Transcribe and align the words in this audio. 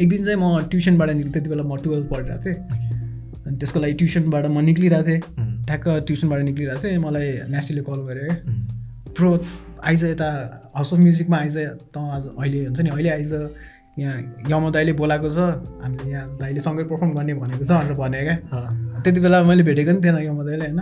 एक 0.00 0.08
दिन 0.10 0.24
चाहिँ 0.24 0.38
म 0.40 0.68
ट्युसनबाट 0.70 1.10
निक्लिँ 1.10 1.32
त्यति 1.32 1.48
बेला 1.50 1.62
म 1.62 1.76
टुवेल्भ 1.84 2.06
पढिरहेको 2.12 2.44
थिएँ। 2.44 2.56
अनि 3.46 3.56
त्यसको 3.56 3.78
लागि 3.80 3.94
ट्युसनबाट 4.00 4.44
म 4.46 4.60
निक्लिरहेको 4.68 5.08
थिएँ। 5.08 5.20
ठ्याक्क 5.66 5.88
ट्युसनबाट 6.06 6.40
निक्लिरहेको 6.48 6.82
थिएँ। 6.82 6.98
मलाई 7.04 7.28
नेस्टीले 7.50 7.82
कल 7.88 8.00
गरेँ 8.08 8.34
प्रो 9.16 9.30
आइज 9.88 10.04
यता 10.04 10.28
हाउस 10.76 10.92
अफ 10.94 10.98
म्युजिकमा 11.00 11.36
आइज 11.38 11.56
त 11.94 11.96
आज 11.96 12.24
अहिले 12.28 12.64
हुन्छ 12.66 12.80
नि 12.80 12.90
अहिले 12.90 13.10
आइज। 13.10 13.32
यहाँ 13.98 14.16
यम 14.50 14.70
दाइले 14.70 14.92
बोलाएको 14.92 15.28
छ 15.30 15.38
हामीले 15.82 16.10
यहाँ 16.10 16.36
दाइले 16.36 16.60
सँगै 16.60 16.84
पर्फर्म 16.84 17.12
गर्ने 17.14 17.34
भनेको 17.34 17.64
छ 17.64 17.70
भनेर 17.70 17.94
भने 17.96 18.20
क्या। 18.22 18.36
त्यति 19.04 19.20
बेला 19.20 19.42
मैले 19.42 19.62
भेटेको 19.62 19.90
नि 19.92 20.00
थिएन 20.04 20.18
यम 20.26 20.42
दाइले 20.44 20.64
होइन? 20.64 20.80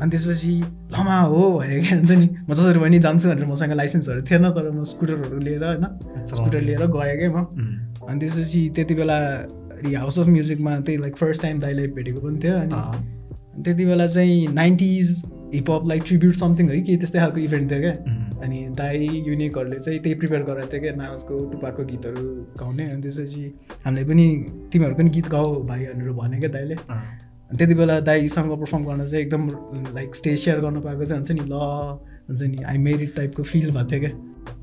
अनि 0.00 0.10
त्यसपछि 0.10 0.52
लमा 0.92 1.20
हो 1.20 1.40
भयो 1.58 1.80
क्या 1.82 1.96
हुन्छ 1.96 2.10
नि। 2.10 2.28
म 2.48 2.52
जसरी 2.52 2.80
पनि 2.80 2.98
जान्छु 2.98 3.28
भनेर 3.28 3.46
मसँग 3.46 3.72
लाइसेन्सहरू 3.72 4.22
थिएन 4.22 4.50
तर 4.52 4.70
म 4.70 4.84
स्कुटरहरू 4.84 5.38
लिएर 5.38 5.64
होइन? 5.64 5.84
स्कुटर 6.26 6.60
लिएर 6.60 6.86
गएँ 6.86 7.16
क्या 7.18 7.30
म। 7.32 7.44
अनि 8.08 8.18
त्यसपछि 8.20 8.60
त्यति 8.76 8.94
बेला 8.94 9.18
हाउस 9.98 10.18
अफ 10.18 10.26
म्युजिकमा 10.26 10.78
त्यही 10.80 10.98
लाइक 11.00 11.16
फर्स्ट 11.16 11.42
टाइम 11.42 11.60
दाइले 11.60 11.86
भेटेको 11.96 12.20
पनि 12.20 12.38
थियो 12.44 12.54
अनि 12.56 13.62
त्यति 13.62 13.84
बेला 13.86 14.06
चाहिँ 14.06 14.46
nineties 14.54 15.22
hip hop 15.54 15.88
like 15.88 16.02
tribute 16.06 16.34
something 16.34 16.70
है 16.70 16.80
कि 16.80 16.96
त्यस्तै 16.96 17.18
खालको 17.18 17.40
इभेन्ट 17.40 17.70
थियो 17.70 17.80
क्या। 17.80 17.94
अनि 18.44 18.58
दाई 18.78 19.08
युनिकहरूले 19.28 19.78
चाहिँ 19.80 19.98
त्यही 20.00 20.14
प्रिपेयर 20.20 20.42
गराएको 20.42 20.72
थियो 20.72 20.80
क्या 20.80 20.94
नाचको 20.94 21.38
टुपाको 21.52 21.84
गीतहरू 21.84 22.24
गाउने। 22.60 22.84
अनि 22.90 23.02
त्यसपछि 23.02 23.44
हामीले 23.84 24.04
पनि 24.08 24.26
तिमीहरू 24.72 24.94
पनि 24.94 25.10
गीत 25.10 25.28
गाऊ 25.34 25.62
भाइ 25.66 25.86
भनेर 25.86 26.10
भने 26.20 26.38
क्या 26.40 26.50
दाइले 26.56 26.76
त्यति 27.56 27.74
बेला 27.74 27.98
दाईसँग 28.00 28.50
पर्फर्म 28.60 28.84
गर्न 28.84 29.06
चाहिँ 29.06 29.24
एकदम 29.24 29.42
लाइक 29.94 30.14
स्टेज 30.16 30.38
सेयर 30.44 30.60
गर्नु 30.60 30.80
पाएको 30.80 31.04
चाहिँ 31.04 31.22
हुन्छ 31.22 31.40
नि 31.40 31.48
ल 31.50 31.54
हुन्छ 32.28 32.42
नि 32.42 32.62
आई 32.64 32.78
मेरिड 32.78 33.14
टाइपको 33.16 33.42
फिल 33.42 33.70
भएको 33.70 33.90
थियो 33.90 34.00
क्या। 34.00 34.12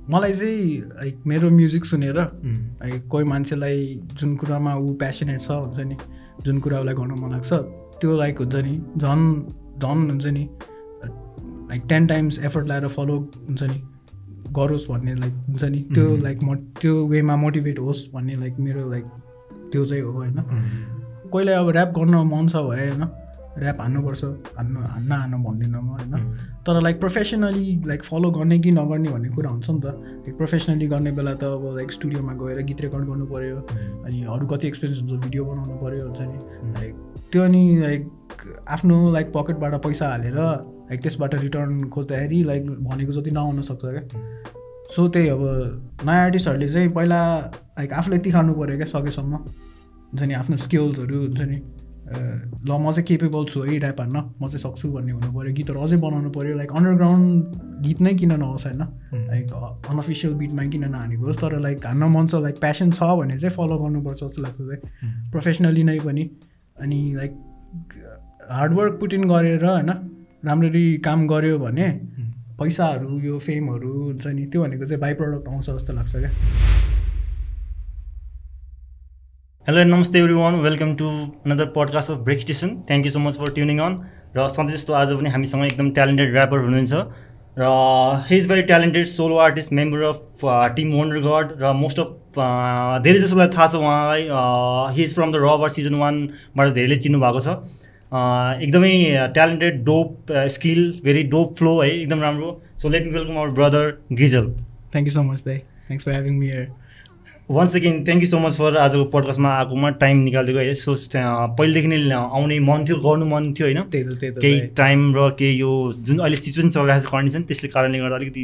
मलाई 0.09 0.33
चाहिँ 0.33 0.79
लाइक 0.97 1.23
मेरो 1.27 1.49
म्युजिक 1.49 1.85
सुनेर 1.85 2.19
लाइक 2.19 3.07
कोही 3.07 3.25
मान्छेलाई 3.31 3.79
जुन 4.19 4.35
कुरामा 4.35 4.75
ऊ 4.75 4.93
प्यासनेट 5.01 5.41
छ 5.41 5.49
हुन्छ 5.51 5.79
नि 5.87 5.97
जुन 6.45 6.59
कुरा 6.59 6.79
उसलाई 6.79 6.95
गर्न 6.95 7.19
मन 7.21 7.31
लाग्छ 7.31 7.53
त्यो 8.01 8.17
लाइक 8.17 8.39
हुन्छ 8.41 8.55
नि 8.55 8.75
झन् 8.97 9.25
झन् 9.79 10.09
हुन्छ 10.09 10.25
नि 10.37 10.43
लाइक 11.71 11.83
टेन 11.89 12.07
टाइम्स 12.07 12.39
एफर्ट 12.43 12.67
लगाएर 12.67 12.87
फलो 12.87 13.17
हुन्छ 13.47 13.63
नि? 13.63 13.81
गरोस् 14.51 14.89
भन्ने 14.91 15.15
लाइक 15.15 15.33
हुन्छ 15.33 15.63
नि? 15.63 15.79
त्यो 15.93 16.17
लाइक 16.17 16.43
म 16.43 16.55
त्यो 16.81 17.07
वेमा 17.07 17.35
मोटिभेट 17.35 17.79
होस् 17.79 18.07
भन्ने 18.13 18.35
लाइक 18.35 18.59
मेरो 18.59 18.89
लाइक 18.91 19.05
त्यो 19.71 19.85
चाहिँ 19.85 20.03
हो 20.03 20.11
होइन? 20.11 20.35
कोहीलाई 21.31 21.55
अब 21.55 21.69
ऱ्याप 21.69 21.89
गर्न 21.97 22.15
मन 22.27 22.47
छ 22.47 22.55
भए 22.55 22.87
होइन? 22.87 23.03
ऱ्याप 23.59 23.79
हान्नुपर्छ 23.81 24.23
हान्नु 24.57 24.79
हान्न 24.79 25.11
हान्नु 25.11 25.37
भन्दिनँ 25.37 25.81
म 25.81 25.87
होइन? 25.87 26.13
तर 26.67 26.81
लाइक 26.81 26.99
प्रोफेसनली 26.99 27.81
लाइक 27.87 28.03
फलो 28.03 28.31
गर्ने 28.31 28.59
कि 28.59 28.71
नगर्ने 28.71 29.09
भन्ने 29.09 29.29
कुरा 29.29 29.49
हुन्छ 29.49 29.69
नि 29.69 29.79
त। 29.79 29.85
लाइक 29.85 30.37
प्रोफेसनली 30.37 30.87
गर्ने 30.87 31.11
बेला 31.11 31.33
त 31.33 31.43
अब 31.43 31.63
लाइक 31.77 31.91
स्टुडियोमा 31.91 32.33
गएर 32.33 32.61
गीत 32.61 32.81
रेकर्ड 32.81 33.05
गर्नु 33.07 33.25
पऱ्यो 33.25 33.57
अनि 34.05 34.23
अरू 34.23 34.47
कति 34.47 34.67
एक्सपिरियन्स 34.67 35.01
हुन्छ 35.01 35.23
भिडियो 35.23 35.45
बनाउनु 35.45 35.75
पऱ्यो 35.79 36.03
हुन्छ 36.07 36.19
नि? 36.21 36.37
लाइक 36.79 36.93
त्यो 37.31 37.43
अनि 37.43 37.63
लाइक 37.79 38.03
आफ्नो 38.69 39.11
लाइक 39.11 39.27
पकेटबाट 39.35 39.73
पैसा 39.83 40.09
हालेर 40.09 40.39
लाइक 40.91 41.01
त्यसबाट 41.01 41.35
रिटर्न 41.41 41.83
खोज्दाखेरि 41.87 42.43
लाइक 42.43 42.63
भनेको 42.83 43.11
जति 43.15 43.31
नआउन 43.31 43.61
सक्छ 43.63 43.83
क्या। 43.85 44.03
सो 44.91 45.07
त्यही 45.07 45.27
अब 45.29 45.43
नयाँ 46.05 46.23
आर्टिस्टहरूले 46.23 46.69
चाहिँ 46.69 46.89
पहिला 46.91 47.19
लाइक 47.79 47.93
आफूलाई 47.95 48.19
तिखार्नु 48.19 48.53
पऱ्यो 48.53 48.77
क्या 48.77 48.87
सकेसम्म। 48.91 49.35
हुन्छ 50.11 50.21
नि 50.23 50.33
आफ्नो 50.35 50.57
स्किल्सहरू 50.67 51.19
हुन्छ 51.21 51.41
नि 51.41 51.59
ल 52.11 52.71
म 52.75 52.91
चाहिँ 52.91 53.05
केपेबल 53.07 53.45
छु 53.47 53.61
है 53.63 53.77
ऱ्याप 53.79 53.99
हान्न 54.01 54.17
म 54.35 54.47
चाहिँ 54.51 54.59
सक्छु 54.59 54.91
भन्ने 54.91 55.11
हुनु 55.15 55.31
पऱ्यो 55.31 55.53
गीतहरू 55.55 55.79
अझै 55.79 55.97
बनाउनु 56.03 56.29
पऱ्यो 56.35 56.55
लाइक 56.59 56.71
अन्डरग्राउन्ड 56.75 57.55
गीत 57.87 58.01
नै 58.01 58.13
किन 58.19 58.33
नहोस् 58.35 58.65
होइन? 58.67 58.83
लाइक 59.31 59.47
अनअफिसियल 59.87 60.33
बिटमा 60.41 60.63
किन 60.75 60.83
नहानेको 60.91 61.23
होस् 61.25 61.39
तर 61.41 61.59
लाइक 61.63 61.85
हान्न 61.87 62.03
मन 62.11 62.27
छ 62.27 62.43
लाइक 62.43 62.59
प्यासन 62.59 62.91
छ 62.91 63.15
भने 63.19 63.39
चाहिँ 63.39 63.55
फलो 63.55 63.77
गर्नुपर्छ 63.79 64.19
जस्तो 64.23 64.41
लाग्छ 64.43 64.59
चाहिँ 64.59 65.31
प्रोफेसनली 65.31 65.83
नै 65.87 65.99
पनि। 66.03 66.23
अनि 66.83 66.99
लाइक 67.15 67.31
हार्डवर्क 68.51 68.99
पुटिन 68.99 69.23
गरेर 69.31 69.65
होइन? 69.65 69.91
राम्ररी 70.45 70.97
काम 71.05 71.25
गऱ्यो 71.27 71.57
भने 71.59 71.87
पैसाहरू 72.59 73.19
यो 73.21 73.37
फेमहरू 73.39 73.89
हुन्छ 73.95 74.27
नि 74.27 74.45
त्यो 74.51 74.61
भनेको 74.61 74.85
चाहिँ 74.85 74.99
बाई 75.01 75.13
प्रडक्ट 75.15 75.47
आउँछ 75.47 75.69
जस्तो 75.69 75.93
लाग्छ 75.93 76.15
क्या। 76.15 76.29
Hello 79.67 79.83
namaste 79.85 80.19
everyone 80.33 80.55
welcome 80.61 80.95
to 80.97 81.09
another 81.45 81.65
podcast 81.75 82.11
of 82.11 82.17
Break 82.25 82.39
Station 82.41 82.69
thank 82.89 83.05
you 83.05 83.11
so 83.11 83.19
much 83.19 83.37
for 83.39 83.51
tuning 83.55 83.79
in 83.79 83.97
र 84.37 84.47
सधैँ 84.49 84.73
जस्तो 84.75 84.93
आज 85.01 85.13
पनि 85.19 85.29
हामीसँग 85.29 85.65
एकदम 85.65 85.91
ट्यालेन्टेड 85.99 86.33
ऱ्यापर 86.33 86.65
हुनुहुन्छ। 86.65 86.93
र 87.59 87.69
he 88.29 88.37
is 88.37 88.49
very 88.49 88.61
talented 88.71 89.05
solo 89.13 89.37
artist 89.45 89.73
member 89.81 90.01
of 90.09 90.41
Team 90.75 90.93
Wonder 90.93 91.19
God 91.27 91.53
र 91.61 91.73
मोस्ट 91.83 91.99
अफ 91.99 92.41
धेरै 93.05 93.19
जसोलाई 93.19 93.53
थाहा 93.57 93.67
छ 93.67 93.83
उहाँलाई 93.83 94.25
he 94.97 95.03
is 95.03 95.15
from 95.15 95.31
the 95.31 95.45
Raw Barz 95.45 95.69
season 95.77 96.01
वानबाट 96.01 96.73
धेरैले 96.79 96.97
चिन्नु 97.05 97.21
भएको 97.21 97.45
छ। 97.45 97.47
एकदमै 98.11 98.93
talented 99.33 99.83
dope 99.85 100.31
skill 100.51 100.81
very 101.03 101.23
dope 101.33 101.55
flow 101.57 101.79
है 101.81 101.89
एकदम 101.91 102.21
राम्रो। 102.21 102.49
So 102.77 102.89
let 102.89 103.05
me 103.05 103.11
welcome 103.11 103.37
our 103.37 103.49
brother 103.57 103.97
Grizzle 104.13 104.47
thank 104.93 105.07
you 105.07 105.13
so 105.13 105.23
much 105.23 105.43
दाई 105.45 105.57
thanks 105.57 106.05
for 106.05 106.11
having 106.11 106.37
me 106.37 106.47
here 106.47 106.67
once 107.49 107.75
again 107.75 108.03
thank 108.05 108.23
you 108.23 108.29
so 108.29 108.39
much 108.39 108.57
for 108.57 108.77
आजको 108.77 109.05
पडकास्टमा 109.13 109.49
आएकोमा 109.59 109.89
टाइम 110.01 110.17
निकालिदिएको 110.23 110.59
है। 110.59 110.73
सो 110.73 110.95
पहिलेदेखि 111.57 111.87
नै 111.87 112.15
आउने 112.15 112.57
मन 112.67 112.85
थियो 112.87 112.97
गर्नु 113.05 113.25
मन 113.31 113.51
थियो 113.59 113.67
होइन? 113.67 113.79
केही 114.41 114.59
टाइम 114.79 114.99
र 115.15 115.29
केही 115.39 115.59
यो 115.59 115.71
जुन 116.09 116.17
अहिले 116.17 116.37
सिचुएसन 116.41 116.69
चलिरहेको 116.69 117.05
छ 117.05 117.11
कन्डिसन 117.13 117.41
त्यसले 117.51 117.69
कारणले 117.75 117.99
गर्दा 117.99 118.15
अलिकति 118.15 118.43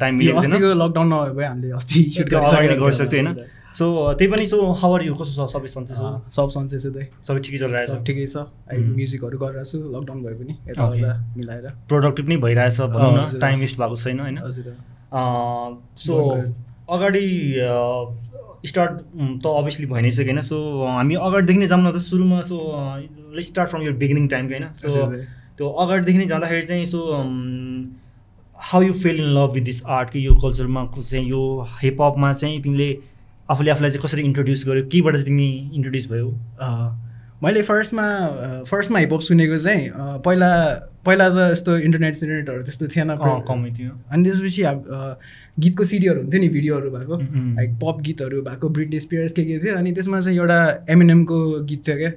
टाइम 0.00 0.12
मिलेको 0.16 0.74
लकडाउन 0.82 1.12
नभए 1.14 1.32
भए 1.40 1.46
हामीले 1.46 1.72
अस्ति 1.80 2.04
गरिसक्थ्यो 2.28 3.22
होइन? 3.22 3.34
सो 3.78 3.86
त्यही 4.18 4.30
पनि 4.32 4.46
सो 4.46 4.58
हावर 4.80 5.02
यो 5.04 5.14
कस्तो 5.14 5.46
छ 5.46 5.50
सबै 5.52 5.68
सन्चै 5.74 5.94
छ? 5.94 6.02
सब 6.36 6.48
सन्चै 6.54 6.78
छ 6.78 6.86
त्यही। 6.94 7.06
सबै 7.26 7.40
ठिकै 7.46 7.58
चलिरहेको 7.62 7.94
छ। 7.94 8.02
ठिकै 8.06 8.26
छ। 8.26 8.36
अहिले 8.66 8.90
म्युजिकहरू 8.98 9.36
गरिरहेको 9.42 9.70
छु 9.70 9.78
लकडाउन 9.94 10.18
भए 10.24 10.34
पनि 10.40 10.54
यता 10.68 10.84
मिलाएर। 11.36 11.66
प्रोडक्टिभ 11.90 12.26
नै 12.28 12.36
भइरहेछ 12.44 12.80
भनौँ 12.94 13.12
न 13.14 13.40
टाइम 13.40 13.56
वेस्ट 13.60 13.76
भएको 13.78 13.96
छैन 14.02 14.20
होइन? 14.20 14.38
सो 15.96 16.14
अगाडि 16.90 17.26
स्टार्ट 18.66 18.92
त 19.42 19.46
अभियसली 19.46 19.86
भइ 19.92 20.00
नै 20.02 20.10
सकेन। 20.18 20.40
सो 20.42 20.56
हामी 20.86 21.14
अगाडिदेखि 21.28 21.60
नै 21.60 21.68
जाऊँ 21.70 21.82
न 21.82 21.92
त 21.94 22.02
सुरुमा 22.02 22.40
so 22.50 22.58
start 23.48 23.70
from 23.70 23.82
your 23.82 23.94
beginning 24.02 24.26
टाइमको 24.28 24.52
होइन? 24.54 24.66
सो 24.74 25.06
त्यो 25.56 25.68
अगाडिदेखि 25.84 26.18
नै 26.18 26.26
जाँदाखेरि 26.26 26.66
चाहिँ 26.66 26.86
so 26.90 27.00
how 28.58 28.82
you 28.82 28.92
fell 28.92 29.16
in 29.20 29.30
love 29.36 29.52
with 29.54 29.64
this 29.64 29.78
art 29.96 30.10
कि 30.10 30.26
यो 30.26 30.34
कल्चरमा 30.42 30.84
चाहिँ 30.98 31.24
यो 31.28 31.42
हिपहपमा 31.82 32.32
चाहिँ 32.32 32.60
तिमीले 32.62 32.90
आफूले 33.50 33.70
आफूलाई 33.70 33.90
चाहिँ 33.90 34.04
कसरी 34.04 34.22
इन्ट्रोड्युस 34.22 34.66
गर्यो? 34.66 34.84
केबाट 34.92 35.14
चाहिँ 35.14 35.26
तिमी 35.26 35.48
इन्ट्रोड्युस 35.74 36.06
भयो? 36.10 36.28
मैले 37.42 37.62
फर्स्टमा 37.64 38.04
फर्स्टमा 38.68 38.98
हिपहप 38.98 39.20
सुनेको 39.26 39.58
चाहिँ 39.58 39.84
पहिला 40.24 40.48
पहिला 41.06 41.28
त 41.28 41.50
यस्तो 41.52 41.76
इन्टरनेट 41.88 42.14
सिन्टरनेटहरू 42.16 42.62
त्यस्तो 42.62 42.86
थिएन 42.92 43.16
कमै 43.48 43.70
थियो। 43.72 43.92
अनि 44.12 44.24
त्यसपछि 44.24 44.62
गीतको 45.56 45.84
सिडीहरू 45.84 46.20
हुन्थ्यो 46.20 46.40
नि 46.40 46.48
भिडियोहरू 46.48 46.90
भएको। 46.90 47.16
लाइक 47.56 47.70
पप 47.80 48.00
गीतहरू 48.04 48.42
भएको 48.44 48.68
ब्रिटिस 48.68 49.02
स्पियर्स 49.02 49.32
के 49.32 49.44
के 49.44 49.58
थियो 49.64 49.76
अनि 49.76 49.92
त्यसमा 49.92 50.20
चाहिँ 50.20 50.38
एउटा 50.38 50.60
एमिनेमको 50.90 51.38
गीत 51.64 51.80
थियो 51.88 51.96
क्या। 51.96 52.10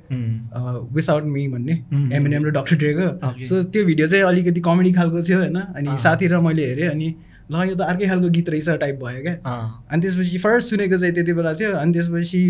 विथआउट 0.91 1.23
मी 1.23 1.47
भन्ने। 1.55 1.73
एमिनेम 2.19 2.45
र 2.45 2.49
डक्टर 2.59 2.75
ड्रेको 2.83 3.07
सो 3.47 3.63
त्यो 3.63 3.85
भिडियो 3.85 4.07
चाहिँ 4.07 4.23
अलिकति 4.25 4.61
कमेडी 4.61 4.91
खालको 4.93 5.23
थियो 5.23 5.39
होइन? 5.39 5.55
अनि 5.55 5.97
साथी 6.03 6.27
र 6.27 6.39
मैले 6.43 6.67
हेरेँ 6.67 6.87
अनि 6.89 7.15
ल 7.51 7.63
यो 7.69 7.75
त 7.75 7.81
अर्कै 7.81 8.07
खालको 8.07 8.29
गीत 8.29 8.49
रहेछ 8.49 8.69
टाइप 8.83 8.95
भयो 9.03 9.21
क्या। 9.23 9.35
अनि 9.91 10.01
त्यसपछि 10.01 10.37
फर्स्ट 10.45 10.67
सुनेको 10.69 10.97
चाहिँ 10.97 11.13
त्यति 11.15 11.33
बेला 11.33 11.53
थियो। 11.53 11.71
अनि 11.77 11.93
त्यसपछि 11.93 12.43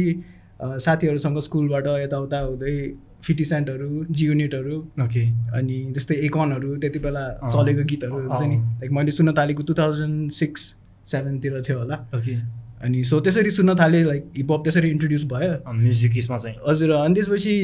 साथीहरूसँग 0.62 1.40
स्कुलबाट 1.48 1.88
यताउता 2.04 2.40
हुँदै 2.40 2.76
फिफ्टी 3.24 3.46
सेन्टहरू 3.46 4.06
जी 4.12 4.26
युनिटहरू 4.26 4.78
ओके। 5.04 5.24
अनि 5.58 5.78
जस्तै 5.96 6.16
एकनहरू 6.28 6.76
त्यति 6.84 7.00
बेला 7.00 7.24
चलेको 7.48 7.84
गीतहरू 7.92 8.20
हुन्छ 8.20 8.48
नि। 8.48 8.58
लाइक 8.58 8.92
मैले 8.92 9.12
सुन्न 9.12 9.34
थालेको 9.38 9.64
टु 9.64 9.74
थाउजन्ड 9.74 10.32
सिक्स 10.32 10.62
सेभेनतिर 11.08 11.62
थियो 11.68 11.78
होला। 11.80 11.96
ओके। 12.16 12.36
अनि 12.84 13.04
सो 13.04 13.20
त्यसरी 13.20 13.52
सुन्न 13.52 13.76
थालेँ 13.80 14.04
लाइक 14.04 14.24
हिपहप 14.38 14.64
त्यसरी 14.64 14.90
इन्ट्रोड्युस 14.92 15.26
भयो। 15.26 15.52
म्युजिक 15.74 16.18
यसमा 16.18 16.38
चाहिँ। 16.38 16.58
हजुर 16.68 16.92
अनि 16.92 17.14
त्यसपछि 17.16 17.56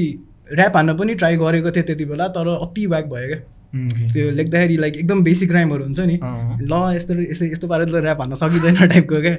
ऱ्याप 0.54 0.76
हान्न 0.76 0.98
पनि 0.98 1.16
ट्राई 1.16 1.36
गरेको 1.38 1.72
थिएँ 1.72 1.86
त्यति 1.86 2.06
बेला 2.06 2.28
तर 2.36 2.48
अति 2.48 2.86
व्याक 2.88 3.06
भयो 3.06 3.28
क्या। 3.28 3.40
त्यो 3.74 4.32
लेख्दाखेरि 4.32 4.76
लाइक 4.78 4.96
एकदम 4.98 5.24
बेसिक 5.24 5.52
राइमहरू 5.52 5.84
हुन्छ 5.84 6.00
नि। 6.00 6.20
ल 6.62 6.74
यस्तो 6.96 7.14
यस्तो 7.22 7.46
यस्तो 7.46 7.68
पाराले 7.68 7.92
त 7.92 8.04
ऱ्याप 8.04 8.22
हान्न 8.22 8.36
सकिँदैन 8.42 8.88
टाइपको 8.88 9.22
क्या 9.22 9.36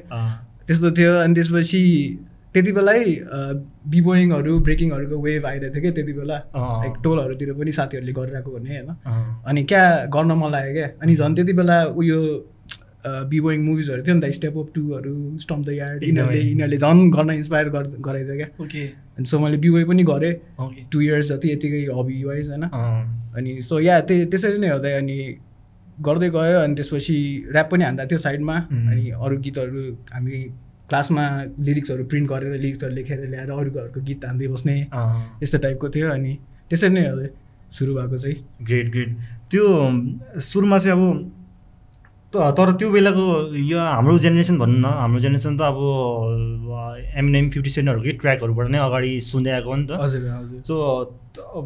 त्यस्तो 0.67 0.91
थियो 0.99 1.13
अनि 1.21 1.35
त्यसपछि 1.35 1.83
त्यति 2.55 2.73
बेलै 2.73 3.01
बिबोइङहरू 3.91 4.59
ब्रेकिङहरूको 4.67 5.17
वेभ 5.23 5.47
आइरहेको 5.47 5.75
थियो 5.75 5.83
क्या 5.83 5.93
त्यति 5.99 6.13
बेला। 6.13 6.37
लाइक 6.55 6.95
टोलहरूतिर 7.05 7.53
पनि 7.59 7.73
साथीहरूले 7.73 8.13
गरिरहेको 8.13 8.51
भने 8.51 8.71
होइन? 8.71 8.89
अनि 9.47 9.63
क्या 9.71 9.83
गर्न 10.15 10.33
मन 10.35 10.51
लाग्यो 10.51 10.73
क्या? 10.75 10.89
अनि 11.03 11.15
झन् 11.17 11.35
त्यति 11.35 11.53
बेला 11.53 11.77
उयो 11.95 12.19
बिबोइङ 13.07 13.61
मुभिजहरू 13.65 14.03
थियो 14.03 14.15
नि 14.15 14.21
त 14.21 14.33
स्टेप 14.35 14.57
अप 14.59 14.69
टूहरू 14.75 15.15
स्टम्प 15.41 15.67
द 15.67 15.71
यार्ड 15.73 16.03
यिनीहरूले 16.05 16.41
यिनीहरूले 16.41 16.77
झन् 16.77 17.11
गर्न 17.11 17.31
इन्सपायर 17.33 17.69
गराइदियो 18.07 18.37
क्या। 18.37 18.49
ओके 18.65 18.83
अनि 19.17 19.27
सो 19.27 19.39
मैले 19.39 19.57
बिबोइ 19.57 19.85
पनि 19.85 20.03
गरेँ। 20.11 20.35
टु 20.93 21.01
इयर्स 21.01 21.33
जति 21.33 21.53
यतिकै 21.53 21.85
हबी 21.99 22.23
वाइज 22.25 22.51
होइन 22.51 22.65
अनि 23.37 23.61
सो 23.63 23.81
या 23.81 24.01
त्यही 24.09 24.25
त्यसरी 24.33 24.59
नै 24.59 24.69
हुँदै 24.69 24.93
अनि 25.01 25.17
गर्दै 26.01 26.29
गयो 26.37 26.61
अनि 26.61 26.75
त्यसपछि 26.75 27.17
ऱ्याप 27.53 27.71
पनि 27.73 27.85
हान्दा 27.85 28.05
थियो 28.11 28.19
साइडमा। 28.19 28.57
अनि 28.91 29.11
अरू 29.17 29.37
गीतहरू 29.47 29.81
हामी 30.13 30.45
क्लासमा 30.89 31.25
लिरिक्सहरू 31.67 32.05
प्रिन्ट 32.11 32.29
गरेर 32.31 32.53
लिरिक्सहरू 32.61 32.95
लेखेर 32.95 33.19
ल्याएर 33.33 33.51
अरूको 33.51 33.79
घरको 33.81 34.01
गीत 34.09 34.25
हान्दै 34.27 34.47
बस्ने 34.53 34.77
यस्तो 35.43 35.59
टाइपको 35.65 35.89
थियो। 35.97 36.09
अनि 36.11 36.33
त्यसरी 36.71 36.93
नै 36.95 37.09
हो 37.09 37.27
सुरु 37.77 37.95
भएको 37.95 38.17
चाहिँ। 38.17 38.37
ग्रेट 38.69 38.87
ग्रेट 38.93 39.11
त्यो 39.51 39.65
सुरुमा 40.43 40.79
चाहिँ 40.79 40.97
अब 40.97 41.05
तर 42.35 42.73
त्यो 42.79 42.89
बेलाको 42.91 43.23
यो 43.59 43.79
हाम्रो 43.79 44.19
जेनेरेसन 44.19 44.59
भनौँ 44.59 44.79
न 44.81 44.87
हाम्रो 44.99 45.21
जेनेरेसन 45.21 45.57
त 45.59 45.61
अब 45.67 45.79
एमएनएम 47.19 47.49
फिफ्टी 47.51 47.71
सेन्टहरूकै 47.71 48.13
ट्र्याकहरूबाट 48.23 48.69
नै 48.71 48.79
अगाडि 48.79 49.11
सुन्दै 49.21 49.51
आएको 49.51 49.71
हो 49.71 49.77
नि 49.77 49.87
त। 49.87 49.99
हजुर 49.99 50.21
हजुर। 50.31 50.59
सो 50.63 50.75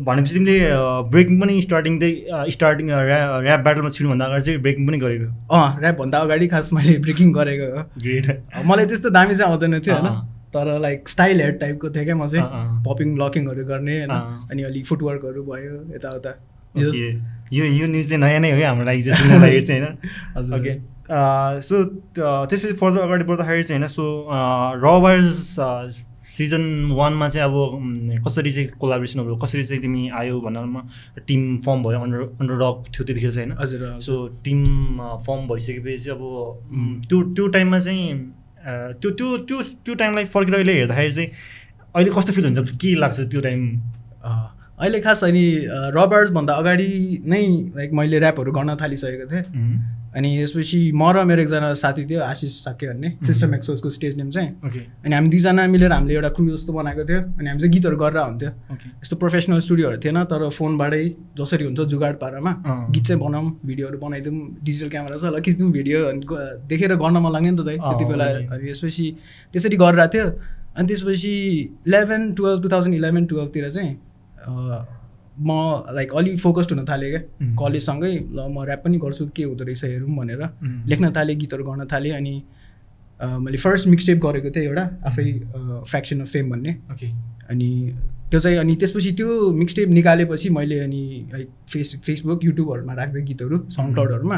भनेपछि 0.08 0.34
तिमीले 0.34 0.56
ब्रेकिङ 1.12 1.40
पनि 1.40 1.60
स्टार्टिङ 1.62 1.98
चाहिँ 2.00 2.50
स्टार्टिङ 2.56 2.86
ऱ्याप 2.90 3.60
ब्याटलमा 3.60 3.90
छिर्नुभन्दा 3.96 4.24
अगाडि 4.24 4.44
चाहिँ 4.44 4.60
ब्रेकिङ 4.60 4.86
पनि 4.88 4.98
गरेको। 5.04 5.28
अँ 5.52 5.68
ऱ्यापभन्दा 5.82 6.18
अगाडि 6.20 6.46
खास 6.48 6.72
मैले 6.72 6.96
ब्रेकिङ 7.04 7.32
गरेको 7.32 7.66
हो। 7.76 7.84
ग्रेट 8.00 8.26
मलाई 8.64 8.86
त्यस्तो 8.88 9.10
दामी 9.18 9.34
चाहिँ 9.34 9.52
आउँदैन 9.52 9.80
थियो 9.84 9.94
होइन। 10.00 10.08
तर 10.54 10.66
लाइक 10.80 11.08
स्टाइल 11.08 11.40
हेड 11.42 11.60
टाइपको 11.60 11.86
थियो 11.92 12.04
क्या 12.04 12.16
म 12.16 12.24
चाहिँ। 12.32 12.44
पपिङ 12.88 13.08
लकिङहरू 13.20 13.64
गर्ने 13.68 13.94
होइन। 14.00 14.16
अनि 14.48 14.62
अलिक 14.72 14.84
फुटवर्कहरू 14.86 15.40
भयो 15.44 15.76
यताउता। 15.92 16.32
यो 17.56 17.64
यो 17.64 17.86
न्युज 17.86 18.08
चाहिँ 18.08 18.20
नयाँ 18.20 18.40
नै 18.40 18.50
हो 18.52 18.64
हाम्रो 18.66 18.84
लागि 18.86 19.02
चाहिँ 19.02 19.18
सुन्नलाई 19.20 19.60
चाहिँ 19.60 19.82
होइन? 19.82 20.54
ओके 20.56 20.72
सो 21.68 21.84
त्यसपछि 22.16 22.72
फर्दर 22.80 23.00
अगाडि 23.00 23.24
बढ्दाखेरि 23.30 23.62
चाहिँ 23.64 23.80
होइन 23.80 23.88
सो 23.92 24.04
रबर्स 24.84 25.38
सिजन 26.24 26.62
वानमा 26.96 27.28
चाहिँ 27.28 27.44
अब 27.48 28.22
कसरी 28.26 28.52
चाहिँ 28.52 28.68
कोलाब्रेसनहरू 28.80 29.36
कसरी 29.44 29.64
चाहिँ 29.64 29.80
तिमी 29.82 30.08
आयो 30.20 30.40
भन्नमा 30.40 30.80
टिम 31.28 31.42
फर्म 31.66 31.82
भयो 31.82 32.00
अन्डर 32.00 32.22
अन्डर 32.40 32.54
डग 32.62 32.84
थियो 32.94 33.04
त्यतिखेर 33.04 33.32
चाहिँ 33.32 33.48
होइन। 33.48 33.60
हजुर 33.60 34.00
सो 34.06 34.14
टिम 34.44 34.64
फर्म 35.26 35.46
भइसकेपछि 35.48 36.10
अब 36.10 36.22
त्यो 37.08 37.22
त्यो 37.34 37.46
टाइममा 37.56 37.78
चाहिँ 37.78 38.16
त्यो 39.00 39.10
त्यो 39.10 39.36
त्यो 39.48 39.62
त्यो 39.84 39.94
टाइमलाई 39.94 40.24
फर्केर 40.34 40.54
अहिले 40.54 40.72
हेर्दाखेरि 40.72 41.12
चाहिँ 41.14 41.28
अहिले 41.94 42.10
कस्तो 42.16 42.32
फिल 42.32 42.44
हुन्छ? 42.44 42.76
के 42.80 42.94
लाग्छ 42.94 43.20
त्यो 43.20 43.40
टाइम 43.40 43.60
अहिले 44.80 45.00
खास 45.00 45.24
अनि 45.24 45.44
रबर्सभन्दा 45.94 46.52
अगाडि 46.52 46.88
नै 47.26 47.44
लाइक 47.76 47.92
मैले 47.94 48.18
ऱ्यापहरू 48.18 48.52
गर्न 48.52 48.76
थालिसकेको 48.80 49.26
थिएँ। 49.32 49.44
अनि 50.14 50.28
यसपछि 50.42 50.80
म 50.94 51.10
र 51.10 51.24
मेरो 51.26 51.42
एकजना 51.42 51.72
साथी 51.74 52.04
थियो 52.06 52.20
आशिष 52.22 52.52
साके 52.64 52.86
भन्ने 52.86 53.08
सिस्टम 53.26 53.54
एक्सोसको 53.54 53.90
स्टेज 53.90 54.18
नेम 54.18 54.30
चाहिँ। 54.30 54.50
अनि 55.04 55.14
हामी 55.14 55.28
दुईजना 55.30 55.66
मिलेर 55.66 55.92
हामीले 55.92 56.14
एउटा 56.14 56.28
क्रु 56.38 56.46
जस्तो 56.54 56.72
बनाएको 56.72 57.04
थियो 57.04 57.20
अनि 57.38 57.48
हामी 57.48 57.60
चाहिँ 57.60 57.72
गीतहरू 57.72 57.96
गरेर 57.98 58.18
हुन्थ्यो। 58.18 58.50
यस्तो 59.02 59.16
प्रोफेसनल 59.16 59.58
स्टुडियोहरू 59.66 59.98
थिएन 60.04 60.18
तर 60.30 60.48
फोनबाटै 60.50 61.04
जसरी 61.38 61.64
हुन्छ 61.64 61.80
जुगाड 61.90 62.14
पारामा। 62.22 62.52
गीत 62.94 63.04
चाहिँ 63.04 63.20
बनाऊँ 63.22 63.46
भिडियोहरू 63.66 63.98
बनाइदिउँ 63.98 64.38
डिजिटल 64.62 64.88
क्यामेरा 64.90 65.16
छ 65.18 65.34
ल 65.34 65.40
खिचिदिउँ 65.42 65.70
भिडियो 65.72 65.98
देखेर 66.70 66.94
गर्न 66.94 67.16
मन 67.18 67.30
लाग्यो 67.34 67.50
नि 67.50 67.58
त 67.58 67.62
त्यति 67.66 68.04
बेला। 68.06 68.26
अनि 68.54 68.70
यसपछि 68.70 69.06
त्यसरी 69.54 69.76
गरिरहेको 69.82 70.12
थियो। 70.14 70.26
अनि 70.78 70.86
त्यसपछि 70.88 71.34
eleven 71.86 72.22
twelve 72.38 72.62
two 72.62 72.68
thousand 72.70 72.94
eleven 72.94 73.24
टुवेल्भतिर 73.26 73.70
चाहिँ 73.70 73.92
म 74.48 75.50
लाइक 75.90 76.12
अलिक 76.14 76.38
फोकस्ड 76.38 76.72
हुन 76.72 76.84
थालेँ 76.86 77.10
क्या। 77.10 77.20
कलेजसँगै 77.58 78.12
ल 78.32 78.48
म 78.48 78.64
ऱ्याप 78.64 78.84
पनि 78.84 78.98
गर्छु 78.98 79.26
के 79.36 79.42
हुँदो 79.44 79.64
रहेछ 79.64 79.84
हेरौँ 79.84 80.16
भनेर। 80.16 80.42
लेख्न 80.88 81.12
थालेँ 81.16 81.36
गीतहरू 81.36 81.64
गर्न 81.64 81.86
थालेँ 81.92 82.12
अनि 82.12 82.34
मैले 83.20 83.58
फर्स्ट 83.58 83.88
मिक्सटेप 83.88 84.18
गरेको 84.24 84.50
थिएँ 84.50 84.64
एउटा 84.64 84.84
आफै 85.06 85.24
फ्रेक्सन 85.90 86.20
अफ 86.20 86.28
फेम 86.28 86.50
भन्ने। 86.50 86.72
अनि 87.50 87.70
त्यो 88.30 88.40
चाहिँ 88.40 88.58
अनि 88.58 88.74
त्यसपछि 88.76 89.10
त्यो 89.12 89.50
मिक्सटेप 89.52 89.88
निकालेपछि 89.88 90.48
मैले 90.50 90.78
अनि 90.80 91.02
लाइक 91.32 91.48
फेस 91.68 91.94
फेसबुक 92.04 92.44
युट्युबहरूमा 92.44 92.94
राख्दै 92.94 93.22
गीतहरू 93.22 93.58
साउन्ड 93.70 93.94
क्लाउडहरूमा 93.94 94.36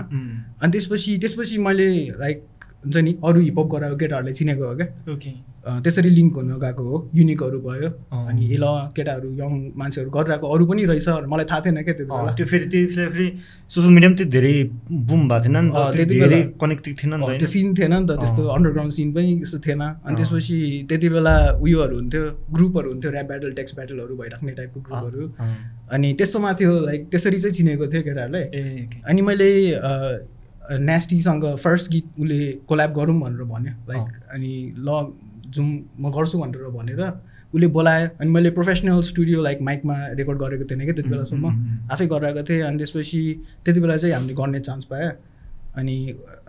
अनि 0.62 0.72
त्यसपछि 0.72 1.16
त्यसपछि 1.18 1.58
मैले 1.58 1.88
लाइक 2.18 2.44
हुन्छ 2.86 2.96
नि? 2.96 3.12
अरू 3.26 3.40
हिपहप 3.40 3.66
गराएको 3.74 3.96
केटाहरूले 3.98 4.32
चिनेको 4.38 4.64
हो 4.64 4.74
क्या। 4.78 4.88
ओके 5.12 5.30
त्यसरी 5.66 6.10
लिङ्क 6.10 6.34
हुन 6.38 6.50
गएको 6.62 6.82
हो 6.88 6.96
युनिकहरू 7.14 7.58
भयो। 7.60 7.88
अनि 8.14 8.42
एल 8.54 8.64
केटाहरू 8.96 9.28
यङ 9.38 9.52
मान्छेहरू 9.76 10.10
गरिरहेको 10.16 10.46
अरू 10.54 10.66
पनि 10.66 10.84
रहेछ 10.86 11.08
मलाई 11.26 11.46
थाहा 11.50 11.60
थिएन 11.66 11.82
क्या 11.82 11.94
त्यति 11.98 12.10
बेला। 12.10 12.34
त्यो 12.38 12.46
फेरि 12.46 12.66
त्यो 12.70 13.06
फेरि 13.10 13.26
सोसियल 13.74 13.92
मिडिया 13.94 14.10
पनि 14.10 14.24
धेरै 14.30 14.54
बुम 15.10 15.22
भएको 15.28 15.42
थिएन 15.44 15.58
नि 15.58 15.70
त। 15.74 16.06
बेला। 16.12 16.38
कनेक्टेड 16.62 16.94
थिएन 17.02 17.14
नि 17.14 17.26
त 17.26 17.38
त्यो 17.42 17.48
सिन 17.54 17.74
थिएन 17.74 17.94
नि 17.94 18.06
त 18.06 18.18
त्यस्तो 18.22 18.46
अन्डरग्राउन्ड 18.46 18.92
सिन 18.98 19.08
पनि 19.16 19.34
त्यस्तो 19.42 19.58
थिएन। 19.66 19.82
अनि 19.82 20.14
त्यसपछि 20.16 20.58
त्यति 20.88 21.08
बेला 21.16 21.34
उयोहरू 21.58 21.96
हुन्थ्यो 21.98 22.22
ग्रुपहरू 22.54 22.88
हुन्थ्यो 22.92 23.10
ऱ्याप 23.12 23.26
ब्याटल 23.26 23.50
टेक्स 23.58 23.74
ब्याटलहरू 23.74 24.14
भइराख्ने 24.22 24.52
टाइपको 24.60 24.78
ग्रुपहरू 24.86 25.22
अनि 25.96 26.08
त्यस्तोमा 26.18 26.52
थियो 26.60 26.72
लाइक 26.86 27.10
त्यसरी 27.10 27.38
चाहिँ 27.42 27.54
चिनेको 27.58 27.84
थियो 27.90 28.02
केटाहरूलाई 28.06 28.44
अनि 29.02 29.20
मैले 29.28 29.50
नेस्टीसँग 30.70 31.44
फर्स्ट 31.56 31.90
गीत 31.92 32.06
उसले 32.20 32.38
कोल्याब 32.68 32.92
गरौँ 32.98 33.20
भनेर 33.20 33.42
भन्यो। 33.44 33.72
लाइक 33.88 34.06
अनि 34.34 34.52
ल 34.78 34.88
जाउँ 35.54 35.68
म 36.00 36.10
गर्छु 36.10 36.38
भनेर 36.38 36.68
भनेर 36.74 37.00
उसले 37.54 37.66
बोलायो। 37.76 38.08
अनि 38.20 38.30
मैले 38.30 38.50
प्रोफेसनल 38.50 39.00
स्टुडियो 39.12 39.42
लाइक 39.42 39.62
माइकमा 39.62 39.96
रेकर्ड 40.18 40.38
गरेको 40.38 40.64
थिएन 40.70 40.80
क्या 40.84 40.94
त्यति 40.94 41.08
बेलासम्म। 41.08 41.46
आफै 41.92 42.06
गरिरहेको 42.06 42.42
थिएँ। 42.48 42.62
अनि 42.62 42.78
त्यसपछि 42.78 43.20
त्यति 43.64 43.80
बेला 43.80 43.96
चाहिँ 43.96 44.14
हामीले 44.14 44.34
गर्ने 44.34 44.60
चान्स 44.60 44.84
पायो। 44.90 45.10
अनि 45.76 45.96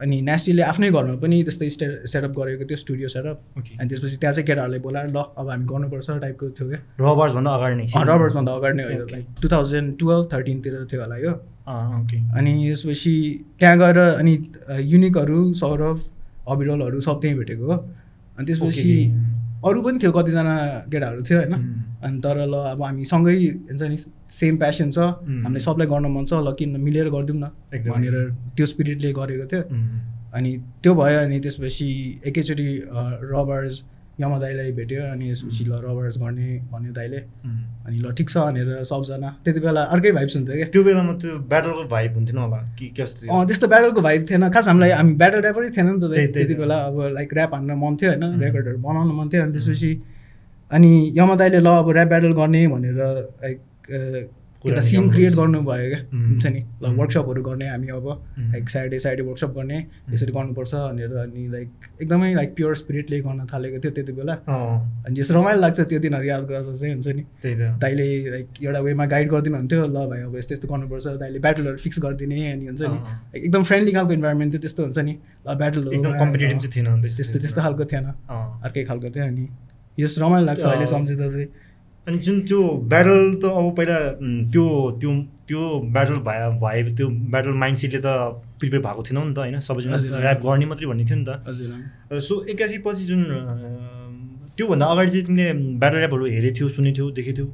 अनि 0.02 0.22
नेस्टीले 0.24 0.62
आफ्नै 0.64 0.90
घरमा 0.90 1.16
पनि 1.20 1.44
त्यस्तै 1.44 1.70
स्टे 1.70 1.88
सेटअप 2.08 2.32
गरेको 2.40 2.64
थियो 2.64 2.78
स्टुडियो 2.80 3.08
सेटअप 3.12 3.38
अनि 3.60 3.88
त्यसपछि 3.90 4.18
त्यहाँ 4.18 4.34
चाहिँ 4.34 4.48
केटाहरूले 4.48 4.80
बोलाएर 4.80 5.10
ल 5.12 5.20
अब 5.38 5.50
हामी 5.52 5.66
गर्नुपर्छ 5.68 6.10
टाइपको 6.24 6.50
थियो 6.56 6.68
क्या। 6.68 6.80
रबर्सभन्दा 7.04 7.52
अगाडि 7.56 7.76
नै। 7.76 7.86
रबर्सभन्दा 7.92 8.52
अगाडि 8.56 8.76
नै 8.78 8.84
हो 8.84 9.06
लाइक 9.12 9.26
टु 9.42 9.48
थाउजन्ड 9.52 9.98
टुवेल्भ 10.00 10.26
थर्टिनतिर 10.34 10.74
थियो 10.92 11.02
होला 11.04 11.18
यो। 11.28 11.34
अनि 11.68 12.54
यसपछि 12.70 13.14
त्यहाँ 13.60 13.78
गएर 13.78 13.98
अनि 13.98 14.34
युनिकहरू 14.92 15.54
सौरभ 15.54 15.98
अविरलहरू 16.48 17.00
सब 17.00 17.20
त्यहीँ 17.22 17.38
भेटेको 17.38 17.66
हो। 17.66 17.78
अनि 18.38 18.46
त्यसपछि 18.48 18.92
अरू 19.66 19.82
पनि 19.82 19.98
थियो 20.00 20.12
कतिजना 20.12 20.54
केटाहरू 20.92 21.22
थियो 21.28 21.38
होइन? 21.40 21.54
अनि 22.04 22.18
तर 22.24 22.38
ल 22.48 22.56
अब 22.72 22.82
हामी 22.84 23.04
सँगै 23.04 23.36
हुन्छ 23.68 23.82
नि 23.84 23.98
सेम 24.30 24.58
प्यासन 24.58 24.92
छ। 24.92 24.98
हामीले 25.44 25.60
सबलाई 25.60 25.88
गर्न 25.92 26.06
मन 26.08 26.26
छ 26.26 26.34
ल 26.40 26.54
किन 26.56 26.80
मिलेर 26.80 27.10
गरिदिउँ 27.10 27.40
न 27.42 27.52
भनेर 27.92 28.16
त्यो 28.56 28.66
स्पिरिटले 28.66 29.12
गरेको 29.20 29.46
थियो। 29.52 29.64
अनि 30.38 30.52
त्यो 30.84 30.94
भयो 30.96 31.20
अनि 31.20 31.38
त्यसपछि 31.44 31.90
एकैचोटि 32.28 32.68
रबर्स 33.34 33.76
यमा 34.20 34.38
दाईलाई 34.40 34.72
भेट्यो 34.74 35.02
अनि 35.14 35.26
यसपछि 35.32 35.64
ल 35.66 35.74
रबर्स 35.78 36.18
गर्ने 36.18 36.48
भन्यो 36.72 36.92
दाइले 36.94 37.18
अनि 37.86 37.98
ल 38.00 38.12
ठिक 38.18 38.30
छ 38.30 38.38
भनेर 38.38 38.84
सबजना। 38.84 39.30
त्यति 39.46 39.60
बेला 39.60 39.82
अर्कै 39.94 40.12
भाइब्स 40.12 40.36
हुन्थ्यो 40.36 40.56
क्या। 40.56 40.68
त्यो 40.74 40.84
बेलामा 40.84 41.14
त्यो 41.22 41.34
ब्याटलको 41.52 41.84
भाइब 41.94 42.14
हुन्थेन 42.18 42.38
होला 42.38 42.60
कि 42.80 42.88
कस्तो 42.98 43.30
अँ 43.30 43.46
त्यस्तो 43.48 43.68
ब्याटलको 43.68 44.02
भाइब 44.02 44.26
थिएन। 44.30 44.50
खास 44.50 44.68
हामीलाई 44.68 44.92
हामी 44.98 45.14
ब्याटल 45.22 45.42
ऱ्यापरै 45.46 45.70
थिएन 45.78 45.88
नि 45.90 46.00
त 46.02 46.34
त्यति 46.34 46.56
बेला 46.58 46.78
अब 46.90 46.98
लाइक 47.14 47.34
ऱ्याप 47.34 47.54
हान्न 47.54 47.72
मन 47.78 47.94
थियो 48.02 48.10
होइन 48.12 48.24
रेकर्डहरू 48.42 48.78
बनाउनु 48.82 49.14
मन 49.14 49.28
थियो। 49.30 49.44
अनि 49.44 49.52
त्यसपछि 49.54 49.92
अनि 50.72 50.92
यमा 51.18 51.36
दाइले 51.38 51.60
ल 51.62 51.70
अब 51.78 51.90
ऱ्याप 51.94 52.08
ब्याटल 52.08 52.34
गर्ने 52.42 52.68
भनेर 52.74 52.98
लाइक 53.44 53.58
एउटा 54.66 54.82
सिन 54.82 55.10
क्रिएट 55.12 55.34
गर्नुभयो 55.34 55.90
क्या। 55.90 56.00
हुन्छ 56.12 56.46
नि? 56.48 56.62
ल 56.84 56.86
वर्कसपहरू 56.98 57.42
गर्ने 57.44 57.68
हामी 57.70 57.88
अब 57.88 58.08
लाइक 58.54 58.70
स्याटरडे 58.70 59.00
स्याटरडे 59.00 59.24
वर्कसप 59.28 59.52
गर्ने 59.58 59.78
यसरी 60.14 60.32
गर्नुपर्छ 60.34 60.74
भनेर 60.74 61.14
अनि 61.24 61.48
लाइक 61.54 61.70
एकदमै 62.02 62.34
लाइक 62.34 62.56
प्योर 62.56 62.76
स्पिरिटले 62.76 63.20
गर्न 63.22 63.46
थालेको 63.54 63.78
थियो 63.84 63.92
त्यति 63.98 64.14
बेला। 64.18 64.34
अनि 65.06 65.20
यस 65.20 65.32
रमाइलो 65.32 65.62
लाग्छ 65.62 65.80
त्यो 65.80 66.00
दिनहरू 66.00 66.26
याद 66.28 66.44
गर्दा 66.50 66.74
चाहिँ 66.74 66.94
हुन्छ 66.94 67.08
नि। 67.08 67.24
दाइले 67.84 68.08
लाइक 68.32 68.48
एउटा 68.64 68.80
वेमा 68.88 69.06
गाइड 69.14 69.30
गरिदिनुहुन्थ्यो 69.32 69.86
ल 69.86 69.98
भाइ 70.10 70.22
अब 70.26 70.36
यस्तो 70.38 70.54
यस्तो 70.56 70.68
गर्नुपर्छ 70.74 71.06
दाइले 71.22 71.40
ब्याटलहरू 71.46 71.78
फिक्स 71.78 72.00
गरिदिने 72.06 72.52
अनि 72.52 72.66
हुन्छ 72.66 72.82
नि। 72.82 72.98
एकदम 73.46 73.64
फ्रेन्डली 73.70 73.92
खालको 73.94 74.14
इन्भाइरोमेन्ट 74.14 74.50
थियो 74.54 74.62
त्यस्तो 74.66 74.84
हुन्छ 74.84 75.00
नि। 75.00 75.14
ल 75.48 75.56
ब्याटलहरू 75.62 75.90
त्यस्तो 77.06 77.40
त्यस्तो 77.40 77.62
खालको 77.62 77.84
थिएन। 77.86 78.06
अर्कै 78.66 78.84
खालको 78.90 79.10
थियो 79.14 79.26
अनि। 79.26 79.48
यस 80.00 80.20
रमाइलो 80.20 80.46
लाग्छ 80.46 80.64
अहिले 80.66 80.86
सम्झिँदा 80.88 81.28
चाहिँ। 81.30 81.48
अनि 82.08 82.18
जुन 82.26 82.36
त्यो 82.48 82.60
ब्याटल 82.92 83.20
त 83.44 83.46
अब 83.52 83.66
पहिला 83.78 83.98
त्यो 84.54 84.66
त्यो 85.00 85.12
त्यो 85.48 85.62
ब्याटल 85.96 86.18
भए 86.28 86.40
भए 86.64 86.84
त्यो 86.98 87.08
ब्याटल 87.34 87.54
माइन्डसेटले 87.64 88.00
त 88.00 88.08
प्रिपेयर 88.60 88.82
भएको 88.84 89.02
थिएन 89.08 89.20
नि 89.28 89.34
त 89.36 89.38
होइन? 89.44 89.60
सबैजना 89.60 89.96
ऱ्याप 90.20 90.40
गर्ने 90.46 90.66
मात्रै 90.72 90.88
भन्ने 90.88 91.04
थियो 91.04 91.18
नि 91.20 91.26
त। 91.28 91.30
सो 92.28 92.34
एक्कासी 92.52 92.78
पछि 92.86 93.04
जुन 93.12 93.22
त्योभन्दा 94.58 94.86
अगाडि 94.88 95.10
चाहिँ 95.12 95.26
तिमीले 95.28 95.48
ब्याटल 95.84 95.98
ऱ्यापहरू 95.98 96.26
हेरेको 96.36 96.56
थियौ 96.58 96.68
सुनेको 96.76 96.96
थियौ 96.98 97.08
देखेको 97.18 97.36
थियौ 97.38 97.48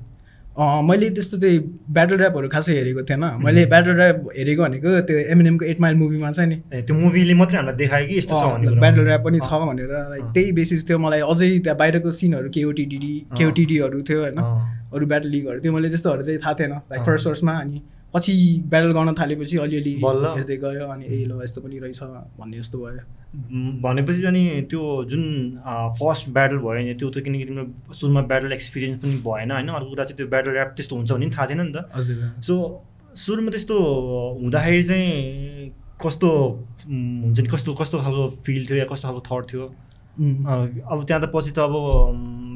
मैले 0.53 1.09
त्यस्तो 1.09 1.37
त्यही 1.41 1.57
ब्याटल 1.89 2.19
ऱ्यापहरू 2.21 2.47
खासै 2.49 2.73
हेरेको 2.77 3.01
थिएन। 3.09 3.23
मैले 3.41 3.65
ब्याटल 3.73 3.97
ऱ्याप 3.97 4.17
हेरेको 4.37 4.61
भनेको 4.63 4.89
त्यो 5.09 5.17
एमएनएमको 5.33 5.65
एट 5.65 5.79
माइल 5.81 5.95
मुभीमा 5.97 6.31
छ 6.31 6.39
नि। 6.45 6.57
त्यो 6.69 6.93
मुभीले 6.93 7.33
मात्रै 7.33 7.57
हामीलाई 7.57 7.77
देखायो 7.77 8.05
कि 8.07 8.17
यस्तो 8.17 8.35
छ 8.37 8.45
ब्याटल 8.77 9.07
ऱ्याप 9.07 9.21
पनि 9.25 9.39
छ 9.41 9.51
भनेर 9.65 9.93
लाइक 10.13 10.23
त्यही 10.29 10.51
बेसिस 10.53 10.87
थियो 10.89 10.97
मलाई। 11.01 11.21
अझै 11.25 11.49
त्यहाँ 11.57 11.77
बाहिरको 11.77 12.11
सिनहरू 12.13 12.49
केओटिडी 12.53 13.13
केओटिडीहरू 13.33 14.01
थियो 14.05 14.19
होइन। 14.21 14.39
अरू 14.93 15.05
ब्याटल 15.09 15.29
लिगहरू 15.33 15.59
थियो। 15.59 15.73
मैले 15.73 15.89
त्यस्तोहरू 15.89 16.21
चाहिँ 16.21 16.39
थाहा 16.45 16.53
थिएन 16.53 16.71
लाइक 16.93 17.01
फर्स्ट 17.01 17.25
फर्स्टमा 17.27 17.53
अनि 17.57 17.81
पछि 18.13 18.33
ब्याटल 18.69 18.91
गर्न 18.93 19.13
थालेपछि 19.19 19.57
अलिअलि 19.57 19.93
हेर्दै 20.03 20.57
गयो 20.63 20.87
अनि 20.93 21.05
ए 21.05 21.25
ल 21.25 21.41
यस्तो 21.43 21.61
पनि 21.61 21.79
रहेछ 21.79 21.99
भन्ने 22.39 22.57
जस्तो 22.57 22.77
भयो। 22.77 23.03
भनेपछि 23.83 24.23
अनि 24.29 24.43
त्यो 24.69 24.81
जुन 25.09 25.23
फर्स्ट 25.99 26.29
ब्याटल 26.29 26.57
भयो 26.65 26.73
नि 26.77 26.93
त्यो 26.93 27.09
त 27.09 27.25
किनकि 27.25 27.45
तिम्रो 27.45 27.93
सुरुमा 27.93 28.21
ब्याटल 28.31 28.51
एक्सपिरियन्स 28.53 28.97
पनि 29.03 29.15
भएन 29.25 29.51
होइन 29.51 29.69
अर्को 29.69 29.89
कुरा 29.89 30.03
चाहिँ 30.05 30.17
त्यो 30.17 30.27
ब्याटल 30.29 30.51
ऱ्याप 30.53 30.69
त्यस्तो 30.77 30.95
हुन्छ 30.95 31.11
भने 31.11 31.25
पनि 31.25 31.35
थाहा 31.35 31.45
थिएन 31.49 31.61
नि 31.61 31.71
त। 31.73 31.89
हजुर। 31.95 32.17
सो 32.41 32.53
सुरुमा 33.23 33.49
त्यस्तो 33.51 33.75
हुँदाखेरि 34.41 34.83
चाहिँ 34.83 35.09
कस्तो 36.03 36.29
हुन्छ 36.85 37.39
नि 37.39 37.47
कस्तो 37.49 37.73
कस्तो 37.81 37.97
खालको 38.03 38.29
फिल 38.45 38.61
थियो 38.69 38.77
या 38.77 38.85
कस्तो 38.91 39.07
खालको 39.07 39.21
थट 39.29 39.43
थियो? 39.49 39.65
अब 40.93 40.99
त्यहाँ 41.07 41.21
त 41.23 41.25
पछि 41.33 41.51
त 41.57 41.59
अब 41.65 41.73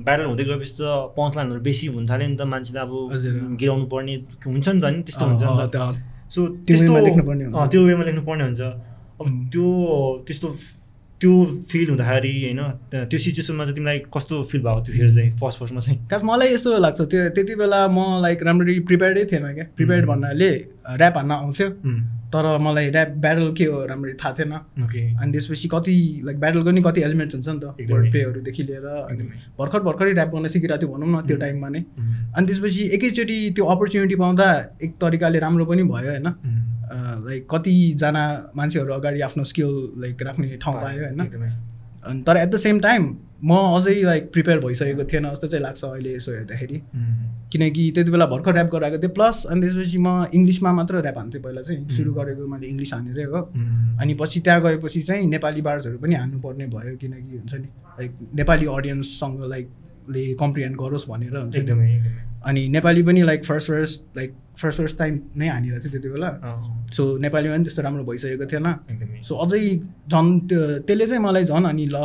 भाइरल 0.07 0.25
हुँदै 0.31 0.43
गएपछि 0.49 0.73
त 0.79 0.81
पञ्च 1.17 1.33
लाइनहरू 1.37 1.61
बेसी 1.67 1.85
हुन 1.93 2.05
थाल्यो 2.07 2.27
नि 2.31 2.35
त 2.39 2.41
मान्छेले 2.47 2.79
अब 2.79 2.91
गिराउनु 3.59 3.85
पर्ने 3.91 4.15
हुन्छ 4.47 4.67
नि 4.69 4.81
त 4.81 4.85
नि 4.95 5.03
त्यस्तो 5.03 5.25
हुन्छ 5.27 5.43
नि 5.43 5.67
त। 5.75 5.77
सो 6.33 6.39
त्यस्तो 6.67 6.91
त्यो 7.71 7.79
वेमा 7.85 8.03
लेख्नु 8.07 8.23
पर्ने 8.23 8.43
हुन्छ। 8.47 8.61
अब 9.19 9.27
त्यो 9.51 9.67
त्यस्तो 10.27 10.47
त्यो 11.21 11.33
फिल 11.69 11.89
हुँदाखेरि 11.89 12.31
होइन 12.45 12.61
त्यो 13.09 13.17
सिचुएसनमा 13.19 13.63
चाहिँ 13.65 13.75
तिमीलाई 13.75 13.99
कस्तो 14.13 14.35
फिल 14.49 14.61
भएको 14.61 14.81
थियो 14.85 15.09
चाहिँ 15.09 15.31
फर्स्ट 15.41 15.59
फर्स्टमा 15.59 15.81
चाहिँ? 15.81 15.97
खास 16.11 16.23
मलाई 16.29 16.53
यस्तो 16.53 16.77
लाग्छ 16.77 17.01
त्यो 17.01 17.21
त्यति 17.33 17.53
बेला 17.57 17.79
म 17.89 18.21
लाइक 18.21 18.43
राम्ररी 18.45 18.79
प्रिपेयर्डै 18.85 19.23
थिएन 19.31 19.45
क्या। 19.57 19.65
प्रिपेयर्ड 19.77 20.05
भन्नाले 20.05 20.49
ऱ्याप 20.93 21.17
हान्न 21.17 21.31
आउँथ्यो। 21.41 21.67
तर 22.34 22.46
मलाई 22.60 22.89
ऱ्याप 22.89 23.10
ब्याटल 23.24 23.51
के 23.57 23.65
हो 23.65 23.86
राम्ररी 23.86 24.13
थाहा 24.13 24.34
थिएन। 24.34 24.51
अनि 24.51 25.31
त्यसपछि 25.31 25.67
कति 25.67 25.96
लाइक 26.25 26.39
ब्याटलको 26.39 26.72
नि 26.72 26.81
कति 26.84 27.01
एलिमेन्ट्स 27.01 27.36
हुन्छ 27.36 27.48
नि 27.48 27.60
त। 27.60 27.91
वर्ड 27.91 28.12
प्लेहरूदेखि 28.12 28.63
लिएर 28.63 28.88
भर्खर 29.60 29.81
भर्खरै 29.88 30.12
ऱ्याप 30.13 30.29
गर्न 30.36 30.48
सिकिरहेको 30.48 30.81
थियो 30.81 30.91
भनौँ 30.93 31.10
न 31.10 31.25
त्यो 31.27 31.38
टाइममा 31.38 31.69
नै 31.69 31.81
अनि 32.36 32.46
त्यसपछि 32.48 32.84
एकैचोटि 32.96 33.38
त्यो 33.55 33.65
अपर्च्युनिटी 33.65 34.15
पाउँदा 34.15 34.48
एक 34.84 34.91
तरिकाले 35.01 35.39
राम्रो 35.39 35.65
पनि 35.65 35.84
भयो 35.86 36.12
होइन। 36.12 36.27
लाइक 37.27 37.48
कतिजना 37.51 38.24
मान्छेहरू 38.55 38.93
अगाडि 38.93 39.22
आफ्नो 39.22 39.43
स्किल 39.43 39.72
लाइक 40.01 40.22
राख्ने 40.24 40.57
ठाउँ 40.57 40.75
पायो 40.81 41.03
होइन। 41.03 41.22
अनि 42.03 42.22
तर 42.27 42.38
एट 42.38 42.50
द 42.50 42.55
सेम 42.57 42.79
टाइम 42.79 43.03
म 43.44 43.51
अझै 43.77 44.01
लाइक 44.03 44.32
प्रिपेयर 44.34 44.60
भइसकेको 44.60 45.03
थिएन 45.12 45.29
जस्तो 45.29 45.48
चाहिँ 45.48 45.63
लाग्छ 45.63 45.84
अहिले 45.86 46.15
यसो 46.15 46.32
हेर्दाखेरि। 46.32 46.82
किनकि 47.51 47.91
त्यति 47.96 48.12
बेला 48.12 48.25
भर्खर 48.27 48.53
ऱ्याप 48.56 48.70
गराएको 48.74 48.98
थिएँ 49.03 49.13
प्लस 49.13 49.46
अनि 49.51 49.62
त्यसपछि 49.62 49.98
म 49.98 50.25
इङ्ग्लिसमा 50.34 50.72
मात्र 50.74 51.01
ऱ्याप 51.01 51.17
हान्थेँ 51.17 51.41
पहिला 51.41 51.62
चाहिँ। 51.62 51.89
सुरु 51.98 52.13
गरेको 52.13 52.48
मैले 52.48 52.67
इङ्ग्लिस 52.67 52.94
हानेरै 52.94 53.24
हो 53.24 53.41
अनि 54.01 54.13
पछि 54.22 54.39
त्यहाँ 54.39 54.62
गएपछि 54.62 55.01
चाहिँ 55.01 55.27
नेपाली 55.27 55.62
बार्सहरू 55.62 55.98
पनि 55.98 56.13
हान्नुपर्ने 56.13 56.65
भयो 56.74 56.96
किनकि 56.98 57.38
हुन्छ 57.38 57.53
नि 57.53 57.67
लाइक 58.00 58.12
नेपाली 58.36 58.65
अडियन्ससँग 58.77 59.44
लाइक 59.50 59.67
ले 60.15 60.24
कम्प्रिहेन्ड 60.39 60.75
गरोस् 60.77 61.10
भनेर 61.10 61.38
हुन्छ 61.38 61.56
एकदमै 61.58 61.89
अनि 62.48 62.67
नेपाली 62.70 63.03
पनि 63.03 63.22
like 63.22 63.46
first 63.46 63.67
first 63.67 64.17
like 64.17 64.34
first 64.62 64.77
first 64.82 64.98
time 64.98 65.20
नै 65.38 65.48
हानिरहेको 65.48 65.84
थियो 65.84 65.91
त्यति 65.91 66.10
बेला। 66.10 66.29
सो 66.96 67.03
नेपालीमा 67.17 67.56
पनि 67.56 67.63
त्यस्तो 67.63 67.82
राम्रो 67.82 68.03
भइसकेको 68.03 68.46
थिएन। 68.51 68.67
सो 69.27 69.36
अझै 69.46 69.60
झन् 70.10 70.29
त्यो 70.50 70.62
त्यसले 70.88 71.06
चाहिँ 71.08 71.24
मलाई 71.24 71.44
झन् 71.44 71.65
अनि 71.65 71.86
ल 71.94 71.98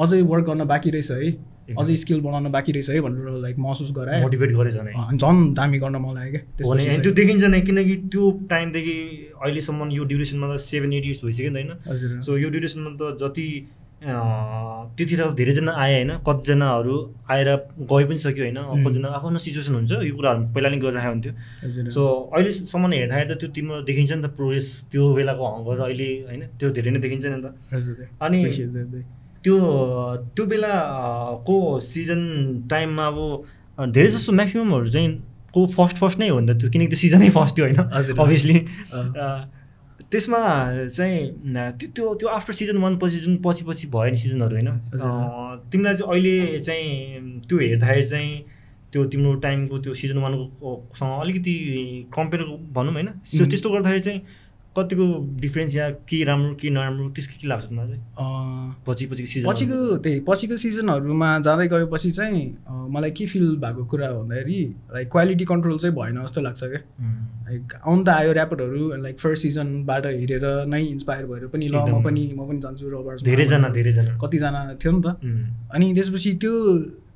अझै 0.00 0.20
वर्क 0.32 0.44
गर्न 0.46 0.64
बाँकी 0.72 0.90
रहेछ 0.90 1.10
है। 1.10 1.30
अझै 1.78 1.96
स्किल 1.96 2.20
बनाउन 2.20 2.50
बाँकी 2.50 2.72
रहेछ 2.72 2.88
है 2.90 3.00
भनेर 3.00 3.40
लाइक 3.42 3.58
महसुस 3.58 3.90
गराएँ 3.96 4.20
मोटिभेट 4.22 4.50
गरे 4.58 4.70
झन्। 4.72 5.16
झन् 5.16 5.40
दामी 5.54 5.78
गर्न 5.78 5.96
मलाई 6.02 6.30
क्या। 6.30 6.40
त्यो 7.02 7.10
देखिन्छ 7.14 7.44
नै 7.54 7.60
किनकि 7.62 7.96
त्यो 8.12 8.30
टाइमदेखि 8.50 8.96
अहिलेसम्म 9.42 9.90
यो 9.90 10.04
ड्युरेसनमा 10.04 10.46
त 10.54 10.56
सेभेन 10.60 10.92
एट 10.92 11.04
इयर्स 11.04 11.24
भइसक्यो 11.24 11.50
नि 11.50 11.62
होइन। 11.62 12.22
सो 12.22 12.36
यो 12.38 12.48
ड्युरेसनमा 12.50 12.90
त 13.00 13.02
जति 13.22 13.46
त्यतिखेर 14.00 15.32
धेरैजना 15.36 15.72
आए 15.76 15.92
होइन 15.94 16.10
कतिजनाहरू 16.26 16.94
आएर 17.30 17.48
गए 17.84 18.04
पनि 18.08 18.18
सक्यो 18.18 18.44
होइन 18.44 18.58
कतिजना 18.84 19.08
आफ्नो 19.16 19.38
सिचुएसन 19.44 19.74
हुन्छ 19.74 19.92
यो 20.08 20.14
कुराहरू 20.16 20.40
पहिला 20.56 20.68
नै 20.72 20.78
गरिरहेको 20.80 21.12
हुन्थ्यो। 21.12 21.32
सो 21.92 22.02
अहिलेसम्म 22.32 22.92
हेर्दाखेरि 22.92 23.28
त 23.28 23.38
त्यो 23.40 23.48
तिम्रो 23.52 23.80
देखिन्छ 23.84 24.10
नि 24.12 24.22
त 24.24 24.32
प्रोग्रेस 24.40 24.66
त्यो 24.90 25.04
बेलाको 25.20 25.44
हङ्गर 25.54 25.76
अहिले 25.86 26.08
होइन 26.28 26.42
त्यो 26.58 26.68
धेरै 26.76 26.90
नै 26.90 27.00
देखिन्छ 27.04 27.24
नि 27.28 27.38
त। 27.44 27.46
अनि 28.24 28.38
त्यो 29.44 29.58
त्यो 30.36 30.46
बेलाको 30.46 31.58
सिजन 31.82 32.20
टाइममा 32.70 33.06
अब 33.06 33.90
धेरै 33.90 34.08
जस्तो 34.08 34.32
म्याक्सिममहरू 34.32 34.90
चाहिँ 34.90 35.08
को 35.54 35.66
फर्स्ट 35.68 35.96
फर्स्ट 35.96 36.18
नै 36.18 36.28
हो 36.28 36.40
नि 36.40 36.52
त 36.54 36.58
त्यो 36.60 36.70
किनकि 36.70 36.86
त्यो 36.86 36.98
सिजनै 36.98 37.30
फर्स्ट 37.30 37.56
थियो 37.56 37.66
होइन 37.66 38.18
अभियसली 38.18 38.58
त्यसमा 40.12 40.40
चाहिँ 40.88 41.18
त्यो 41.78 42.14
त्यो 42.14 42.28
आफ्टर 42.28 42.52
सिजन 42.52 42.76
वान 42.76 42.96
पछि 42.96 43.18
जुन 43.18 43.36
पछि 43.36 43.64
पछि 43.64 43.86
भयो 43.88 44.10
नि 44.10 44.16
सिजनहरू 44.16 44.56
होइन 44.56 44.70
तिमीलाई 45.70 45.94
चाहिँ 45.94 46.10
अहिले 46.10 46.58
चाहिँ 46.60 47.40
त्यो 47.48 47.58
हेर्दाखेरि 47.58 48.04
चाहिँ 48.04 48.32
त्यो 48.92 49.04
तिम्रो 49.06 49.34
टाइमको 49.40 49.78
त्यो 49.78 49.94
सिजन 49.94 50.18
वानकोसँग 50.18 51.20
अलिकति 51.20 51.54
कम्पेयर 52.12 52.44
भनौँ 52.72 52.92
होइन 52.92 53.08
त्यस्तो 53.32 53.70
गर्दाखेरि 53.70 54.00
चाहिँ 54.00 54.20
कतिको 54.76 55.04
डिफ्रेन्स 55.40 55.74
या 55.74 55.88
के 56.06 56.22
राम्रो 56.24 56.54
के 56.54 56.70
नराम्रो 56.70 57.08
त्यसको 57.10 57.34
के 57.42 57.48
लाग्छ 57.48 57.66
मलाई 57.72 57.86
चाहिँ? 57.88 58.02
पछि 58.86 59.06
पछिको 59.06 59.26
सिजन 59.26 59.50
पछिको 59.50 59.96
त्यही 60.04 60.20
पछिको 60.28 60.56
सिजनहरूमा 60.56 61.28
जाँदै 61.46 61.66
गएपछि 61.68 62.10
चाहिँ 62.10 62.42
मलाई 62.94 63.10
के 63.10 63.26
फिल 63.26 63.46
भएको 63.64 63.84
कुरा 63.90 64.10
भन्दाखेरि 64.12 64.60
लाइक 64.94 65.08
क्वालिटी 65.10 65.44
कन्ट्रोल 65.44 65.78
चाहिँ 65.78 65.94
भएन 65.96 66.22
जस्तो 66.22 66.40
लाग्छ 66.40 66.62
क्या। 66.62 66.80
लाइक 67.50 67.74
आउनु 67.82 68.04
त 68.04 68.08
आयो 68.08 68.32
ऱ्यापरहरू 68.32 68.82
लाइक 69.02 69.18
फर्स्ट 69.18 69.42
सिजनबाट 69.42 70.06
हेरेर 70.06 70.46
नै 70.70 70.82
इन्सपायर 70.86 71.26
भएर 71.26 71.46
पनि 71.50 71.68
ल 71.68 71.74
म 71.74 72.02
पनि 72.06 72.22
म 72.38 72.46
पनि 72.48 72.58
जान्छु 72.62 72.86
रबर्स 72.94 73.22
धेरैजना 73.26 73.68
धेरैजना। 73.74 74.18
कतिजना 74.22 74.60
थियो 74.78 74.92
नि 74.92 75.02
त। 75.02 75.06
अनि 75.74 75.86
त्यसपछि 75.94 76.30
त्यो 76.38 76.52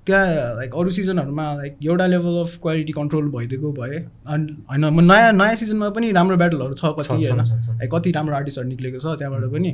त्यहाँ 0.07 0.55
लाइक 0.57 0.75
अरू 0.77 0.91
सिजनहरूमा 0.91 1.45
लाइक 1.55 1.77
एउटा 1.85 2.07
लेभल 2.07 2.37
अफ 2.41 2.57
क्वालिटी 2.63 2.93
कन्ट्रोल 2.93 3.29
भइदिएको 3.31 3.73
भए 3.73 3.97
अनि 4.27 4.53
होइन 4.71 4.85
म 4.85 5.01
नयाँ 5.03 5.33
नयाँ 5.33 5.55
सिजनमा 5.57 5.89
पनि 5.97 6.11
राम्रो 6.13 6.37
ब्याटलहरू 6.37 6.75
छ 6.75 6.85
कति 6.99 7.09
होइन? 7.09 7.41
लाइक 7.81 7.91
कति 7.95 8.11
राम्रो 8.13 8.35
आर्टिस्टहरू 8.37 8.69
निक्लेको 8.69 8.99
छ 8.99 9.17
त्यहाँबाट 9.19 9.51
पनि। 9.53 9.73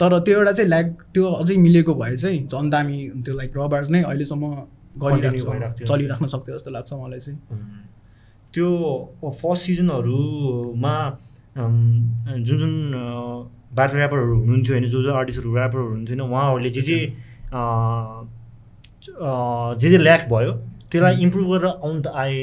तर 0.00 0.18
त्यो 0.18 0.38
एउटा 0.38 0.52
चाहिँ 0.52 0.68
ल्याग 0.68 0.86
त्यो 1.14 1.24
अझै 1.32 1.56
मिलेको 1.56 1.94
भए 1.94 2.16
चाहिँ 2.16 2.38
झन् 2.46 2.70
दामी 2.70 2.98
हुन्थ्यो 3.06 3.34
लाइक 3.36 3.52
रबार्स 3.56 3.90
नै 3.90 4.02
अहिलेसम्म 4.02 4.52
गरिरहेको 5.02 5.84
चलिराख्न 5.86 6.26
सक्थ्यो 6.26 6.56
जस्तो 6.56 6.70
लाग्छ 6.70 6.92
मलाई 6.92 7.20
चाहिँ। 7.20 7.38
त्यो 8.54 8.68
फर्स्ट 9.40 9.62
सिजनहरूमा 9.66 10.94
जुन 11.56 12.58
जुन 12.58 12.74
ब्याटल 13.72 13.96
ऱ्यापरहरू 13.98 14.34
हुनुहुन्थ्यो 14.36 14.74
होइन 14.74 14.86
जो 14.86 15.02
जो 15.02 15.12
आर्टिस्टहरू 15.14 15.56
ऱ्यापरहरू 15.56 15.88
हुनुहुन्थ्यो 15.88 16.16
होइन 16.16 16.32
उहाँहरूले 16.32 16.70
जे 16.70 16.82
जे 16.82 16.98
जे 19.04 19.90
जे 19.90 19.98
ल्याक 19.98 20.28
भयो 20.28 20.52
त्यसलाई 20.90 21.14
इम्प्रुभ 21.22 21.46
गरेर 21.52 21.66
आउनु 21.66 22.00
त 22.02 22.06
आए। 22.24 22.42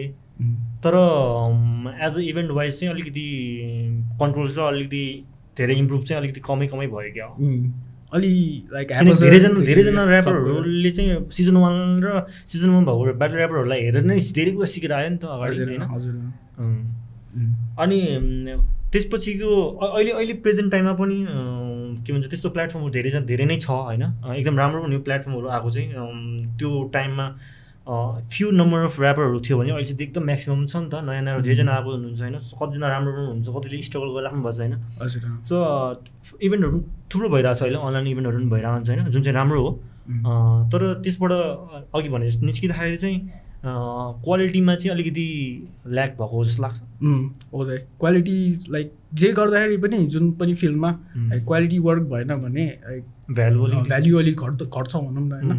तर 0.84 0.96
एज 2.06 2.18
अ 2.18 2.22
इभेन्ट 2.22 2.52
वाइज 2.52 2.80
चाहिँ 2.80 2.94
अलिकति 2.94 3.28
कन्ट्रोल 4.22 4.48
र 4.58 4.60
अलिकति 4.64 5.04
धेरै 5.58 5.76
इम्प्रुभ 5.76 6.04
चाहिँ 6.04 6.22
अलिकति 6.22 6.42
कमै 6.48 6.68
कमै 6.68 6.88
भयो 6.88 7.12
क्या 7.14 7.28
अलि 8.14 8.32
लाइक 8.74 8.88
धेरैजना 9.22 9.60
धेरैजना 9.66 10.02
ऱ्यापरहरूले 10.10 10.92
चाहिँ 10.92 11.30
सिजन 11.30 11.58
वान 11.58 11.76
र 12.04 12.26
सिजन 12.46 12.70
वान 12.70 12.86
भएको 12.86 13.14
ब्याटल 13.20 13.38
ऱ्यापरहरूलाई 13.38 13.80
हेरेर 13.86 14.04
नै 14.04 14.18
धेरै 14.38 14.52
कुरा 14.52 14.68
सिकेर 14.74 14.94
आयो 14.94 15.10
नि 15.10 15.18
त 15.18 15.26
अगाडि 15.36 15.54
होइन? 15.64 15.84
अनि 17.80 18.00
त्यसपछिको 18.92 19.52
अहिले 19.88 20.12
अहिले 20.12 20.34
प्रेजेन्ट 20.46 20.72
टाइममा 20.72 20.94
पनि 21.02 21.18
के 22.06 22.14
भन्छ 22.14 22.28
त्यस्तो 22.30 22.50
प्लेटफर्महरू 22.56 22.92
धेरै 22.94 23.10
धेरै 23.32 23.46
नै 23.46 23.58
छ 23.58 23.70
होइन? 23.70 24.04
एकदम 24.36 24.56
राम्रो 24.58 24.80
पनि 24.84 24.98
प्लेटफर्महरू 25.08 25.48
आएको 25.48 25.70
चाहिँ। 25.72 25.90
त्यो 26.60 26.70
टाइममा 26.94 27.26
फ्यु 27.90 28.48
नम्बर 28.52 28.80
अफ 28.86 28.96
ऱ्यापरहरू 29.02 29.40
थियो 29.42 29.58
भने 29.60 29.72
अहिले 29.74 29.88
चाहिँ 29.90 30.08
एकदम 30.08 30.24
म्याक्सिमम् 30.30 30.66
छ 30.68 30.76
नि 30.78 30.90
त। 30.90 31.02
नयाँ 31.10 31.22
नयाँ 31.26 31.42
धेरैजना 31.42 31.72
आएको 31.74 31.90
हुनुहुन्छ 31.90 32.22
होइन? 32.22 32.36
कतिजना 32.62 32.88
राम्रो 32.90 33.12
पनि 33.18 33.26
हुन्छ 33.34 33.48
कतिले 33.50 33.82
स्ट्रगल 33.90 34.10
गरिराख्नु 34.16 34.42
भएको 34.46 34.54
छ 34.54 34.60
होइन? 34.62 34.74
सो 35.50 35.56
इभेन्टहरू 36.38 36.72
पनि 36.72 36.82
थुप्रो 37.10 37.28
भइरहेको 37.34 37.58
छ 37.58 37.62
अहिले। 37.66 37.80
अनलाइन 37.82 38.08
इभेन्टहरू 38.14 38.38
पनि 38.38 38.50
भइरहेको 38.54 38.76
हुन्छ 38.78 38.90
होइन? 38.90 39.02
जुन 39.10 39.22
चाहिँ 39.26 39.36
राम्रो 39.40 39.60
हो। 39.66 39.72
तर 40.70 40.82
त्यसबाट 41.04 41.32
अघि 41.96 42.10
भने 42.10 42.26
निस्किँदाखेरि 42.50 42.98
चाहिँ 42.98 43.18
क्वालिटीमा 43.66 44.76
चाहिँ 44.76 44.92
अलिकति 44.92 45.28
ल्याक 45.88 46.12
भएको 46.12 46.44
जस्तो 46.46 46.64
लाग्छ। 46.64 46.80
हो 47.54 47.66
त। 47.66 47.80
क्वालिटी 48.00 48.38
लाइक 48.70 48.92
जे 49.14 49.32
गर्दाखेरि 49.34 49.78
पनि 49.78 49.98
जुन 50.08 50.32
पनि 50.32 50.54
फिल्डमा 50.54 50.92
क्वालिटी 51.18 51.80
वर्क 51.80 52.04
भएन 52.04 52.36
भने 52.36 52.66
भ्यालु 53.32 53.62
भ्याल्यु 53.62 54.18
अलिक 54.18 54.40
घट 54.40 54.64
घट्छ 54.64 54.96
भनौँ 54.96 55.28
न 55.28 55.32
होइन? 55.32 55.52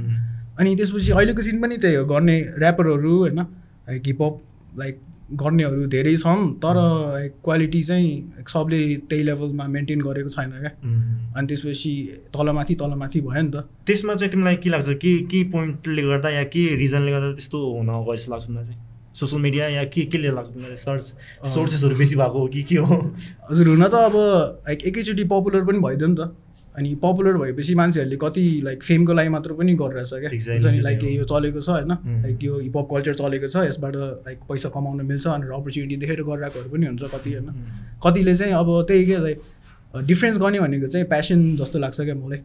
अनि 0.59 0.77
त्यसपछि 0.77 1.11
अहिलेको 1.13 1.43
सिन 1.43 1.61
पनि 1.63 1.77
त्यही 1.77 1.95
हो 1.95 2.05
गर्ने 2.05 2.41
ऱ्यापरहरू 2.59 3.19
होइन? 3.19 3.41
लाइक 3.89 4.03
हिपहप 4.07 4.41
लाइक 4.79 4.99
गर्नेहरू 5.33 5.87
धेरै 5.87 6.17
छन् 6.17 6.43
तर 6.63 6.77
क्वालिटी 7.45 7.83
चाहिँ 7.83 8.45
सबले 8.49 8.81
त्यही 9.11 9.23
लेभलमा 9.23 9.67
मेन्टेन 9.67 10.01
गरेको 10.01 10.29
छैन 10.29 10.51
क्या। 10.51 10.73
अनि 11.37 11.47
त्यसपछि 11.47 11.93
तलमाथि 12.35 12.75
तलमाथि 12.75 13.21
भयो 13.21 13.43
नि 13.43 13.51
त। 13.51 13.69
त्यसमा 13.87 14.15
चाहिँ 14.15 14.31
तिमीलाई 14.33 14.57
के 14.57 14.71
लाग्छ? 14.71 14.89
के 14.91 15.19
के 15.31 15.43
पोइन्टले 15.51 16.03
गर्दा 16.03 16.31
या 16.31 16.45
के 16.45 16.63
रिजनले 16.77 17.11
गर्दा 17.13 17.33
त्यस्तो 17.33 17.59
हुन 17.77 17.87
गयो 17.87 18.17
जस्तो 18.17 18.33
लाग्छ 18.33 18.51
मलाई 18.51 18.65
चाहिँ? 18.65 18.81
सोसियल 19.21 19.43
मिडिया 19.43 19.69
या 19.69 19.85
के 19.93 20.05
केले 20.09 20.31
लाग्छ 20.33 20.49
तिमीलाई 20.51 20.77
सर्च 20.81 21.05
सोर्सेसहरू 21.55 21.97
बेसी 21.97 22.17
भएको 22.17 22.39
हो 22.41 22.47
कि 22.49 22.63
के 22.63 22.77
हो? 22.77 22.97
हजुर 23.51 23.69
हुन 23.69 23.85
त 23.85 23.95
अब 24.09 24.17
लाइक 24.69 24.85
एकैचोटि 24.89 25.25
पपुलर 25.29 25.65
पनि 25.65 25.79
भइदियो 25.79 26.09
नि 26.09 26.17
त। 26.17 26.33
अनि 26.79 26.95
पपुलर 27.03 27.37
भएपछि 27.37 27.75
मान्छेहरूले 27.75 28.17
कति 28.17 28.45
लाइक 28.65 28.83
फेमको 28.83 29.13
लागि 29.13 29.29
मात्र 29.29 29.53
पनि 29.61 29.75
गरिरहेछ 29.75 30.11
क्या। 30.15 30.81
लाइक 30.83 31.03
यो 31.05 31.25
चलेको 31.25 31.61
छ 31.61 31.69
होइन? 31.69 31.93
लाइक 32.25 32.39
यो 32.43 32.59
हिपहप 32.59 32.87
कल्चर 32.91 33.15
चलेको 33.21 33.49
छ 33.49 33.67
यसबाट 33.69 33.95
लाइक 34.27 34.39
पैसा 34.49 34.69
कमाउन 34.75 35.05
मिल्छ 35.07 35.27
अनि 35.27 35.47
अपर्च्युनिटी 35.51 35.97
देखेर 35.97 36.23
गरिरहेकोहरू 36.23 36.71
पनि 36.71 36.87
हुन्छ 36.87 37.03
कति 37.15 37.31
होइन? 37.35 37.49
कतिले 38.05 38.35
चाहिँ 38.37 38.55
अब 38.55 38.69
त्यही 38.89 39.05
के 39.07 39.19
लाइक 39.27 39.39
डिफ्रेन्स 40.07 40.39
गर्ने 40.39 40.61
भनेको 40.61 40.87
चाहिँ 40.87 41.07
प्यासन 41.11 41.41
जस्तो 41.59 41.79
लाग्छ 41.79 42.01
क्या 42.01 42.15
मलाई। 42.15 42.39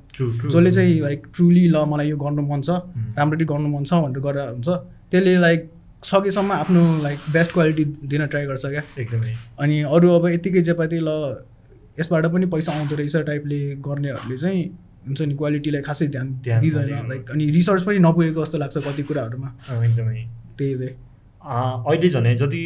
जसले 0.50 0.72
चाहिँ 0.72 1.00
लाइक 1.02 1.28
ट्रुली 1.36 1.68
ल 1.70 1.86
मलाई 1.86 2.10
यो 2.10 2.18
गर्नु 2.18 2.42
मन 2.42 2.62
छ 2.62 2.70
राम्ररी 3.18 3.46
गर्नु 3.46 3.70
मन 3.70 3.84
छ 3.86 3.94
भनेर 4.04 4.20
गरेर 4.20 4.50
हुन्छ। 4.50 4.68
त्यसले 5.14 5.38
लाइक 5.38 5.70
सकेसम्म 6.06 6.52
आफ्नो 6.54 6.82
लाइक 7.04 7.20
बेस्ट 7.34 7.52
क्वालिटी 7.54 7.84
दिन 8.06 8.26
ट्राई 8.26 8.46
गर्छ 8.46 8.66
क्या? 8.66 8.84
एकदमै। 9.00 9.36
अनि 9.60 9.82
अरू 9.90 10.10
अब 10.14 10.28
यत्तिकै 10.30 10.62
जेपाति 10.62 11.00
ल 11.02 11.10
यसबाट 12.00 12.26
पनि 12.34 12.46
पैसा 12.52 12.72
आउँदो 12.72 12.96
रहेछ 12.96 13.16
टाइपले 13.28 13.60
गर्नेहरूले 13.82 14.38
चाहिँ 14.38 14.64
हुन्छ 15.08 15.22
नि 15.22 15.36
क्वालिटीलाई 15.36 15.82
खासै 15.82 16.08
ध्यान 16.08 16.28
ध्यान 16.44 16.62
दिँदैन। 16.62 17.08
लाइक 17.10 17.32
अनि 17.32 17.50
रिसर्च 17.52 17.84
पनि 17.84 18.00
नपुगेको 18.02 18.46
जस्तो 18.46 18.58
लाग्छ 18.58 18.78
कति 18.78 19.04
कुराहरूमा। 19.04 19.50
एकदमै। 19.86 20.22
त्यही 20.58 20.76
भए। 20.76 20.94
अहिले 21.46 22.10
झन् 22.10 22.36
जति 22.38 22.64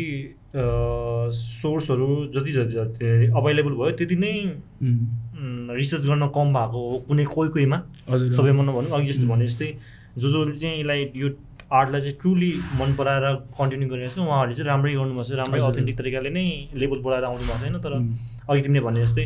सोर्सहरू 0.50 2.08
जति 2.34 2.52
जति 2.52 3.32
अभाइलेबल 3.38 3.74
भयो 3.80 3.92
त्यति 4.00 4.16
नै 4.16 4.34
रिसर्च 5.78 6.06
गर्न 6.06 6.28
कम 6.36 6.48
भएको 6.54 6.80
हो 6.90 6.98
कुनै 7.08 7.26
कोही 7.26 7.50
कोहीमा। 7.50 7.78
हजुर 8.10 8.32
सबैमा 8.32 8.64
नभनौँ 8.64 8.92
अघि 8.98 9.12
जस्तो 9.12 9.28
भने 9.30 9.46
जस्तै 9.48 9.70
जो 10.18 10.28
जसले 10.28 10.56
चाहिँ 10.60 10.80
यसलाई 10.80 11.12
यो 11.16 11.30
आर्टलाई 11.72 12.02
चाहिँ 12.02 12.18
ट्रुली 12.22 12.52
मन 12.80 12.90
पराएर 12.98 13.26
कन्टिन्यू 13.60 13.90
गरिरहेको 13.90 14.16
छ 14.16 14.26
उहाँहरूले 14.26 14.56
चाहिँ 14.56 14.70
राम्रै 14.70 14.94
गर्नुभएको 14.94 15.24
छ 15.30 15.40
राम्रै। 15.42 15.60
अथेन्टिक 15.70 15.98
तरिकाले 15.98 16.30
नै 16.34 16.46
लेबल 16.74 17.00
बढाएर 17.06 17.24
आउनु 17.30 17.46
भएको 17.46 17.62
छैन 17.64 17.78
तर 17.86 17.94
अघि 18.50 18.62
तिमीले 18.62 18.82
भने 18.86 19.06
जस्तै 19.06 19.26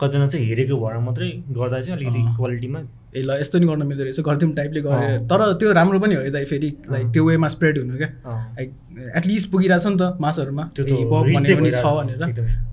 कतिजना 0.00 0.26
चाहिँ 0.26 0.46
हेरेको 0.48 0.76
भएर 0.82 0.98
मात्रै 1.06 1.30
गर्दा 1.54 1.80
चाहिँ 1.80 1.96
अलिकति। 1.96 2.20
क्वालिटीमा 2.36 2.80
ए 3.14 3.20
ल 3.22 3.30
यस्तो 3.40 3.58
नि 3.62 3.66
गर्न 3.66 3.82
मिल्दो 3.86 4.02
रहेछ 4.04 4.20
गरिदिउँ 4.26 4.52
टाइपले 4.54 4.80
गरे 4.82 5.06
अँ। 5.06 5.26
तर 5.30 5.40
त्यो 5.54 5.72
राम्रो 5.78 5.98
पनि 6.02 6.14
हो 6.18 6.22
यता 6.26 6.38
फेरि 6.50 6.70
लाइक। 6.90 7.06
त्यो 7.14 7.22
वेमा 7.24 7.48
स्प्रेड 7.54 7.78
हुनु 7.78 7.94
क्या 7.94 8.10
लाइक 8.58 8.68
एटलिस्ट 9.16 9.50
पुगिरहेछ 9.52 9.86
नि 9.86 9.96
त 10.02 10.18
मासहरूमा 10.18 10.64
छ 10.74 10.82
भनेर। 11.94 12.22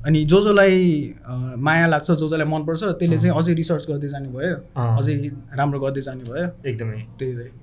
अनि 0.08 0.20
जो 0.26 0.42
जसलाई 0.42 0.74
अँ, 1.22 1.56
माया 1.62 1.88
लाग्छ 1.94 2.10
जो 2.12 2.26
जसलाई 2.26 2.48
मनपर्छ 2.50 2.84
त्यसले 2.98 3.18
चाहिँ। 3.22 3.38
अझै 3.38 3.54
रिसर्च 3.54 3.86
गर्दै 3.90 4.10
जाने 4.10 4.28
भयो। 4.34 4.56
अझै 4.74 5.14
राम्रो 5.62 5.80
गर्दै 5.80 6.02
जाने 6.02 6.24
भयो 6.26 6.48
एकदमै 6.66 7.02
त्यही 7.22 7.61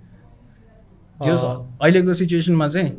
जो। 1.23 1.37
अहिलेको 1.83 2.15
सिचुएसनमा 2.15 2.69
चाहिँ 2.69 2.91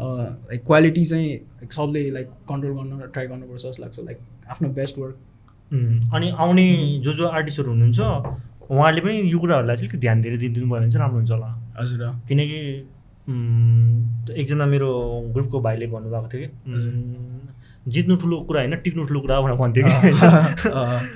लाइक 0.00 0.64
क्वालिटी 0.66 1.04
चाहिँ 1.04 1.28
लाइक 1.34 1.72
सबले 1.72 2.10
लाइक 2.10 2.26
कन्ट्रोल 2.48 2.72
गर्न 2.76 3.10
ट्राई 3.12 3.26
गर्नुपर्छ 3.26 3.62
जस्तो 3.62 3.82
लाग्छ 3.82 3.98
लाइक 4.00 4.18
आफ्नो 4.50 4.68
बेस्ट 4.68 4.98
वर्क 4.98 5.16
अनि 6.14 6.30
आउने 6.38 6.66
जो 7.04 7.12
जो 7.12 7.26
आर्टिस्टहरू 7.28 7.70
हुनुहुन्छ 7.70 8.00
उहाँहरूले 8.70 9.00
पनि 9.00 9.32
यो 9.32 9.38
कुराहरूलाई 9.38 9.76
चाहिँ 9.76 9.88
अलिकति 9.88 9.98
ध्यान 9.98 10.20
दिएर 10.22 10.38
दिनु 10.38 10.66
भयो 10.66 10.68
भने 10.70 10.90
चाहिँ 10.90 11.00
राम्रो 11.00 11.18
हुन्छ 11.18 11.30
होला। 11.30 11.48
हजुर। 11.80 12.00
किनकि 12.28 12.60
एकजना 14.40 14.66
मेरो 14.66 14.88
ग्रुपको 15.32 15.60
भाइले 15.60 15.86
भन्नुभएको 15.86 16.28
थियो 16.28 16.48
कि 16.48 17.90
जित्नु 17.90 18.16
ठुलो 18.16 18.40
कुरा 18.48 18.60
होइन 18.60 18.76
टिक्नु 18.76 19.04
ठुलो 19.06 19.20
कुरा 19.20 19.40
भनेर 19.40 19.56
भन्थ्यो 19.56 19.84
कि। 19.88 19.92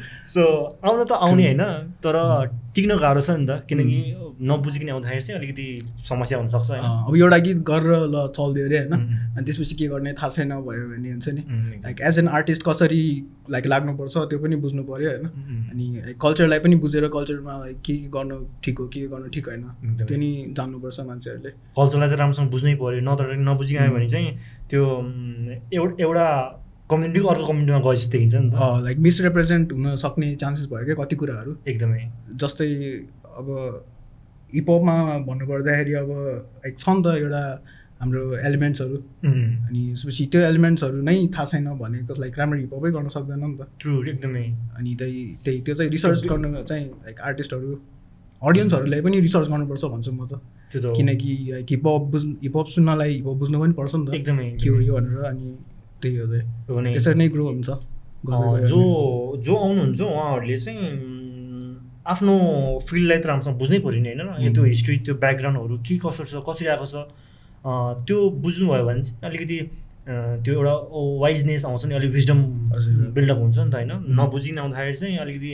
सो 0.27 0.43
आउन 0.85 1.05
त 1.05 1.13
आउने 1.13 1.45
होइन 1.45 1.63
तर 1.99 2.17
टिक्न 2.75 2.97
गाह्रो 2.99 3.21
छ 3.21 3.31
नि 3.31 3.45
त 3.45 3.65
किनकि 3.69 3.99
नबुझिकन 4.43 4.89
आउँदाखेरि 4.91 5.23
चाहिँ 5.23 5.39
अलिकति 5.39 5.67
समस्या 6.09 6.39
हुनसक्छ 6.39 6.71
होइन। 6.71 6.83
अब 6.83 7.17
एउटा 7.17 7.39
गीत 7.39 7.59
गरेर 7.63 8.07
ल 8.07 8.27
चल्दियो 8.31 8.67
अरे 8.67 8.79
होइन। 8.79 8.95
अनि 9.37 9.45
त्यसपछि 9.45 9.75
के 9.75 9.87
गर्ने 9.89 10.13
थाहा 10.13 10.29
छैन 10.29 10.51
भयो 10.63 10.89
भने 10.89 11.11
हुन्छ 11.11 11.29
नि। 11.29 11.43
लाइक 11.85 12.01
एज 12.01 12.19
एन 12.19 12.29
आर्टिस्ट 12.29 12.63
कसरी 12.63 13.03
लाइक 13.51 13.67
लाग्नुपर्छ 13.67 14.17
त्यो 14.31 14.39
पनि 14.39 14.57
बुझ्नु 14.57 14.83
पऱ्यो 14.83 15.11
होइन। 15.11 15.27
अनि 15.73 16.15
कल्चरलाई 16.23 16.59
पनि 16.59 16.77
बुझेर 16.77 17.07
कल्चरमा 17.09 17.59
लाइक 17.59 17.77
के 17.87 17.97
के 17.97 18.09
गर्नु 18.09 18.37
ठिक 18.65 18.79
हो 18.79 18.87
के 18.87 19.01
के 19.01 19.07
गर्नु 19.07 19.29
ठिक 19.29 19.49
होइन। 19.49 19.63
त्यो 20.07 20.17
नि 20.17 20.31
जान्नुपर्छ 20.57 21.01
मान्छेहरूले। 21.01 21.51
कल्चरलाई 21.51 22.09
चाहिँ 22.09 22.21
राम्रोसँग 22.21 22.51
बुझ्नै 22.51 22.75
पऱ्यो 22.83 23.01
नत्र 23.05 23.37
नबुझिकन 23.43 23.83
आयो 23.83 23.93
भने 23.93 24.09
चाहिँ 24.09 24.31
त्यो 24.71 24.83
एउटा 26.01 26.27
कम्युनिटीको 26.93 27.29
अर्को 27.35 27.47
कम्युनिटीमा 27.47 27.81
गए 27.87 27.97
जस्तो 27.97 28.13
देखिन्छ 28.13 28.35
नि 28.35 28.51
त। 28.51 28.55
लाइक 28.87 28.99
मिसरिप्रेजेन्ट 29.09 29.73
हुन 29.73 29.97
सक्ने 30.05 30.35
चान्सेस 30.43 30.67
भयो 30.73 30.85
क्या 30.87 30.97
कति 31.05 31.17
कुराहरू। 31.23 31.53
एकदमै। 31.73 32.03
जस्तै 32.43 32.69
अब 33.41 33.47
हिपहपमा 34.55 34.97
भन्नुपर्दाखेरि 35.29 35.93
अब 36.03 36.11
लाइक 36.65 36.75
छ 36.79 36.89
नि 36.89 37.03
त 37.05 37.07
एउटा 37.21 37.45
हाम्रो 38.03 38.23
एलिमेन्ट्सहरू 38.47 38.97
अनि 39.25 39.81
त्यसपछि 39.89 40.25
त्यो 40.33 40.41
एलिमेन्ट्सहरू 40.43 41.03
नै 41.09 41.17
थाहा 41.35 41.45
छैन 41.51 41.67
भने 41.81 41.99
लाइक 42.23 42.39
राम्रो 42.39 42.59
हिपहपै 42.61 42.91
गर्न 42.97 43.09
सक्दैन 43.17 43.45
नि 43.45 43.57
त। 43.59 43.63
ट्रु 43.81 43.95
एकदमै। 44.13 44.47
अनि 44.79 44.95
त्यही 45.01 45.21
त्यही 45.45 45.59
त्यो 45.65 45.75
चाहिँ 45.75 45.91
रिसर्च 45.91 46.27
गर्नु 46.27 46.63
चाहिँ 46.71 46.87
लाइक 47.07 47.21
आर्टिस्टहरू 47.31 47.69
अडियन्सहरूलाई 48.43 49.01
पनि 49.07 49.21
रिसर्च 49.29 49.49
गर्नुपर्छ 49.49 49.85
भन्छु 49.95 50.13
म 50.13 50.27
त। 50.27 50.43
किनकि 50.99 51.33
लाइक 51.53 51.67
हिपहप 51.71 52.03
बुझ्नु 52.13 52.35
हिपहप 52.43 52.67
सुन्नलाई 52.75 53.13
हिपहप 53.17 53.37
बुझ्नु 53.43 53.57
पनि 53.63 53.73
पर्छ 53.79 53.95
नि 53.95 54.05
त। 54.07 54.15
एकदमै 54.19 54.49
के 54.63 54.69
हो 54.69 54.81
यो 54.83 54.95
भनेर 54.99 55.23
अनि 55.31 55.47
त्यही 56.03 56.17
हो 56.19 56.27
भने 56.77 56.91
त्यसरी 56.93 57.19
नै 57.19 57.29
ग्रो 57.35 57.45
हुन्छ 57.49 57.69
जो। 58.71 58.81
जो 59.45 59.55
आउनुहुन्छ 59.57 60.01
उहाँहरूले 60.01 60.57
चाहिँ 60.65 60.81
आफ्नो 62.13 62.35
फिल्डलाई 62.89 63.19
त 63.19 63.27
राम्रोसँग 63.27 63.57
बुझ्नै 63.59 63.79
पऱ्यो 63.87 64.01
नि 64.03 64.11
होइन. 64.11 64.53
त्यो 64.55 64.65
हिस्ट्री 64.65 64.97
त्यो 65.07 65.15
ब्याकग्राउन्डहरू 65.23 65.75
के 65.87 65.95
कसो 66.03 66.23
छ 66.27 66.43
कसरी 66.49 66.69
आएको 66.75 66.87
छ 66.87 66.95
त्यो 68.07 68.19
बुझ्नुभयो 68.43 68.85
भने 68.87 69.03
चाहिँ 69.03 69.23
अलिकति 69.31 69.59
त्यो 70.43 70.53
एउटा 70.55 70.75
वाइजनेस 71.23 71.65
आउँछ 71.65 71.85
नि 71.87 71.95
अलिक 71.95 72.11
विजडम। 72.11 72.39
बिल्डअप 73.15 73.39
हुन्छ 73.39 73.59
नि 73.59 73.71
त 73.71 73.75
होइन 73.75 73.91
उम्. 73.93 74.03
नबुझिकन 74.19 74.59
आउँदाखेरि 74.59 74.97
चाहिँ 74.99 75.19
अलिकति 75.19 75.53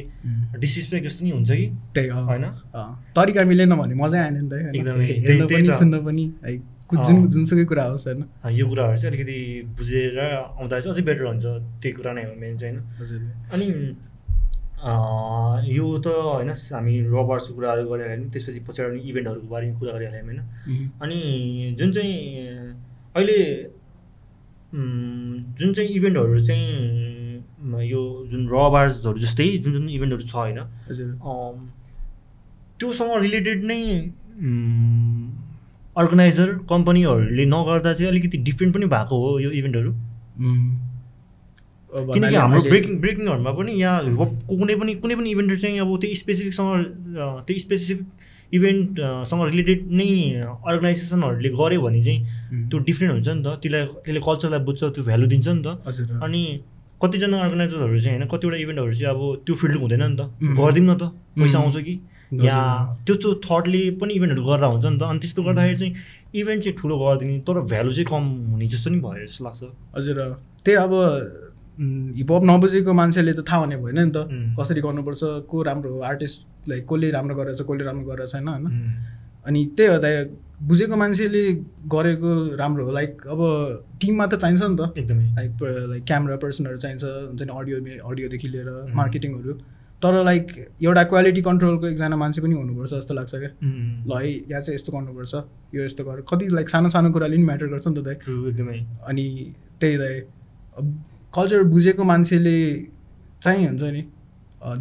डिसरेस्पेक्ट 0.57 1.05
जस्तो 1.07 1.25
नि 1.25 1.31
हुन्छ 1.31 1.51
कि 1.51 1.67
त्यही 1.95 2.09
होइन 2.09 2.45
तरिका 3.17 3.45
मिलेन 3.45 3.75
भने 3.77 3.95
मजै 3.95 4.19
आएन 4.19 4.37
नि 4.41 4.49
त? 4.49 4.53
एकदमै। 4.73 5.73
सुन्न 5.81 5.95
पनि 6.05 6.25
जुन। 6.89 7.17
जुनसुकै 7.29 7.65
कुरा 7.65 7.85
होस् 7.85 8.07
होइन। 8.09 8.21
यो 8.51 8.65
कुराहरू 8.69 8.97
चाहिँ 8.97 9.11
अलिकति 9.13 9.39
बुझेर 9.79 10.19
आउँदा 10.19 10.81
चाहिँ 10.81 10.93
अझै 10.95 11.03
बेटर 11.05 11.25
हुन्छ 11.27 11.47
त्यही 11.83 11.93
कुरा 11.97 12.13
नै 12.13 12.25
हो 12.25 12.33
मेन 12.41 12.57
चाहिँ 12.57 12.75
होइन। 12.75 12.85
हजुर। 13.01 13.21
अनि 13.53 13.67
यो 15.69 15.87
त 15.99 16.07
होइन 16.07 16.51
हामी 16.51 16.95
रबर्सको 17.13 17.55
कुराहरू 17.55 17.83
गरिहाल्यो 17.91 18.29
त्यसपछि 18.33 18.61
पछाडि 18.69 18.99
इभेन्टहरूको 19.05 19.49
बारेमा 19.49 19.79
कुरा 19.79 19.93
गरिहाल्यौँ 19.93 20.25
होइन। 20.25 20.41
अनि 21.03 21.19
जुन 21.79 21.89
चाहिँ 21.93 22.15
अहिले 23.17 23.41
जुन 25.59 25.73
चाहिँ 25.77 25.91
इभेन्टहरू 25.91 26.41
चाहिँ 26.45 26.65
यो 27.85 28.03
जुन 28.31 28.43
रबार्सहरू 28.49 29.19
जस्तै 29.19 29.47
जुन 29.59 29.73
जुन 29.73 29.89
इभेन्टहरू 29.91 30.25
छ 30.25 30.35
होइन 30.35 30.59
हजुर। 30.89 31.09
त्योसँग 32.81 33.13
रिलेटेड 33.23 33.65
नै 33.65 33.81
अर्गनाइजर 35.99 36.49
कम्पनीहरूले 36.71 37.45
नगर्दा 37.55 37.93
चाहिँ 37.93 38.11
अलिकति 38.11 38.39
डिफ्रेन्ट 38.49 38.75
पनि 38.75 38.87
भएको 38.95 39.17
हो 39.23 39.39
यो 39.41 39.51
इभेन्टहरू। 39.61 39.93
किनकि 42.15 42.35
हाम्रो 42.35 42.61
ब्रेकिङ 42.63 43.01
ब्रेकिङहरूमा 43.01 43.53
पनि 43.59 43.73
यहाँ 43.81 43.99
कुनै 44.51 44.75
पनि 44.81 44.95
कुनै 45.03 45.15
पनि 45.19 45.31
इभेन्ट 45.31 45.61
चाहिँ 45.61 45.79
अब 45.81 45.91
त्यो 46.01 46.15
स्पेसिफिकसँग 46.23 46.71
त्यो 47.47 47.59
स्पेसिफिक 47.59 48.07
इभेन्टसँग 48.53 49.43
रिलेटेड 49.45 49.81
नै 49.93 50.09
अर्गनाइजेसनहरूले 50.45 51.49
गर्यो 51.61 51.81
भने 51.83 52.03
चाहिँ 52.05 52.21
त्यो 52.71 52.79
डिफ्रेन्ट 52.89 53.13
हुन्छ 53.15 53.29
नि 53.29 53.43
त। 53.43 53.49
त्यसलाई 53.63 53.85
त्यसले 54.05 54.21
कल्चरलाई 54.29 54.61
बुझ्छ 54.69 54.81
त्यो 54.85 55.03
भ्यालु 55.09 55.27
दिन्छ 55.33 55.49
नि 55.49 55.63
त। 55.65 55.69
अनि 56.25 56.43
कतिजना 57.03 57.37
अर्गनाइजरहरू 57.47 58.01
चाहिँ 58.01 58.17
होइन 58.19 58.29
कतिवटा 58.33 58.57
इभेन्टहरू 58.65 58.95
चाहिँ 59.01 59.11
अब 59.15 59.21
त्यो 59.47 59.55
फिल्डको 59.61 59.85
हुँदैन 59.85 60.03
नि 60.03 60.17
त. 60.17 60.23
गरिदिउँ 60.61 60.87
न 60.87 60.95
त। 60.97 61.03
पैसा. 61.41 61.59
आउँछ 61.59 61.77
कि? 61.89 61.95
या 62.33 62.57
त्यस्तो 63.07 63.29
थटले 63.45 63.83
पनि 64.01 64.13
इभेन्टहरू 64.15 64.45
गरेर 64.45 64.65
हुन्छ 64.65 64.87
नि 64.87 64.99
त। 64.99 65.03
अनि 65.03 65.19
त्यस्तो 65.19 65.43
गर्दाखेरि 65.43 65.77
चाहिँ 65.79 65.95
इभेन्ट 66.35 66.63
चाहिँ 66.63 66.77
ठुलो 66.79 66.95
गरिदिने 66.99 67.39
तर 67.49 67.61
भ्यालु 67.73 67.91
चाहिँ 67.91 68.09
कम 68.13 68.25
हुने 68.53 68.67
जस्तो 68.69 68.91
नि 68.91 68.99
भयो 69.01 69.27
जस्तो 69.27 69.45
लाग्छ। 69.45 69.63
हजुर 69.97 70.19
त्यही 70.65 70.77
अब 70.77 70.93
हिपहप 72.19 72.43
नबुझेको 72.45 72.93
मान्छेले 72.93 73.33
त 73.33 73.41
थाहा 73.49 73.59
हुने 73.65 73.77
भएन 73.81 73.99
नि 73.99 74.13
त. 74.13 74.19
कसरी 74.59 74.81
गर्नुपर्छ 74.85 75.23
को 75.49 75.57
राम्रो 75.63 75.89
हो 75.95 76.01
आर्टिस्ट 76.05 76.69
लाइक 76.69 76.85
कसले 76.85 77.11
राम्रो 77.17 77.35
गरेछ 77.39 77.61
कसले 77.65 77.85
राम्रो 77.89 78.05
गरेको 78.13 78.29
छैन 78.29 78.49
होइन. 78.49 78.67
अनि 79.49 79.61
त्यही 79.77 79.89
हो 79.89 79.99
त 80.05 80.37
बुझेको 80.69 80.97
मान्छेले 80.99 81.43
गरेको 81.87 82.31
राम्रो 82.59 82.85
हो। 82.85 82.91
लाइक 82.93 83.13
अब 83.31 83.41
टिममा 84.03 84.27
त 84.27 84.35
चाहिन्छ 84.43 84.63
नि 84.63 84.77
त। 84.77 84.93
एकदमै। 84.99 85.27
लाइक 85.39 85.51
लाइक 85.63 86.03
क्यामेरा 86.05 86.37
पर्सनहरू 86.45 86.79
चाहिन्छ 86.83 87.05
हुन्छ 87.05 87.43
नि 87.47 87.53
अडियो 87.57 87.77
अडियोदेखि 88.05 88.49
लिएर. 88.49 88.69
मार्केटिङहरू 88.93 89.53
तर 90.03 90.23
लाइक 90.25 90.53
एउटा 90.83 91.03
क्वालिटी 91.11 91.41
कन्ट्रोलको 91.43 91.87
एकजना 91.87 92.17
मान्छे 92.17 92.41
पनि 92.43 92.55
हुनुपर्छ 92.55 92.91
जस्तो 92.93 93.15
लाग्छ 93.15 93.35
क्या. 93.35 93.51
ल 94.07 94.13
है 94.15 94.31
यहाँ 94.31 94.61
चाहिँ 94.61 94.75
यस्तो 94.75 94.93
गर्नुपर्छ 94.93 95.35
यो 95.75 95.85
यस्तो 95.85 96.05
गर। 96.05 96.21
कति 96.31 96.49
लाइक 96.55 96.69
सानो 96.71 96.89
सानो 96.91 97.11
कुराले 97.13 97.37
पनि 97.37 97.45
म्याटर 97.45 97.67
गर्छ 97.67 97.87
नि 97.89 97.95
त 97.95 98.05
दाइ। 98.07 98.15
एकदमै। 98.51 98.79
अनि 99.11 99.27
त्यही 99.81 99.97
दाइ 99.99 100.15
अब 100.79 100.85
कल्चर 101.35 101.63
बुझेको 101.75 102.05
मान्छेले 102.05 102.57
चाहिँ 103.43 103.67
हुन्छ 103.67 103.83
नि 103.83 104.03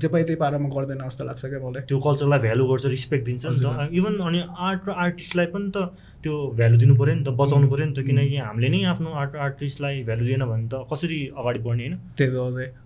जे 0.01 0.07
पाइ 0.07 0.23
त्यही 0.23 0.37
पारामा 0.37 0.69
गर्दैन 0.69 1.01
जस्तो 1.05 1.23
लाग्छ 1.25 1.45
क्या 1.45 1.59
मलाई। 1.65 1.81
त्यो 1.89 1.97
कल्चरलाई 1.97 2.39
भ्यालु 2.45 2.63
गर्छ 2.67 2.85
रिस्पेक्ट 2.85 3.25
दिन्छ 3.25 3.45
नि। 3.45 3.59
त। 3.65 3.89
इभन 3.97 4.13
अनि 4.21 4.39
आर्ट 4.53 4.81
र 4.89 4.91
आर्टिस्टलाई 5.01 5.45
पनि 5.53 5.69
त 5.73 5.77
त्यो 6.21 6.33
भ्यालु 6.57 6.77
दिनु 6.77 6.93
पऱ्यो 6.97 7.13
नि 7.15 7.23
त 7.25 7.33
बचाउनु 7.41 7.67
पऱ्यो 7.73 7.85
नि 7.85 7.93
त। 7.97 8.05
किनकि 8.05 8.37
हामीले 8.37 8.69
नै 8.69 8.83
आफ्नो 8.93 9.09
आर्ट 9.17 9.35
आर्टिस्टलाई 9.37 10.03
भ्यालु 10.05 10.23
दिएन 10.29 10.45
भने 10.45 10.67
त 10.69 10.85
कसरी 10.93 11.19
अगाडि 11.33 11.59
बढ्ने 11.65 11.83
होइन? 11.83 11.95
त्यही 12.17 12.29
त 12.29 12.37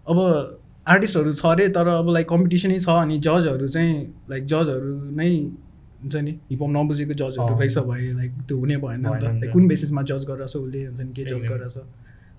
अब 0.07 0.17
आर्टिस्टहरू 0.87 1.33
छ 1.33 1.45
अरे 1.45 1.67
तर 1.69 1.87
अब 1.87 2.09
लाइक 2.09 2.27
कम्पिटिसनै 2.29 2.79
छ 2.79 2.89
अनि 2.89 3.17
जजहरू 3.19 3.67
चाहिँ 3.67 3.97
लाइक 4.29 4.45
जजहरू 4.45 4.93
नै 5.17 5.29
हुन्छ 6.03 6.15
नि 6.17 6.31
हिपहप 6.51 6.69
नबुझेको 6.69 7.13
जजहरू। 7.13 7.59
रहेछ 7.59 7.77
भए 7.89 8.11
लाइक 8.13 8.31
त्यो 8.47 8.57
हुने 8.59 8.77
भएन 8.77 9.03
त। 9.03 9.23
लाइक 9.23 9.51
कुन 9.53 9.67
बेसिसमा 9.67 10.01
जज 10.03 10.25
गरिरहेछ 10.25 10.55
उसले 10.57 10.85
हुन्छ 10.85 11.01
नि 11.01 11.13
के 11.13 11.23
जज। 11.25 11.45
गरिरहेछ 11.45 11.77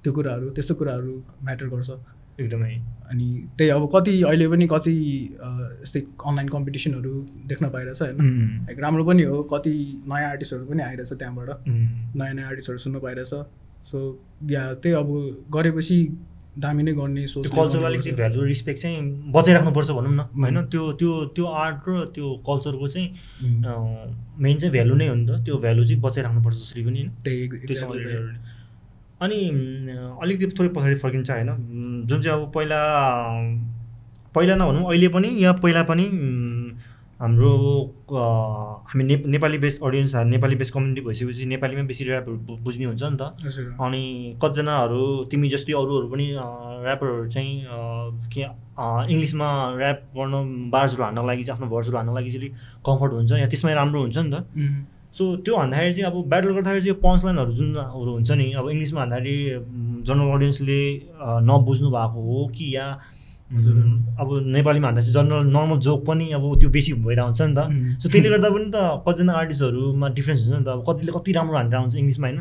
त्यो 0.03 0.13
कुराहरू 0.13 0.51
त्यस्तो 0.51 0.75
कुराहरू 0.75 1.13
म्याटर 1.45 1.67
गर्छ 1.75 1.91
एकदमै 2.41 2.75
अनि 3.13 3.27
त्यही 3.59 3.71
अब 3.71 3.89
कति 3.95 4.13
अहिले 4.23 4.49
पनि 4.49 4.67
कति 4.67 4.95
यस्तै 5.83 6.01
अनलाइन 6.27 6.49
कम्पिटिसनहरू 6.49 7.15
देख्न 7.47 7.69
पाइरहेछ 7.71 8.03
होइन. 8.03 8.19
लाइक 8.67 8.81
राम्रो 8.81 9.05
पनि 9.05 9.23
हो 9.23 9.43
कति 9.53 9.75
नयाँ 10.09 10.31
आर्टिस्टहरू 10.31 10.65
पनि 10.67 10.83
आइरहेछ 10.83 11.13
त्यहाँबाट. 11.13 11.49
नयाँ 11.69 12.35
नयाँ 12.35 12.49
आर्टिस्टहरू 12.49 12.79
सुन्नु 12.79 13.01
पाइरहेछ 13.01 13.35
सो 13.87 13.99
या 14.51 14.63
त्यही 14.75 14.95
अब 14.97 15.09
गरेपछि 15.55 15.99
दामी 16.59 16.83
नै 16.83 16.93
गर्ने 16.93 17.27
सोच 17.29 17.43
त्यो 17.43 17.53
कल्चरल 17.57 17.85
अलिकति 17.85 18.13
भ्यालु 18.13 18.43
रिस्पेक्ट 18.45 18.81
चाहिँ 18.81 19.01
बचाइराख्नुपर्छ 19.33 19.91
भनौँ 19.91 20.13
न। 20.13 20.21
होइन? 20.37 20.57
त्यो 20.69 20.83
त्यो 21.01 21.13
त्यो 21.37 21.45
आर्ट 21.47 21.89
र 21.89 22.05
त्यो 22.15 22.29
कल्चरको 22.49 22.87
चाहिँ 22.89 23.09
मेन 24.39 24.57
चाहिँ 24.59 24.73
भ्यालु 24.73 24.95
नै 24.95 25.09
हो 25.09 25.15
नि 25.15 25.27
त। 25.27 25.45
त्यो 25.45 25.57
भ्यालु 25.59 25.83
चाहिँ 25.85 26.01
बचाइराख्नुपर्छ 26.03 26.57
जसरी 26.57 26.83
पनि। 26.85 27.01
होइन 27.83 28.37
अनि 29.23 29.39
अलिकति 30.23 30.55
थोरै 30.59 30.69
पछाडि 30.77 30.97
फर्किन्छ 30.99 31.31
होइन? 31.31 31.51
जुन 32.09 32.21
चाहिँ 32.21 32.35
अब 32.37 32.53
पहिला 32.53 32.81
पहिला 34.35 34.55
नभनौँ 34.57 34.85
अहिले 34.91 35.09
पनि 35.09 35.29
या 35.45 35.53
पहिला 35.63 35.83
पनि 35.89 36.05
हाम्रो 37.23 37.51
हामी 38.91 39.05
ने 39.05 39.17
Nepali 39.31 39.59
based 39.65 39.83
audience 39.87 40.15
Nepali 40.27 40.57
based 40.59 40.75
community 40.75 41.01
भइसकेपछि 41.07 41.45
नेपालीमै 41.47 41.83
बेसी 41.87 42.05
ऱ्यापहरू 42.05 42.57
बुझ्ने 42.67 42.85
हुन्छ 42.85 43.03
नि 43.03 43.17
त। 43.17 43.23
अनि 43.79 44.03
कतिजनाहरू 44.43 45.03
तिमी 45.31 45.49
जस्तै 45.55 45.73
अरूहरू 45.73 46.09
पनि 46.11 46.27
ऱ्यापरहरू 46.35 47.29
चाहिँ 47.31 47.55
के 48.33 48.43
इङ्ग्लिसमा 49.13 49.49
ऱ्याप 49.79 49.99
गर्न 50.19 50.35
बार्सहरू 50.75 51.03
हान्नको 51.05 51.27
लागि 51.27 51.43
चाहिँ 51.45 51.57
आफ्नो 51.57 51.69
भर्सहरू 51.75 51.97
हान्नको 51.97 52.17
लागि 52.19 52.31
चाहिँ 52.35 52.51
कम्फर्ट 52.87 53.13
हुन्छ 53.13 53.33
या 53.39 53.47
त्यसमै 53.55 53.75
राम्रो 53.75 54.01
हुन्छ 54.03 54.19
नि 54.19 54.31
त। 54.35 54.37
सो 55.13 55.25
त्यो 55.45 55.57
भन्दाखेरि 55.57 55.95
चाहिँ 55.95 56.07
अब 56.11 56.17
ब्याटल 56.29 56.51
गर्दाखेरि 56.59 56.85
चाहिँ 56.85 57.01
पन्च 57.07 57.25
लाइनहरू 57.25 57.53
जुनहरू 57.53 58.11
हुन्छ 58.13 58.31
नि 58.43 58.47
अब 58.59 58.69
इङ्ग्लिसमा 58.75 59.01
भन्दाखेरि 59.01 59.37
जनरल 60.09 60.31
अडियन्सले 60.37 60.81
नबुझ्नु 61.49 61.89
भएको 61.97 62.21
हो 62.29 62.47
कि 62.57 62.67
या 62.77 62.87
अब 63.53 64.29
नेपालीमा 64.49 64.89
भन्दा 64.89 65.01
चाहिँ 65.03 65.15
जनरल 65.15 65.45
नर्मल 65.53 65.79
जोक 65.85 66.01
पनि 66.07 66.27
अब 66.33 66.45
त्यो 66.61 66.69
बेसी 66.73 66.93
भइरहेको 67.05 67.27
हुन्छ 67.29 67.43
नि 67.43 67.55
त। 67.57 67.61
सो 68.01 68.09
त्यसले 68.09 68.29
गर्दा 68.33 68.49
पनि 68.49 68.67
त 68.73 68.77
कतिजना 69.05 69.33
आर्टिस्टहरूमा 69.33 70.09
डिफ्रेन्स 70.17 70.41
हुन्छ 70.43 70.57
नि 70.57 70.65
त। 70.65 70.69
अब 70.73 70.81
कतिले 70.89 71.13
कति 71.13 71.31
राम्रो 71.37 71.57
हानेर 71.57 71.77
आउँछ 71.77 71.95
इङ्ग्लिसमा 71.97 72.27
होइन? 72.29 72.41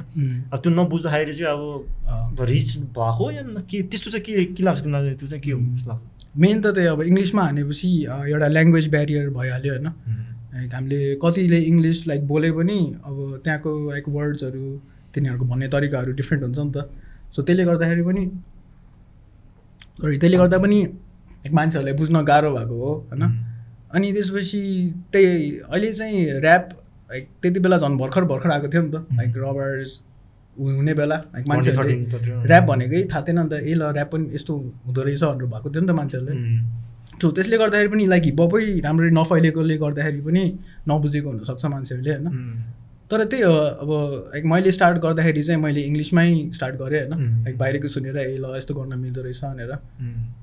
अब 0.54 0.58
त्यो 0.64 0.72
नबुझ्दाखेरि 0.72 1.34
चाहिँ 1.36 1.52
अब 1.52 2.40
रिच 2.52 2.70
भएको 2.96 3.26
या 3.32 3.44
के 3.70 3.78
त्यस्तो 3.92 4.10
चाहिँ 4.12 4.24
के 4.24 4.46
के 4.56 4.64
लाग्छ 4.64 4.80
तिमीलाई? 4.82 5.14
त्यो 5.20 5.28
चाहिँ 5.28 5.44
के 5.44 5.52
हो 5.52 5.60
जस्तो 5.60 5.90
लाग्छ? 5.92 6.04
मेन 6.32 6.62
त 6.64 6.66
त्यही 6.76 6.88
अब 6.96 7.02
इङ्ग्लिसमा 7.12 7.42
हानेपछि 7.44 7.90
एउटा 8.32 8.48
ल्याङ्ग्वेज 8.56 8.86
ब्यारियर 8.96 9.30
भइहाल्यो 9.36 9.72
होइन? 9.74 9.88
लाइक 10.56 10.74
हामीले 10.76 11.00
कतिले 11.24 11.60
इङ्ग्लिस 11.72 12.08
लाइक 12.08 12.22
बोले 12.28 12.52
पनि 12.56 12.80
अब 13.04 13.18
त्यहाँको 13.44 13.72
लाइक 13.92 14.06
वर्ड्सहरू 14.16 14.64
तिनीहरूको 15.12 15.46
भन्ने 15.52 15.68
तरिकाहरू 15.76 16.12
डिफ्रेन्ट 16.20 16.44
हुन्छ 16.44 16.60
नि 16.60 16.72
त। 16.72 16.88
सो 17.36 17.40
त्यसले 17.44 17.64
गर्दाखेरि 17.68 18.04
पनि 18.04 18.24
त्यसले 20.02 20.38
गर्दा 20.38 20.58
पनि 20.58 20.78
मान्छेहरूलाई 21.54 21.94
बुझ्न 21.94 22.22
गाह्रो 22.26 22.50
भएको 22.58 22.76
हो 22.76 22.92
होइन? 23.10 23.24
अनि 23.94 24.12
त्यसपछि 24.14 24.62
त्यही 25.14 25.60
अहिले 25.70 25.94
चाहिँ 25.94 26.20
ऱ्याप 26.42 26.70
लाइक 27.12 27.28
त्यति 27.42 27.60
बेला 27.60 27.78
झन् 27.78 27.98
भर्खर 27.98 28.24
भर्खर 28.24 28.52
आएको 28.52 28.68
थियो 28.68 28.82
नि 28.82 28.92
त 28.92 28.96
लाइक 29.14 29.34
रबर्स 29.38 30.02
हुने 30.60 30.94
बेला 30.94 31.16
लाइक 31.16 31.48
मान्छेहरूले 31.48 31.94
ऱ्याप 32.48 32.64
भनेकै 32.64 33.04
थाहा 33.12 33.22
थिएन 33.28 33.40
नि 33.40 33.50
त 33.50 33.54
ए 33.54 33.74
ल 33.74 33.82
ऱ्याप 33.92 34.10
पनि 34.12 34.26
यस्तो 34.36 34.54
हुँदो 34.86 35.02
रहेछ 35.02 35.24
भनेर 35.24 35.48
भएको 35.54 35.70
थियो 35.70 35.82
नि 35.82 35.88
त 35.88 35.92
मान्छेहरूले। 35.92 36.34
सो 37.22 37.32
त्यसले 37.32 37.58
गर्दाखेरि 37.58 37.90
पनि 37.94 38.06
लाइक 38.08 38.24
हिपहपै 38.24 38.62
राम्ररी 38.86 39.12
नफैलिएकोले 39.12 39.76
गर्दाखेरि 39.78 40.22
पनि 40.22 40.44
नबुझेको 40.88 41.28
हुनसक्छ 41.30 41.66
मान्छेहरूले 41.66 42.12
होइन? 42.12 42.28
तर 43.12 43.24
त्यही 43.32 43.44
हो 43.44 43.54
अब 43.54 43.90
लाइक 44.34 44.46
मैले 44.46 44.72
स्टार्ट 44.72 44.98
गर्दाखेरि 45.04 45.44
चाहिँ 45.44 45.62
मैले 45.62 45.82
इङ्ग्लिसमै 45.82 46.28
स्टार्ट 46.56 46.76
गरेँ 46.82 47.00
होइन। 47.02 47.44
लाइक 47.44 47.58
बाहिरको 47.58 47.88
सुनेर 47.88 48.18
ए 48.18 48.38
ल 48.38 48.56
यस्तो 48.58 48.74
गर्न 48.74 49.00
मिल्दो 49.00 49.22
रहेछ 49.22 49.44
भनेर। 49.44 49.72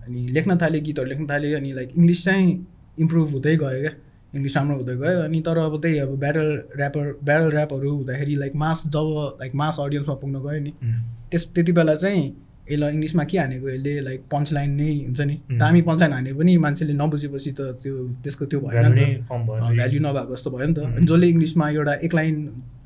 अनि 0.04 0.26
लेख्न 0.36 0.56
थालेँ 0.62 0.80
गीतहरू 0.80 1.08
लेख्न 1.08 1.26
थालेँ 1.30 1.54
अनि 1.54 1.72
लाइक 1.72 1.88
इङ्ग्लिस 1.96 2.24
चाहिँ 2.24 2.46
इम्प्रुभ 2.98 3.28
हुँदै 3.32 3.56
गयो 3.56 3.80
क्या। 3.80 3.92
इङ्ग्लिस 4.34 4.56
राम्रो 4.56 4.76
हुँदै 4.76 4.96
गयो। 4.96 5.20
अनि 5.24 5.40
तर 5.40 5.58
अब 5.58 5.80
त्यही 5.82 5.98
अब 5.98 6.10
ब्याटल 6.20 6.48
ऱ्यापर 6.76 7.06
ब्याटल 7.24 7.56
ऱ्यापहरू 7.56 7.90
हुँदाखेरि 7.96 8.34
लाइक 8.34 8.54
मास 8.56 8.82
जब 8.86 9.38
लाइक 9.40 9.54
मास 9.54 9.80
अडियन्समा 9.80 10.14
पुग्न 10.14 10.36
गयो 10.44 10.60
नि 10.60 10.72
त्यस 11.30 11.52
त्यति 11.54 11.72
बेला 11.72 11.94
चाहिँ 11.94 12.24
ल 12.76 12.82
इङ्ग्लिसमा 12.94 13.24
के 13.24 13.38
हानेको 13.38 13.68
यसले 13.68 13.92
लाइक 14.08 14.20
पन्च 14.32 14.52
लाइन 14.52 14.70
नै 14.80 14.90
हुन्छ 15.06 15.20
नि। 15.20 15.34
दामी 15.58 15.80
पन्च 15.88 15.98
लाइन 16.00 16.12
हाने 16.12 16.32
पनि 16.38 16.56
मान्छेले 16.64 16.94
नबुझेपछि 17.02 17.50
त 17.58 17.60
त्यो 17.82 17.94
त्यसको 18.22 18.44
त्यो 18.50 18.58
भएन 18.60 18.86
नि 18.98 19.06
भ्याल्यु 19.78 20.00
नभएको 20.06 20.32
जस्तो 20.36 20.50
भयो 20.50 20.66
नि 20.68 20.74
त। 20.74 20.78
अनि 20.78 21.06
जसले 21.06 21.26
इङ्ग्लिसमा 21.28 21.64
एउटा 21.70 21.94
एक 22.06 22.12
लाइन 22.14 22.34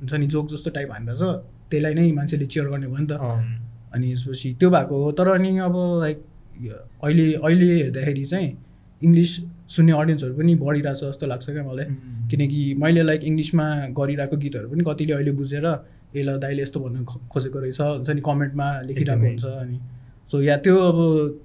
हुन्छ 0.00 0.12
नि 0.14 0.26
जोक 0.34 0.46
जस्तो 0.52 0.70
टाइप 0.76 0.88
हानेर 0.92 1.14
छ 1.16 1.22
त्यसलाई 1.70 1.94
नै 1.94 2.12
मान्छेले 2.18 2.46
चियर 2.52 2.66
गर्ने 2.72 2.86
भयो 2.86 3.00
नि 3.02 3.08
त। 3.10 3.14
अनि 3.94 4.06
यसपछि 4.12 4.48
त्यो 4.60 4.68
भएको 4.70 4.94
हो। 5.02 5.12
तर 5.18 5.28
अनि 5.36 5.50
अब 5.68 5.74
लाइक 6.04 6.18
अहिले 7.02 7.26
अहिले 7.42 7.66
हेर्दाखेरि 7.82 8.24
चाहिँ 8.32 8.48
इङ्ग्लिस 9.02 9.30
सुन्ने 9.74 9.92
अडियन्सहरू 9.92 10.34
पनि 10.36 10.54
बढिरहेछ 10.62 11.00
जस्तो 11.04 11.26
लाग्छ 11.26 11.46
क्या 11.50 11.64
मलाई। 11.64 11.86
किनकि 12.30 12.60
मैले 12.82 13.02
लाइक 13.02 13.24
इङ्ग्लिसमा 13.24 13.66
गरिरहेको 13.98 14.36
गीतहरू 14.44 14.68
पनि 14.70 14.82
कतिले 14.88 15.12
अहिले 15.12 15.32
बुझेर 15.40 15.66
ए 16.14 16.22
ल 16.22 16.36
दाइले 16.44 16.62
यस्तो 16.62 16.80
भन्नु 16.80 17.04
खोजेको 17.32 17.58
रहेछ। 17.58 17.80
हुन्छ 17.80 18.10
नि 18.10 18.20
कमेन्टमा 18.20 18.66
लेखिरहेको 18.88 19.26
हुन्छ 19.26 19.44
अनि 19.64 19.78
सो 20.30 20.40
या 20.40 20.56
त्यो 20.64 20.76
अब 20.78 20.98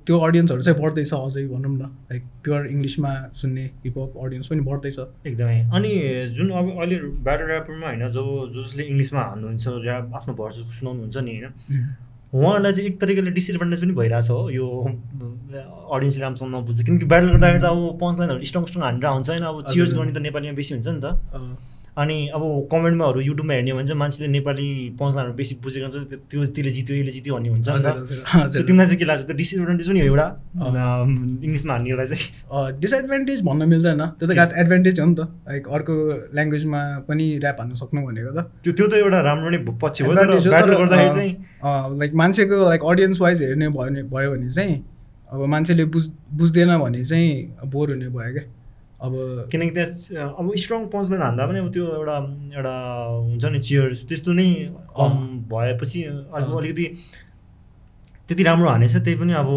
त्यो 0.07 0.17
अडियन्सहरू 0.17 0.61
चाहिँ 0.61 0.79
बढ्दैछ 0.81 1.13
अझै 1.13 1.43
भनौँ 1.47 1.71
न। 1.71 1.85
लाइक 2.09 2.23
प्योर 2.43 2.67
इङ्ग्लिसमा 2.67 3.11
सुन्ने 3.35 3.63
हिपहप 3.85 4.11
अडियन्स 4.23 4.47
पनि 4.47 4.61
बढ्दैछ। 4.69 4.99
एकदमै। 5.27 5.59
अनि 5.75 5.91
जुन 6.37 6.47
अब 6.51 6.65
अहिले 6.79 6.97
ब्याटर 7.27 7.47
ऱ्यापरमा 7.51 7.87
होइन 7.87 8.03
जो 8.17 8.23
जसले 8.55 8.83
इङ्ग्लिसमा 8.83 9.21
हाल्नुहुन्छ 9.21 9.67
ऱ्याप 9.67 10.03
आफ्नो 10.17 10.33
भर्स 10.39 10.55
सुनाउनुहुन्छ 10.79 11.17
नि 11.17 11.35
होइन 11.35 11.53
उहाँहरूलाई 12.33 12.73
चाहिँ 12.73 12.89
एक 12.89 12.99
तरिकाले 13.01 13.31
डिसएडभान्टेज 13.31 13.79
पनि 13.81 13.93
भइरहेछ 13.99 14.29
हो 14.29 14.39
यो 14.51 14.67
अडियन्सले 15.95 16.21
राम्रोसँग 16.23 16.49
नबुझ्छ 16.55 16.79
किनकि 16.87 17.05
ब्याटल 17.11 17.29
गर्दाखेरि 17.33 17.61
त 17.63 17.65
अब 17.71 17.97
पन्च 18.01 18.19
लाइनहरू 18.19 18.43
स्ट्रङ 18.51 18.63
स्ट्रङ 18.67 18.83
हानेर 18.83 19.05
हुन्छ 19.07 19.29
होइन 19.29 19.43
अब 19.51 19.57
चियर्स 19.71 19.93
गर्ने 19.95 20.11
त 20.11 20.19
नेपालीमा 20.27 20.55
बेसी 20.59 20.73
हुन्छ 20.75 20.87
नि 20.87 21.01
त। 21.03 21.07
अनि 21.97 22.17
अब 22.37 22.41
कमेन्टमाहरू 22.71 23.19
युट्युबमा 23.21 23.53
हेर्ने 23.53 23.73
भने 23.73 23.85
चाहिँ 23.87 23.99
मान्छेले 23.99 24.27
नेपाली 24.31 24.67
पन्चलाहरू 24.99 25.33
बेसी 25.33 25.55
बुझेको 25.65 25.85
हुन्छ 25.85 25.95
त्यो 26.29 26.45
त्यसले 26.45 26.71
जित्यो 26.77 26.95
यसले 26.95 27.11
जित्यो 27.11 27.33
भन्ने 27.35 27.49
हुन्छ 27.49 27.67
तिमीलाई 28.67 28.85
चाहिँ 28.85 28.97
के 29.01 29.05
लाग्छ? 29.05 29.23
त्यो 29.25 29.35
डिसएडभान्टेज 29.37 29.87
पनि 29.89 29.99
हो 29.99 30.05
एउटा 30.05 30.27
इङ्ग्लिसमा 31.45 31.73
हान्ने 31.73 31.89
एउटा 31.89 32.05
चाहिँ। 32.05 32.79
डिसएडभान्टेज 32.81 33.41
भन्न 33.47 33.61
मिल्दैन। 33.73 34.01
त्यो 34.19 34.27
त 34.29 34.35
खास 34.37 34.53
एडभान्टेज 34.61 34.99
हो 34.99 35.05
नि 35.05 35.15
त। 35.15 35.19
लाइक 35.49 35.63
अर्को 35.77 35.93
ल्याङ्ग्वेजमा 36.37 36.81
पनि 37.07 37.25
ऱ्याप 37.41 37.57
हान्न 37.61 37.73
सक्नु 37.81 37.99
भनेको 38.07 38.31
त। 38.37 38.39
त्यो 38.63 38.71
त्यो 38.77 38.85
त 38.87 38.93
एउटा 39.01 39.19
राम्रो 39.29 39.49
नै 39.49 39.59
पछि 39.81 40.03
हो 40.03 40.11
गर्दाखेरि 40.13 41.09
चाहिँ 41.17 41.33
लाइक 41.97 42.11
मान्छेको 42.21 42.55
लाइक 42.69 42.81
अडियन्स 42.91 43.17
वाइज 43.21 43.41
हेर्ने 43.41 43.67
भयो 43.73 44.05
भयो 44.13 44.29
भने 44.37 44.49
चाहिँ 44.53 44.75
अब 45.33 45.39
मान्छेले 45.49 45.85
बुझ 45.91 46.05
बुझ्दैन 46.39 46.77
भने 46.77 47.01
चाहिँ 47.05 47.67
बोर 47.73 47.89
हुने 47.91 48.09
भयो 48.13 48.31
क्या। 48.37 48.45
अब 49.05 49.13
किनकि 49.51 49.69
त्यहाँ 49.77 50.27
अब 50.39 50.45
स्ट्रङ 50.63 50.85
पन्चलाइन 50.93 51.21
हान्दा 51.21 51.45
पनि 51.47 51.59
अब 51.59 51.71
त्यो 51.73 51.85
एउटा 51.95 52.17
एउटा 52.57 52.75
हुन्छ 53.29 53.45
नि 53.53 53.59
चियर्स 53.67 54.05
त्यस्तो 54.09 54.31
नै 54.33 54.47
कम 54.97 55.13
भएपछि 55.51 56.01
अलिकति 56.33 56.85
त्यति 58.27 58.43
राम्रो 58.43 58.69
हानेछ 58.69 58.95
त्यही 58.97 59.15
पनि 59.19 59.33
अब 59.41 59.49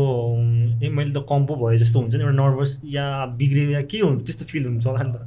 ए 0.84 0.88
मैले 0.96 1.12
त 1.12 1.24
कम 1.30 1.46
पो 1.46 1.54
भयो 1.62 1.78
जस्तो 1.78 2.00
हुन्छ 2.00 2.14
नि 2.14 2.22
एउटा 2.22 2.36
नर्भस 2.42 2.80
या 2.86 3.06
बिग्रियो 3.40 3.70
या 3.70 3.80
के 3.90 3.98
हुन्छ 3.98 4.22
त्यस्तो 4.26 4.44
फिल 4.52 4.66
हुन्छ 4.66 4.86
होला 4.86 5.02
नि 5.02 5.12
त। 5.12 5.18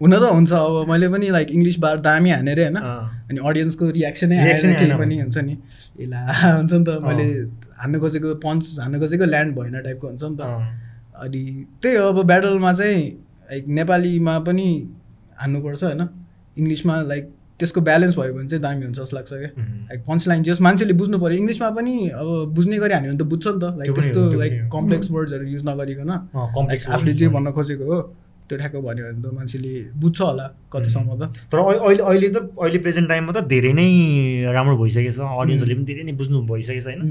हुन 0.00 0.12
त 0.16 0.30
हुन्छ 0.32 0.52
अब 0.52 0.88
मैले 0.90 1.08
पनि 1.12 1.28
लाइक 1.36 1.50
इङ्ग्लिस 1.50 1.78
बार 1.84 1.98
दामी 2.08 2.30
हानेर 2.30 2.60
होइन 2.62 2.76
अनि 2.78 3.38
अडियन्सको 3.44 3.90
रियाक्सनै 3.98 4.36
केही 4.78 4.96
पनि 4.98 5.18
हुन्छ 5.20 5.38
नि 5.48 5.56
एला 6.06 6.20
हुन्छ 6.56 6.72
नि 6.72 6.84
त 6.84 6.98
मैले 7.04 7.26
हान्नु 7.82 8.00
खोजेको 8.00 8.34
पन्च 8.46 8.62
हान्नु 8.80 8.98
खोजेको 9.00 9.24
ल्यान्ड 9.34 9.54
भएन 9.58 9.80
टाइपको 9.82 10.06
हुन्छ 10.08 10.22
नि 10.24 10.36
त। 10.40 10.42
अनि 11.26 11.42
त्यही 11.82 11.96
हो 11.96 12.08
अब 12.08 12.22
ब्याटलमा 12.26 12.72
चाहिँ 12.72 13.02
लाइक 13.50 13.64
नेपालीमा 13.68 14.38
पनि 14.38 14.68
हान्नुपर्छ 15.40 15.84
होइन? 15.84 16.08
इङ्ग्लिसमा 16.58 17.02
लाइक 17.02 17.24
त्यसको 17.58 17.80
ब्यालेन्स 17.80 18.18
भयो 18.18 18.32
भने 18.34 18.48
चाहिँ 18.48 18.62
दामी 18.62 18.84
हुन्छ 18.84 18.98
जस्तो 19.00 19.16
लाग्छ 19.16 19.32
क्या। 19.32 19.50
लाइक 19.90 20.00
पन्च 20.08 20.28
लाइन 20.28 20.42
जस 20.42 20.60
मान्छेले 20.60 20.92
बुझ्नु 20.92 21.18
पऱ्यो। 21.18 21.38
इङ्ग्लिसमा 21.38 21.70
पनि 21.70 21.94
अब 22.08 22.28
बुझ्ने 22.54 22.78
गरी 22.78 22.94
हान्यो 22.94 23.10
भने 23.12 23.18
त 23.18 23.28
बुझ्छ 23.28 23.46
नि 23.46 23.58
त। 23.58 23.64
लाइक 23.78 23.94
त्यस्तो 23.94 24.20
लाइक 24.38 24.52
कम्प्लेक्स 24.72 25.10
वर्ड्सहरू 25.10 25.44
युज 25.44 25.62
नगरिकन। 25.68 26.10
आफूले 26.94 27.12
जे 27.12 27.28
भन्न 27.28 27.50
खोजेको 27.52 27.84
हो। 27.84 27.98
त्यो 28.48 28.56
ठ्याक्क 28.58 28.76
भन्यो 28.88 29.04
भने 29.08 29.20
त 29.22 29.32
मान्छेले 29.38 29.72
बुझ्छ 30.00 30.20
होला 30.20 30.46
कतिसम्म 30.72 31.10
त। 31.20 31.22
तर 31.52 31.58
अहिले 31.58 32.02
अहिले 32.02 32.28
त 32.34 32.38
अहिले 32.56 32.78
प्रेजेन्ट 32.84 33.08
टाइममा 33.08 33.32
त 33.36 33.44
धेरै 33.52 33.72
नै 33.78 33.88
राम्रो 34.56 34.76
भइसकेको 34.82 35.12
छ। 35.12 35.20
अडियन्सहरूले 35.20 35.74
पनि 35.78 35.86
धेरै 35.90 36.02
नै 36.08 36.14
बुझ्नु 36.20 36.36
भइसकेको 36.48 36.82
छ 36.82 36.88
होइन। 36.88 37.02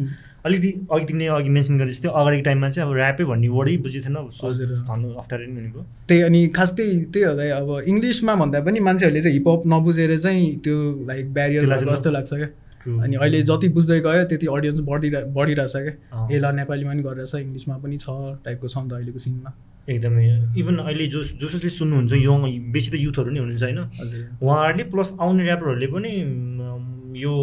अलिकति 0.47 0.69
अघि 0.91 1.05
तिमीले 1.07 1.27
अघि 1.37 1.49
मेन्सन 1.57 1.73
गरेको 1.77 1.93
जस्तै 1.93 2.09
अगाडिको 2.09 2.43
टाइममा 2.47 2.67
चाहिँ 2.69 2.85
अब 2.87 2.95
ऱ्यापै 2.97 3.23
भन्ने 3.31 3.47
वर्डै 3.57 3.75
बुझेको 3.85 4.03
थिएन। 4.05 4.17
हजुर। 4.41 4.69
भन्नु 4.89 5.07
अप्ठ्यारो 5.21 5.43
नै 5.45 5.53
भनेको। 5.57 5.81
त्यही 6.07 6.21
अनि 6.27 6.39
खास 6.57 6.69
त्यही 6.77 6.93
त्यही 7.13 7.25
हो 7.25 7.33
अब 7.61 7.69
इङ्ग्लिसमा 7.91 8.33
भन्दा 8.41 8.57
पनि 8.67 8.79
मान्छेहरूले 8.87 9.21
चाहिँ 9.21 9.35
हिपहप 9.37 9.61
नबुझेर 9.73 10.11
चाहिँ 10.25 10.45
त्यो 10.63 10.75
लाइक 11.09 11.25
ब्यारियर 11.33 11.61
जस्तो 11.91 12.09
लाग्छ 12.17 12.33
क्या। 12.33 12.49
अनि 12.87 13.15
अहिले 13.19 13.41
जति 13.43 13.67
बुझ्दै 13.75 13.99
गयो 13.99 14.23
त्यति 14.31 14.47
अडियन्स 14.47 14.79
बढिरह 14.89 15.21
बढिरहेछ 15.35 15.75
क्या। 15.75 15.93
ए 16.31 16.37
ल 16.39 16.45
नेपालीमा 16.59 16.91
पनि 16.93 17.03
गरिरहेछ 17.03 17.33
इङ्ग्लिसमा 17.35 17.75
पनि 17.83 17.97
छ 17.99 18.07
टाइपको 18.45 18.67
छ 18.67 18.75
नि 18.77 18.87
त 18.89 18.93
अहिलेको 18.93 19.19
सिनमा 19.19 19.51
एकदमै 19.87 20.25
इभन 20.59 20.75
अहिले 20.83 21.05
जो 21.13 21.19
जसले 21.41 21.69
सुन्नुहुन्छ 21.79 22.13
यङ 22.27 22.39
बेसी 22.75 22.89
त 22.91 22.95
युथहरू 23.05 23.29
नै 23.31 23.39
हुनुहुन्छ 23.39 23.63
होइन? 23.63 23.79
उहाँहरूले 24.43 24.83
प्लस 24.91 25.09
आउने 25.23 25.41
ऱ्यापरहरूले 25.47 25.87
पनि 25.95 26.11
यो 27.23 27.33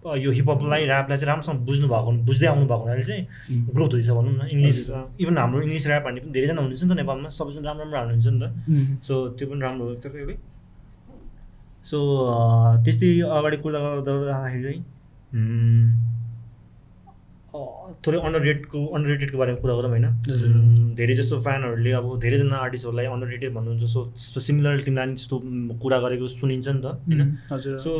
यो 0.00 0.30
हिपहपलाई 0.32 0.82
ऱ्यापलाई 0.88 1.16
चाहिँ 1.20 1.28
राम्रोसँग 1.30 1.58
बुझ्नु 1.68 1.86
भएको 1.92 2.10
बुझ्दै 2.28 2.46
आउनु 2.48 2.64
भएको 2.64 2.82
हुनाले 2.84 3.04
चाहिँ 3.04 3.24
ग्रोथ 3.76 3.92
हुँदैछ 3.92 4.10
भनौँ 4.16 4.32
न। 4.32 4.48
इङ्ग्लिस 4.54 4.78
इभन 5.20 5.34
हाम्रो 5.38 5.60
इङ्ग्लिस 5.68 5.84
ऱ्याप 5.86 6.04
हान्ने 6.08 6.20
पनि 6.24 6.32
धेरैजना 6.32 6.60
हुनुहुन्छ 6.60 6.82
नि 6.84 6.88
त 6.88 6.96
नेपालमा 7.00 7.28
सबैजना 7.38 7.64
राम्रो 7.68 7.84
राम्रो 7.84 7.98
हाल्नुहुन्छ 8.00 8.28
नि 8.32 8.38
त। 8.40 8.44
सो 9.06 9.14
त्यो 9.36 9.46
पनि 9.50 9.60
राम्रो 9.60 9.84
हो। 9.88 9.94
तपाईँकै 10.00 10.36
सो 11.90 11.98
त्यस्तै 12.84 13.08
अगाडि 13.36 13.56
कुरा 13.60 13.78
गर्दा 13.84 14.12
गर्दाखेरि 14.16 14.62
चाहिँ 14.64 14.80
थोरै 17.50 18.18
अन्डर 18.26 18.40
रेटको 18.46 18.78
अन्डर 18.94 19.08
रेटेडको 19.10 19.38
बारेमा 19.38 19.58
कुरा 19.62 19.74
गरौँ 19.78 19.90
होइन। 19.90 20.06
धेरै 20.98 21.14
जस्तो 21.20 21.40
फ्यानहरूले 21.46 21.92
अब 22.00 22.06
धेरैजना 22.22 22.56
आर्टिस्टहरूलाई 22.66 23.06
अन्डर 23.14 23.28
रेटेड 23.34 23.50
भन्नुहुन्छ। 23.54 23.84
सो 23.94 24.00
सो 24.16 24.40
सिमिलर 24.40 24.80
तिमीलाई 24.86 25.06
पनि 25.06 25.14
त्यस्तो 25.18 25.36
कुरा 25.82 25.98
गरेको 26.04 26.26
सुनिन्छ 26.36 26.68
नि 26.68 26.80
त 26.80 26.86
होइन? 27.08 27.20
So 27.84 27.90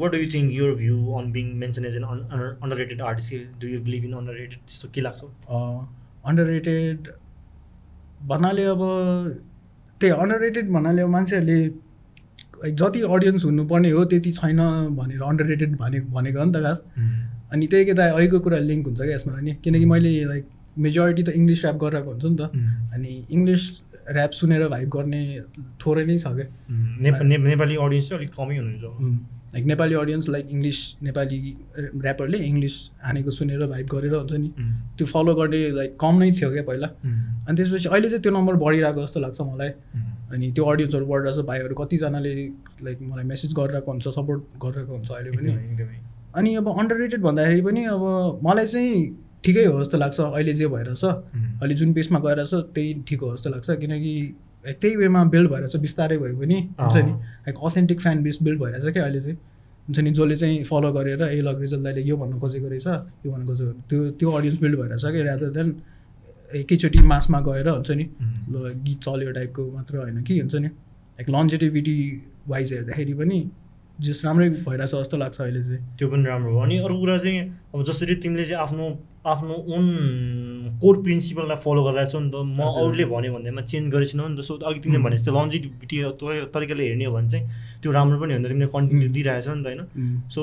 what 0.00 0.10
do 0.12 0.18
you 0.18 0.28
think 0.34 0.52
your 0.58 0.74
view 0.82 0.96
on 1.18 1.24
being 1.32 1.46
mention 1.62 1.84
as 1.86 1.96
an 1.96 2.04
underrated 2.76 3.00
artist 3.10 3.60
do 3.62 3.66
you 3.68 3.78
believe 3.86 4.04
in 4.04 4.12
underrated 4.42 4.58
त्यस्तो 4.66 4.88
के 4.94 5.00
लाग्छ? 5.06 5.20
अन्डर 6.26 6.46
रेटेड 6.46 6.98
भन्नाले 8.28 8.64
अब 8.74 8.82
त्यही 10.00 10.12
अन्डर 10.22 10.38
रेटेड 10.40 10.70
भन्नाले 10.72 11.02
अब 11.02 11.10
मान्छेहरूले 11.10 11.58
जति 12.80 13.00
अडियन्स 13.14 13.44
हुनुपर्ने 13.44 13.90
हो 13.90 14.04
त्यति 14.10 14.30
छैन 14.32 14.60
भनेर 14.98 15.22
अन्डर 15.22 15.46
रेटेड 15.46 15.76
भनेको 15.78 16.06
भनेको 16.12 16.38
हो 16.38 16.44
नि 16.44 16.52
त 16.52 16.62
खास। 16.64 16.78
अनि 17.52 17.66
त्यही 17.72 17.92
त 17.92 17.98
अहिलेको 17.98 18.38
कुरा 18.46 18.58
लिङ्क 18.70 18.84
हुन्छ 18.86 19.00
क्या 19.00 19.14
यसमा 19.14 19.32
पनि 19.38 19.52
किनकि 19.64 19.86
मैले 19.92 20.10
लाइक 20.32 20.44
मेजोरिटी 20.84 21.22
त 21.22 21.28
इङ्ग्लिस 21.38 21.60
ऱ्याप 21.64 21.76
गरिरहेको 21.82 22.10
हुन्छ 22.10 22.24
नि 22.26 22.36
त। 22.36 22.42
अनि 22.94 23.10
इङ्ग्लिस 23.36 23.62
ऱ्याप 24.06 24.32
सुनेर 24.38 24.68
भाइब 24.74 24.88
गर्ने 24.96 25.22
थोरै 25.82 26.04
नै 26.06 26.16
छ 26.18 26.26
क्या। 26.36 26.46
नेपाली 27.46 27.76
अडियन्स 27.76 28.08
चाहिँ 28.08 28.18
अलिक 28.20 28.32
कमै 28.38 28.56
हुनुहुन्छ। 28.58 28.84
Like 29.54 29.64
Nepali 29.66 29.94
audience 29.94 30.28
like 30.28 30.46
English 30.54 30.80
Nepali 31.02 31.38
ऱ्यापरले 32.04 32.38
English 32.50 32.74
हानेको 33.06 33.30
सुनेर 33.38 33.66
भाइब 33.72 33.86
गरेर 33.94 34.14
हुन्छ 34.14 34.32
नि। 34.42 34.48
त्यो 34.96 35.06
फलो 35.12 35.34
गर्ने 35.34 35.60
लाइक 35.78 35.96
कम 36.02 36.14
नै 36.22 36.30
थियो 36.38 36.50
क्या 36.52 36.64
पहिला। 36.70 36.88
अनि 37.46 37.56
त्यसपछि 37.56 37.88
अहिले 37.88 38.08
चाहिँ 38.10 38.22
त्यो 38.22 38.32
नम्बर 38.38 38.54
बढिरहेको 38.64 39.00
जस्तो 39.06 39.20
लाग्छ 39.26 39.40
मलाई। 39.40 39.70
अनि 40.34 40.46
त्यो 40.52 40.64
अडियन्सहरू 40.64 41.06
बढिरहेको 41.06 41.42
छ 41.42 41.46
भाइहरू 41.46 41.74
कतिजनाले 41.80 42.32
लाइक 42.86 42.98
मलाई 43.10 43.24
मेसेज 43.32 43.50
गरिरहेको 43.58 43.90
हुन्छ 43.92 44.06
सपोर्ट 44.18 44.40
गरिरहेको 44.64 44.92
हुन्छ 44.92 45.10
अहिले 45.10 45.30
पनि। 45.36 45.52
अनि 46.36 46.54
अब 46.54 46.68
अन्डर 46.70 46.96
रेटेड 46.96 47.20
भन्दाखेरि 47.22 47.62
पनि 47.62 47.84
अब 47.94 48.02
मलाई 48.44 48.66
चाहिँ 48.66 48.94
ठिकै 49.44 49.64
हो 49.64 49.80
जस्तो 49.80 49.98
लाग्छ 49.98 50.20
अहिले 50.20 50.52
जे 50.54 50.66
भइरहेछ 50.68 51.04
अहिले 51.04 51.74
जुन 51.74 51.92
पेसमा 51.92 52.18
गइरहेछ 52.20 52.54
त्यही 52.74 52.94
ठिक 53.08 53.20
हो 53.20 53.34
जस्तो 53.36 53.50
लाग्छ। 53.50 53.70
किनकि 53.80 54.14
त्यही 54.66 54.96
वेमा 54.96 55.24
बिल्ड 55.34 55.50
भइरहेछ 55.50 55.76
बिस्तारै 55.76 56.18
भयो 56.18 56.36
पनि 56.38 56.58
हुन्छ 56.80 56.96
नि। 56.96 57.12
Like 57.12 57.56
authentic 57.64 58.00
fan 58.00 58.22
base 58.22 58.38
build 58.42 58.60
भइरहेछ 58.62 58.92
क्या 58.92 59.04
अहिले 59.04 59.20
चाहिँ। 59.20 59.36
हुन्छ 59.88 59.98
नि 59.98 60.10
जसले 60.10 60.36
चाहिँ 60.36 60.62
फलो 60.64 60.92
गरेर 60.92 61.22
ए 61.22 61.40
लग 61.40 61.60
रिजल्ट 61.60 61.82
दाइले 61.82 62.02
यो 62.02 62.16
भन्नु 62.16 62.38
खोजेको 62.40 62.68
रहेछ 62.68 62.86
यो 62.86 63.32
भन्नु 63.32 63.46
खोजेको 63.46 63.72
त्यो 63.88 64.10
त्यो 64.18 64.30
अडियन्स 64.30 64.60
बिल्ड 64.60 64.76
भइरहेछ 64.80 65.04
कि 65.06 65.22
रादर 65.22 65.50
देन 65.56 65.68
एकैचोटि 66.54 66.98
मासमा 67.12 67.40
गएर 67.40 67.68
हुन्छ 67.68 67.90
नि। 67.90 68.04
ल 68.50 68.72
गीत 68.84 68.98
चल्यो 69.00 69.32
टाइपको 69.32 69.62
मात्र 69.72 69.96
होइन 69.98 70.22
कि 70.22 70.38
हुन्छ 70.38 70.54
नि। 70.54 70.68
लाइक 71.18 71.30
लन्जेटिभिटी 71.30 71.96
वाइज 72.48 72.72
हेर्दाखेरि 72.72 73.14
पनि 73.14 73.38
जस 74.00 74.24
राम्रै 74.24 74.50
भइरहेछ 74.50 74.94
जस्तो 74.94 75.16
लाग्छ 75.16 75.40
अहिले 75.40 75.62
चाहिँ। 75.64 75.96
त्यो 75.96 76.08
पनि 76.08 76.24
राम्रो 76.24 76.52
हो। 76.52 76.60
अनि 76.60 76.78
अरू 76.78 76.98
कुरा 77.00 77.18
चाहिँ 77.18 77.60
अब 77.74 77.84
जसरी 77.84 78.14
तिमीले 78.14 78.44
चाहिँ 78.44 78.62
आफ्नो 78.62 78.98
आफ्नो 79.26 79.54
ओन 79.54 79.84
कोर 80.82 81.02
प्रिन्सिपललाई 81.02 81.58
फलो 81.64 81.82
गरिरहेको 81.84 82.18
नि 82.20 82.30
त 82.30 82.36
म 82.42 82.60
अरूले 82.66 83.04
भन्यो 83.12 83.32
भन्दैमा 83.36 83.62
चेन्ज 83.72 83.86
गरेको 83.94 84.28
नि 84.28 84.36
त। 84.36 84.44
सो 84.46 84.52
अघि 84.60 84.80
तिमीले 84.80 85.02
भने 85.04 85.16
जस्तो 85.16 85.32
लन्जिटिभिटी 85.32 85.96
तरिकाले 86.54 86.84
हेर्ने 86.86 87.04
हो 87.04 87.12
भने 87.16 87.28
चाहिँ 87.28 87.44
त्यो 87.82 87.92
राम्रो 87.92 88.16
पनि 88.20 88.32
हुन्छ 88.34 88.48
तिमीले 88.48 88.68
कन्टिन्यू 88.76 89.08
दिइरहेछ 89.16 89.48
नि 89.48 89.62
त 89.62 89.66
होइन। 89.66 89.80
So 90.28 90.42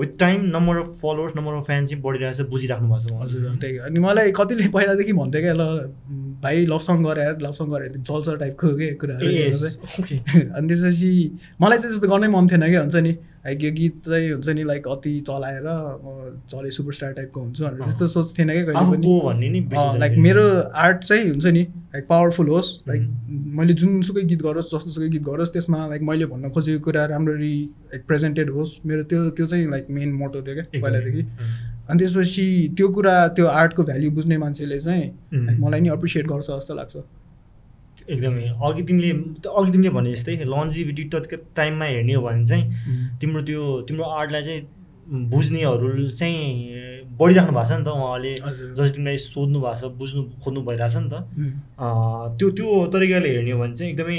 with 0.00 0.12
time 0.18 0.38
number 0.56 0.76
of 0.76 0.88
followers 1.02 1.36
number 1.36 1.52
of 1.54 1.64
fan 1.66 1.86
चाहिँ 1.86 2.02
बढिरहेछ 2.02 2.40
बुझिराख्नु 2.50 2.88
भएको 2.88 3.08
छ 3.08 3.22
हजुर 3.22 3.56
त्यही 3.60 3.78
अनि 3.88 3.98
मलाई 4.00 4.32
कतिले 4.32 4.68
पहिलादेखि 4.76 5.12
भन्थ्यो 5.12 5.40
क्या 5.40 5.54
ल 5.56 5.62
भाइ 6.42 6.66
लभ 6.66 6.80
सङ 6.80 7.02
गरे 7.04 7.24
लभ 7.42 7.54
सङ 7.58 7.66
गरे 7.70 7.86
चल्छ 8.00 8.28
टाइपको 8.40 8.68
के 8.80 8.88
कुराहरू 9.00 9.26
अनि 10.56 10.68
त्यसपछि 10.68 11.10
मलाई 11.60 11.78
चाहिँ 11.78 11.90
त्यस्तो 11.90 12.08
गर्नै 12.08 12.28
मन 12.28 12.48
थिएन 12.48 12.64
क्या 12.70 12.80
हुन्छ 12.80 12.96
नि 12.96 13.12
लाइक 13.46 13.62
यो 13.64 13.70
गीत 13.72 13.94
चाहिँ 14.04 14.30
हुन्छ 14.30 14.48
नि 14.48 14.62
लाइक 14.64 14.86
अति 14.88 15.12
चलाएर 15.26 15.66
म 16.02 16.42
चले 16.50 16.70
सुपरस्टार 16.76 17.12
टाइपको 17.12 17.40
हुन्छु 17.40 17.64
भनेर 17.64 17.82
त्यस्तो 17.82 18.06
सोच 18.14 18.32
थिएन 18.38 18.50
क्या 18.50 18.64
कहिले 18.68 19.30
पनि। 19.32 19.98
लाइक 19.98 20.18
मेरो 20.18 20.44
आर्ट 20.84 20.98
चाहिँ 21.04 21.28
हुन्छ 21.28 21.46
नि 21.46 21.62
लाइक 21.62 22.06
पावरफुल 22.08 22.48
होस् 22.48 22.70
लाइक 22.88 23.02
मैले 23.58 23.74
जुनसुकै 23.82 24.22
गीत 24.32 24.42
गरोस् 24.42 24.74
जस्तोसुकै 24.74 25.08
गीत 25.08 25.22
गरोस् 25.22 25.52
त्यसमा 25.52 25.86
लाइक 25.88 26.02
मैले 26.10 26.26
भन्न 26.26 26.50
खोजेको 26.50 26.84
कुरा 26.84 27.04
राम्ररी 27.14 27.56
लाइक 27.92 28.02
प्रेजेन्टेड 28.06 28.50
होस् 28.50 28.72
मेरो 28.86 29.02
त्यो 29.12 29.30
त्यो 29.30 29.46
चाहिँ 29.46 29.70
लाइक 29.70 29.86
मेन 29.90 30.12
मोटो 30.14 30.42
थियो 30.42 30.54
क्या 30.54 30.80
पहिलादेखि। 30.80 31.22
अनि 31.90 31.98
त्यसपछि 31.98 32.46
त्यो 32.76 32.88
कुरा 32.98 33.14
त्यो 33.36 33.46
आर्टको 33.46 33.82
भ्याल्यु 33.82 34.10
बुझ्ने 34.10 34.36
मान्छेले 34.38 34.78
चाहिँ 34.80 35.06
मलाई 35.62 35.80
नि 35.80 35.88
एप्रिसिएट 35.92 36.26
गर्छ 36.26 36.46
जस्तो 36.50 36.74
लाग्छ। 36.74 36.96
एकदमै 38.08 38.46
अघि 38.66 38.82
तिमीले 38.88 39.10
अघि 39.50 39.70
तिमीले 39.72 39.90
भने 39.96 40.14
जस्तै 40.14 40.36
लन्जिभिटी 40.46 41.04
त 41.14 41.42
टाइममा 41.56 41.84
हेर्ने 41.84 42.14
हो 42.14 42.22
भने 42.22 42.44
चाहिँ 42.46 42.64
तिम्रो 43.20 43.42
त्यो 43.48 43.62
तिम्रो 43.88 44.04
आर्टलाई 44.20 44.42
चाहिँ 44.48 44.62
बुझ्नेहरू 45.30 46.08
चाहिँ 46.10 46.44
बढिराख्नु 47.18 47.52
भएको 47.56 47.66
छ 47.66 47.72
नि 47.78 47.84
त 47.84 47.88
उहाँले। 47.88 48.32
जस्तै 48.76 48.90
तिमीलाई 48.96 49.18
सोध्नु 49.18 49.58
भएको 49.60 49.76
छ 49.80 49.90
बुझ्नु 49.98 50.22
खोज्नु 50.42 50.60
भइरहेछ 50.68 50.96
नि 50.96 51.08
त। 51.12 51.14
त्यो 52.38 52.46
त्यो 52.58 52.68
तरिकाले 52.94 53.28
हेर्ने 53.34 53.50
हो 53.50 53.58
भने 53.60 53.74
चाहिँ 53.74 53.92
एकदमै 53.92 54.18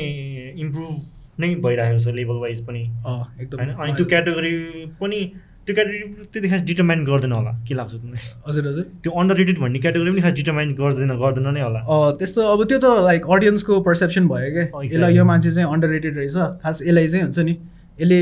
इम्प्रुभ 0.64 0.94
नै 1.40 1.48
भइरहेको 1.66 2.00
छ 2.00 2.08
लेभल 2.20 2.38
वाइज 2.44 2.60
पनि। 2.68 2.84
होइन? 3.04 3.70
अनि 3.82 3.94
त्यो 3.98 4.06
क्याटेगोरी 4.06 4.54
पनि 5.02 5.20
त्यो 5.68 5.76
क्याटेगोरी 5.76 6.26
त्यति 6.32 6.48
खास 6.50 6.64
डिटर्माइन 6.64 7.04
गर्दैन 7.06 7.32
होला। 7.32 7.52
के 7.68 7.74
लाग्छ 7.76 7.94
तिमीलाई? 7.94 8.24
हजुर 8.48 8.68
हजुर। 8.68 8.84
त्यो 9.04 9.12
अन्डर 9.12 9.36
रेटेड 9.38 9.58
भन्ने 9.60 9.80
क्याटेगोरी 9.84 10.12
पनि 10.12 10.22
खास 10.24 10.34
डिटर्माइन 10.40 10.70
गर्दैन 10.80 11.12
गर्दैन 11.20 11.48
नै 11.54 11.62
होला। 11.62 11.80
त्यस्तो 12.20 12.40
अब 12.56 12.64
त्यो 12.72 12.80
त 12.80 12.86
लाइक 13.04 13.22
अडियन्सको 13.28 13.74
पर्सेप्सन 13.84 14.28
भयो 14.32 14.52
क्या 14.56 14.66
यसलाई 14.88 15.16
यो 15.16 15.24
मान्छे 15.28 15.52
चाहिँ 15.52 15.68
अन्डर 15.68 15.90
रेटेड 15.92 16.14
रहेछ। 16.18 16.64
खास 16.64 16.78
यसलाई 16.88 17.08
चाहिँ 17.08 17.24
हुन्छ 17.28 17.40
नि 17.40 17.54
यसले 18.00 18.18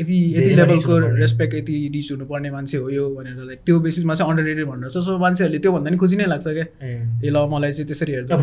यति 0.00 0.16
यति 0.36 0.54
लेभलको 0.58 0.98
रेस्पेक्ट 1.16 1.54
यति 1.54 1.74
रिच 1.94 2.10
हुनुपर्ने 2.12 2.50
मान्छे 2.50 2.76
हो 2.76 2.88
यो 2.90 3.08
भनेर 3.14 3.36
लाइक 3.46 3.60
त्यो 3.66 3.78
बेसिसमा 3.80 4.14
चाहिँ 4.14 4.30
अन्डर 4.30 4.44
रेटेड 4.44 4.66
भनेर 4.66 4.88
छ। 4.90 4.98
सो 5.06 5.18
मान्छेहरूले 5.18 5.58
त्योभन्दा 5.58 5.90
नि 5.90 5.96
खुसी 5.96 6.16
नै 6.16 6.26
लाग्छ 6.26 6.46
क्या। 6.46 6.66
ए। 6.82 7.30
ल 7.30 7.46
मलाई 7.52 7.72
चाहिँ 7.72 7.86
त्यसरी 7.86 8.12
हेर्दा। 8.12 8.36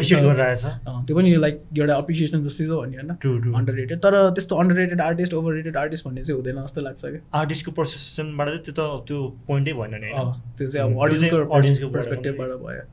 त्यो 1.08 1.16
पनि 1.16 1.36
लाइक 1.36 1.56
एउटा 1.78 1.96
अप्रिसिएसन 1.96 2.44
जस्तै 2.44 2.66
त 2.66 2.70
भन्यो 2.72 3.00
होइन? 3.04 3.52
अन्डर 3.52 3.74
रेटेड 3.74 3.98
तर 4.00 4.14
त्यस्तो 4.38 4.56
under 4.56 4.76
rated 4.76 5.02
artist 5.02 5.34
over 5.34 5.52
rated 5.54 5.76
artist 5.78 6.08
भन्ने 6.08 6.24
चाहिँ 6.24 6.38
हुँदैन 6.40 6.64
जस्तो 6.64 6.82
लाग्छ 6.88 7.02
क्या। 7.06 7.22
आर्टिस्टको 7.40 7.72
पर्सेप्सनबाट 7.80 8.48
चाहिँ 8.48 8.64
त्यो 8.64 8.74
त 8.78 9.04
त्यो 9.08 9.18
पोइन्टै 9.48 9.74
भएन 9.74 9.94
नि 10.04 10.12
त्यो 10.58 10.68
चाहिँ 10.70 10.84
अब 10.88 11.00
अडियन्सको 11.04 11.38
अडियन्सको 11.58 11.88
पर्सपेक्टिभबाट 11.98 12.52
भयो। 12.64 12.84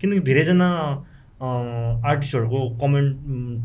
किनकि 0.00 0.20
धेरैजना 0.26 0.68
आर्टिस्टहरूको 1.40 2.60
कमेन्ट 2.80 3.12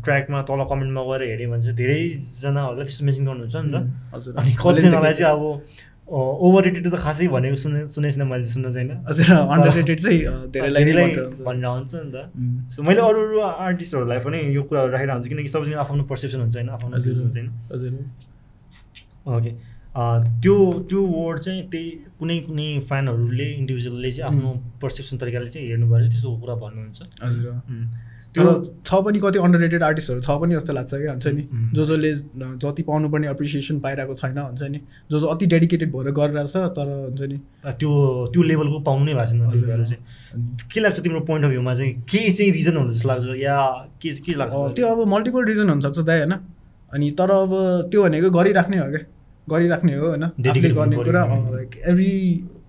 ट्र्याकमा 0.04 0.38
तल 0.48 0.60
कमेन्टमा 0.72 1.02
गएर 1.08 1.22
हेऱ्यो 1.30 1.48
भने 1.50 1.62
चाहिँ 1.62 1.76
धेरैजनाहरूलाई 1.76 2.84
त्यस्तो 2.86 3.04
मेन्सन 3.06 3.24
गर्नुहुन्छ 3.28 3.56
नि 3.56 3.70
त। 3.72 3.76
हजुर। 4.14 4.32
अनि 4.40 4.52
कतिजनालाई 4.64 5.12
चाहिँ 5.12 5.34
अब 5.36 5.42
ओभर 6.06 6.62
रेटेड 6.64 6.86
त 6.88 6.96
खासै 6.96 7.26
भनेको 7.28 7.56
सुने 7.60 7.80
सुनेको 7.92 8.14
छैन 8.16 8.24
मैले 8.32 8.46
सुन्न 8.46 8.66
छैन। 8.72 8.90
भनेर 11.44 11.66
हुन्छ 11.66 11.92
नि 12.00 12.10
त। 12.14 12.16
सो 12.72 12.78
मैले 12.86 13.00
अरू 13.04 13.18
अरू 13.28 13.36
आर्टिस्टहरूलाई 13.44 14.20
पनि 14.24 14.38
यो 14.56 14.62
कुराहरू 14.64 14.90
राखिरहेको 14.96 15.18
हुन्छ 15.18 15.28
किनकि 15.28 15.50
सबैजना 15.52 15.76
आफ्नो 15.84 16.02
पर्सेप्सन 16.08 16.40
हुन्छ 16.46 16.56
होइन 16.56 16.68
आफ्नो 16.72 16.96
हुन्छ 16.96 17.36
होइन। 17.36 17.96
ओके 19.26 19.50
त्यो 19.96 20.56
त्यो 20.88 21.02
वर्ड 21.02 21.38
चाहिँ 21.40 21.62
त्यही 21.72 21.90
कुनै 22.20 22.38
कुनै 22.48 22.68
फ्यानहरूले 22.88 23.44
इन्डिभिजुअलले 23.52 24.10
चाहिँ 24.12 24.28
आफ्नो 24.30 24.50
पर्सेप्सन 24.82 25.16
तरिकाले 25.18 25.48
चाहिँ 25.48 25.68
हेर्नु 25.68 25.86
भएर 25.90 26.02
त्यस्तो 26.08 26.36
कुरा 26.40 26.54
भन्नुहुन्छ। 26.64 27.00
हजुर। 27.22 27.52
त्यो 28.34 28.52
छ 28.84 28.94
पनि 29.04 29.18
कति 29.18 29.38
अन्डर 29.40 29.58
रेटेड 29.58 29.82
आर्टिस्टहरू 29.82 30.20
छ 30.20 30.30
पनि 30.40 30.54
जस्तो 30.54 30.72
लाग्छ 30.76 30.92
क्या 30.94 31.12
हुन्छ 31.12 31.26
नि? 31.26 31.42
जो 31.72 31.84
जसले 31.84 32.12
जति 32.60 32.82
पाउनुपर्ने 32.88 33.30
एप्रिसिएसन 33.30 33.78
पाइरहेको 33.80 34.14
छैन 34.20 34.38
हुन्छ 34.38 34.62
नि? 34.76 34.80
जो 35.10 35.20
जो 35.20 35.26
अति 35.32 35.46
डेडिकेटेड 35.54 35.92
भएर 35.92 36.10
गरिरहेछ 36.12 36.56
तर 36.76 36.92
हुन्छ 36.92 37.22
नि? 37.32 37.38
त्यो 37.64 37.90
त्यो 38.36 38.42
लेभलको 38.42 38.80
पाउनै 38.84 39.14
भएको 39.14 39.56
छैन 39.56 39.84
चाहिँ। 39.84 40.00
के 40.72 40.80
लाग्छ 40.80 41.00
तिम्रो 41.00 41.20
पोइन्ट 41.24 41.44
अफ 41.44 41.50
भ्यूमा 41.50 41.74
चाहिँ? 41.74 41.92
के 42.04 42.30
चाहिँ 42.30 42.52
रिजन 42.52 42.76
हुन्छ 42.76 42.92
जस्तो 42.92 43.08
लाग्छ? 43.08 43.24
या 43.40 43.56
के 44.02 44.12
के 44.28 44.32
लाग्छ? 44.44 44.54
त्यो 44.76 44.86
अब 44.92 45.08
मल्टिपल 45.08 45.44
रिजन 45.44 45.68
हुनसक्छ 45.70 45.98
दाइ 46.04 46.18
होइन? 46.20 46.32
अनि 46.92 47.10
तर 47.18 47.30
अब 47.40 47.52
त्यो 47.90 48.02
भनेको 48.02 48.30
गरिराख्ने 48.30 48.78
हो 48.78 48.90
क्या। 48.92 49.04
गरिराख्ने 49.50 49.94
हो 49.94 50.06
होइन। 50.08 50.22
आफूले 50.24 50.70
गर्ने 50.70 50.96
कुरा 50.96 51.24
like 51.26 51.70
every 51.86 52.10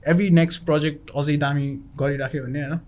every 0.08 0.30
next 0.30 0.66
project 0.66 1.12
अझै 1.16 1.38
दामी 1.38 1.68
गरिराख्यो 2.00 2.44
भने 2.44 2.62
होइन 2.64 2.80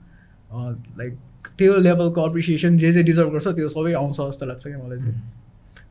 लाइक 0.99 1.17
त्यो 1.57 1.77
लेभलको 1.77 2.27
एप्रिसिएसन 2.27 2.77
जे 2.77 2.91
जे 2.91 3.03
डिजर्भ 3.03 3.31
गर्छ 3.31 3.47
त्यो 3.47 3.69
सबै 3.69 3.93
आउँछ 3.93 4.17
जस्तो 4.21 4.45
लाग्छ 4.45 4.63
क्या 4.67 4.77
मलाई 4.77 4.97
चाहिँ। 4.97 5.21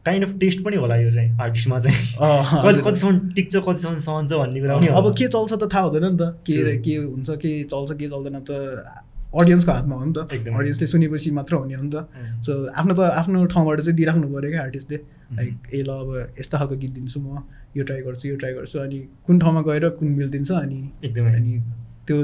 काइन्ड 0.07 0.27
अफ 0.27 0.33
टेस्ट 0.41 0.63
पनि 0.65 0.77
होला 0.77 0.97
यो 0.97 1.11
चाहिँ 1.11 1.39
आर्टिस्टमा 1.41 1.79
चाहिँ। 1.79 2.83
कतिसम्म 2.85 3.29
टिक्छ 3.29 3.57
कतिसम्म 3.57 3.97
सहन्छ 4.07 4.33
भन्ने 4.33 4.61
कुरा 4.61 4.97
अब 4.99 5.15
के 5.19 5.27
चल्छ 5.27 5.53
त 5.53 5.69
थाहा 5.75 5.83
हुँदैन 5.85 6.05
नि 6.05 6.17
त। 6.19 6.31
के 6.47 6.77
के 6.79 6.95
हुन्छ 6.97 7.31
के 7.31 7.53
चल्छ 7.65 7.93
के 7.93 8.09
चल्दैन 8.09 8.41
त। 8.41 8.51
अडियन्सको 9.29 9.73
हातमा 9.73 9.95
हो 9.97 10.05
नि 10.05 10.13
त। 10.17 10.19
अडियन्सले 10.33 10.87
सुनेपछि 10.89 11.31
मात्र 11.39 11.55
हुने 11.61 11.75
हो 11.75 11.83
नि 11.83 11.91
त। 11.93 11.97
सो 12.45 12.53
आफ्नो 12.73 12.95
त 12.95 13.01
आफ्नो 13.21 13.45
ठाउँबाट 13.53 13.81
चाहिँ 13.81 13.97
दिइराख्नु 13.97 14.27
पऱ्यो 14.35 14.51
क्या 14.51 14.63
आर्टिस्टले 14.63 14.99
लाइक 15.37 15.55
ए 15.75 15.83
ल 15.85 15.91
अब 15.91 16.09
यस्तो 16.41 16.55
खालको 16.59 16.77
गीत 16.83 16.93
दिन्छु 16.99 17.19
म 17.21 17.45
यो 17.77 17.83
ट्राई 17.85 18.01
गर्छु 18.09 18.25
यो 18.29 18.37
ट्राई 18.41 18.53
गर्छु 18.59 18.79
अनि 18.81 18.99
कुन 19.27 19.39
ठाउँमा 19.39 19.61
गएर 19.69 19.85
कुन 20.01 20.09
मिलिदिन्छ 20.17 20.51
अनि 20.65 20.81
एकदमै। 21.05 21.33
अनि 21.37 21.53
त्यो 22.07 22.17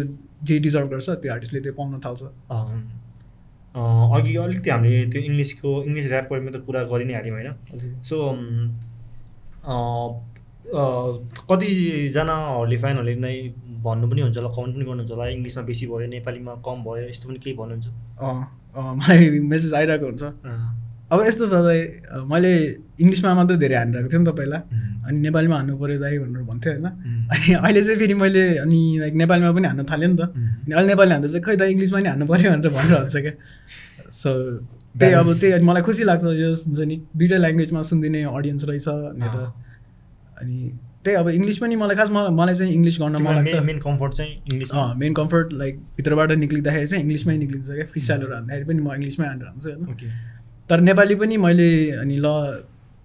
जे 0.48 0.58
डिजर्भ 0.64 0.88
गर्छ 0.90 1.08
त्यो 1.22 1.32
आर्टिस्टले 1.32 1.60
त्यो 1.60 1.72
पाउन 1.76 2.00
थाल्छ। 2.04 2.22
अघि 3.74 4.34
अलिकति 4.36 4.70
हामीले 4.70 5.06
त्यो 5.12 5.20
इङ्ग्लिसको 5.28 5.70
इङ्ग्लिस 5.84 6.06
ऱ्यापरमा 6.10 6.50
त 6.54 6.56
कुरा 6.66 6.80
गरि 6.92 7.04
नै 7.04 7.14
हाल्यौँ 7.14 7.36
होइन 7.36 7.50
सो 8.08 8.16
कतिजनाहरूले 11.50 12.76
फ्यानहरूले 12.82 13.14
नै 13.24 13.36
भन्नु 13.84 14.06
पनि 14.10 14.20
हुन्छ 14.26 14.36
होला 14.38 14.50
कमेन्ट 14.56 14.74
पनि 14.76 14.84
गर्नुहुन्छ 14.88 15.10
होला 15.14 15.24
इङ्ग्लिसमा 15.36 15.62
बेसी 15.70 15.84
भयो 15.90 16.06
नेपालीमा 16.16 16.52
कम 16.66 16.78
भयो 16.86 17.04
यस्तो 17.12 17.24
पनि 17.28 17.38
केही 17.44 17.56
भन्नुहुन्छ? 17.60 17.86
मलाई 19.00 19.20
मेसेज 19.52 19.72
आइरहेको 19.80 20.06
हुन्छ। 20.06 20.22
अब 21.12 21.18
यस्तो 21.28 21.44
छ 21.46 21.54
दाइ 21.68 21.80
मैले 22.32 22.50
इङ्ग्लिसमा 23.02 23.34
मात्रै 23.38 23.56
धेरै 23.64 23.76
हानिरहेको 23.80 24.08
थिएँ 24.12 24.20
नि 24.22 24.26
त 24.26 24.32
पहिला। 24.40 24.58
अनि 25.06 25.16
नेपालीमा 25.26 25.56
हान्नु 25.56 25.74
पऱ्यो 25.82 25.98
दाइ 26.00 26.18
भनेर 26.18 26.42
भन्थेँ 26.50 26.72
होइन। 26.72 26.86
अनि 27.32 27.46
अहिले 27.60 27.80
चाहिँ 27.86 27.98
फेरि 28.00 28.14
मैले 28.24 28.44
अनि 28.64 28.80
लाइक 29.02 29.14
नेपालीमा 29.22 29.50
पनि 29.56 29.66
हान्न 29.68 29.84
थालेँ 29.90 30.08
नि 30.08 30.16
त। 30.16 30.22
अनि 30.32 30.72
अहिले 30.74 30.88
नेपाली 30.92 31.12
हान्दा 31.14 31.28
चाहिँ 31.28 31.44
खै 31.44 31.56
त 31.60 31.62
इङ्ग्लिसमा 31.74 31.98
नि 32.00 32.08
हान्नु 32.08 32.26
पऱ्यो 32.32 32.48
भनेर 32.50 32.70
भनिरहन्छ 32.76 33.16
क्या। 33.24 33.32
सो 34.20 34.30
त्यही 34.98 35.12
अब 35.20 35.28
त्यही 35.40 35.52
अनि 35.58 35.64
मलाई 35.68 35.82
खुसी 35.82 36.02
लाग्छ 36.08 36.24
यो 36.40 36.48
हुन्छ 36.54 36.80
नि 36.88 36.96
दुइटै 37.18 37.38
ल्याङ्ग्वेजमा 37.44 37.80
सुनिदिने 37.90 38.20
अडियन्स 38.32 38.62
रहेछ 38.64 38.88
भनेर। 38.88 39.36
अनि 40.40 40.58
त्यही 41.04 41.16
अब 41.20 41.28
इङ्ग्लिस 41.30 41.58
पनि 41.62 41.76
मलाई 41.76 41.96
खास 41.96 42.10
मलाई 42.10 42.54
चाहिँ 42.54 42.72
इङ्ग्लिस 42.74 42.96
गर्न 43.00 43.16
मन 43.24 43.34
लाग्छ। 43.34 43.60
मेन 43.70 43.78
कम्फर्ट 43.86 44.12
चाहिँ 44.18 44.32
इङ्ग्लिस 44.52 44.70
मेन 45.02 45.12
कम्फर्ट 45.20 45.52
लाइक 45.62 45.74
भित्रबाट 45.96 46.30
निक्लिँदाखेरि 46.44 46.86
चाहिँ 46.86 47.02
इङ्ग्लिसमै 47.04 47.36
निक्लिन्छ 47.44 47.68
क्या। 47.68 47.86
फ्री 47.92 48.00
स्टाइलहरू 48.06 48.34
हान्दाखेरि 48.34 48.64
पनि 48.70 48.80
म 48.80 48.88
इङ्ग्लिसमै 48.98 49.26
हानेर 49.26 49.46
हान्छु 49.48 49.68
होइन। 49.70 49.82
तर 50.70 50.80
नेपाली 50.88 51.14
पनि 51.20 51.36
मैले 51.46 51.68
अनि 52.02 52.16
ल 52.24 52.28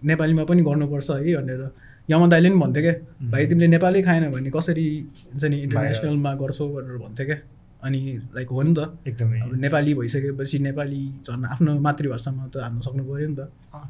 नेपालीमा 0.09 0.43
पनि 0.49 0.61
गर्नुपर्छ 0.69 1.09
है 1.11 1.35
भनेर। 1.35 1.61
यमन 2.09 2.29
दाइले 2.29 2.49
पनि 2.49 2.59
भन्थ्यो 2.59 2.81
क्या 2.83 2.95
भाइ 3.31 3.43
तिमीले 3.47 3.67
नेपाली 3.75 4.01
खाएन 4.01 4.23
भने 4.31 4.49
कसरी 4.49 4.85
हुन्छ 5.29 5.43
नि 5.43 5.57
इन्टरनेसनलमा 5.67 6.31
गर्छौ 6.41 6.67
भनेर 6.75 6.97
भन्थ्यो 7.05 7.25
क्या। 7.29 7.37
अनि 7.83 7.99
लाइक 8.35 8.49
हो 8.49 8.61
नि 8.61 8.73
त। 8.75 8.79
एकदमै। 9.07 9.39
अब 9.39 9.51
नेपाली 9.55 9.93
भइसकेपछि 9.93 10.59
नेपाली 10.59 11.01
झन् 11.23 11.45
आफ्नो 11.45 11.79
मातृभाषामा 11.79 12.47
त 12.51 12.57
हान्नु 12.59 12.81
सक्नु 12.81 13.03
पऱ्यो 13.07 13.27
नि 13.29 13.35
त। 13.35 13.41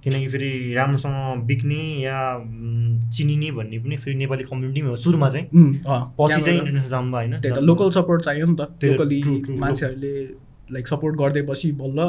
किनकि 0.04 0.28
फेरि 0.28 0.52
राम्रोसँग 0.78 1.45
बिक्ने 1.49 1.82
या 2.06 2.17
चिनिने 3.10 3.49
भन्ने 3.52 3.78
पनि 3.80 3.97
फेरि 3.97 4.15
नेपाली 4.17 4.43
कम्युनिटी 4.43 4.82
हो 4.82 4.95
सुरुमा 4.95 5.30
चाहिँ। 5.30 5.45
पछि 6.19 6.41
चाहिँ 6.41 6.60
इन्टरनेसनल 6.60 6.89
जानु 6.89 7.15
होइन 7.15 7.34
त्यही 7.41 7.56
त 7.56 7.60
लोकल 7.65 7.89
सपोर्ट 7.89 8.21
चाहियो 8.21 8.45
नि 8.45 8.56
त। 8.60 8.62
लोकली 8.84 9.19
मान्छेहरूले 9.58 10.13
लाइक 10.69 10.86
सपोर्ट 10.88 11.13
गरिदिएपछि 11.17 11.71
बल्ल 11.82 11.99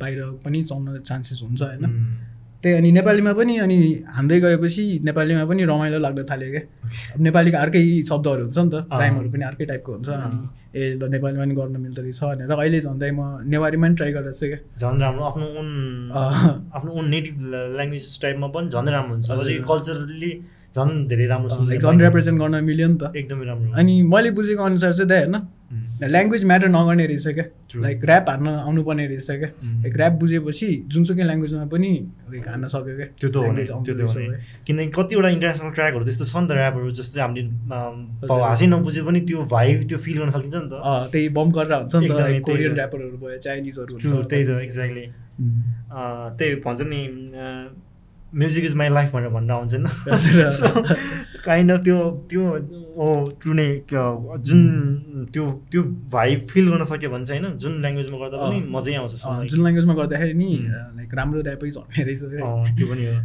बाहिर 0.00 0.18
पनि 0.44 0.64
चल्न 0.64 0.98
चान्सेस 1.04 1.40
हुन्छ 1.44 1.62
होइन। 1.62 1.84
त्यही 2.62 2.74
अनि 2.76 2.90
नेपालीमा 2.98 3.32
पनि 3.38 3.54
अनि 3.64 3.78
हान्दै 4.16 4.38
गएपछि 4.40 4.84
नेपालीमा 5.08 5.44
पनि 5.50 5.62
रमाइलो 5.70 5.98
लाग्न 6.04 6.24
थाल्यो 6.30 6.50
क्या। 6.54 6.62
अब 7.14 7.20
नेपालीको 7.26 7.58
अर्कै 7.64 7.82
शब्दहरू 8.10 8.42
हुन्छ 8.44 8.58
नि 8.58 8.70
त 8.72 8.74
राइमहरू 9.02 9.28
पनि 9.30 9.44
अर्कै 9.50 9.64
टाइपको 9.70 9.90
हुन्छ 9.94 10.08
अनि 10.08 10.38
ए 10.74 10.82
ल 10.98 11.02
नेपालीमा 11.14 11.42
पनि 11.44 11.54
गर्न 11.54 11.76
मिल्दो 11.86 12.02
रहेछ 12.02 12.20
भनेर 12.22 12.50
अहिले 12.58 12.80
झन्डै 12.82 13.10
म 13.14 13.20
नेवारीमा 13.46 13.86
पनि 13.86 13.94
ट्राई 13.98 14.10
गरेर 14.16 14.32
चाहिँ 14.34 14.50
क्या। 14.52 14.60
झन् 14.82 15.00
राम्रो 15.02 15.24
आफ्नो 15.30 15.46
ओन 15.60 15.68
आफ्नो 16.74 16.90
ओन 16.98 17.06
नेटिभ 17.14 17.36
ल्याङ्ग्वेज 17.78 18.06
टाइपमा 18.22 18.48
पनि 18.54 18.68
झन् 18.74 18.88
राम्रो 18.94 19.14
हुन्छ। 19.14 19.28
कल्चरली 19.70 20.32
झन् 20.76 21.06
धेरै 21.08 21.26
राम्रो 21.26 21.48
झन् 21.80 22.00
रिप्रेजेन्ट 22.00 22.38
गर्न 22.40 22.64
मिल्यो 22.64 22.88
नि 22.88 22.96
त। 23.00 23.12
एकदमै 23.16 23.44
राम्रो 23.46 23.72
अनि 23.80 23.94
मैले 24.12 24.30
बुझेको 24.36 24.62
अनुसार 24.62 24.92
चाहिँ 24.92 25.08
दाइ 25.08 25.20
होइन। 25.24 25.36
ल्याङ्ग्वेज 25.98 26.44
म्याटर 26.46 26.68
नगर्ने 26.68 27.04
रहेछ 27.06 27.26
क्या। 27.36 27.44
लाइक 27.82 28.04
ऱ्याप 28.04 28.28
हान्न 28.30 28.48
आउनुपर्ने 28.68 29.06
रहेछ 29.06 29.26
क्या। 29.26 29.50
लाइक 29.82 29.94
ऱ्याप 29.98 30.12
बुझेपछि 30.20 30.68
जुनसुकै 30.92 31.24
ल्याङ्ग्वेजमा 31.28 31.64
पनि 31.72 31.90
लाइक 32.32 32.48
हान्न 32.48 32.66
सक्यो 32.74 32.94
क्या। 32.98 33.08
त्यो 33.18 33.28
त 33.28 33.36
हो 33.36 33.82
त्यो 33.84 33.94
त 33.96 34.00
किनकि 34.66 34.90
कतिवटा 34.96 35.28
इन्टरनेसनल 35.36 35.70
ट्र्याकहरू 35.74 36.04
त्यस्तो 36.04 36.24
छ 36.30 36.34
नि 36.38 36.46
त 36.48 36.52
ऱ्यापहरू 36.60 36.90
जस्तो 37.00 37.18
हामीले 37.20 37.42
हाँसै 38.28 38.66
नबुझे 38.70 39.02
पनि 39.08 39.20
त्यो 39.28 39.38
भाइब 39.56 39.78
त्यो 39.88 39.98
फिल 39.98 40.16
गर्न 40.20 40.30
सकिन्छ 40.36 40.54
नि 40.54 40.68
त। 40.70 40.74
त्यही 41.12 41.28
बम्प 41.36 41.50
गरेर 41.56 41.74
हुन्छ 41.82 41.94
नि 41.96 42.08
त 42.08 42.20
कोरियन 42.46 42.72
ऱ्यापरहरू 42.78 43.16
भयो 43.18 43.38
चाइनिजहरू 43.42 43.92
त्यही 44.30 44.44
त 44.46 44.50
एक्ज्याक्टली 44.68 45.06
त्यही 46.38 46.54
भन्छ 46.64 46.80
नि 46.92 47.00
म्युजिक 48.34 48.64
इज 48.64 48.74
माई 48.74 48.88
लाइफ 48.88 49.12
भनेर 49.12 49.28
भन्न 49.28 49.50
आउँछ 49.50 49.74
नि 49.74 49.88
काइन्ड 51.44 51.72
अफ 51.72 51.84
त्यो 51.84 52.26
त्यो 52.30 52.44
ट्रु 53.40 53.52
नै 53.52 53.68
जुन 54.40 54.60
त्यो 55.32 55.44
त्यो 55.72 55.82
भाइब 56.12 56.40
फिल 56.40 56.68
गर्न 56.70 56.84
सक्यो 56.84 57.10
भने 57.10 57.24
चाहिँ 57.24 57.42
होइन 57.42 57.58
जुन 57.58 57.80
ल्याङ्ग्वेजमा 57.80 58.18
गर्दा 58.18 58.36
पनि 58.38 58.60
मजै 58.70 58.94
आउँछ 58.94 59.12
जुन 59.50 59.60
ल्याङ्ग्वेजमा 59.60 59.94
गर्दाखेरि 59.94 60.34
नि 60.34 60.50
लाइक 60.96 61.14
राम्रो 61.14 61.40
ऱ्यापै 61.40 61.70
झर्ने 61.70 62.04
रहेछ 62.04 62.22
त्यो 62.78 62.86
पनि 62.86 63.06
हो। 63.06 63.16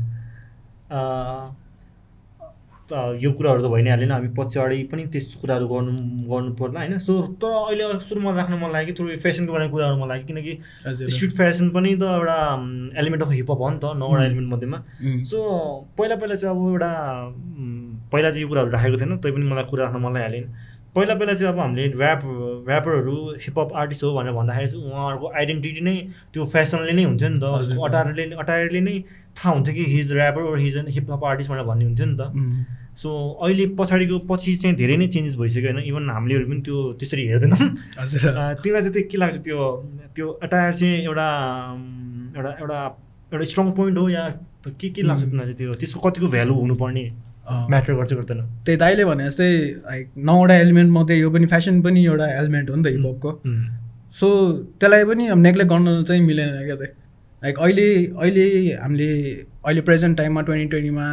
यो 3.24 3.32
कुराहरू 3.38 3.62
त 3.64 3.70
भइ 3.74 3.82
नै 3.84 3.90
हालेन 3.90 4.12
हामी 4.12 4.30
पछाडि 4.38 4.78
पनि 4.92 5.06
त्यस्तो 5.14 5.40
कुराहरू 5.42 5.68
गर्नु 5.68 5.92
गर्नु 6.32 6.52
पर्ला 6.60 6.80
होइन? 6.80 6.98
सो 6.98 7.14
तर 7.42 7.52
अहिले 7.60 7.86
सुरुमा 8.10 8.32
राख्नु 8.40 8.58
मन 8.64 8.72
लाग्यो 8.76 8.94
थोरै 9.00 9.16
फेसनको 9.26 9.52
बारेमा 9.54 9.72
कुराहरू 9.76 9.98
मन 10.02 10.08
लाग्यो 10.12 10.28
किनकि 10.28 10.54
स्ट्रिट 11.14 11.32
फेसन 11.40 11.70
पनि 11.78 11.96
त 11.96 12.04
एउटा 12.18 12.38
एलिमेन्ट 13.02 13.24
अफ 13.24 13.32
हिपहप 13.40 13.60
हो 13.64 13.70
नि 13.70 13.80
त 13.84 13.96
नौवटा 14.02 14.26
एलिमेन्ट 14.26 14.50
मध्येमा। 14.54 14.78
सो 15.32 15.40
पहिला 15.98 16.16
पहिला 16.22 16.36
चाहिँ 16.36 16.56
अब 16.56 16.62
एउटा 16.70 16.92
पहिला 18.12 18.30
चाहिँ 18.30 18.44
यो 18.44 18.48
कुराहरू 18.52 18.70
राखेको 18.78 18.98
थिएन 19.02 19.18
तै 19.18 19.32
पनि 19.32 19.46
मलाई 19.50 19.66
कुरा 19.72 19.84
राख्न 19.86 19.98
मन 20.06 20.14
लागिहालेन 20.14 20.46
पहिला 20.96 21.14
पहिला 21.20 21.34
चाहिँ 21.34 21.54
अब 21.54 21.60
हामीले 21.60 21.84
ऱ्याप 21.98 22.22
ऱ्यापरहरू 22.70 23.16
हिपहप 23.42 23.70
आर्टिस्ट 23.82 24.04
हो 24.04 24.14
भनेर 24.18 24.34
भन्दाखेरि 24.34 24.68
चाहिँ 24.72 24.86
उहाँहरूको 24.92 25.28
आइडेन्टिटी 25.40 25.82
नै 25.82 25.96
त्यो 26.34 26.46
फेसनले 26.54 26.94
नै 26.94 27.04
हुन्थ्यो 27.10 27.30
नि 27.34 27.40
त। 27.42 27.46
अटायरले 27.88 28.24
अटायरले 28.44 28.82
नै 28.88 28.96
थाहा 29.34 29.54
हुन्थ्यो 29.56 29.74
कि 29.76 29.84
his 29.96 30.14
rapper 30.14 30.58
his 30.60 30.78
hip hop 30.98 31.24
artist 31.32 31.50
भनेर 31.52 31.66
भन्ने 31.72 31.86
हुन्थ्यो 31.86 32.06
नि 32.06 32.16
त। 32.20 32.24
सो 32.96 33.10
अहिले 33.44 33.66
पछाडिको 33.80 34.20
पछि 34.30 34.56
चाहिँ 34.62 34.76
धेरै 34.78 34.96
नै 34.98 35.08
चेन्जेस 35.14 35.36
भइसक्यो 35.36 35.72
होइन। 35.72 35.80
इभन 35.90 36.10
हामीलेहरू 36.10 36.46
पनि 36.50 36.62
त्यो 36.62 36.78
त्यसरी 37.00 37.24
हेर्दैनौँ। 37.28 37.58
हजुर। 38.00 38.32
तिमीलाई 38.64 38.82
चाहिँ 38.90 39.08
के 39.12 39.18
लाग्छ 39.18 39.38
त्यो 39.44 39.60
त्यो 40.16 40.28
अटायर 40.46 40.74
चाहिँ 40.74 41.02
एउटा 41.04 41.28
एउटा 42.38 42.52
एउटा 42.62 42.80
एउटा 43.34 43.46
स्ट्रङ 43.52 43.72
पोइन्ट 43.78 43.98
हो 43.98 44.10
या 44.10 44.24
के 44.66 44.90
के 44.90 45.02
लाग्छ 45.02 45.24
तिमीलाई 45.24 45.46
चाहिँ 45.46 45.58
त्यो? 45.58 45.74
त्यसको 45.82 46.00
कतिको 46.10 46.28
भ्यालु 46.38 46.54
हुनुपर्ने 46.54 47.06
म्याटर 47.70 47.94
गर्छ 47.94 48.14
गर्दैन। 48.14 48.42
त्यही 48.66 48.78
दाइले 48.78 49.06
भने 49.06 49.26
जस्तै 49.30 49.50
लाइक 49.86 50.12
नौवटा 50.18 50.56
एलिमेन्ट 50.56 50.92
मध्ये 50.92 51.20
यो 51.20 51.30
पनि 51.32 51.46
फेसन 51.54 51.82
पनि 51.82 52.06
एउटा 52.06 52.28
एलिमेन्ट 52.40 52.70
हो 52.70 52.76
नि 52.76 52.84
त 52.84 52.94
हिपहपको 52.96 53.30
सो 54.20 54.28
त्यसलाई 54.80 55.04
पनि 55.10 55.28
अब 55.28 55.40
नेग्लेक्ट 55.40 55.72
गर्न 55.72 56.04
चाहिँ 56.08 56.22
मिलेन 56.24 56.50
क्या 56.66 56.76
त। 56.76 56.94
लाइक 57.44 57.60
अहिले 57.60 57.88
अहिले 58.16 58.46
हामीले 58.80 59.10
अहिले 59.66 59.82
प्रेजेन्ट 59.82 60.18
टाइममा 60.18 60.42
ट्वेन्टी 60.42 60.68
ट्वेन्टीमा 60.70 61.08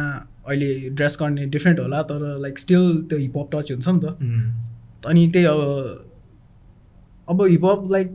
अहिले 0.47 0.89
ड्रेस 0.89 1.17
गर्ने 1.19 1.45
डिफ्रेन्ट 1.55 1.79
होला 1.79 2.01
तर 2.11 2.21
लाइक 2.41 2.59
स्टिल 2.59 2.85
त्यो 3.09 3.17
हिपहप 3.19 3.47
टच 3.53 3.71
हुन्छ 3.71 3.87
नि 3.87 3.99
त। 4.03 4.05
अनि 5.07 5.27
त्यही 5.33 5.45
अब 5.45 5.59
अब 7.29 7.41
हिपहप 7.47 7.91
लाइक 7.91 8.07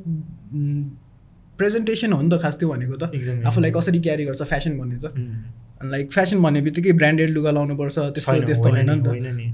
प्रेजेन्टेसन 1.59 2.13
हो 2.13 2.21
नि 2.23 2.31
त 2.31 2.41
खास 2.43 2.57
त्यो 2.59 2.69
भनेको 2.69 2.97
त। 2.97 3.05
आफूलाई 3.47 3.71
कसरी 3.77 4.01
क्यारी 4.07 4.25
गर्छ 4.25 4.43
फेसन 4.43 4.79
भन्ने 4.79 4.99
त। 5.05 5.13
लाइक 5.85 6.13
फेसन 6.13 6.43
भन्ने 6.43 6.61
बित्तिकै 6.67 6.93
ब्रान्डेड 7.01 7.31
लुगा 7.31 7.51
लाउनुपर्छ 7.51 7.99
त्यस्तो 7.99 8.41
त्यस्तो 8.47 8.69
होइन 8.71 8.91
नि 8.91 9.03
त। 9.03 9.09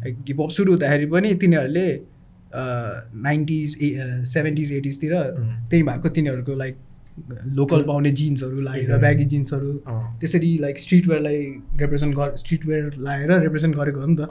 लाइक 0.05 0.17
हिपहप 0.29 0.51
सुरु 0.57 0.73
हुँदाखेरि 0.73 1.07
पनि 1.13 1.35
तिनीहरूले 1.43 1.87
नाइन्टिज 2.53 3.77
सेभेन्टिज 4.33 4.73
एटिजतिर 4.73 5.13
त्यही 5.71 5.83
भएको 5.83 6.09
तिनीहरूको 6.17 6.55
लाइक 6.55 6.77
लोकल 7.55 7.83
पाउने 7.83 8.11
जिन्सहरू 8.11 8.61
लगाएर 8.61 8.97
ब्यागी 8.99 9.25
जिन्सहरू। 9.25 9.73
त्यसरी 10.21 10.59
लाइक 10.59 10.79
स्ट्रिट 10.79 11.09
वेयरलाई 11.09 11.39
रिप्रेजेन्ट 11.81 12.17
गर 12.17 12.37
स्ट्रिट 12.37 12.67
वेयर 12.67 12.95
लगाएर 12.99 13.41
रिप्रेजेन्ट 13.41 13.77
गरेको 13.77 14.01
हो 14.01 14.07
नि 14.07 14.17
त। 14.17 14.29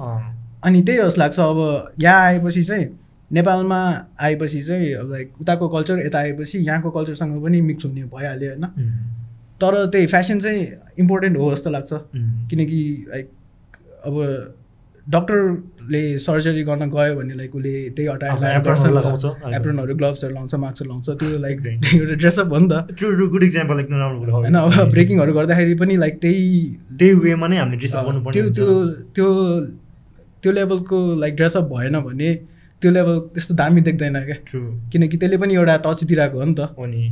अनि 0.63 0.81
त्यही 0.81 0.97
जस्तो 0.97 1.21
लाग्छ 1.21 1.39
अब 1.39 1.91
यहाँ 1.99 2.21
आएपछि 2.21 2.63
चाहिँ 2.63 2.87
नेपालमा 3.31 3.79
आएपछि 4.19 4.63
चाहिँ 4.63 4.93
अब 4.93 5.11
लाइक 5.11 5.41
उताको 5.41 5.67
कल्चर 5.69 6.05
यता 6.05 6.19
आएपछि 6.19 6.57
यहाँको 6.57 6.91
कल्चरसँग 6.91 7.43
पनि 7.43 7.61
मिक्स 7.61 7.85
हुने 7.85 8.03
भइहाल्यो 8.03 8.49
होइन। 8.49 8.65
तर 9.61 9.85
त्यही 9.87 10.07
फेसन 10.07 10.39
चाहिँ 10.39 10.67
इम्पोर्टेन्ट 10.99 11.37
हो 11.37 11.51
जस्तो 11.55 11.69
लाग्छ। 11.69 11.89
किनकि 12.49 12.81
लाइक 13.09 13.29
अब 14.05 14.15
डक्टरले 15.09 16.01
सर्जरी 16.19 16.63
गर्न 16.63 16.89
गयो 16.89 17.15
भने 17.15 17.33
लाइक 17.33 17.55
उसले 17.55 17.89
त्यही 17.89 18.07
हटाएर 18.07 18.57
एप्रोनहरू 19.55 19.95
ग्लोभ्सहरू 19.95 20.33
लाउँछ। 20.33 20.55
मास्कहरू 20.55 20.89
लाउँछ 20.89 21.09
त्यो 21.09 21.39
लाइक 21.39 21.57
एउटा 21.95 22.15
ड्रेसअप 22.15 22.47
हो 22.53 22.57
नि 22.59 22.67
त। 22.71 22.73
गुड 23.31 23.43
इक्जाम्पल 23.43 23.75
राम्रो 23.91 24.31
होइन 24.31 24.55
अब 24.55 24.89
ब्रेकिङहरू 24.91 25.33
गर्दाखेरि 25.33 25.73
पनि 25.75 25.95
लाइक 25.97 26.21
त्यही 26.21 26.45
त्यही 26.99 27.13
वेमा 27.13 27.47
नै 27.47 27.57
हामीले 27.57 27.77
ड्रेसअप 27.77 28.29
त्यो 28.33 28.49
त्यो 29.15 29.27
त्यो 30.43 30.51
लेभलको 30.51 30.97
लाइक 31.19 31.35
ड्रेसअप 31.35 31.63
भएन 31.73 31.99
भने 31.99 32.29
त्यो 32.81 32.91
लेभल 32.91 33.19
त्यस्तो 33.33 33.53
दामी 33.53 33.81
देख्दैन 33.81 34.17
क्या। 34.25 34.37
किनकि 34.91 35.17
त्यसले 35.17 35.37
पनि 35.37 35.53
एउटा 35.53 35.75
टच 35.85 36.03
दिइरहेको 36.03 36.37
हो 36.39 36.45
नि 36.45 36.55
त। 36.57 36.59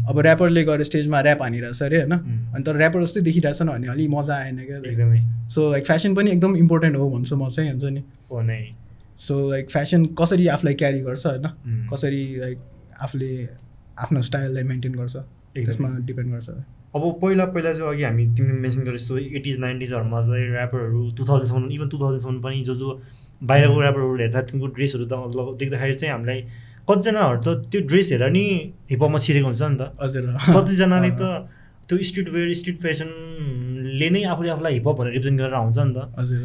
अब 0.09 0.19
ऱ्यापरले 0.19 0.63
गएर 0.65 0.83
स्टेजमा 0.83 1.19
ऱ्याप 1.21 1.41
हानिरहेछ 1.41 1.81
अरे 1.83 1.97
होइन? 1.97 2.13
अनि 2.55 2.63
तर 2.63 2.77
ऱ्यापर 2.77 3.03
जस्तै 3.03 3.21
देखिरहेछ 3.21 3.61
भने 3.61 3.87
अलिक 3.87 4.09
मजा 4.09 4.35
आएन 4.35 4.57
क्या। 4.65 4.77
एकदमै। 4.91 5.19
सो 5.49 5.69
लाइक 5.71 5.85
फेसन 5.85 6.15
पनि 6.15 6.31
एकदम 6.31 6.55
इम्पोर्टेन्ट 6.57 6.95
हो 6.97 7.09
भन्छु 7.09 7.35
म 7.35 7.49
चाहिँ 7.49 7.69
हुन्छ 7.71 7.85
नि। 7.85 8.01
सो 9.19 9.49
लाइक 9.51 9.69
फेसन 9.69 10.05
कसरी 10.19 10.47
आफूलाई 10.47 10.73
क्यारी 10.73 10.99
गर्छ 11.01 11.25
होइन? 11.25 11.45
कसरी 11.93 12.23
लाइक 12.39 12.57
आफूले 13.01 13.31
आफ्नो 13.99 14.21
स्टाइललाई 14.21 14.63
मेन्टेन 14.63 14.93
गर्छ 14.95 15.15
त्यसमा 15.55 15.89
डिपेन्ड 16.05 16.29
गर्छ। 16.33 16.49
अब 16.95 17.03
पहिला 17.21 17.45
पहिला 17.45 17.73
चाहिँ 17.73 17.89
अघि 17.89 18.03
हामी 18.03 18.25
तिमीले 18.33 18.59
मेन्सन 18.59 18.81
गरे 18.83 18.97
जस्तो 18.97 19.17
एटिज 19.17 19.59
नाइन्टिजहरूमा 19.59 20.21
चाहिँ 20.21 20.47
ऱ्यापरहरू 20.51 21.01
टु 21.17 21.23
थाउजन्डसम्म 21.25 21.69
इभन 21.71 21.87
टु 21.89 21.97
थाउजन्डसम्म 21.99 22.41
पनि 22.41 22.61
जो 22.65 22.75
जो 22.75 22.89
बाहिरको 23.43 23.81
ऱ्यापरहरू 23.81 24.15
हेर्दा 24.17 24.41
तिनीहरूको 24.41 24.75
ड्रेसहरू 24.75 25.05
त 25.05 25.13
देख्दाखेरि 25.59 25.95
चाहिँ 25.95 26.13
हामीलाई 26.13 26.41
कतिजनाहरू 26.89 27.39
त 27.45 27.47
त्यो 27.69 27.79
ड्रेस 27.87 28.11
हेरेर 28.11 28.29
नि 28.29 28.45
हिपमा 28.89 29.17
छिरेको 29.25 29.47
हुन्छ 29.47 29.61
नि 29.61 29.77
त। 29.77 29.93
हजुर। 30.01 30.23
कतिजनाले 30.49 31.11
त 31.11 31.23
त्यो 31.89 31.97
स्ट्रिट 32.03 32.29
वेयर 32.29 32.53
स्ट्रिट 32.53 32.77
फेसनले 32.77 34.09
नै 34.09 34.23
आफूले 34.33 34.49
आफूलाई 34.49 34.73
हिपहप 34.73 34.95
भनेर 34.99 35.13
रिप्रेजेन्ट 35.13 35.39
गरेर 35.41 35.53
आउँछ 35.53 35.77
नि 35.79 35.93
त। 35.93 35.99
हजुर। 36.17 36.41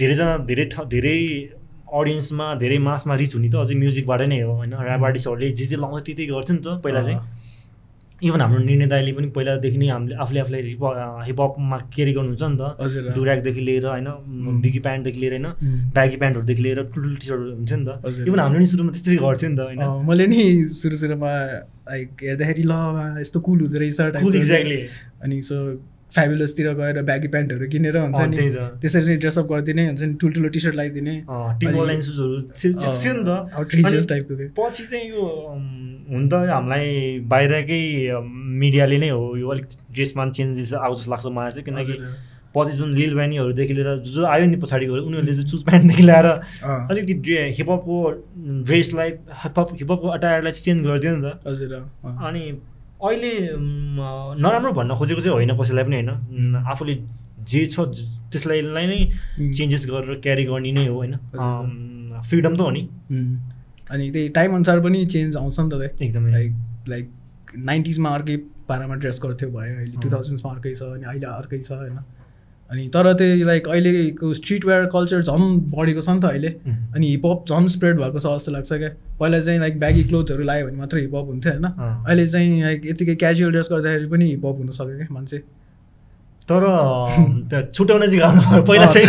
धेरैजना 0.00 0.36
धेरै 0.50 0.66
धेरै 0.92 1.18
अडियन्समा 1.86 2.46
धेरै 2.60 2.78
मासमा 2.84 3.14
रिच 3.16 3.34
हुने 3.34 3.48
त 3.48 3.56
अझै 3.64 3.74
म्युजिकबाट 3.80 4.20
नै 4.28 4.40
हो 4.42 4.52
होइन? 4.60 4.72
ऱ्याप 4.76 5.02
आर्टिस्टहरूले 5.08 5.50
जे 5.52 5.64
जे 5.72 5.76
लाउँछ 5.76 6.02
त्यही 6.06 6.26
गर्थ्यो 6.26 6.54
नि 6.56 6.62
त 6.64 6.68
पहिला 6.84 7.02
चाहिँ। 7.02 7.20
इभन 8.22 8.40
हाम्रो 8.40 8.58
निर्णय 8.64 8.86
दाइले 8.86 9.12
पनि 9.12 9.26
पहिलादेखि 9.28 9.78
नै 9.78 9.88
हामीले 9.88 10.14
आफूले 10.16 10.40
आफूलाई 10.40 10.62
हिप 10.62 10.84
हिपहपमा 11.28 11.76
केरी 11.92 12.12
गर्नुहुन्छ 12.16 12.42
नि 12.42 12.56
त। 12.56 13.12
डुराकदेखि 13.14 13.60
लिएर 13.60 13.86
होइन 13.86 14.08
बिगी 14.62 14.78
प्यान्टदेखि 14.86 15.20
लिएर 15.20 15.32
होइन 15.36 15.48
ब्यागी 15.92 16.16
प्यान्टहरूदेखि 16.16 16.62
लिएर 16.62 16.78
टुटुल 16.94 17.14
टी 17.16 17.26
सर्टहरू 17.26 17.52
हुन्छ 17.56 17.72
नि 17.72 17.84
त। 17.84 17.88
इभन 18.28 18.40
हामीले 18.40 18.58
नि 18.58 18.66
सुरुमा 18.72 18.90
त्यस्तै 18.96 19.16
गर्थ्यो 19.20 19.48
नि 19.50 19.56
त 19.56 19.60
होइन। 19.68 19.82
मैले 20.08 20.26
नि 20.32 20.40
सुरु 20.64 20.96
सुरुमा 20.96 21.32
लाइक 21.92 22.10
हेर्दाखेरि 22.24 22.64
ल 22.64 22.74
यस्तो 23.20 23.38
कुल 23.44 23.58
हुँदो 23.60 23.76
रहेछ 23.84 24.00
एक्ज्याक्टली 24.00 24.80
अनि 25.22 25.36
सो 25.48 25.56
फ्याबुलसतिर 26.16 26.66
गएर 26.80 26.96
ब्यागी 27.08 27.28
प्यान्टहरू 27.34 27.64
किनेर 27.72 27.96
हुन्छ 27.96 28.20
नि। 28.32 28.36
त्यसरी 28.82 29.06
नै 29.06 29.16
ड्रेसअप 29.22 29.46
गरिदिने 29.52 29.82
हुन्छ 29.86 30.02
नि 30.02 30.14
ठुल्ठुलो 30.20 30.48
टी 30.48 30.60
सर्ट 30.60 30.74
लगाइदिने 30.74 31.14
टाइपको 34.12 34.32
पछि 34.58 34.84
चाहिँ 34.86 35.06
यो 35.10 35.24
हुन 36.12 36.22
त 36.28 36.32
हामीलाई 36.50 36.86
बाहिरकै 37.28 37.82
मिडियाले 38.62 38.98
नै 38.98 39.10
हो। 39.10 39.24
यो 39.36 39.46
अलिक 39.50 39.66
ड्रेसमा 39.92 40.22
चेन्जेस 40.30 40.72
आउँछ 40.74 40.98
जस्तो 40.98 41.10
लाग्छ 41.10 41.26
मलाई 41.36 41.50
चाहिँ। 41.50 41.64
किनकि 41.64 41.94
पछि 42.54 42.72
जुन 42.72 42.94
लिल 42.94 43.14
ब्यानीहरूदेखि 43.14 43.74
लिएर 43.74 43.88
जो 44.06 44.24
आयो 44.26 44.44
नि 44.46 44.56
पछाडि 44.56 44.86
गएर 44.86 45.00
उनीहरूले 45.00 45.32
चाहिँ 45.34 45.48
चुज 45.50 45.62
प्यान्टदेखि 45.64 46.02
ल्याएर 46.02 46.26
अलिकति 46.90 47.34
हिपहपको 47.58 47.96
ड्रेसलाई 48.64 49.10
हिपहप 49.42 49.68
हिपहपको 49.80 50.06
अटायरलाई 50.08 50.52
चाहिँ 50.52 50.64
चेन्ज 50.64 50.80
गरिदियो 50.86 51.12
नि 51.16 51.20
त। 51.26 51.28
हजुर 51.46 51.72
अनि 52.28 52.42
अहिले 52.96 53.32
नराम्रो 54.40 54.72
भन्न 54.72 54.94
खोजेको 54.96 55.20
चाहिँ 55.20 55.34
होइन 55.34 55.56
कसैलाई 55.56 55.84
पनि 55.84 55.96
होइन। 55.96 56.64
आफूले 56.66 56.94
जे 57.44 57.66
छ 57.66 57.80
त्यसलाई 58.32 58.62
नै 58.62 58.98
चेन्जेस 59.52 59.86
गरेर 59.86 60.20
क्यारी 60.20 60.44
गर्ने 60.44 60.72
नै 60.72 60.86
हो 60.86 60.94
होइन। 60.96 61.14
फ्रिडम 62.24 62.56
त 62.56 62.60
हो 62.60 62.70
नि। 62.70 62.82
अनि 63.90 64.10
त्यही 64.10 64.28
टाइम 64.28 64.54
अनुसार 64.54 64.80
पनि 64.80 65.04
चेन्ज 65.06 65.36
आउँछ 65.36 65.60
नि 65.60 65.68
त 65.70 66.02
एकदमै। 66.02 66.30
लाइक 66.32 66.52
लाइक 66.88 67.06
नाइन्टिजमा 67.56 68.10
अर्कै 68.14 68.36
पारामा 68.68 68.94
ड्रेस 68.94 69.20
गर्थ्यो 69.22 69.48
भयो 69.50 69.74
अहिले 69.76 69.96
टु 70.02 70.08
थाउजन्ड्समा 70.10 70.52
अर्कै 70.52 70.74
छ 70.74 70.82
अनि 70.82 71.04
अहिले 71.04 71.26
अर्कै 71.26 71.58
छ 71.58 71.72
होइन। 71.72 71.98
अनि 72.70 72.86
तर 72.94 73.12
त्यही 73.14 73.42
लाइक 73.44 73.68
अहिलेको 73.68 74.32
स्ट्रिट 74.34 74.64
वेयर 74.66 74.84
कल्चर 74.92 75.22
झन् 75.22 75.44
बढेको 75.70 76.02
छ 76.02 76.08
नि 76.08 76.20
त 76.20 76.24
अहिले। 76.24 76.48
अनि 76.94 77.06
हिपहप 77.08 77.44
झन् 77.48 77.68
स्प्रेड 77.74 77.96
भएको 77.98 78.18
छ 78.18 78.26
जस्तो 78.26 78.52
लाग्छ 78.52 78.72
क्या। 78.72 78.90
पहिला 79.20 79.40
चाहिँ 79.40 79.60
लाइक 79.60 79.78
ब्यागी 79.80 80.02
क्लोथहरू 80.04 80.42
लगायो 80.42 80.66
भने 80.66 80.76
मात्रै 80.76 81.00
हिपहप 81.00 81.26
हुन्थ्यो 81.26 81.52
होइन। 81.52 81.64
अहिले 82.06 82.26
चाहिँ 82.26 82.62
लाइक 82.62 82.80
यतिकै 82.86 83.14
क्याजुअल 83.22 83.50
ड्रेस 83.52 83.68
गर्दाखेरि 83.72 84.06
पनि 84.10 84.26
हिपहप 84.30 84.56
हुनसक्यो 84.58 84.96
क्या 84.96 85.14
मान्छे। 85.14 85.38
तर 86.50 86.62
छुट्याउन 87.74 88.02
चाहिँ 88.10 88.62
पहिला 88.62 88.86
चाहिँ 88.86 89.06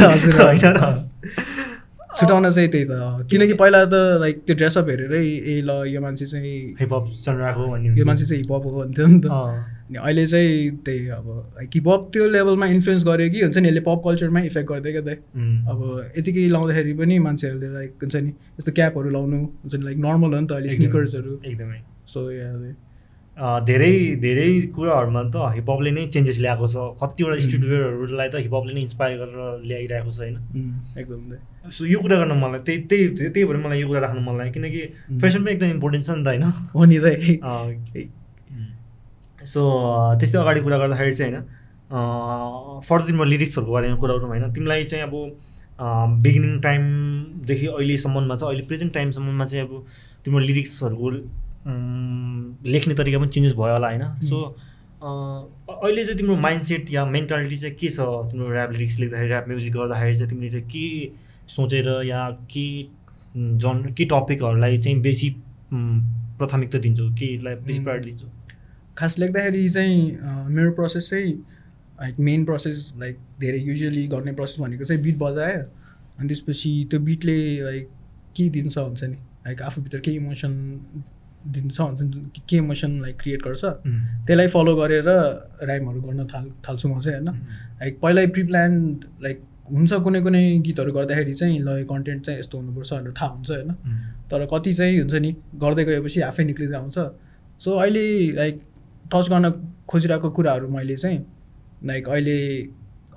छुट्याउन 2.17 2.49
चाहिँ 2.49 2.69
त्यही 2.69 2.85
त। 2.85 3.27
किनकि 3.29 3.53
पहिला 3.53 3.83
त 3.85 3.93
लाइक 4.21 4.35
त्यो 4.45 4.55
ड्रेसअप 4.55 4.89
हेरेरै 4.89 5.25
ए 5.25 5.61
ल 5.61 5.71
यो 5.87 6.01
मान्छे 6.01 6.25
चाहिँ 6.25 6.53
हिपहप 6.79 7.03
चलिरहेको 7.25 7.63
यो 7.97 8.05
मान्छे 8.05 8.25
चाहिँ 8.25 8.41
हिपहप 8.41 8.63
हो 8.65 8.71
भन्थ्यो 8.81 9.05
नि 9.07 9.19
त। 9.21 9.25
अनि 9.87 9.97
अहिले 9.97 10.25
चाहिँ 10.27 10.69
त्यही 10.85 11.07
अब 11.17 11.27
हिपहप 11.75 12.09
त्यो 12.13 12.23
लेभलमा 12.27 12.65
इन्फ्लुएन्स 12.75 13.03
गर्यो 13.05 13.29
कि 13.33 13.39
हुन्छ 13.41 13.57
नि 13.57 13.67
यसले 13.67 13.81
पप 13.87 14.01
कल्चरमै 14.05 14.41
इफेक्ट 14.47 14.67
गर्दै 14.71 14.91
क्या 14.95 15.03
अब 15.71 15.79
यतिकै 16.17 16.47
लाउँदाखेरि 16.55 16.93
पनि 17.03 17.19
मान्छेहरूले 17.27 17.69
लाइक 17.73 17.91
हुन्छ 18.03 18.15
नि 18.15 18.31
यस्तो 18.31 18.71
क्यापहरू 18.79 19.09
लाउनु 19.15 19.37
हुन्छ 19.37 19.73
नि 19.75 19.83
लाइक 19.85 19.97
नर्मल 20.07 20.29
हो 20.33 20.39
नि 20.39 20.47
त 20.47 20.51
अहिले 20.51 20.69
स्निकर्सहरू 20.75 21.31
एकदमै। 21.51 21.79
सो 22.07 22.19
धेरै 23.69 23.95
धेरै 24.21 24.49
कुराहरूमा 24.75 25.21
त 25.33 25.35
हिपहपले 25.55 25.91
नै 25.95 26.03
चेन्जेस 26.13 26.37
ल्याएको 26.43 26.67
छ। 26.67 26.75
कतिवटा 27.01 27.37
स्ट्रिट 27.45 27.63
वेयरहरूलाई 27.71 28.29
त 28.33 28.35
हिपहपले 28.45 28.73
नै 28.73 28.81
इन्सपायर 28.81 29.13
गरेर 29.21 29.39
ल्याइरहेको 29.69 30.11
छ 30.11 30.19
होइन? 30.19 30.35
एकदम 30.99 31.69
सो 31.77 31.85
यो 31.85 31.99
कुरा 32.01 32.15
गर्न 32.17 32.33
मलाई 32.43 32.61
त्यही 32.67 32.79
त्यही 32.89 33.29
त्यही 33.29 33.45
भएर 33.45 33.57
मलाई 33.65 33.79
यो 33.81 33.87
कुरा 33.87 33.99
राख्नु 34.05 34.21
मन 34.27 34.35
लाग्यो। 34.41 34.53
किनकि 34.57 34.81
फेसन 35.21 35.39
पनि 35.43 35.51
एकदम 35.53 35.69
इम्पोर्टेन्ट 35.77 36.03
छ 36.05 36.09
नि 36.17 36.23
त 36.23 36.27
होइन? 36.27 36.43
हो 36.75 36.81
नि 36.91 36.97
त। 36.97 37.05
सो 39.47 39.61
त्यस्तै 40.19 40.37
अगाडि 40.39 40.61
कुरा 40.61 40.77
गर्दाखेरि 40.77 41.15
चाहिँ 41.15 41.33
होइन 41.33 41.45
फर्दर 42.87 43.05
तिम्रो 43.07 43.25
लिरिक्सहरूको 43.25 43.73
बारेमा 43.73 43.95
कुरा 43.95 44.13
गरौँ 44.15 44.29
होइन 44.29 44.51
तिमीलाई 44.53 44.83
चाहिँ 44.83 45.03
अब 45.03 45.13
बिगिनिङ 46.21 46.59
टाइमदेखि 46.61 47.67
अहिलेसम्ममा 47.67 48.35
चाहिँ 48.35 48.53
अहिले 48.53 48.65
प्रेजेन्ट 48.67 48.93
टाइमसम्ममा 48.93 49.45
चाहिँ 49.45 49.65
अब 49.65 49.85
तिम्रो 50.25 50.39
लिरिक्सहरूको 50.39 51.09
लेख्ने 52.71 52.93
तरिका 52.95 53.19
पनि 53.19 53.29
चेन्जेस 53.29 53.53
भयो 53.53 53.73
होला 53.73 53.87
होइन। 53.87 54.03
सो 54.27 54.37
अहिले 55.03 56.03
चाहिँ 56.05 56.17
तिम्रो 56.19 56.35
माइन्डसेट 56.41 56.91
या 56.91 57.05
मेन्टालिटी 57.05 57.57
चाहिँ 57.57 57.75
के 57.75 57.89
छ? 57.89 57.99
तिम्रो 58.31 58.51
ऱ्याप 58.53 58.71
लिरिक्स 58.71 58.99
लेख्दाखेरि 58.99 59.29
ऱ्याप 59.29 59.47
म्युजिक 59.47 59.73
गर्दाखेरि 59.73 60.17
चाहिँ 60.17 60.29
तिमीले 60.29 60.49
चाहिँ 60.51 60.67
के 60.67 60.85
सोचेर 61.55 61.89
या 62.05 62.29
के 62.53 62.67
जन 63.63 63.83
के 63.97 64.05
टपिकहरूलाई 64.13 64.77
चाहिँ 64.77 64.99
बेसी 65.01 65.29
प्राथमिकता 65.73 66.77
दिन्छौ? 66.79 67.09
केलाई 67.19 67.55
बेसी 67.67 67.79
प्रायोरिटी 67.83 68.09
दिन्छौ? 68.09 68.27
खास 68.97 69.19
लेख्दाखेरि 69.19 69.69
चाहिँ 69.69 69.95
मेरो 70.49 70.71
प्रोसेस 70.73 71.09
चाहिँ 71.09 71.33
लाइक 72.01 72.19
मेन 72.19 72.45
प्रोसेस 72.45 72.93
लाइक 72.99 73.17
धेरै 73.39 73.59
युजली 73.59 74.07
गर्ने 74.07 74.31
प्रोसेस 74.33 74.59
भनेको 74.61 74.83
चाहिँ 74.83 75.03
बिट 75.03 75.17
बजायो। 75.17 75.61
अनि 76.19 76.27
त्यसपछि 76.27 76.71
त्यो 76.91 76.99
बिटले 76.99 77.37
लाइक 77.63 77.89
के 78.37 78.49
दिन्छ 78.49 78.77
हुन्छ 78.77 79.03
नि? 79.03 79.17
लाइक 79.45 79.61
आफूभित्र 79.61 79.99
केही 80.05 80.17
इमोसन 80.17 80.53
दिन्छ 81.47 81.79
हुन्छ 81.79 82.01
के 82.49 82.57
इमोसन 82.57 82.91
लाइक 83.01 83.17
क्रिएट 83.21 83.41
गर्छ? 83.43 83.63
त्यसलाई 84.27 84.47
फलो 84.47 84.75
गरेर 84.75 85.09
राइमहरू 85.69 86.01
गर्न 86.01 86.25
थाल 86.33 86.49
थाल्छु 86.67 86.87
म 86.89 86.99
चाहिँ 86.99 87.19
होइन? 87.19 87.37
लाइक 87.81 87.99
पहिल्यै 88.01 88.27
प्रिप्लान 88.27 88.71
लाइक 89.23 89.43
हुन्छ 89.71 89.93
कुनै 90.03 90.21
कुनै 90.21 90.43
गीतहरू 90.65 90.91
गर्दाखेरि 90.93 91.33
चाहिँ 91.33 91.59
ल 91.59 91.83
कन्टेन्ट 91.85 92.25
चाहिँ 92.25 92.39
यस्तो 92.39 92.57
हुनुपर्छ 92.57 92.93
भनेर 92.93 93.13
थाहा 93.19 93.29
हुन्छ 93.33 93.51
होइन? 93.51 93.71
तर 94.31 94.45
कति 94.53 94.73
चाहिँ 94.73 94.99
हुन्छ 94.99 95.15
नि 95.25 95.31
गर्दै 95.63 95.83
गएपछि 95.85 96.21
आफै 96.29 96.43
निक्लिँदै 96.43 96.77
आउँछ। 96.77 96.97
सो 97.63 97.69
अहिले 97.75 98.05
लाइक 98.35 98.61
टच 99.13 99.29
गर्न 99.29 99.51
खोजिरहेको 99.89 100.29
कुराहरू 100.37 100.67
मैले 100.69 100.95
चाहिँ 100.97 101.19
लाइक 101.85 102.07
अहिले 102.09 102.37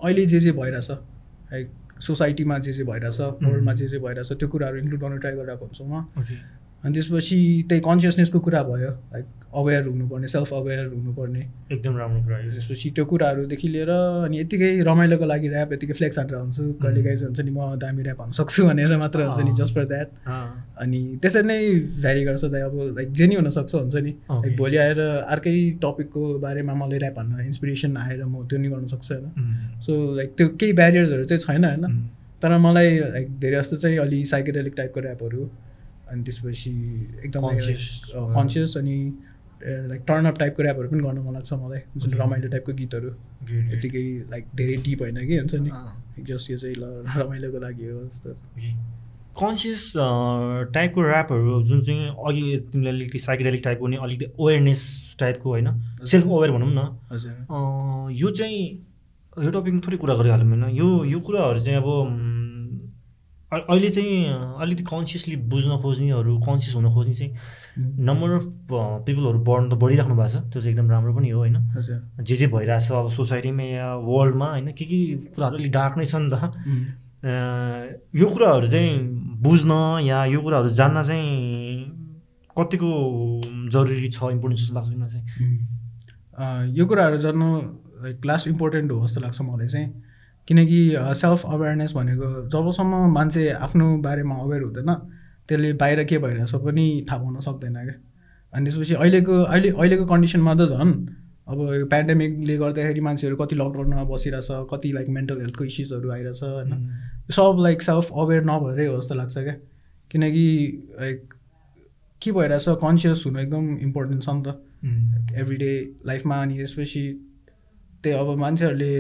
अहिले 0.05 0.27
जे 0.27 0.41
जे 0.41 0.53
भइरहेछ 0.53 0.91
लाइक 0.91 1.71
सोसाइटीमा 2.01 2.59
जे 2.59 2.73
जे 2.73 2.85
भइरहेछ 2.85 3.21
वर्ल्डमा 3.21 3.75
जे 3.75 3.89
जे 3.89 3.99
भइरहेछ 3.99 4.33
त्यो 4.33 4.49
कुराहरू 4.49 4.77
इन्क्लुड 4.79 5.01
गर्न 5.01 5.19
ट्राई 5.19 5.33
गरिरहेको 5.33 5.65
हुन्छु 5.65 5.85
म। 5.85 6.05
अनि 6.85 6.93
त्यसपछि 6.95 7.39
त्यही 7.69 7.81
कन्सियसनेसको 7.85 8.39
कुरा 8.41 8.63
भयो 8.63 8.91
लाइक 9.13 9.27
अवेर 9.61 9.83
हुनुपर्ने 9.87 10.29
सेल्फ 10.35 10.53
अवेर 10.55 10.87
हुनुपर्ने। 10.87 11.41
एकदम 11.73 11.97
राम्रो 11.97 12.23
कुरा 12.25 12.37
हो 12.37 12.51
त्यसपछि 12.53 12.91
त्यो 12.97 13.05
कुराहरूदेखि 13.05 13.69
लिएर 13.69 13.91
अनि 13.91 14.41
यत्तिकै 14.41 14.71
रमाइलोको 14.89 15.27
लागि 15.33 15.49
ऱ्याप 15.49 15.73
यतिकै 15.73 15.93
फ्लेक्स 16.01 16.19
हालेर 16.19 16.37
हुन्छु 16.37 16.63
कहिले 16.83 17.03
काहीँ 17.05 17.25
हुन्छ 17.25 17.41
नि 17.41 17.51
म 17.51 17.77
दामी 17.85 18.03
ऱ्याप 18.03 18.31
सक्छु 18.41 18.67
भनेर 18.69 18.97
मात्र 18.97 19.27
हुन्छ 19.29 19.41
नि 19.45 19.53
जस्ट 19.61 19.75
फर 19.75 19.85
द्याट 19.93 20.09
अनि 20.81 21.01
त्यसरी 21.23 21.47
नै 21.47 21.59
भ्यारी 22.01 22.25
गर्छ 22.25 22.45
दाइ 22.45 22.61
अब 22.61 22.77
लाइक 22.97 23.13
जे 23.13 23.27
नि 23.27 23.35
हुनसक्छ 23.35 23.75
हुन्छ 23.75 23.97
नि। 23.97 24.11
लाइक 24.31 24.57
भोलि 24.57 24.77
आएर 24.77 25.01
अर्कै 25.01 25.55
टपिकको 25.83 26.23
बारेमा 26.39 26.75
मलाई 26.75 26.99
ऱ्याप 26.99 27.19
हाल्न 27.19 27.41
इन्सपिरेसन 27.41 27.97
आएर 27.97 28.25
म 28.25 28.47
त्यो 28.49 28.59
नि 28.59 28.69
गर्नु 28.69 28.89
सक्छु 28.89 29.15
होइन। 29.15 29.81
सो 29.81 29.93
लाइक 30.17 30.35
त्यो 30.37 30.49
केही 30.49 30.73
ब्यारियर्सहरू 30.73 31.25
चाहिँ 31.25 31.43
छैन 31.43 31.65
होइन। 31.65 31.85
तर 32.43 32.57
मलाई 32.59 32.99
लाइक 32.99 33.39
धेरै 33.39 33.57
जस्तो 33.57 33.77
चाहिँ 33.77 33.99
अलि 33.99 34.25
साइकेडेलिक 34.27 34.75
टाइपको 34.77 35.01
ऱ्यापहरू 35.01 35.51
अनि 36.11 36.23
त्यसपछि 36.23 36.71
एकदम 37.25 37.43
कन्सियस 38.35 38.77
अनि 38.77 38.97
लाइक 39.63 40.05
टर्नअप 40.09 40.39
टाइपको 40.39 40.63
ऱ्यापहरू 40.63 40.89
पनि 40.89 41.03
गर्न 41.03 41.19
मन 41.19 41.35
लाग्छ 41.35 41.53
मलाई। 41.53 41.81
जुन 41.97 42.13
रमाइलो 42.13 42.49
टाइपको 42.49 42.73
गीतहरू। 42.73 43.11
यतिकै 43.75 44.05
लाइक 44.31 44.45
धेरै 44.55 44.77
डिप 44.77 45.03
होइन 45.03 45.27
कि 45.27 45.37
हुन्छ 45.39 45.55
नि। 45.55 45.71
जस्ट 46.25 46.51
यो 46.51 46.59
चाहिँ 46.59 46.77
ल 46.79 47.05
रमाइलोको 47.23 47.59
लागि 47.59 47.87
हो 47.87 48.05
जस्तो। 48.05 48.31
कन्सियस 49.37 49.93
टाइपको 50.75 51.01
ऱ्यापहरू 51.03 51.63
जुन 51.63 51.81
चाहिँ 51.83 52.09
अघि 52.27 52.43
तिमीलाई 52.73 52.93
अलिकति 52.93 53.19
साइकेडेलिक 53.19 53.63
टाइपको 53.65 53.87
नि 53.87 53.97
अलिकति 53.97 54.25
अवेरनेस 54.25 54.83
टाइपको 55.21 55.51
होइन 55.51 55.69
सेल्फ 56.05 56.27
अवेर 56.27 56.51
भनौँ 56.51 56.71
न। 56.71 56.79
यो 58.13 58.31
चाहिँ 58.31 58.61
यो 59.39 59.51
टपिकमा 59.51 59.81
थोरै 59.87 59.97
कुरा 59.97 60.15
गरिहालौँ 60.15 60.49
होइन। 60.49 60.65
यो 60.77 60.89
यो 61.05 61.21
कुराहरू 61.21 61.61
चाहिँ 61.61 61.79
अब 61.79 61.89
अहिले 63.53 63.91
चाहिँ 63.91 64.59
अलिकति 64.63 64.85
कन्सियसली 64.85 65.37
बुझ्न 65.51 65.77
खोज्नेहरू 65.83 66.39
कन्सियस 66.41 66.75
हुन 66.77 66.87
खोज्ने 66.95 67.15
चाहिँ 67.15 67.33
नम्बर 67.99 68.31
अफ 68.31 68.45
पिपलहरू 69.07 69.39
बढ्नु 69.43 69.71
त 69.71 69.75
बढिराख्नु 69.75 70.15
भएको 70.15 70.29
छ। 70.29 70.43
त्यो 70.53 70.61
चाहिँ 70.63 70.75
एकदम 70.75 70.91
राम्रो 70.91 71.15
पनि 71.15 71.29
हो 71.31 71.39
होइन। 71.39 71.57
जे 72.23 72.37
जे 72.37 72.47
भइरहेछ 72.47 72.93
अब 72.93 73.09
सोसाइटीमा 73.11 73.63
या 73.63 73.95
वर्ल्डमा 74.07 74.49
होइन 74.51 74.67
के 74.79 74.85
के 74.85 74.99
कुराहरू 75.35 75.57
अलिक 75.57 75.73
डार्क 75.73 75.99
नै 75.99 76.05
छ 76.05 76.15
नि 76.15 76.29
त 76.31 76.35
यो 77.25 78.27
कुराहरू 78.27 78.67
चाहिँ 78.67 78.99
बुझ्न 79.43 79.73
या 80.03 80.25
यो 80.25 80.41
कुराहरू 80.41 80.69
जान्न 80.69 81.03
चाहिँ 81.03 81.85
कतिको 82.57 82.91
जरुरी 83.73 84.09
छ 84.09 84.23
इम्पोर्टेन्ट 84.33 84.59
जस्तो 84.59 84.75
लाग्छ 84.75 85.13
चाहिँ? 85.13 85.25
यो 86.77 86.87
कुराहरू 86.87 87.17
जान्नु 87.17 87.49
लाइक 88.05 88.27
लास्ट 88.27 88.49
इम्पोर्टेन्ट 88.49 88.93
हो 88.93 89.07
जस्तो 89.07 89.21
लाग्छ 89.21 89.41
मलाई 89.41 89.67
चाहिँ। 89.67 89.89
किनकि 90.49 90.81
सेल्फ 91.21 91.45
अवेरनेस 91.47 91.93
भनेको 91.97 92.49
जबसम्म 92.49 93.13
मान्छे 93.13 93.49
आफ्नो 93.69 93.97
बारेमा 94.01 94.35
अवेर 94.35 94.63
हुँदैन 94.63 94.95
त्यसले 95.49 95.73
बाहिर 95.77 96.05
के 96.05 96.19
भइरहेछ 96.19 96.55
पनि 96.65 96.87
थाहा 97.11 97.19
पाउन 97.23 97.39
सक्दैन 97.41 97.75
क्या। 97.75 97.95
अनि 98.53 98.65
त्यसपछि 98.65 98.95
अहिलेको 98.95 99.43
अहिले 99.45 99.71
अहिलेको 99.71 100.05
कन्डिसनमा 100.07 100.55
त 100.55 100.73
झन् 100.73 100.93
अब 101.51 101.61
यो 101.75 101.87
पेन्डेमिकले 101.87 102.57
गर्दाखेरि 102.57 103.01
मान्छेहरू 103.01 103.37
कति 103.37 103.57
लकडाउनमा 103.57 104.05
बसिरहेछ 104.05 104.49
कति 104.73 104.93
लाइक 104.93 105.09
मेन्टल 105.09 105.41
हेल्थको 105.41 105.65
इस्युजहरू 105.65 106.11
आइरहेछ 106.11 106.43
होइन? 106.43 106.73
सब 107.31 107.57
लाइक 107.61 107.83
सेल्फ 107.83 108.11
अवेर 108.15 108.45
नभएरै 108.45 108.87
हो 108.87 108.97
जस्तो 109.01 109.15
लाग्छ 109.15 109.39
क्या। 109.39 109.55
किनकि 110.11 110.45
लाइक 111.01 111.35
के 112.23 112.33
भइरहेछ 112.33 112.69
कन्सियस 112.83 113.23
हुनु 113.27 113.39
एकदम 113.41 113.77
इम्पोर्टेन्ट 113.79 114.23
छ 114.23 114.29
नि 114.31 114.43
त। 114.47 115.37
एभ्रिडे 115.41 115.73
लाइफमा 116.07 116.43
अनि 116.43 116.57
त्यसपछि 116.57 117.03
त्यही 118.03 118.19
अब 118.19 118.37
मान्छेहरूले 118.39 118.93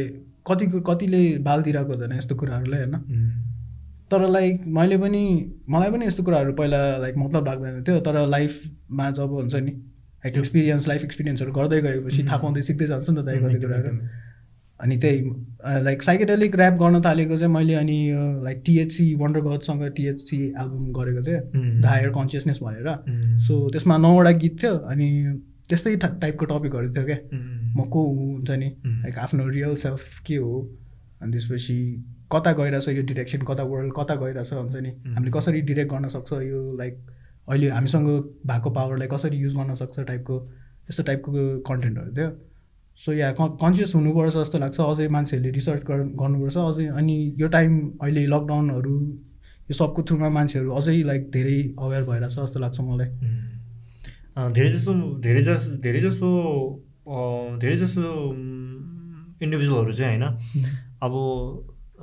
कतिको 0.46 0.80
कतिले 0.80 1.22
बालतिरहेको 1.38 1.92
हुँदैन 1.92 2.12
यस्तो 2.12 2.34
कुराहरूलाई 2.34 2.80
होइन? 2.80 2.96
तर 4.10 4.28
लाइक 4.28 4.62
मैले 4.76 4.96
पनि 4.98 5.22
मलाई 5.68 5.90
पनि 5.90 6.06
यस्तो 6.06 6.22
कुराहरू 6.22 6.52
पहिला 6.52 6.80
लाइक 6.98 7.16
मतलब 7.16 7.46
लाग्दैन 7.46 7.82
थियो। 7.84 8.00
तर 8.00 8.26
लाइफमा 8.28 9.10
जब 9.10 9.30
हुन्छ 9.32 9.54
नि 9.54 9.72
लाइक 10.24 10.36
एक्सपिरियन्स 10.38 10.88
लाइफ 10.88 11.04
एक्सपिरियन्सहरू 11.04 11.52
गर्दै 11.52 11.80
गएपछि 11.82 12.22
थाहा 12.24 12.36
पाउँदै 12.36 12.62
सिक्दै 12.62 12.86
जान्छ 12.86 13.10
नि 13.10 13.16
त 13.16 13.24
दाइ 13.24 13.38
कति 13.38 13.60
कुराहरू। 13.60 13.92
अनि 14.80 14.96
त्यही 14.96 15.18
लाइक 15.84 16.02
साइकेडेलिक 16.02 16.56
ऱ्याप 16.56 16.74
गर्न 16.74 17.00
थालेको 17.02 17.36
चाहिँ 17.36 17.52
मैले 17.54 17.74
अनि 17.74 17.98
लाइक 18.44 18.62
टिएचसी 18.66 19.14
वन्डर 19.14 19.40
गडसँग 19.40 19.82
टिएचसी 19.96 20.38
एल्बम 20.60 20.92
गरेको 20.98 21.22
चाहिँ 21.22 21.80
द 21.80 21.86
हायर 21.86 22.10
कन्सियसनेस 22.10 22.60
भनेर। 22.62 22.88
सो 23.46 23.68
त्यसमा 23.70 23.96
नौवटा 23.98 24.30
गीत 24.40 24.62
थियो 24.62 24.76
अनि 24.92 25.08
त्यस्तै 25.68 25.96
टाइपको 25.96 26.44
टपिकहरू 26.44 26.92
थियो 26.92 27.04
क्या। 27.04 27.18
म 27.76 27.88
को 27.92 28.00
हुन्छ 28.12 28.50
नि? 28.50 28.68
लाइक 28.86 29.18
आफ्नो 29.18 29.48
रियल 29.48 29.74
सेल्फ 29.76 30.18
के 30.26 30.36
हो? 30.36 30.54
अनि 31.22 31.32
त्यसपछि 31.32 31.76
कता 32.32 32.52
गइरहेछ 32.52 32.88
यो 32.88 33.02
डिरेक्सन 33.02 33.42
कता 33.48 33.62
वर्ल्ड 33.62 33.92
कता 33.92 34.14
गइरहेछ 34.16 34.52
हुन्छ 34.52 34.76
नि? 34.76 34.90
हामीले 35.06 35.30
कसरी 35.30 35.60
डिरेक्ट 35.60 35.92
गर्न 35.92 36.08
सक्छ 36.08 36.32
यो 36.32 36.60
लाइक 36.78 36.94
अहिले 37.50 37.68
हामीसँग 37.70 38.08
भएको 38.46 38.70
पावरलाई 38.70 39.08
कसरी 39.08 39.36
युज 39.36 39.54
गर्न 39.56 39.74
सक्छ 39.74 39.96
टाइपको 40.00 40.36
यस्तो 40.90 41.02
टाइपको 41.02 41.30
कन्टेन्टहरू 41.68 42.10
थियो 42.16 42.30
सो 43.00 43.12
या 43.12 43.30
कन्सियस 43.40 43.94
हुनुपर्छ 43.94 44.34
जस्तो 44.34 44.58
लाग्छ। 44.58 44.80
अझै 44.80 45.08
मान्छेहरूले 45.08 45.50
रिसर्च 45.50 45.82
गर्नुपर्छ। 46.22 46.56
अझै 46.56 46.86
अनि 47.00 47.16
यो 47.40 47.48
टाइम 47.48 47.72
अहिले 48.02 48.26
लकडाउनहरू 48.26 48.94
यो 49.70 49.74
सबको 49.74 50.02
थ्रुमा 50.02 50.28
मान्छेहरू 50.36 50.70
अझै 50.78 50.96
लाइक 51.02 51.22
धेरै 51.30 51.58
अवेर 51.78 52.02
भइरहेछ 52.04 52.34
जस्तो 52.34 52.58
लाग्छ 52.60 52.80
मलाई। 52.80 53.08
धेरै 54.56 54.70
जसो 54.70 54.92
धेरै 55.20 55.42
जस 55.42 55.62
धेरै 55.80 56.00
जसो 56.00 56.28
धेरै 57.62 57.76
जसो 57.76 58.02
इन्डिभिजुअलहरू 59.42 59.92
चाहिँ 59.92 60.10
होइन। 60.12 60.24
अब 61.02 61.12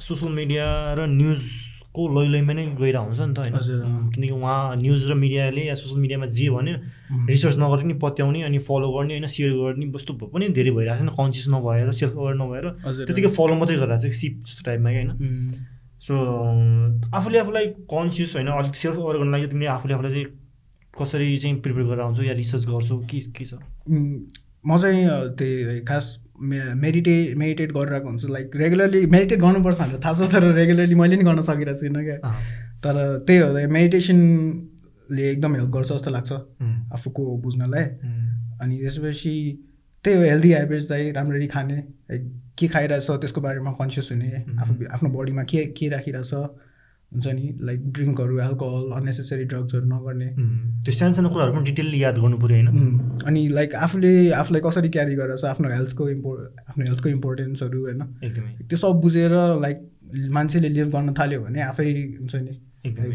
सोसियल 0.02 0.32
मिडिया 0.34 0.68
र 0.98 1.00
न्युजको 1.10 1.67
लै 2.16 2.28
लैमा 2.34 2.54
नै 2.54 2.66
गइरहेको 2.78 3.06
हुन्छ 3.08 3.22
नि 3.22 3.34
त 3.34 3.40
होइन? 3.40 4.10
किनकि 4.14 4.34
उहाँ 4.34 4.76
न्युज 4.78 5.02
र 5.12 5.14
मिडियाले 5.24 5.64
या 5.68 5.76
सोसियल 5.82 6.00
मिडियामा 6.02 6.26
जे 6.38 6.48
भन्यो 6.56 6.76
रिसर्च 7.32 7.58
नगरेर 7.58 7.86
नि 7.90 7.96
पत्याउने 8.04 8.42
अनि 8.50 8.60
फलो 8.68 8.88
गर्ने 8.96 9.14
होइन 9.18 9.28
सेयर 9.36 9.52
गर्ने 9.58 9.86
वस्तु 9.96 10.14
पनि 10.22 10.46
धेरै 10.58 10.72
भइरहेको 10.78 11.00
छ 11.00 11.10
नि 11.10 11.14
कन्सियस 11.20 11.48
नभएर 11.56 11.92
सेल्फ 12.00 12.14
अवेर 12.18 12.36
नभएर 12.42 12.66
त्यतिकै 13.08 13.30
फलो 13.38 13.54
मात्रै 13.60 13.78
गरिरहेको 13.82 14.10
छ 14.10 14.16
सिप 14.22 14.34
जस्तो 14.46 14.62
टाइपमा 14.70 14.90
होइन? 14.96 15.10
सो 16.06 16.14
आफूले 17.18 17.38
आफूलाई 17.40 17.66
कन्सियस 17.94 18.36
होइन 18.36 18.48
अलिक 18.58 18.76
सेल्फ 18.76 18.98
अवेर 18.98 19.16
गर्नु 19.18 19.32
लागि 19.32 19.48
तिमीले 19.54 19.72
आफूले 19.78 19.94
आफूलाई 19.94 20.14
चाहिँ 20.14 20.28
कसरी 20.94 21.38
चाहिँ 21.38 21.56
प्रिपेयर 21.62 21.86
गरेर 21.88 22.02
आउँछौ 22.02 22.24
या 22.24 22.34
रिसर्च 22.34 22.64
गर्छौ? 22.66 22.98
के 23.10 23.20
के 23.36 23.46
छ? 23.46 23.54
म 24.68 24.78
चाहिँ 24.78 25.02
त्यही 25.38 25.80
खास 25.86 26.06
मेडिटे 26.40 27.34
मेडिटेट 27.38 27.72
गरिरहेको 27.74 28.08
हुन्छु. 28.08 28.28
लाइक 28.28 28.56
रेगुलरली 28.56 29.06
मेडिटेट 29.06 29.40
गर्नुपर्छ 29.40 29.80
भनेर 29.82 30.00
थाहा 30.06 30.14
छ 30.14 30.32
तर 30.34 30.44
रेगुलरली 30.54 30.96
मैले 30.96 31.16
नि 31.18 31.24
गर्न 31.24 31.42
सकिरहेको 31.42 31.80
छुइनँ 31.80 32.04
क्या। 32.04 32.34
तर 32.84 32.96
त्यही 33.28 33.40
हो 33.40 33.68
मेडिटेसनले 33.74 35.30
एकदम 35.32 35.56
हेल्प 35.56 35.70
गर्छ 35.76 35.92
जस्तो 35.92 36.12
लाग्छ 36.12 36.32
आफूको 36.94 37.24
बुझ्नलाई। 37.44 37.86
अनि 38.62 38.78
त्यसपछि 38.78 39.34
त्यही 40.06 40.18
हो 40.18 40.24
हेल्दी 40.24 40.52
हेबिट्स 40.54 40.88
चाहिँ 40.90 41.12
राम्ररी 41.14 41.48
खाने। 41.48 41.78
लाइक 41.78 42.24
के 42.60 42.68
खाइरहेछ 42.68 43.08
त्यसको 43.12 43.42
बारेमा 43.42 43.72
कन्सियस 43.82 44.10
हुने। 44.12 44.30
आफू 44.62 44.74
आफ्नो 44.94 45.10
बडीमा 45.10 45.44
के 45.44 45.66
के 45.78 45.90
राखिरहेछ। 45.90 46.34
हुन्छ 47.12 47.28
नि 47.28 47.46
लाइक 47.68 47.80
ड्रिङ्कहरू 47.96 48.40
एल्कोहल 48.46 48.92
अन्नेसेसरी 48.98 49.46
ड्रग्सहरू 49.52 49.86
नगर्ने। 49.88 50.28
त्यो 50.86 50.94
सानो 50.94 51.14
सानो 51.14 51.30
कुराहरू 51.30 51.54
पनि 51.56 51.64
डिटेलली 51.66 52.04
याद 52.04 52.18
गर्नु 52.20 52.38
पऱ्यो 52.38 52.56
होइन? 52.58 52.70
अनि 53.28 53.42
लाइक 53.58 53.76
आफूले 53.86 54.14
आफूलाई 54.40 54.62
कसरी 54.68 54.90
क्यारी 54.96 55.16
गरेर 55.16 55.46
आफ्नो 55.48 55.70
हेल्थको 55.76 56.10
इम्पो 56.10 56.32
आफ्नो 56.70 56.86
हेल्थको 56.86 57.10
इम्पोर्टेन्सहरू 57.10 57.80
होइन? 57.84 58.02
एकदमै। 58.24 58.52
त्यो 58.70 58.78
सब 58.78 59.02
बुझेर 59.02 59.32
लाइक 59.66 59.78
मान्छेले 60.36 60.70
लिभ 60.70 60.88
गर्न 60.96 61.14
थाल्यो 61.20 61.40
भने 61.44 61.62
आफै 61.64 61.86
हुन्छ 61.92 62.36
नि 62.48 62.54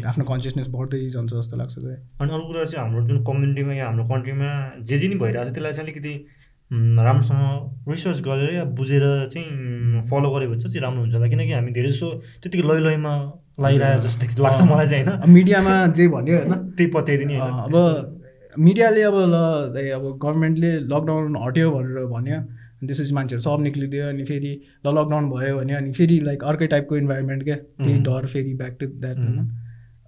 आफ्नो 0.05 0.23
कन्सियसनेस 0.25 0.67
बढ्दै 0.73 0.99
जान्छ 1.13 1.33
जस्तो 1.33 1.57
लाग्छ 1.57 1.77
अनि 1.77 2.31
अर्को 2.31 2.47
कुरा 2.47 2.65
चाहिँ 2.65 2.81
हाम्रो 2.83 3.05
जुन 3.07 3.23
कम्युनिटीमा 3.29 3.73
या 3.73 3.85
हाम्रो 3.87 4.05
कन्ट्रीमा 4.05 4.49
जे 4.89 4.97
जे 4.97 5.07
नि 5.07 5.15
भइरहेको 5.21 5.49
छ 5.49 5.53
त्यसलाई 5.53 5.73
चाहिँ 5.73 5.85
अलिकति 5.85 6.13
राम्रोसँग 7.07 7.89
रिसर्च 7.89 8.19
गरेर 8.27 8.53
या 8.53 8.63
बुझेर 8.77 9.05
चाहिँ 9.33 10.01
फलो 10.09 10.29
गऱ्यो 10.33 10.49
भने 10.49 10.59
चाहिँ 10.59 10.81
राम्रो 10.81 11.01
हुन्छ 11.01 11.15
होला। 11.15 11.27
किनकि 11.29 11.53
हामी 11.53 11.71
धेरै 11.71 11.89
जसो 11.89 12.07
त्यतिकै 12.41 12.67
लै 12.69 12.79
लैमा 12.85 13.13
लगाइरहेको 13.59 14.03
जस्तो 14.03 14.43
लाग्छ 14.43 14.61
मलाई 14.61 14.87
चाहिँ 14.87 15.05
होइन? 15.05 15.29
मिडियामा 15.29 15.73
जे 15.97 16.07
भन्यो 16.07 16.37
होइन? 16.37 16.53
त्यही 16.77 16.89
पत्याइदिने 16.91 17.35
अब 17.39 17.75
मिडियाले 18.55 19.01
अब 19.01 19.15
ल 19.15 19.35
अब 19.93 20.03
गभर्मेन्टले 20.23 20.71
लकडाउन 20.91 21.35
हट्यो 21.45 21.71
भनेर 21.71 22.05
भन्यो 22.05 22.39
त्यसपछि 22.87 23.13
मान्छेहरू 23.13 23.41
सब 23.41 23.61
निक्लिदियो 23.61 24.07
अनि 24.09 24.23
फेरि 24.25 24.51
ल 24.85 24.87
लकडाउन 24.97 25.29
भयो 25.29 25.57
भने 25.57 25.73
अनि 25.73 25.91
फेरि 25.93 26.19
लाइक 26.19 26.43
अर्कै 26.43 26.67
टाइपको 26.67 26.97
इन्भाइरोमेन्ट 26.97 27.43
क्या? 27.43 27.55
त्यही 27.55 27.97
डर 28.07 28.25
फेरि 28.33 28.53
ब्याक 28.53 28.77
टु 28.79 28.85
द्याट 28.85 29.17
होइन? 29.17 29.37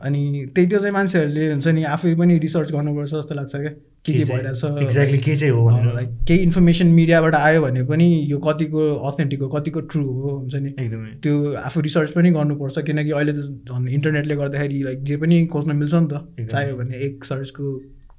अनि 0.02 0.22
त्यही 0.56 0.68
त्यो 0.70 0.80
चाहिँ 0.80 0.94
मान्छेहरूले 0.94 1.52
हुन्छ 1.52 1.68
नि 1.68 1.84
आफै 1.96 2.14
पनि 2.16 2.38
रिसर्च 2.40 2.72
गर्नुपर्छ 2.72 3.12
जस्तो 3.14 3.36
लाग्छ 3.36 3.56
क्या। 3.56 3.70
के 4.06 4.14
के 4.14 4.24
भइरहेछ 4.24 4.64
एक्ज्याक्टली 4.84 5.18
के 5.18 5.36
चाहिँ 5.36 5.54
हो 5.54 5.94
लाइक 5.96 6.10
केही 6.28 6.40
इन्फर्मेसन 6.40 6.88
मिडियाबाट 6.88 7.36
आयो 7.36 7.62
भने 7.62 7.84
पनि 7.90 8.08
यो 8.32 8.38
कतिको 8.38 8.82
अथेन्टिक 9.10 9.40
हो 9.42 9.48
कतिको 9.50 9.80
ट्रु 9.92 10.04
हो 10.04 10.30
हुन्छ 10.40 10.56
नि। 10.56 10.74
एकदमै। 10.80 11.12
त्यो 11.24 11.54
आफू 11.64 11.82
रिसर्च 11.82 12.12
पनि 12.12 12.32
गर्नुपर्छ 12.32 12.80
किनकि 12.86 13.12
अहिले 13.12 13.34
त 13.34 13.40
झन् 13.72 13.88
इन्टरनेटले 13.90 14.36
गर्दाखेरि 14.36 14.84
लाइक 14.84 15.04
जे 15.04 15.16
पनि 15.18 15.46
खोज्न 15.54 15.76
मिल्छ 15.76 15.94
नि 15.96 16.08
त 16.12 16.46
चाहियो 16.52 16.76
भने 16.78 16.96
एक 17.06 17.24
सर्चको 17.26 17.66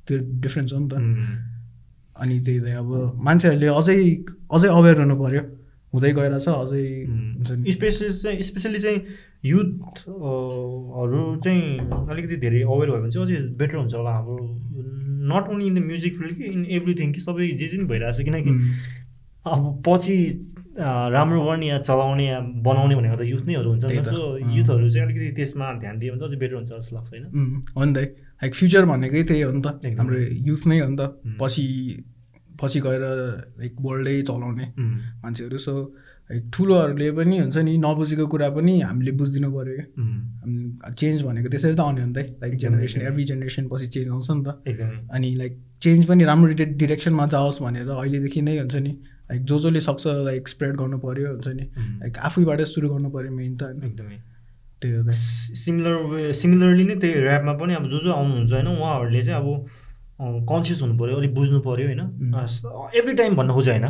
त्यो 0.08 0.18
डिफ्रेन्स 0.42 0.72
हो 0.72 0.78
नि 0.80 0.88
त। 0.88 0.94
अनि 2.24 2.40
त्यही 2.40 2.60
त 2.60 2.66
अब 2.80 2.90
मान्छेहरूले 3.20 3.68
अझै 3.68 3.96
अझै 4.50 4.68
अवेर 4.68 5.00
हुनु 5.00 5.16
पऱ्यो 5.22 5.42
हुँदै 5.96 6.12
गएर 6.18 6.38
छ 6.38 6.48
अझै 6.48 6.84
हुन्छ 7.08 7.50
नि। 7.50 7.72
स्पेसली 7.72 8.08
चाहिँ 8.22 8.42
स्पेसली 8.50 8.78
चाहिँ 8.84 9.00
युथहरू 9.44 11.24
चाहिँ 11.44 11.64
अलिकति 12.10 12.36
धेरै 12.44 12.60
अवेर 12.62 12.88
भयो 12.90 13.00
भने 13.00 13.10
चाहिँ 13.10 13.26
अझै 13.26 13.36
बेटर 13.56 13.76
हुन्छ 13.78 13.94
होला 13.94 14.12
हाम्रो। 14.18 14.36
Not 15.26 15.48
only 15.50 15.66
in 15.66 15.74
the 15.74 15.82
music 15.86 16.16
field 16.16 16.36
कि 16.36 16.44
इन 16.44 16.64
एभ्रिथिङ 16.78 17.12
कि 17.12 17.20
सबै 17.20 17.46
जे 17.48 17.66
जे 17.66 17.76
पनि 17.76 17.86
भइरहेको 17.90 18.16
छ 18.16 18.24
किनकि 18.24 18.52
अब 19.46 19.82
पछि 19.86 20.14
राम्रो 21.14 21.40
गर्ने 21.44 21.66
या 21.66 21.78
चलाउने 21.78 22.26
या 22.26 22.38
बनाउने 22.66 22.94
भनेको 22.96 23.16
त 23.16 23.26
युथ 23.26 23.44
नैहरू 23.46 23.70
हुन्छ 23.70 23.84
सो 24.06 24.22
युथहरू 24.54 24.88
चाहिँ 24.88 25.06
अलिकति 25.06 25.30
त्यसमा 25.38 25.66
ध्यान 25.82 25.98
दियो 25.98 26.12
भने 26.12 26.18
चाहिँ 26.18 26.30
अझै 26.30 26.38
बेटर 26.40 26.54
हुन्छ 26.54 26.70
जस्तो 26.72 26.96
लाग्छ 26.96 27.10
होइन। 27.10 27.24
हो 27.76 27.84
नि 27.84 27.92
त। 27.94 27.98
लाइक 28.42 28.54
फ्युचर 28.54 28.84
भनेकै 28.90 29.22
त्यही 29.22 29.42
हो 29.42 29.52
नि 29.52 29.62
त। 29.62 29.66
हाम्रो 29.98 30.18
युथ 30.50 30.62
नै 30.66 30.78
हो 30.80 30.88
नि 30.90 30.96
त। 30.98 31.02
पछि 31.40 31.64
पछि 32.60 32.80
गएर 32.80 33.02
लाइक 33.60 33.72
वर्ल्डै 33.80 34.22
चलाउने 34.22 34.66
मान्छेहरू। 35.22 35.58
सो 35.58 35.72
लाइक 36.30 36.50
ठुलोहरूले 36.54 37.10
पनि 37.18 37.38
हुन्छ 37.38 37.56
नि 37.58 37.72
नबुझेको 37.78 38.26
कुरा 38.26 38.48
पनि 38.50 38.80
हामीले 38.80 39.12
बुझिदिनु 39.18 39.48
पऱ्यो 39.52 39.74
क्या 39.76 40.90
चेन्ज 40.92 41.22
भनेको 41.22 41.48
त्यसरी 41.48 41.74
त 41.74 41.80
आउने 41.80 42.00
हो 42.02 42.08
नि 42.08 42.14
त। 42.14 42.18
लाइक 42.42 42.54
जेनेरेसन 42.56 43.00
एभ्री 43.00 43.24
जेनेरेसन 43.24 43.68
पछि 43.68 43.86
चेन्ज 43.86 44.08
आउँछ 44.10 44.30
नि 44.30 44.42
त। 44.42 44.48
अनि 45.14 45.34
लाइक 45.36 45.52
चेन्ज 45.82 46.06
पनि 46.06 46.24
राम्रो 46.24 46.52
डिरेक्सनमा 46.82 47.26
जाओस् 47.34 47.62
भनेर 47.62 47.88
अहिलेदेखि 47.90 48.40
नै 48.42 48.58
हुन्छ 48.58 48.76
नि 48.76 48.92
लाइक 49.30 49.40
जो 49.44 49.58
जसले 49.58 49.80
सक्छ 49.80 50.06
लाइक 50.26 50.48
स्प्रेड 50.48 50.74
गर्नु 50.76 50.98
पऱ्यो 50.98 51.28
हुन्छ 51.30 51.48
नि। 51.48 51.64
लाइक 52.02 52.18
आफैबाट 52.18 52.60
सुरु 52.74 52.88
गर्नु 52.88 53.08
पऱ्यो 53.10 53.30
मेन 53.30 53.56
त। 53.56 53.62
एकदमै। 53.84 54.18
त्यही 54.82 54.94
हो 54.94 55.12
सिमिलर 55.62 56.32
सिमिलरली 56.34 56.84
नै 56.84 56.96
त्यही 57.00 57.14
ऱ्यापमा 57.22 57.52
पनि 57.60 57.74
अब 57.74 57.84
जो 57.88 57.98
जो 58.04 58.10
आउनुहुन्छ 58.12 58.52
होइन 58.52 58.66
उहाँहरूले 58.66 59.22
चाहिँ 59.22 59.40
अब 59.40 59.48
कन्सियस 60.20 60.82
हुनु 60.82 60.98
पऱ्यो 60.98 61.16
अलिक 61.16 61.34
बुझ्नु 61.34 61.60
पऱ्यो 61.60 61.86
होइन 61.86 62.02
एभ्री 62.98 63.14
टाइम 63.14 63.36
भन्नु 63.36 63.54
खोज्यो 63.54 63.72
होइन? 63.72 63.86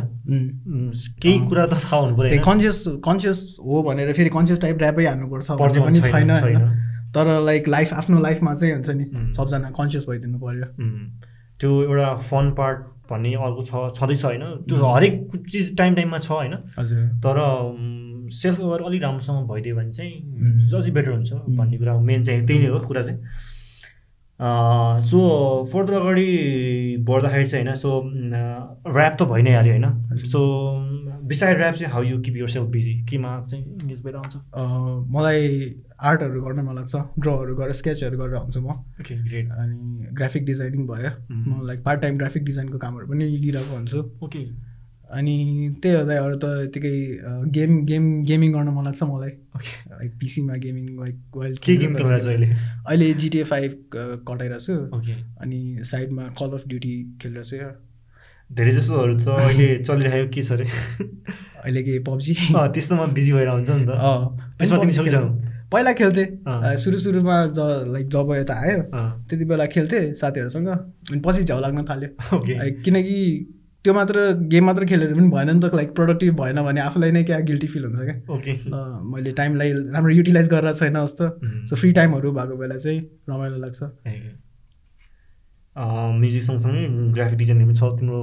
केही 1.23 1.39
कुरा 1.47 1.65
त 1.65 1.73
थाहा 1.83 1.97
हुनु 1.97 2.17
पऱ्यो 2.17 2.41
कन्सियस 2.43 2.83
कन्सियस 3.05 3.39
हो 3.63 3.83
भनेर 3.83 4.13
फेरि 4.13 4.29
कन्सियस 4.29 4.61
टाइप 4.61 4.77
ऱ्यापै 4.81 5.05
हाल्नुपर्छ 5.05 5.51
पनि 5.79 5.99
छैन 6.01 6.31
होइन? 6.31 6.59
तर 7.15 7.25
लाइक 7.45 7.67
लाइफ 7.67 7.93
आफ्नो 7.93 8.19
लाइफमा 8.21 8.53
चाहिँ 8.55 8.73
हुन्छ 8.73 8.89
नि 8.89 9.33
सबजना 9.33 9.69
कन्सियस 9.79 10.03
भइदिनु 10.09 10.37
पऱ्यो 10.39 10.67
त्यो 11.59 11.71
एउटा 11.83 12.13
फन 12.21 12.51
पार्ट 12.57 12.79
भन्ने 13.09 13.33
अर्को 13.33 13.61
छ 13.63 13.71
छँदैछ 13.97 14.25
होइन? 14.25 14.43
त्यो 14.67 14.75
हरेक 14.85 15.13
चिज 15.51 15.75
टाइम 15.77 15.95
टाइममा 15.95 16.19
छ 16.19 16.31
होइन? 16.31 16.53
तर 17.23 17.35
सेल्फ 18.35 18.59
अवेर 18.61 18.81
अलिक 18.83 19.01
राम्रोसँग 19.01 19.47
भइदियो 19.49 19.75
भने 19.75 19.91
चाहिँ 19.91 20.13
अझै 20.75 20.91
बेटर 20.91 21.11
हुन्छ 21.11 21.33
भन्ने 21.33 21.77
कुरा 21.77 21.99
मेन 21.99 22.23
चाहिँ 22.23 22.45
त्यही 22.47 22.59
नै 22.59 22.67
हो 22.67 22.79
कुरा 22.79 23.01
चाहिँ। 23.03 23.19
सो 24.41 25.19
फर्दर 25.73 25.93
अगाडि 25.93 26.27
बढ्दाखेरि 27.07 27.47
चाहिँ 27.47 27.65
होइन 27.65 27.75
सो 27.75 27.89
ऱ्याप 28.95 29.13
त 29.19 29.23
भइ 29.31 29.41
नै 29.41 29.53
हाल्यो 29.53 29.73
होइन। 29.73 30.15
सो 30.15 30.39
बिसाइड 31.27 31.57
ऱ्याप 31.57 31.75
चाहिँ 31.75 31.91
how 31.93 32.03
you 32.03 32.19
keep 32.21 32.35
yourself 32.49 32.67
busy 32.71 32.93
केमा 33.09 33.31
चाहिँ 33.49 33.63
इङ्गेज 33.63 34.03
भएर 34.03 34.15
आउँछ? 34.15 34.35
मलाई 35.15 35.73
आर्टहरू 35.99 36.41
गर्न 36.41 36.59
मन 36.65 36.75
लाग्छ 36.75 36.95
ड्रहरू 37.19 37.55
गरेर 37.55 37.73
स्केचहरू 37.73 38.17
गरेर 38.17 38.35
आउँछु 38.35 38.61
म। 38.61 38.69
ओके 39.01 39.15
ग्रेट 39.23 39.51
अनि 39.51 40.13
ग्राफिक 40.13 40.45
डिजाइनिङ 40.45 40.87
भयो। 40.87 41.11
म 41.33 41.65
लाइक 41.67 41.83
पार्ट 41.83 42.01
टाइम 42.01 42.17
ग्राफिक 42.17 42.43
डिजाइनको 42.45 42.77
कामहरू 42.77 43.07
पनि 43.07 43.25
लिइरहेको 43.25 43.75
हुन्छु। 43.75 43.99
ओके 44.25 44.43
अनि 45.11 45.35
त्यही 45.81 45.95
हो 45.95 46.03
दाइ 46.07 46.17
अरू 46.17 46.35
त 46.35 46.45
यतिकै 46.63 46.91
गेम 47.55 47.85
गेम 47.85 48.05
गेमिङ 48.27 48.53
गर्न 48.53 48.69
मन 48.75 48.83
लाग्छ 48.85 49.03
मलाई। 49.03 49.29
लाइक 49.91 50.11
पिसीमा 50.19 50.53
गेमिङ 50.63 50.85
लाइक 50.99 51.17
वाइल्ड 51.35 51.59
के 51.59 51.75
गेम 51.77 51.95
अहिले? 51.95 52.47
अहिले 52.87 53.13
जिटिए 53.13 53.43
फाइभ 53.51 53.71
कटाइरहेको 53.95 54.59
छु। 54.65 54.97
ओके 54.97 55.15
अनि 55.41 55.59
साइडमा 55.91 56.23
कल 56.39 56.57
अफ 56.59 56.67
ड्युटी 56.67 56.95
खेलिरहेको 57.21 57.49
छु 57.49 57.55
यार 57.55 57.75
धेरै 58.51 58.71
जसोहरू 58.71 59.17
त 59.19 59.27
अहिले 59.27 59.67
चलिरहेको 59.83 60.29
के 60.33 60.41
छ 60.41 60.51
अरे 60.51 60.65
अहिले 61.63 61.83
के 61.83 61.99
पब्जी 62.03 62.35
त्यस्तोमा 62.73 63.05
बिजी 63.15 63.33
भएर 63.33 63.47
हुन्छ 63.47 63.69
नि 63.69 63.85
त। 63.87 63.91
त्यसमा 64.59 64.77
तिमी 64.77 64.91
सक्छौ 64.91 65.27
पहिला 65.71 65.91
खेल्थेँ। 65.99 66.27
सुरु 66.79 66.97
सुरुमा 66.97 67.35
ज 67.47 67.59
लाइक 67.91 68.07
जब 68.07 68.31
यता 68.35 68.55
आयो 68.63 68.79
त्यति 69.27 69.45
बेला 69.45 69.65
खेल्थेँ 69.67 70.13
साथीहरूसँग। 70.15 70.67
अनि 70.67 71.19
पछि 71.25 71.43
झ्याउ 71.43 71.59
लाग्न 71.61 71.83
थाल्यो। 71.89 72.09
किनकि 72.83 73.17
त्यो 73.87 73.93
मात्र 73.93 74.21
गेम 74.51 74.65
मात्र 74.65 74.85
खेलेर 74.85 75.13
पनि 75.13 75.29
भएन 75.31 75.49
नि 75.49 75.59
त 75.61 75.65
लाइक 75.75 75.89
प्रोडक्टिभ 75.95 76.33
भएन 76.35 76.61
भने 76.63 76.81
आफूलाई 76.81 77.11
नै 77.11 77.23
क्या 77.23 77.39
गिल्टी 77.49 77.67
फिल 77.67 77.83
हुन्छ 77.85 77.99
क्या। 77.99 78.15
ओके 78.35 78.53
मैले 79.11 79.31
टाइमलाई 79.33 79.71
राम्रो 79.95 80.11
युटिलाइज 80.15 80.49
गरेर 80.51 80.73
छैन 80.73 80.97
जस्तो. 80.97 81.25
सो 81.67 81.75
फ्री 81.75 81.91
टाइमहरू 81.93 82.31
भएको 82.31 82.55
बेला 82.57 82.77
चाहिँ 82.77 82.99
रमाइलो 83.29 83.57
लाग्छ। 83.57 83.79
म्युजिक 86.19 86.43
सँगसँगै 86.43 86.83
ग्राफिक 87.13 87.37
डिजाइनहरू 87.37 87.67
पनि 87.67 87.75
छ 87.79 87.83
तिम्रो 87.99 88.19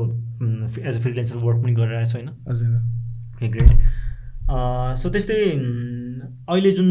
एज 0.83 0.95
अ 0.97 1.01
फ्रिलेन्सर 1.01 1.37
वर्क 1.39 1.59
पनि 1.63 1.73
गरिरहेको 1.73 2.11
छ 2.11 2.15
होइन? 2.17 2.29
हजुर। 2.49 2.71
ओके 3.37 3.49
ग्रेट 3.49 3.71
सो 4.99 5.07
त्यस्तै 5.11 5.41
अहिले 6.49 6.71
जुन 6.73 6.89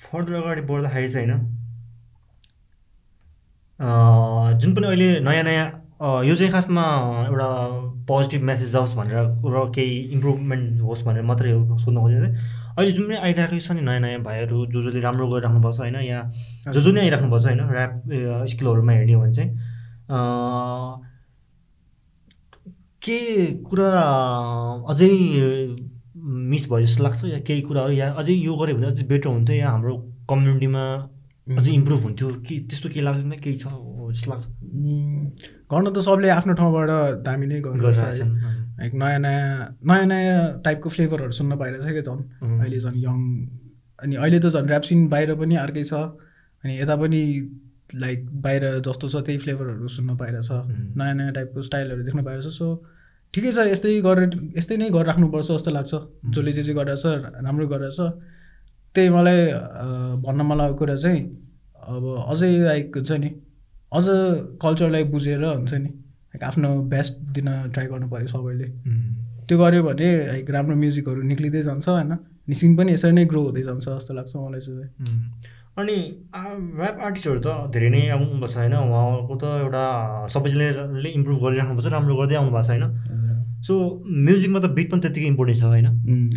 फर्दर 0.00 0.32
अगाडि 0.34 0.62
बढ्दाखेरि 0.62 1.08
चाहिँ 1.08 1.28
होइन 1.28 1.57
जुन 3.80 4.74
पनि 4.74 4.86
अहिले 4.86 5.20
नयाँ 5.20 5.42
नयाँ 5.44 5.66
यो 6.24 6.34
चाहिँ 6.34 6.52
खासमा 6.52 6.82
एउटा 7.26 7.48
पोजिटिभ 8.08 8.42
मेसेज 8.42 8.72
जाओस् 8.72 8.94
भनेर 8.96 9.14
र 9.54 9.70
केही 9.74 9.96
इम्प्रुभमेन्ट 10.14 10.80
होस् 10.82 11.04
भनेर 11.06 11.22
मात्रै 11.22 11.50
हो 11.52 11.78
सोध्न 11.78 11.98
खोजेको 12.00 12.26
थिएँ। 12.26 12.34
अहिले 12.78 12.92
जुन 12.92 13.04
पनि 13.06 13.16
आइरहेको 13.16 13.58
छ 13.58 13.70
नि 13.72 13.82
नयाँ 13.82 14.00
नयाँ 14.00 14.22
भाइहरू 14.22 14.66
जो 14.66 14.82
जसले 14.82 15.00
राम्रो 15.00 15.28
गरिराख्नु 15.30 15.60
भएको 15.60 15.72
छ 15.72 15.80
होइन 15.80 15.96
या 16.06 16.22
जो 16.72 16.80
जो 16.80 16.92
नै 16.92 17.00
आइराख्नु 17.00 17.28
भएको 17.30 17.38
छ 17.38 17.46
होइन 17.46 17.60
ऱ्याप 17.70 17.92
स्किलहरूमा 18.50 18.92
हेर्ने 18.92 19.12
हो 19.12 19.20
भने 19.22 19.32
चाहिँ 19.32 19.50
के 23.02 23.18
कुरा 23.62 23.90
अझै 24.90 25.10
मिस 26.50 26.70
भयो 26.70 26.86
जस्तो 26.86 27.02
लाग्छ 27.04 27.24
या 27.24 27.38
केही 27.46 27.62
कुराहरू 27.62 27.92
या 27.92 28.10
अझै 28.14 28.34
यो 28.34 28.54
गऱ्यो 28.54 28.76
भने 28.76 28.86
अझै 28.86 29.06
बेटर 29.06 29.28
हुन्थ्यो 29.28 29.56
या 29.56 29.70
हाम्रो 29.70 29.94
कम्युनिटीमा 30.30 30.84
अझै 31.56 31.72
इम्प्रुभ 31.72 32.00
हुन्थ्यो। 32.04 32.28
कि 32.46 32.54
त्यस्तो 32.68 32.88
केही 32.92 33.04
लाग्दैन 33.04 33.32
केही 33.44 33.56
छ 33.56 33.66
हो 33.72 34.12
जस्तो 34.12 34.28
लाग्छ। 34.30 34.44
गर्न 35.72 35.86
त 35.92 35.98
सबले 36.04 36.28
आफ्नो 36.28 36.52
ठाउँबाट 36.60 36.90
दामी 37.24 37.46
नै 37.46 37.60
गर्छ 37.60 38.00
लाइक 38.78 38.94
नयाँ 38.94 39.18
नयाँ 39.18 39.78
नयाँ 39.82 40.06
नयाँ 40.06 40.62
टाइपको 40.64 40.88
फ्लेभरहरू 40.88 41.32
सुन्न 41.38 41.56
पाइरहेछ 41.58 41.84
क्या 41.84 42.02
झन्. 42.08 42.20
अहिले 42.62 42.78
झन् 42.78 42.98
यङ 43.02 43.18
अनि 43.98 44.14
अहिले 44.16 44.38
त 44.38 44.46
झन् 44.54 44.68
ऱ्याप 44.68 44.82
सिन 44.88 45.08
बाहिर 45.08 45.34
पनि 45.34 45.54
अर्कै 45.64 45.84
छ। 45.84 45.94
अनि 46.64 46.72
यता 46.78 46.94
पनि 47.02 47.20
लाइक 47.94 48.20
बाहिर 48.44 48.62
जस्तो 48.86 49.08
छ 49.08 49.16
त्यही 49.26 49.38
फ्लेभरहरू 49.42 49.88
सुन्न 49.88 50.16
पाइरहेछ. 50.20 50.50
नयाँ 50.94 51.14
नयाँ 51.14 51.32
टाइपको 51.32 51.62
स्टाइलहरू 51.62 52.02
देख्न 52.06 52.22
पाइरहेछ। 52.22 52.54
सो 52.54 52.66
ठिकै 53.34 53.50
छ 53.52 53.58
यस्तै 53.72 54.00
गरेर 54.06 54.30
यस्तै 54.56 54.76
नै 54.76 54.88
गरेर 54.94 55.06
राख्नुपर्छ 55.10 55.48
जस्तो 55.50 55.70
लाग्छ। 55.74 55.92
जसले 56.32 56.52
जे 56.52 56.62
जे 56.68 56.72
गरिरहेछ 56.78 57.04
राम्रो 57.44 57.66
गरिरहेछ 57.72 57.98
त्यही 58.94 59.08
मलाई 59.16 59.40
भन्न 60.24 60.40
मन 60.48 60.56
लागेको 60.58 60.78
कुरा 60.78 60.96
चाहिँ 61.04 61.22
अब 61.88 62.04
अझै 62.30 62.50
लाइक 62.68 62.96
हुन्छ 62.96 63.10
नि 63.24 63.30
अझ 63.92 64.06
कल्चरलाई 64.64 65.04
बुझेर 65.14 65.44
हुन्छ 65.44 65.74
नि 65.74 65.88
लाइक 65.88 66.42
आफ्नो 66.44 66.68
बेस्ट 66.92 67.14
दिन 67.36 67.48
ट्राई 67.72 67.86
गर्नु 67.86 68.08
पऱ्यो 68.08 68.26
सबैले. 68.34 68.66
त्यो 69.48 69.56
गऱ्यो 69.58 69.82
भने 69.82 70.08
लाइक 70.28 70.50
राम्रो 70.50 70.76
म्युजिकहरू 70.76 71.22
निक्लिँदै 71.30 71.62
जान्छ 71.68 71.88
होइन? 71.88 72.12
निसिङ 72.48 72.76
पनि 72.76 72.92
यसरी 72.92 73.12
नै 73.12 73.24
ग्रो 73.32 73.40
हुँदै 73.44 73.62
जान्छ 73.68 73.84
जस्तो 73.88 74.12
लाग्छ 74.14 74.36
मलाई 74.36 74.60
चाहिँ. 74.60 74.88
अनि 75.78 75.96
ऱ्याप 76.80 76.96
आर्टिस्टहरू 77.06 77.40
त 77.40 77.48
धेरै 77.72 77.88
नै 77.94 78.02
आउनु 78.12 78.34
भएको 78.40 78.48
छ 78.52 78.56
होइन? 78.58 78.74
उहाँको 78.76 79.34
त 79.40 79.44
एउटा 79.64 79.84
सबैजनाले 80.34 81.08
इम्प्रुभ 81.18 81.38
गरिराख्नु 81.44 81.74
भएको 81.74 81.88
छ 81.88 81.92
राम्रो 81.96 82.14
गर्दै 82.20 82.36
आउनु 82.40 82.50
भएको 82.52 82.66
छ 82.66 82.70
होइन? 82.70 82.84
सो 83.66 83.74
म्युजिकमा 84.06 84.60
त 84.60 84.70
बिट 84.74 84.90
पनि 84.90 85.00
त्यत्तिकै 85.00 85.26
इम्पोर्टेन्ट 85.26 85.60
छ 85.60 85.64
होइन 85.64 85.86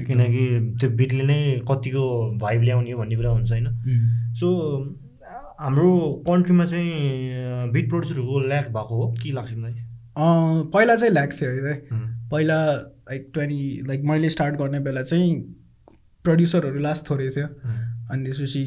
किनकि 0.07 0.43
त्यो 0.79 0.89
बिटले 1.01 1.23
नै 1.23 1.39
कतिको 1.69 2.03
भाइब 2.41 2.61
ल्याउने 2.61 2.91
हो 2.91 2.99
भन्ने 2.99 3.15
कुरा 3.15 3.29
हुन्छ 3.31 3.51
होइन. 3.51 3.67
सो 4.39 4.47
हाम्रो 5.61 5.89
कन्ट्रीमा 6.27 6.65
चाहिँ 6.65 7.71
बिट 7.73 7.89
प्रड्युसरहरूको 7.89 8.39
ल्याक 8.47 8.67
भएको 8.77 8.95
हो 9.01 9.07
के 9.23 9.31
लाग्छ 9.31 9.49
तिमीलाई 9.53 9.73
अँ, 10.17 10.69
पहिला 10.73 10.95
चाहिँ 10.95 11.13
ल्याक 11.13 11.31
थियो 11.41 11.49
है. 11.67 11.75
पहिला 12.31 12.57
लाइक 13.09 13.29
ट्वेन्टी 13.33 13.61
लाइक 13.87 14.01
मैले 14.05 14.29
स्टार्ट 14.29 14.55
गर्ने 14.59 14.79
बेला 14.87 15.01
चाहिँ 15.03 15.29
प्रड्युसरहरू 16.25 16.79
लास्ट 16.79 17.09
थोरै 17.09 17.29
थियो. 17.35 17.47
अनि 18.11 18.23
त्यसपछि 18.25 18.63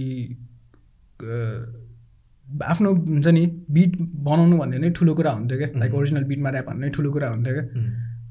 आफ्नो 2.65 2.93
हुन्छ 2.95 3.27
नि 3.27 3.45
बिट 3.71 3.97
बनाउनु 4.31 4.57
भन्ने 4.59 4.79
नै 4.79 4.91
ठुलो 4.97 5.15
कुरा 5.15 5.31
हुन्थ्यो 5.33 5.59
क्या 5.59 5.69
लाइक. 5.81 5.95
ओरिजिनल 5.95 6.25
बिटमा 6.31 6.51
ऱ्याप 6.51 6.67
भन्ने 6.71 6.91
ठुलो 6.97 7.11
कुरा 7.13 7.29
हुन्थ्यो 7.31 7.55
क्या. 7.55 7.67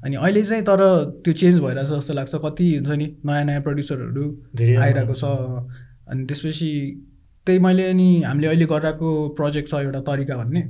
अनि 0.04 0.16
अहिले 0.16 0.42
चाहिँ 0.42 0.62
तर 0.68 0.80
त्यो 1.24 1.32
चेन्ज 1.32 1.60
भइरहेछ 1.60 1.88
जस्तो 1.88 2.14
लाग्छ। 2.14 2.34
कति 2.44 2.66
हुन्छ 2.76 2.98
नि 3.00 3.06
नयाँ 3.26 3.44
नयाँ 3.44 3.60
प्रड्युसरहरू 3.62 4.24
धेरै 4.56 4.74
आइरहेको 4.76 5.14
छ। 5.14 5.24
अनि 6.10 6.24
त्यसपछि 6.28 6.70
त्यही 7.46 7.58
मैले 7.58 7.84
अनि 7.90 8.08
हामीले 8.22 8.46
अहिले 8.46 8.66
गरिरहेको 8.72 9.08
प्रोजेक्ट 9.36 9.68
छ 9.68 9.74
एउटा 9.74 10.00
तरिका 10.08 10.36
भन्ने. 10.36 10.62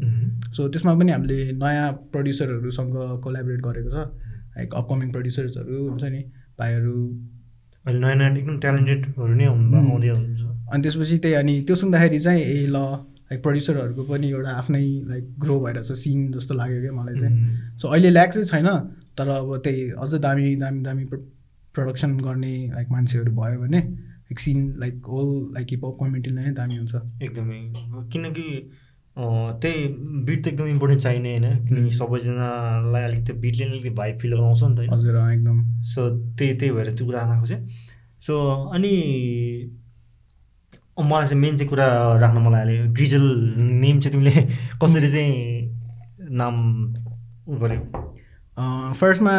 सो 0.54 0.68
त्यसमा 0.68 0.94
पनि 0.94 1.12
हामीले 1.12 1.38
नयाँ 1.58 1.92
प्रड्युसरहरूसँग 2.14 2.94
कोलाबरेट 3.24 3.60
गरेको 3.66 3.90
छ। 3.90 3.98
लाइक 4.56 4.74
अपकमिङ 4.74 5.10
प्रड्युसर्सहरू 5.12 5.76
हुन्छ 5.90 6.04
नि 6.14 6.20
भाइहरू। 6.58 6.94
अहिले 7.86 7.98
नयाँ 8.00 8.16
नयाँ 8.16 8.36
एकदम 8.38 8.58
ट्यालेन्टेडहरू 8.64 9.34
नै. 9.34 9.46
आउँदै 9.50 10.10
हुन्छ। 10.14 10.42
अनि 10.72 10.82
त्यसपछि 10.82 11.16
त्यही 11.18 11.34
अनि 11.42 11.54
त्यो 11.66 11.74
सुन्दाखेरि 11.82 12.18
चाहिँ 12.26 12.42
ए 12.42 12.66
ल 12.70 12.78
लाइक 13.30 13.42
प्रड्युसरहरूको 13.42 14.02
पनि 14.10 14.26
एउटा 14.30 14.50
आफ्नै 14.62 14.84
लाइक 15.10 15.24
ग्रो 15.42 15.54
भइरहेछ। 15.60 15.92
सिन 16.02 16.32
जस्तो 16.32 16.54
लाग्यो 16.54 16.80
क्या 16.80 16.92
मलाई 16.92 17.14
चाहिँ. 17.14 17.34
सो 17.78 17.88
अहिले 17.88 18.10
ल्याक 18.10 18.30
चाहिँ 18.30 18.46
छैन। 18.46 18.68
तर 19.18 19.28
अब 19.28 19.56
त्यही 19.64 19.90
अझ 19.90 20.14
दामी 20.14 20.54
दामी 20.56 20.80
दामी 20.82 21.04
प्रडक्सन 21.74 22.16
गर्ने 22.20 22.54
लाइक 22.74 22.88
मान्छेहरू 22.90 23.32
भयो 23.32 23.60
भने 23.60 23.80
like 24.24 24.40
scene 24.40 24.74
like 24.78 25.06
whole 25.06 25.28
like 25.54 25.66
hip hop 25.70 25.96
कम्युनिटीलाई 26.00 26.44
नै 26.44 26.52
दामी 26.52 26.76
हुन्छ। 26.76 27.22
एकदमै। 27.22 27.60
किनकि 28.12 28.48
त्यही 29.62 29.86
बिट 30.26 30.44
त 30.44 30.48
एकदम 30.48 30.66
इम्पोर्टेन्ट 30.66 31.02
चाहिने 31.02 31.36
होइन? 31.38 31.66
किनकि 31.66 31.90
सबैजनालाई 31.96 33.02
अलिक 33.02 33.24
त्यो 33.26 33.36
बिटले 33.40 33.64
अलिकति 33.64 33.90
भाइब 34.00 34.18
फिल 34.18 34.34
गराउँछ 34.34 34.62
नि 34.64 34.74
त 34.76 34.92
हजुर 34.92 35.16
एकदम। 35.32 35.58
सो 35.92 36.08
त्यही 36.38 36.58
त्यही 36.58 36.72
भएर 36.72 36.92
त्यो 36.92 37.06
कुरा 37.06 37.20
राखेको 37.20 37.46
चाहिँ। 37.46 37.62
सो 38.20 38.38
अनि 38.74 38.92
मलाई 41.00 41.26
चाहिँ 41.28 41.40
मेन 41.42 41.56
चाहिँ 41.58 41.68
कुरा 41.68 41.86
राख्न 42.18 42.38
मलाई 42.38 42.60
हाल्यो 42.60 42.92
ग्रिजल 42.94 43.24
नेम 43.82 44.00
चाहिँ 44.00 44.12
तिमीले 44.12 44.42
कसरी 44.82 45.08
चाहिँ 45.08 45.32
नाम 46.40 46.54
गऱ्यौ 47.62 47.80
फर्स्टमा 49.00 49.34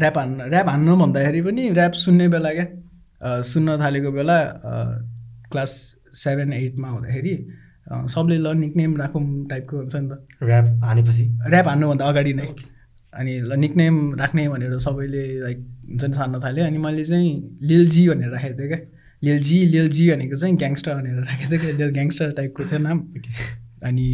ऱ्याप 0.00 0.18
हान्न 0.18 0.40
ऱ्याप 0.52 0.68
हान्नु 0.68 0.96
भन्दाखेरि 0.96 1.40
पनि 1.42 1.62
ऱ्याप 1.70 1.92
सुन्ने 2.04 2.28
बेला 2.28 2.50
क्या 2.58 2.66
सुन्न 3.42 3.76
थालेको 3.80 4.10
बेला 4.12 4.38
क्लास 5.52 5.72
सेभेन 6.14 6.52
एटमा 6.52 6.88
हुँदाखेरि 6.88 7.34
सबले 7.88 8.36
ल 8.38 8.52
निकनेम 8.56 8.96
राखौँ 8.96 9.24
टाइपको 9.50 9.76
हुन्छ 9.76 9.94
नि 9.96 10.08
त। 10.08 10.44
ऱ्याप 10.44 10.66
हानेपछि? 10.84 11.24
ऱ्याप 11.48 11.68
हान्नुभन्दा 11.68 12.04
अगाडि 12.04 12.32
नै। 12.34 12.46
अनि 13.12 13.32
ल 13.48 13.52
निकनेम 13.64 13.94
राख्ने 14.20 14.48
भनेर 14.48 14.78
सबैले 14.78 15.24
लाइक 15.40 15.58
हुन्छ 15.88 16.04
नि 16.04 16.12
सार्न 16.12 16.40
थाल्यो। 16.44 16.64
अनि 16.66 16.78
मैले 16.78 17.04
चाहिँ 17.04 17.58
लिलजी 17.62 18.08
भनेर 18.08 18.30
राखेको 18.30 18.58
थिएँ 18.58 18.68
क्या। 18.68 18.80
लिलजी 19.24 19.58
लिलजी 19.72 20.04
भनेको 20.12 20.36
चाहिँ 20.36 20.56
ग्याङ्स्टर 20.56 20.94
भनेर 20.94 21.16
राखेको 21.24 21.50
थिएँ 21.50 21.76
क्या। 21.76 21.88
ग्याङ्स्टर 21.96 22.30
टाइपको 22.38 22.64
थियो 22.68 22.78
नाम। 22.78 22.98
अनि 23.84 24.06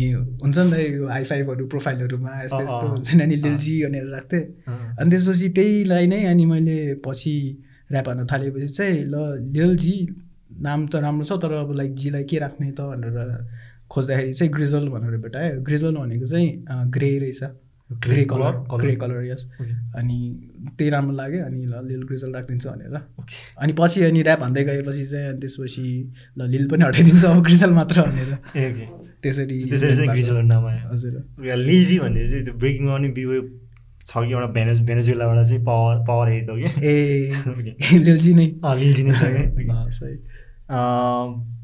हुन्छ 0.43 0.59
नि 0.59 0.71
त 0.71 0.75
यो 0.95 1.09
हाई 1.09 1.25
फाइभहरू 1.25 1.67
प्रोफाइलहरूमा 1.67 2.33
यस्तो 2.45 2.63
यस्तो। 2.63 2.87
हुन्छ 2.89 3.15
नि 3.15 3.23
अनि 3.23 3.37
लिलजी 3.37 3.75
भनेर 3.85 4.07
राख्थेँ 4.13 4.43
अनि 5.01 5.11
त्यसपछि 5.11 5.49
त्यहीलाई 5.57 6.07
नै 6.07 6.25
अनि 6.33 6.45
मैले 6.47 6.79
पछि 7.07 7.35
ऱ्याप 7.93 8.09
हान्न 8.09 8.27
थालेपछि 8.33 8.69
चाहिँ 8.69 9.05
ल 9.09 9.15
लिलजी 9.57 9.97
नाम 10.63 10.87
त 10.87 10.95
राम्रो 11.05 11.25
छ 11.25 11.33
तर 11.43 11.53
अब 11.65 11.73
लाइक 11.77 11.95
जीलाई 11.95 12.25
के 12.31 12.39
राख्ने 12.39 12.71
त 12.71 12.81
भनेर 12.81 13.19
खोज्दाखेरि 13.91 14.33
चाहिँ 14.33 14.53
ग्रिजल 14.53 14.89
भनेर 14.89 15.17
भेटायो 15.25 15.61
ग्रिजल 15.63 15.95
भनेको 15.97 16.27
चाहिँ 16.27 16.49
ग्रे 16.91 17.11
रहेछ 17.19 17.43
grey 17.91 18.25
colour? 18.25 18.53
Grey 18.81 18.95
colour 18.97 19.25
yes 19.25 19.43
अनि 19.95 20.19
त्यही 20.79 20.91
राम्रो 20.91 21.15
लाग्यो 21.17 21.45
अनि 21.45 21.61
ल 21.67 21.75
लिल 21.85 22.03
ग्रिजल 22.09 22.33
राखिदिन्छु 22.35 22.69
भनेर। 22.71 22.97
अनि 23.61 23.73
पछि 23.79 24.03
अनि 24.05 24.21
ऱ्याप 24.23 24.43
हान्दै 24.43 24.65
गएपछि 24.65 25.05
चाहिँ 25.05 25.29
अनि 25.29 25.39
त्यसपछि 25.41 25.85
ल 26.39 26.49
लिल 26.49 26.65
पनि 26.69 26.85
हटाइदिन्छु 26.85 27.27
अब 27.29 27.43
ग्रिजल 27.45 27.73
मात्र 27.73 28.03
भनेर 28.03 28.31
त्यसरी 29.25 29.59
त्यसरी 29.71 29.97
चाहिँ 29.97 30.11
आयो। 30.65 30.93
हजुर। 30.93 31.47
या 31.47 31.55
लिलजी 31.55 31.99
भन्ने 31.99 32.29
चाहिँ 32.29 32.45
त्यो 32.45 32.55
ब्रेकिङमा 32.55 32.97
पनि 32.97 33.09
बियो 33.09 33.41
छ 34.07 34.13
कि 34.19 34.33
एउटा 34.33 34.47
भेनेज 34.47 34.81
भेनेजुलाबाट 34.87 35.47
चाहिँ 35.47 35.65
पावर 35.65 35.97
पावर 36.07 36.29
हेड 36.29 36.51
हो 36.51 36.57
कि? 36.57 36.69
ए। 36.87 36.95
लिलजी 38.05 38.35
नै। 38.35 38.47
लिलजी 38.79 39.03
नै 39.03 39.15
छ 39.15 39.25
कि? 39.25 39.45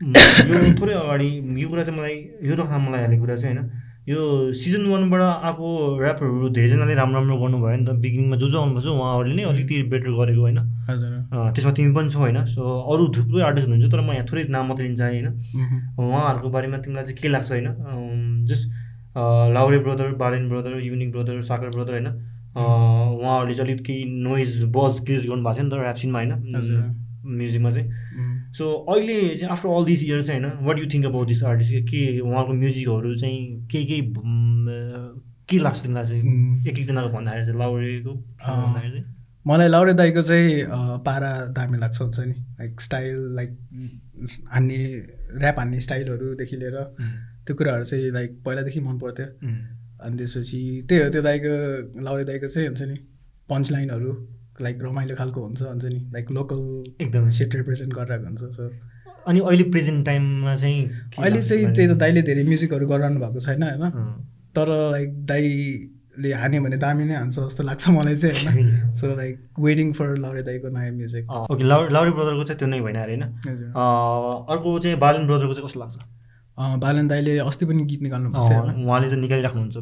यो 0.00 0.80
थोरै 0.80 0.94
अगाडि 0.94 1.28
यो 1.62 1.68
कुरा 1.68 1.84
चाहिँ 1.84 1.98
मलाई 1.98 2.16
यो 2.42 2.54
राख्न 2.56 2.76
मलाई 2.88 3.00
हालेको 3.00 3.22
कुरा 3.22 3.36
चाहिँ 3.36 3.56
होइन 3.56 3.70
यो 4.08 4.52
सिजन 4.52 4.86
वानबाट 4.90 5.22
आएको 5.22 5.66
ऱ्यापरहरू 6.00 6.48
धेरैजनाले 6.50 6.94
राम्रो 6.94 7.20
राम्रो 7.20 7.36
गर्नुभयो 7.36 7.76
नि 7.76 7.84
त। 7.86 7.90
बिगिनिङमा 8.00 8.36
जो 8.36 8.48
जो 8.48 8.58
आउनुभएको 8.60 8.80
छ 8.80 8.96
उहाँहरूले 8.96 9.34
नै 9.36 9.44
अलिकति 9.44 9.82
बेटर 9.92 10.10
गरेको 10.18 10.40
होइन। 10.40 10.58
हजुर। 10.88 11.12
त्यसमा 11.54 11.72
तिमी 11.72 11.94
पनि 11.94 12.10
छौ 12.10 12.18
होइन। 12.18 12.44
सो 12.48 12.62
अरू 12.64 13.04
थुप्रै 13.16 13.42
आर्टिस्ट 13.44 13.68
हुनुहुन्छ 13.68 13.92
तर 13.92 14.00
म 14.00 14.10
यहाँ 14.12 14.26
थोरै 14.26 14.44
नाम 14.48 14.64
मात्रै 14.68 14.86
लिन 14.86 14.96
चाहेँ 14.96 15.20
होइन। 15.20 15.28
उहाँहरूको 16.00 16.48
बारेमा 16.50 16.78
तिमीलाई 16.80 17.04
चाहिँ 17.04 17.18
के 17.22 17.28
लाग्छ 17.28 17.50
होइन? 17.52 17.68
Just 18.48 18.64
Laure 19.54 19.78
brother 19.84 20.08
Balen 20.16 20.48
brother 20.48 20.80
Unique 20.80 21.10
brother 21.12 21.42
Sagar 21.44 21.68
brother 21.76 21.92
होइन। 21.92 22.08
उहाँहरूले 22.56 23.54
चाहिँ 23.54 23.68
अलिक 23.68 23.84
केही 23.86 24.04
नोइज 24.24 24.50
बज 24.74 25.04
क्रिएट 25.04 25.24
गर्नुभएको 25.28 25.54
थियो 25.54 25.64
नि 25.66 25.70
त 25.70 25.74
ऱ्याप 25.76 25.96
सिनमा। 26.02 26.18
होइन। 26.18 26.32
म्युजिकमा 27.20 27.70
चाहिँ। 27.70 27.86
सो 28.58 28.72
अहिले 28.92 29.18
चाहिँ 29.36 29.52
आफ्टर 29.52 29.68
अल 29.68 29.84
दिस 29.84 30.04
इयर 30.04 30.22
चाहिँ 30.22 30.40
होइन 30.42 30.66
what 30.66 30.78
you 30.78 30.86
think 30.92 31.06
about 31.06 31.26
this 31.28 31.42
artist 31.44 31.74
के 31.90 32.02
उहाँको 32.20 32.52
म्युजिकहरू 32.52 33.14
चाहिँ 33.14 33.66
केही 33.72 34.00
भम्, 34.02 34.66
के 35.50 35.58
लाग्छ 35.58 35.80
तिमीलाई 35.82 36.04
चाहिँ? 36.04 36.68
एक 36.68 36.78
एकजनाको 36.78 37.08
भन्दाखेरि 37.08 37.44
चाहिँ 37.46 37.58
लाउरेको 37.58 38.14
भन्दाखेरि 38.14 38.90
चाहिँ? 38.90 39.04
मलाई 39.46 39.68
लाउरे 39.68 39.92
दाईको 39.94 40.22
चाहिँ 40.22 40.64
पारा 41.06 41.30
दामी 41.56 41.78
लाग्छ 41.78 42.00
हुन्छ 42.00 42.18
नि। 42.20 42.34
लाइक 42.60 42.80
स्टाइल 42.80 43.16
लाइक 43.36 43.50
हान्ने 44.52 44.78
ऱ्याप 45.40 45.58
हान्ने 45.58 45.80
स्टाइलहरूदेखि 45.80 46.56
लिएर 46.56 46.76
त्यो 47.46 47.56
कुराहरू 47.56 47.84
चाहिँ 47.84 48.10
लाइक 48.12 48.42
पहिलादेखि 48.46 48.80
मन 48.80 48.98
पर्थ्यो। 48.98 49.26
अनि 50.00 50.16
त्यसपछि 50.16 50.60
त्यही 50.88 51.02
हो 51.02 51.08
त्यो 51.10 51.22
दाइको 51.22 51.52
लाउरे 52.02 52.24
दाइको 52.24 52.48
चाहिँ 52.48 52.68
हुन्छ 52.68 52.82
नि 52.82 52.94
पन्च 53.50 53.70
लाइनहरू 53.72 54.12
लाइक 54.62 54.82
रमाइलो 54.82 55.14
खालको 55.16 55.40
हुन्छ 55.46 55.62
हुन्छ 55.62 55.84
नि 55.84 56.00
लाइक 56.12 56.30
लोकल 56.38 56.60
एकदम। 57.00 57.26
सेट 57.38 57.54
रिप्रेजेन्ट 57.56 57.94
गरिरहेको 57.94 58.26
हुन्छ 58.26 58.56
सो 58.56 58.68
अनि 59.28 59.40
अहिले 59.40 59.64
प्रेजेन्ट 59.70 60.04
टाइममा 60.06 60.54
चाहिँ 60.56 60.82
अहिले 61.18 61.42
चाहिँ? 61.42 61.72
त्यही 61.74 61.88
त 61.88 61.96
दाइले 62.02 62.22
धेरै 62.28 62.44
म्युजिकहरू 62.44 62.86
गरिरहनु 62.88 63.20
भएको 63.20 63.40
छैन 63.40 63.62
होइन। 63.62 63.82
तर 64.56 64.68
लाइक 64.92 65.10
दाइले 65.26 66.32
हान्यो 66.34 66.62
भने 66.62 66.76
दामी 66.84 67.04
नै 67.04 67.14
हान्छ 67.14 67.38
जस्तो 67.38 67.62
लाग्छ 67.64 67.88
मलाई 67.88 68.16
चाहिँ 68.16 68.46
होइन? 68.46 68.92
So 69.00 69.14
like 69.16 69.34
waiting 69.60 69.92
for 69.98 70.16
Laure 70.18 70.42
दाइको 70.42 70.68
नयाँ 70.76 70.92
म्युजिक 70.92 71.30
ओके 71.30 71.64
लाउरे 71.64 71.92
लाउरे 71.94 72.10
ब्रदरको 72.10 72.44
चाहिँ 72.44 72.58
त्यो 72.58 72.68
नै 72.68 72.80
भएन 72.80 72.96
अरे 73.02 73.16
होइन? 73.16 73.24
अर्को 74.52 74.78
चाहिँ 74.78 74.98
बालन 74.98 75.26
ब्रदरको 75.26 75.54
चाहिँ 75.54 75.66
कस्तो 75.66 75.80
लाग्छ? 75.80 75.96
बालन 76.80 77.08
दाइले 77.08 77.38
अस्ति 77.40 77.66
पनि 77.66 77.84
गीत 77.90 78.02
निकाल्नु 78.02 78.28
भएको 78.30 78.88
उहाँले 78.88 79.08
चाहिँ 79.08 79.20
निकालिराख्नुहुन्छ 79.20 79.76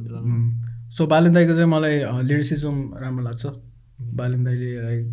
सो 0.96 1.06
बालन 1.06 1.32
दाइको 1.34 1.54
चाहिँ 1.54 1.70
मलाई 1.70 1.96
लिरिसिजम 2.28 2.76
राम्रो 3.02 3.24
लाग्छ। 3.24 3.46
बालन 4.00 4.44
दाइले 4.44 4.70
लाइक 4.82 5.06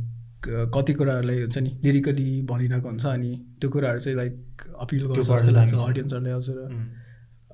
कति 0.76 0.94
कुराहरूलाई 0.94 1.42
हुन्छ 1.42 1.58
नि 1.58 1.72
लिरिकली 1.84 2.28
भनिरहेको 2.50 2.88
हुन्छ 2.88 3.06
अनि 3.06 3.32
त्यो 3.62 3.70
कुराहरू 3.70 4.00
चाहिँ 4.00 4.18
लाइक 4.18 4.36
अपिल 4.80 5.06
गर्छ 5.08 5.20
जस्तो 5.20 5.52
लाग्छ 5.52 5.72
दामी 5.72 5.78
छ। 5.78 5.90
अडियन्सहरूले 5.90 6.32
हजुर 6.32 6.58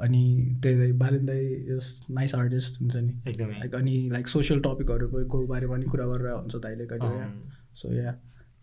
अनि 0.02 0.24
त्यही 0.64 0.76
लाइक 0.80 0.98
बालन 1.00 1.26
दाई 1.26 1.46
इज 1.76 1.86
नाइस 2.12 2.36
आर्टिस्ट 2.36 2.82
हुन्छ 2.82 2.96
नि। 2.96 3.14
एकदमै। 3.30 3.60
लाइक 3.60 3.76
अनि 3.76 3.96
लाइक 4.12 4.28
सोसियल 4.28 4.60
टपिकहरूको 4.62 5.46
बारेमा 5.48 5.74
पनि 5.74 5.86
कुरा 5.86 6.06
गरेर 6.06 6.28
हुन्छ 6.32 6.56
दाइले 6.56 6.86
कहिले। 6.92 7.26
सो 7.76 7.94
या 7.94 8.12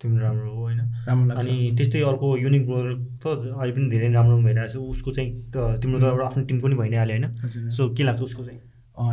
तिम्रो 0.01 0.23
राम्रो 0.23 0.51
हो 0.51 0.63
होइन? 0.63 0.81
राम्रो 1.07 1.27
लाग्छ। 1.29 1.47
अनि 1.47 1.73
त्यस्तै 1.77 2.01
अर्को 2.09 2.37
युनिक 2.37 2.67
ब्रदर 2.67 2.95
त 3.23 3.27
अहिले 3.55 3.73
पनि 3.73 3.89
धेरै 3.91 4.09
राम्रो 4.13 4.37
भइरहेको 4.43 4.73
छ। 4.73 4.77
उसको 4.95 5.11
चाहिँ 5.11 5.31
तिम्रो 5.81 5.99
त 6.01 6.05
आफ्नो 6.27 6.45
टिम 6.45 6.59
पनि 6.61 6.75
भइ 6.75 6.89
नै 6.91 6.97
हाल्यो 6.97 7.17
होइन? 7.17 7.71
सो 7.71 7.89
के 7.95 8.03
लाग्छ 8.05 8.21
उसको 8.23 8.45
चाहिँ? 8.45 8.61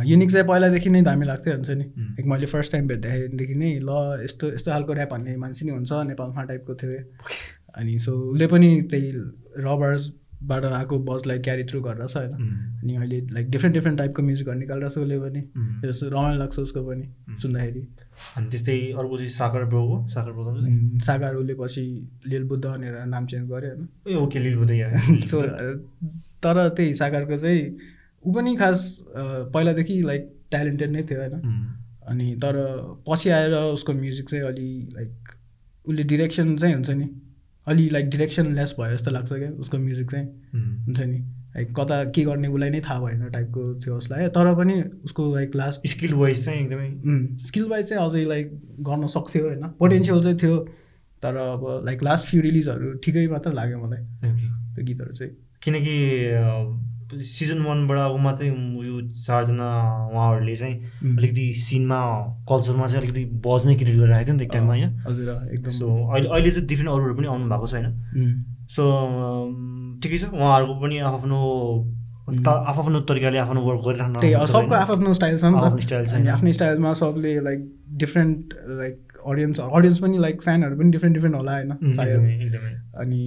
युनिक 0.06 0.30
चाहिँ 0.30 0.46
पहिलादेखि 0.48 0.90
नै 0.90 1.02
दामी 1.02 1.26
लाग्थ्यो 1.26 1.54
हुन्छ 1.54 1.70
नि. 1.70 1.84
लाइक 1.84 2.26
मैले 2.26 2.46
फर्स्ट 2.46 2.72
टाइम 2.72 2.86
भेट्दाखेरिदेखि 2.86 3.54
नै 3.54 3.72
ल 3.78 4.20
यस्तो 4.24 4.52
यस्तो 4.52 4.70
खालको 4.70 4.92
ऱ्याप 4.94 5.10
भन्ने 5.10 5.36
मान्छे 5.36 5.66
नै 5.66 5.72
हुन्छ 5.72 5.92
नेपालमा 6.08 6.42
टाइपको 6.42 6.74
थियो। 6.74 7.00
अनि 7.78 7.98
सो 7.98 8.12
उसले 8.32 8.46
पनि 8.46 8.70
त्यही 8.90 9.10
रबर्सबाट 9.66 10.64
आएको 10.64 10.98
बजलाई 11.08 11.38
क्यारी 11.38 11.64
थ्रु 11.64 11.80
गरेर 11.80 12.06
छ 12.06 12.16
होइन 12.16 12.32
अनि 12.82 12.96
अहिले 12.96 13.20
लाइक 13.32 13.50
डिफ्रेन्ट 13.50 13.74
डिफ्रेन्ट 13.74 13.98
टाइपको 13.98 14.22
म्युजिकहरू 14.22 14.58
निकालिरहेको 14.58 14.94
छ 14.94 14.98
उसले 14.98 15.18
पनि. 15.18 15.40
त्यस 15.82 16.00
रमाइलो 16.04 16.38
लाग्छ 16.38 16.58
उसको 16.58 16.82
पनि 16.82 17.06
सुन्दाखेरि। 17.42 17.82
अनि 18.36 18.46
त्यस्तै 18.50 18.78
अर्को 18.92 19.16
चाहिँ 19.16 19.30
सागर 19.30 19.64
ब्रोको 19.64 20.06
सागर 20.08 20.32
ब्रो 20.32 20.54
सागर 21.06 21.34
उसले 21.36 21.54
पछि 21.54 21.84
लिल 22.26 22.44
बुद्ध 22.44 22.64
भनेर 22.66 23.04
नाम 23.06 23.26
चेन्ज 23.26 23.48
गर्यो 23.50 23.74
होइन 23.74 23.88
ए 24.08 24.14
ओके 24.22 24.38
लिल 24.38 24.56
बुदै 24.56 24.78
सो 25.26 25.40
तर 26.42 26.68
त्यही 26.68 26.94
सागरको 26.94 27.38
चाहिँ 27.38 27.94
ऊ 28.26 28.32
पनि 28.32 28.56
खास 28.56 28.80
पहिलादेखि 29.16 30.00
लाइक 30.02 30.32
ट्यालेन्टेड 30.50 30.90
नै 30.90 31.02
थियो 31.02 31.20
होइन? 31.20 31.34
अनि 32.08 32.34
तर 32.42 32.56
पछि 33.08 33.30
आएर 33.30 33.54
उसको 33.54 33.92
म्युजिक 33.92 34.28
चाहिँ 34.30 34.44
अलि 34.44 34.88
लाइक 34.94 35.10
उसले 35.86 36.02
डिरेक्सन 36.04 36.56
चाहिँ 36.56 36.74
हुन्छ 36.74 36.90
नि। 36.90 37.08
अलि 37.66 37.88
लाइक 37.90 38.08
डिरेक्सन 38.10 38.54
लेस 38.54 38.74
भयो 38.80 38.92
जस्तो 38.92 39.10
लाग्छ 39.10 39.32
क्या 39.32 39.50
उसको 39.60 39.78
म्युजिक 39.78 40.10
चाहिँ। 40.10 40.26
हुन्छ 40.86 41.00
नि? 41.00 41.18
लाइक 41.56 41.72
कता 41.76 42.02
के 42.04 42.24
गर्ने 42.24 42.48
उसलाई 42.48 42.70
नै 42.70 42.80
थाहा 42.80 43.00
भएन 43.00 43.28
टाइपको 43.30 43.62
थियो 43.80 43.96
उसलाई। 43.96 44.28
तर 44.28 44.54
पनि 44.54 44.74
उसको 45.04 45.32
लाइक 45.34 45.56
लास्ट 45.56 45.86
स्किल 45.88 46.14
वाइज 46.14 46.44
चाहिँ 46.44 46.60
एकदमै 46.60 46.88
स्किल 47.44 47.64
वाइज 47.68 47.88
चाहिँ 47.88 48.04
अझै 48.04 48.24
लाइक 48.24 48.50
गर्न 48.88 49.06
सक्थ्यो 49.06 49.42
होइन? 49.46 49.62
पोटेन्सियल 49.78 50.22
चाहिँ 50.22 50.38
थियो। 50.42 50.58
तर 51.22 51.36
अब 51.36 51.64
लाइक 51.84 52.02
लास्ट 52.02 52.26
फ्यु 52.26 52.40
रिलिजहरू 52.42 52.92
ठिकै 53.04 53.26
मात्र 53.28 53.52
लाग्यो 53.52 53.78
मलाई। 53.78 54.02
त्यो 54.74 54.84
गीतहरू 54.84 55.12
चाहिँ। 55.12 55.32
किनकि 55.62 55.96
सिजन 57.06 57.62
वानबाट 57.62 57.98
उमा 58.10 58.32
चाहिँ 58.34 58.52
यो 58.86 59.00
चारजना 59.26 59.66
उहाँहरूले 60.12 60.56
चाहिँ. 60.56 60.76
अलिकति 61.18 61.52
सिनमा 61.54 61.98
कल्चरमा 62.50 62.86
चाहिँ 62.86 63.00
अलिकति 63.02 63.24
बज 63.46 63.66
नै 63.66 63.74
क्रिएट 63.74 63.96
गरिरहेको 63.98 64.26
थियो 64.26 64.34
नि 64.36 64.40
त 64.40 64.42
एक 64.42 64.52
टाइममा 64.52 64.74
होइन? 64.74 64.90
हजुर 65.06 65.28
एकदम। 65.54 65.70
सो 65.70 65.86
अहिले 66.12 66.28
अहिले 66.28 66.50
चाहिँ 66.50 66.66
डिफ्रेन्ट 66.66 66.90
अरूहरू 66.92 67.14
पनि 67.14 67.26
आउनु 67.26 67.46
भएको 67.50 67.66
छ 67.66 67.74
होइन. 67.74 67.88
सो 68.66 68.82
ठिकै 70.02 70.18
छ 70.18 70.24
उहाँहरूको 70.34 70.74
पनि 70.82 70.98
आफ्नो 70.98 71.38
आफ्नो 72.26 73.00
तरिकाले 73.06 73.38
आफ्नो 73.38 73.60
वर्क 73.62 73.80
गरिरहनु 73.86 74.46
सबको? 74.46 74.74
आफ्नो 74.74 75.14
स्टाइल 75.14 75.38
छ 75.38 75.44
आफ्नो 76.34 76.52
स्टाइलमा 76.52 76.92
सबले 77.00 77.32
like 77.40 77.60
different 78.02 78.54
like 78.80 78.96
audience 79.26 79.60
audience 79.60 79.98
पनि 79.98 80.18
लाइक 80.18 80.42
फ्यानहरू 80.42 80.76
पनि 80.78 80.90
डिफ्रेन्ट 80.90 81.14
डिफ्रेन्ट 81.16 81.36
होला 81.36 81.52
होइन? 81.52 81.70
अनि 83.02 83.22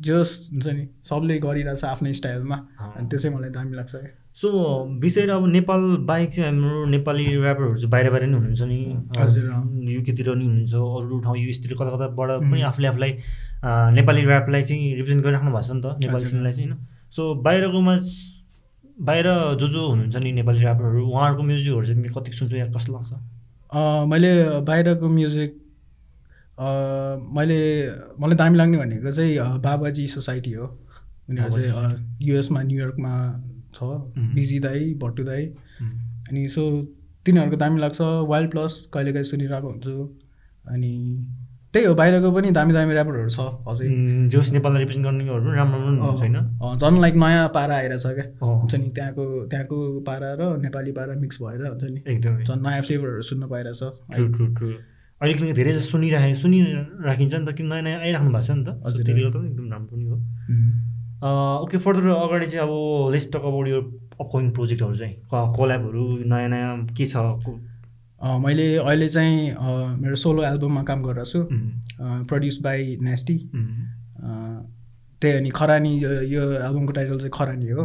जस 0.00 0.48
हुन्छ 0.52 0.66
नि 0.66 0.84
सबले 1.08 1.38
गरिरहेछ 1.38 1.84
आफ्नै 1.84 2.12
स्टाइलमा। 2.12 2.56
अनि 2.96 3.06
त्यो 3.08 3.18
चाहिँ 3.18 3.36
मलाई 3.36 3.50
दामी 3.50 3.76
लाग्छ 3.76 3.94
क्या 3.94 4.12
सो 4.40 4.48
विषय 5.02 5.26
अब 5.30 5.46
नेपाल 5.48 5.80
बाहेक 6.08 6.30
चाहिँ 6.30 6.50
हाम्रो 6.50 6.84
नेपाली 6.90 7.24
ऱ्यापरहरू 7.36 7.76
चाहिँ 7.76 7.90
बाहिर 7.90 8.10
बाहिर 8.10 8.26
नै 8.26 8.36
हुनुहुन्छ 8.36 8.62
नि 8.62 8.78
हजुर। 9.18 9.44
युकेतिर 9.90 10.28
नि 10.34 10.44
हुनुहुन्छ 10.44 10.74
अरू 10.74 11.20
ठाउँ 11.20 11.36
युएसतिर 11.38 11.74
कता 11.74 11.90
कताबाट 11.96 12.30
उम्. 12.30 12.50
पनि 12.50 12.62
आफूले 12.62 12.88
आफूलाई 12.88 13.12
नेपाली 13.98 14.20
ऱ्यापलाई 14.26 14.62
चाहिँ 14.62 14.94
रिप्रेजेन्ट 14.96 15.24
गरिराख्नु 15.24 15.50
भएको 15.50 15.66
छ 15.66 15.72
नि 15.72 15.80
त 15.82 15.86
नेपाली। 16.00 16.24
सिनलाई 16.24 16.52
चाहिँ 16.52 16.68
होइन 16.70 16.86
सो 17.10 17.22
बाहिरकोमा 17.42 17.94
बाहिर 19.00 19.26
जो 19.60 19.66
जो 19.68 19.82
हुनुहुन्छ 19.88 20.16
नि 20.16 20.32
नेपाली 20.32 20.60
ऱ्यापरहरू 20.60 21.06
उहाँहरूको 21.06 21.42
म्युजिकहरू 21.42 21.86
चाहिँ 21.86 22.12
कति 22.16 22.32
सुन्छौ 22.38 22.56
या 22.56 22.66
कस्तो 22.72 22.92
लाग्छ 22.92 23.12
मैले 24.10 24.30
बाहिरको 24.62 25.08
म्युजिक 25.08 25.50
मैले 26.60 27.58
मलाई 28.20 28.36
दामी 28.36 28.56
लाग्ने 28.58 28.78
भनेको 28.78 29.10
चाहिँ 29.10 29.60
बाबाजी 29.60 30.06
सोसाइटी 30.08 30.52
हो। 30.52 30.66
उनीहरू 31.30 31.50
चाहिँ 31.50 32.16
युएसमा 32.22 32.62
न्युयोर्कमा 32.62 33.12
छ. 33.74 33.78
बिजी 34.34 34.58
दाई 34.60 34.94
भट्टु 35.02 35.24
दाई। 35.24 35.44
अनि 36.30 36.48
सो 36.48 36.62
तिनीहरूको 37.26 37.56
दामी 37.56 37.80
लाग्छ। 37.80 38.00
वाइल्ड 38.00 38.50
प्लस 38.50 38.72
कहिलेकाहीँ 38.94 39.24
सुनिरहेको 39.24 39.68
हुन्छु। 39.68 39.94
अनि 40.68 40.92
त्यही 41.72 41.86
हो 41.86 41.94
बाहिरको 41.94 42.30
पनि 42.32 42.50
दामी 42.50 42.72
दामी 42.72 42.92
ऱ्यापरहरू 42.94 43.30
छ 43.30 43.40
अझै। 43.40 43.84
जोस 44.28 44.52
नेपाललाई 44.52 44.80
रिप्रेजेन्ट 44.82 45.06
गर्नेहरू 45.06 45.40
पनि 45.44 45.56
राम्रो 45.56 45.78
राम्रो 45.80 46.40
अँ, 46.66 46.76
झन् 46.76 47.00
लाइक 47.00 47.14
नयाँ 47.14 47.48
पारा 47.54 47.74
आइरहेछ 47.76 48.06
क्या। 48.06 48.26
हुन्छ 48.42 48.74
नि 48.74 48.88
त्यहाँको 48.90 49.24
त्यहाँको 49.46 49.76
पारा 50.02 50.28
र 50.40 50.56
नेपाली 50.62 50.92
पारा 50.92 51.14
मिक्स 51.20 51.42
भएर 51.42 51.66
हुन्छ 51.66 51.84
नि। 51.84 52.02
एकदमै। 52.06 52.44
झन् 52.44 52.62
नयाँ 52.62 52.82
फ्लेभरहरू 52.82 53.22
सुन्न 53.22 53.48
पाइरहेछ। 53.48 53.82
अहिले 55.20 55.52
धेरै 55.52 55.72
जस्तो 55.76 55.90
सुनिराखे 55.92 56.34
सुनिराखिन्छ 56.42 57.34
नि 57.34 57.44
त 57.46 57.50
कि 57.56 57.62
नयाँ 57.62 57.82
नयाँ 57.86 58.00
आइराख्नु 58.00 58.30
भएको 58.32 58.42
छ 58.46 58.50
नि 58.56 58.64
त। 58.64 58.68
हजुर। 58.86 59.04
त्यसले 59.04 59.22
गर्दा 59.22 59.38
पनि 59.38 59.48
एकदम 59.52 59.66
राम्रो 59.72 59.92
पनि 59.92 60.04
हो. 60.10 60.16
ओके 61.64 61.76
फर्दर 61.84 62.06
अगाडि 62.08 62.46
चाहिँ 62.52 62.62
अब 62.64 62.72
लेट्स 63.12 63.26
टक 63.32 63.44
अबाउट 63.50 63.66
यो 63.68 63.78
अपकमिङ 64.20 64.50
प्रोजेक्टहरू 64.56 64.96
चाहिँ 64.96 65.14
कल्याबहरू 65.56 66.02
नयाँ 66.32 66.48
नयाँ 66.48 66.72
के 66.96 67.06
छ? 67.06 67.16
मैले 68.44 68.66
अहिले 68.80 69.08
चाहिँ 69.08 69.36
मेरो 70.00 70.16
सोलो 70.24 70.40
एल्बममा 70.44 70.82
काम 70.88 70.98
गरिरहेको 71.04 71.30
छु। 71.32 71.40
प्रड्युस 72.28 72.56
बाई 72.64 72.96
नेस्टी 73.04 73.36
त्यही 75.20 75.36
अनि 75.36 75.50
खरानी 75.52 75.92
यो- 76.32 76.64
एल्बमको 76.64 76.92
टाइटल 76.96 77.16
चाहिँ 77.20 77.30
खरानी 77.34 77.68
हो। 77.76 77.84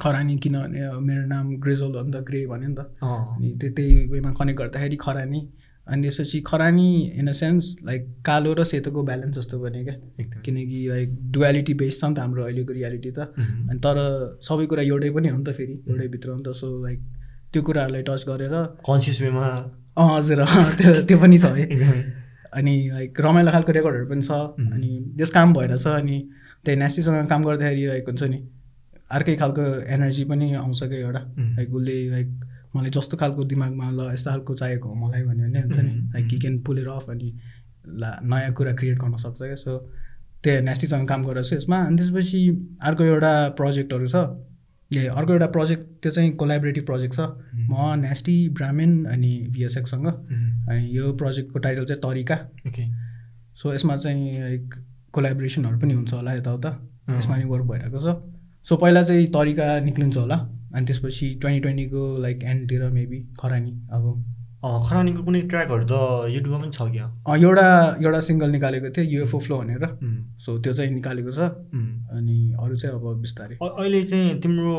खरानी 0.00 0.36
किनभने 0.44 0.80
मेरो 1.08 1.24
नाम 1.32 1.56
ग्रेजोल 1.64 1.92
हो 1.96 2.02
नि 2.04 2.12
त 2.12 2.16
ग्रे 2.28 2.40
भन्यो 2.52 2.68
नि 2.68 2.74
त। 2.76 2.80
अनि 3.00 3.48
त्यो 3.60 3.70
त्यही 3.76 3.92
वेमा 4.12 4.30
कनेक्ट 4.38 4.58
गर्दाखेरि 4.60 4.96
खरानी। 5.00 5.40
अनि 5.86 6.02
त्यसपछि 6.02 6.40
खरानी 6.48 6.88
इन 7.20 7.28
अ 7.28 7.32
सेन्स 7.32 7.64
लाइक 7.84 8.02
कालो 8.26 8.52
र 8.58 8.64
सेतोको 8.64 9.02
ब्यालेन्स 9.04 9.34
जस्तो 9.38 9.58
बन्यो 9.60 9.84
क्या। 9.84 10.40
किनकि 10.44 10.78
लाइक 10.88 11.08
डुवालिटी 11.32 11.74
बेस्ड 11.82 12.00
छ 12.00 12.04
नि 12.04 12.14
त 12.14 12.18
हाम्रो 12.18 12.42
अहिलेको 12.44 12.72
रियालिटी 12.72 13.10
त। 13.10 13.18
अनि 13.70 13.78
तर 13.84 13.96
सबै 14.40 14.66
कुरा 14.66 14.82
एउटै 14.82 15.10
पनि 15.16 15.28
हो 15.28 15.36
नि 15.38 15.44
त 15.44 15.52
फेरि 15.52 15.74
एउटै 15.88 16.08
भित्र 16.14 16.28
हो 16.30 16.36
नि 16.36 16.44
त। 16.46 16.56
सो 16.56 16.66
लाइक 16.84 16.98
त्यो 17.52 17.62
कुराहरूलाई 17.62 18.02
टच 18.08 18.22
गरेर 18.28 18.54
कन्सियस 18.88 19.22
वेमा 19.22 19.46
अँ 20.00 20.08
हजुर 20.16 20.44
त्यो 20.78 20.90
त्यो 21.04 21.18
पनि 21.20 21.38
छ 21.38 21.52
है। 21.52 21.64
अनि 22.54 22.74
लाइक 22.96 23.20
रमाइलो 23.20 23.50
खालको 23.52 23.72
रेकर्डहरू 23.76 24.06
पनि 24.08 24.22
छ. 24.22 24.30
अनि 24.72 24.90
त्यस 25.18 25.30
काम 25.36 25.52
भइरहेछ 25.52 25.86
अनि 26.00 26.18
त्यही 26.64 26.76
नेस्टीसँग 26.80 27.28
काम 27.28 27.44
गर्दाखेरि 27.44 27.86
लाइक 27.92 28.04
हुन्छ 28.08 28.22
नि 28.32 28.38
अर्कै 29.12 29.34
खालको 29.36 29.62
एनर्जी 29.94 30.24
पनि 30.32 30.46
आउँछ 30.64 30.82
क्या 30.82 30.98
एउटा। 30.98 31.22
लाइक 31.60 31.68
उसले 31.76 31.96
लाइक 32.10 32.28
मलाई 32.74 32.90
जस्तो 32.90 33.16
खालको 33.16 33.44
दिमागमा 33.52 33.90
ल 33.90 34.12
यस्तो 34.12 34.30
खालको 34.30 34.54
चाहिएको 34.54 34.88
हो 34.88 34.94
मलाई 34.94 35.22
भन्यो 35.22 35.46
भने 35.48 35.60
हुन्छ 35.60 35.78
नि। 35.78 35.92
लाइक 36.14 36.26
कि 36.28 36.38
क्यान 36.38 36.58
पुल 36.66 36.78
इट 36.78 36.88
अफ 36.88 37.10
अनि 37.10 37.28
ला 38.00 38.10
नयाँ 38.22 38.52
कुरा 38.52 38.72
क्रिएट 38.74 38.98
गर्न 38.98 39.16
सक्छ 39.16 39.38
क्या। 39.42 39.54
सो 39.54 39.78
त्यही 40.42 40.60
नेस्टीसँग 40.62 41.06
काम 41.08 41.22
गरेर 41.24 41.44
छु 41.44 41.56
यसमा 41.56 41.78
अनि 41.86 41.96
त्यसपछि 41.96 42.40
अर्को 42.82 43.04
एउटा 43.04 43.32
प्रोजेक्टहरू 43.58 44.06
छ। 44.06 44.16
ए 44.90 45.06
अर्को 45.08 45.32
एउटा 45.32 45.46
प्रोजेक्ट 45.56 45.82
त्यो 46.02 46.10
चाहिँ 46.12 46.30
कोलाबरेटिभ 46.36 46.84
प्रोजेक्ट 46.86 47.14
छ। 47.14 47.20
म 47.70 47.94
नेस्टी 48.00 48.36
ब्राह्मण 48.58 48.90
अनि 49.14 49.32
भिएसएक्ससँग 49.50 50.06
अनि 50.06 50.82
यो 50.96 51.12
प्रोजेक्टको 51.12 51.58
टाइटल 51.58 51.84
चाहिँ 51.84 52.00
तरिका। 52.02 52.36
ओके 52.68 52.84
सो 53.56 53.74
यसमा 53.74 53.96
चाहिँ 53.96 54.40
लाइक 54.40 54.74
कोलाबोरेसनहरू 55.12 55.78
पनि 55.78 55.94
हुन्छ 55.94 56.12
होला 56.14 56.34
यताउता। 56.34 56.70
यसमा 57.18 57.36
नि 57.36 57.44
वर्क 57.44 57.64
भइरहेको 57.64 57.98
छ। 57.98 58.16
सो 58.66 58.76
पहिला 58.76 59.02
चाहिँ 59.02 59.26
तरिका 59.34 59.64
निक्लिन्छ 59.80 60.16
होला। 60.16 60.36
अनि 60.74 60.86
त्यसपछि 60.86 61.34
ट्वेन्टी 61.40 61.60
ट्वेन्टीको 61.60 62.02
लाइक 62.22 62.42
एन्डतिर 62.54 62.88
मेबी 63.00 63.20
खरानी 63.40 63.72
अब। 63.92 64.24
खरानीको 64.64 65.22
कुनै 65.24 65.40
ट्र्याकहरू 65.52 65.84
त 65.84 65.94
युट्युबमा 66.32 66.58
पनि 66.60 66.72
छ 66.72 66.82
क्या? 66.92 67.06
एउटा 67.36 67.66
एउटा 68.00 68.20
सिङ्गल 68.28 68.50
निकालेको 68.50 68.88
थियो 68.96 69.04
युएफओ 69.04 69.38
फ्लो 69.44 69.56
भनेर। 69.60 69.84
सो 70.40 70.56
त्यो 70.64 70.72
चाहिँ 70.72 70.90
निकालेको 70.92 71.32
छ। 71.36 71.40
अनि 72.16 72.36
अरू 72.56 72.76
चाहिँ 72.76 72.96
अब 72.96 73.04
बिस्तारै। 73.20 73.58
अहिले 73.60 74.00
चाहिँ 74.08 74.40
तिम्रो 74.40 74.72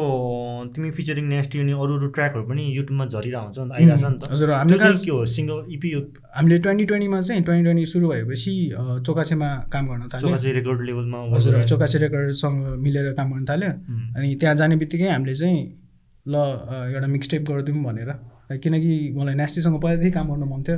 तिमी 0.73 0.89
फिचरिङ 0.97 1.25
नेक्स्ट 1.29 1.57
अनि 1.61 1.73
अरू 1.77 1.93
अरू 2.01 2.07
ट्र्याकहरू 2.17 2.43
पनि 2.49 2.63
युट्युबमा 2.77 3.05
झरिरहेको 3.05 3.45
हुन्छ 3.45 3.57
नि 3.61 3.69
त 3.69 3.71
आइरहेको 3.77 4.01
छ 4.01 4.05
नि 4.09 4.17
त। 4.17 4.31
हजुर 4.33 4.51
हामीले 4.57 4.77
चाहिँ 4.81 5.05
के 5.05 5.11
हो 5.11 5.21
सिङ्गल 5.37 5.59
इपी 5.77 5.89
हो 5.93 6.01
हामीले 6.33 6.57
ट्वेन्टी 6.65 6.85
ट्वेन्टीमा 6.89 7.21
चाहिँ 7.21 7.43
ट्वेन्टी 7.45 7.63
ट्वेन्टी 7.69 7.85
सुरु 7.93 8.05
भएपछि 8.09 8.53
चोकासेमा 9.05 9.49
काम 9.69 9.83
गर्न 9.93 10.03
थाल्यो। 10.09 10.27
चोका 10.27 10.37
चाहिँ 10.41 10.55
रेकर्ड 10.57 10.81
लेभलमा 10.89 11.19
हजुर 11.37 11.63
चोकासे 11.69 11.97
रेकर्डसँग 12.09 12.59
मिलेर 12.81 13.13
काम 13.13 13.27
गर्न 13.37 13.45
थाल्यो। 13.53 13.71
अनि 14.17 14.35
त्यहाँ 14.41 14.55
जाने 14.57 14.75
बित्तिकै 14.81 15.09
हामीले 15.13 15.35
चाहिँ 15.37 15.84
ल 16.27 16.35
एउटा 16.95 17.07
मिक्सटेप 17.07 17.41
गरिदिउँ 17.49 17.83
भनेर। 17.83 18.11
किनकि 18.61 19.13
मलाई 19.17 19.35
नेस्टीसँग 19.35 19.79
पहिलादेखि 19.81 20.11
काम 20.11 20.27
गर्न 20.29 20.43
मन 20.49 20.61
थियो। 20.63 20.77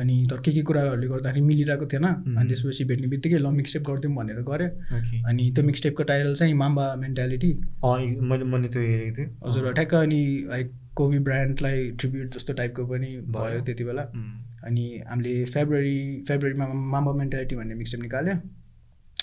अनि 0.00 0.14
तर 0.30 0.40
के 0.44 0.52
के 0.52 0.62
कुराहरूले 0.68 1.06
गर्दाखेरि 1.08 1.44
मिलिरहेको 1.46 1.86
थिएन। 1.92 2.04
अनि 2.04 2.48
त्यसपछि 2.48 2.84
भेट्ने 2.84 3.08
बित्तिकै 3.08 3.38
ल 3.38 3.46
मिक्सटेप 3.56 3.82
गरिदिउँ 3.88 4.14
भनेर 4.16 4.40
गऱ्यो। 4.44 4.68
ओके। 4.98 5.16
अनि 5.28 5.50
त्यो 5.54 5.64
मिक्सटेपको 5.64 6.02
टाइटल 6.10 6.34
चाहिँ 6.34 6.54
माम्बा 6.54 6.84
मेन्टालिटी 7.00 7.50
मैले 8.28 8.44
मैले 8.44 8.68
त्यो 8.68 8.82
हेरेको 8.82 9.16
थिएँ। 9.16 9.28
हजुर 9.46 9.72
ठ्याक्क 9.72 9.94
अनि 9.94 10.20
लाइक 10.50 10.72
कोबी 10.96 11.18
ब्रान्डलाई 11.24 11.90
ट्रिब्युट 11.98 12.28
जस्तो 12.36 12.52
टाइपको 12.60 12.86
पनि 12.86 13.10
भयो। 13.32 13.60
त्यति 13.64 13.84
बेला। 13.84 14.02
अनि 14.68 14.84
हामीले 15.08 15.34
फेब्रुअरी 15.56 15.98
फेब्रुअरीमा 16.28 16.66
माम्बा 16.92 17.12
मेन्टालिटी 17.12 17.56
भन्ने 17.56 17.74
मिक्सटेप 17.74 18.00
निकाल्यो। 18.02 18.34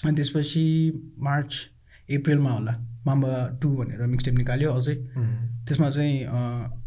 अनि 0.06 0.16
त्यसपछि 0.16 0.66
मार्च 1.20 1.52
अप्रिलमा 2.10 2.52
होला। 2.52 2.74
माम्बा 3.08 3.32
टू 3.62 3.76
भनेर 3.78 4.06
मिक्सटेप 4.08 4.36
निकाल्यो 4.38 4.72
अझै। 4.72 4.96
त्यसमा 5.68 5.90
चाहिँ 5.90 6.16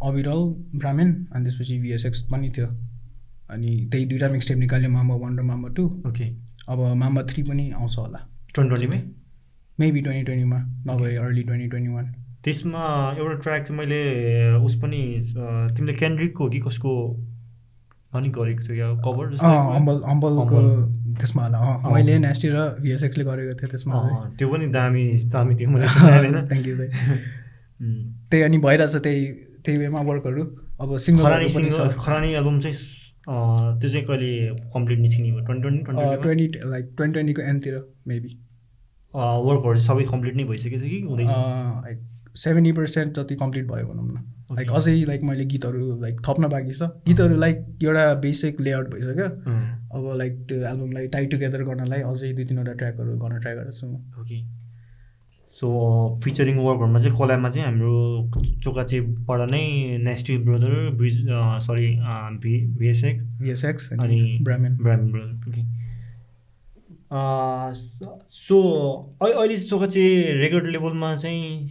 अविरल 0.09 0.41
ब्राह्मण 0.77 1.09
अनि 1.33 1.45
त्यसपछि 1.45 1.79
भिएसएक्स 1.81 2.23
पनि 2.33 2.51
थियो। 2.57 2.68
अनि 3.51 3.71
त्यही 3.93 4.05
दुइटा 4.07 4.29
मिक्सटेप 4.31 4.59
निकाल्यो 4.59 4.91
माम्बा 4.91 5.14
वान 5.23 5.39
र 5.39 5.43
माम्बा 5.43 5.68
टू 5.77 5.85
ओके 6.09 6.27
अब 6.68 6.79
माम्बा 6.97 7.23
थ्री 7.31 7.43
पनि 7.43 7.71
आउँछ 7.71 7.99
होला। 7.99 8.18
ट्वेन्टी 8.55 8.77
ट्वेन्टीमै? 8.77 9.01
मेबी 9.79 10.01
ट्वेन्टी 10.01 10.25
ट्वेन्टीमा 10.25 10.59
नभए 10.87 11.14
अर्ली 11.16 11.43
ट्वेन्टी 11.43 11.68
ट्वेन्टी 11.68 11.93
वान 11.93 12.07
त्यसमा 12.45 12.85
एउटा 13.18 13.35
ट्र्याक 13.43 13.62
चाहिँ 13.62 13.79
मैले 13.79 14.01
उस 14.64 14.75
पनि 14.83 15.01
तिमीले 15.77 15.95
क्यान्ड्रिकको 15.95 16.49
कि 16.49 16.61
कसको 16.61 16.93
अनि 18.13 18.29
गरेको 18.37 18.63
थियो 18.67 18.77
या 18.77 18.89
कभर 19.07 19.27
अम्बल 19.79 20.01
अम्बलको 20.13 20.43
अम्बल। 20.43 21.15
त्यसमा 21.21 21.43
होला। 21.47 21.59
मैले 21.95 22.19
नेस्टी 22.27 22.49
र 22.55 22.59
भिएसएक्सले 22.83 23.25
गरेको 23.25 23.53
थिएँ 23.61 23.71
त्यसमा 23.71 23.95
त्यो 24.39 24.47
पनि 24.53 24.67
दामी 24.77 25.05
दामी 25.35 25.55
थियो 25.61 25.69
मैले 25.71 25.89
सुनेको 25.89 26.23
थिएँ 26.23 26.33
होइन 26.33 26.47
थ्याङ्क 26.51 26.67
यू 26.67 26.75
उम्, 27.81 28.01
त्यही 28.31 28.43
अनि 28.45 28.59
भइरहेछ 28.67 28.95
त्यही 29.05 29.21
त्यही 29.65 29.77
वेमा 29.79 30.01
वर्कहरू। 30.11 30.43
अब 30.81 30.89
खरानी 31.23 31.49
सिङ्गल 31.55 31.89
खरानी 32.05 32.33
एल्बम 32.41 32.59
चाहिँ 32.61 32.77
त्यो 33.81 33.89
चाहिँ 33.89 34.05
कहिले 34.07 34.31
कम्प्लिट 34.75 34.99
निस्किने 34.99 35.31
भयो? 35.33 35.45
Twenty 35.47 35.79
twenty 35.85 36.17
twenty 36.23 36.47
like 36.71 36.85
twenty 36.97 37.15
ट्वेन्टीको 37.15 37.43
एन्डतिर 37.51 37.75
मेबी 38.09 38.31
वर्कहरू 39.49 39.81
सबै 39.89 40.05
कम्प्लिट 40.13 40.35
नै 40.37 40.45
भइसकेको 40.51 40.79
छ 40.79 40.91
कि 40.91 41.01
हुँदैछ? 41.09 41.31
लाइक 41.31 41.99
सेभेन्टी 42.45 42.73
पर्सेन्ट 42.79 43.19
जति 43.19 43.35
कम्प्लिट 43.43 43.67
भयो 43.73 43.87
भनौँ 43.87 44.07
न। 44.13 44.23
लाइक. 44.51 44.70
अझै 44.70 44.94
लाइक 45.07 45.22
मैले 45.24 45.44
गीतहरू 45.46 46.01
लाइक 46.03 46.20
थप्न 46.28 46.48
बाँकी 46.48 46.72
छ। 46.72 46.82
गीतहरू 47.07 47.36
लाइक 47.38 47.57
एउटा 47.82 48.05
बेसिक 48.20 48.61
लेआउट 48.61 48.94
भइसक्यो। 48.94 49.26
उम्, 49.51 49.66
अब 49.94 50.12
लाइक 50.18 50.32
त्यो 50.48 50.62
एल्बमलाई 50.70 51.07
टाइट 51.09 51.30
टुगेदर 51.30 51.62
गर्नलाई 51.64 52.01
अझै 52.12 52.32
दुई 52.32 52.44
तिनवटा 52.44 52.72
ट्र्याकहरू 52.72 53.18
गर्न 53.18 53.38
ट्राई 53.38 53.55
गरेको 53.55 53.72
छु 53.80 53.86
ओके 54.20 54.38
सो 55.55 55.68
फिचरिङ 56.24 56.59
वर्कहरूमा 56.64 56.98
चाहिँ 56.98 57.16
कोलाबमा 57.18 57.51
चाहिँ 57.51 57.66
हाम्रो 57.66 57.94
चोकाचेबाट 58.64 59.40
नै 59.51 59.62
नेस्टी 60.05 60.36
ब्रदर 60.46 60.74
ब्रिज 60.96 61.16
सरी 61.66 61.88
भी 62.42 62.55
भिएसएक्स 62.78 63.24
भिएसएक्स 63.40 63.88
अनि 63.92 64.18
ब्राह्मण 64.42 64.76
ब्राह्मण 64.78 65.11
ब्रदर 65.12 65.51
ओके 65.51 65.62
सो 68.30 68.61
अहिले 69.22 69.57
चाहिँ 69.57 69.68
चोकाचे 69.68 70.05
रेकर्ड 70.40 70.66
लेभलमा 70.66 71.14
चाहिँ 71.16 71.66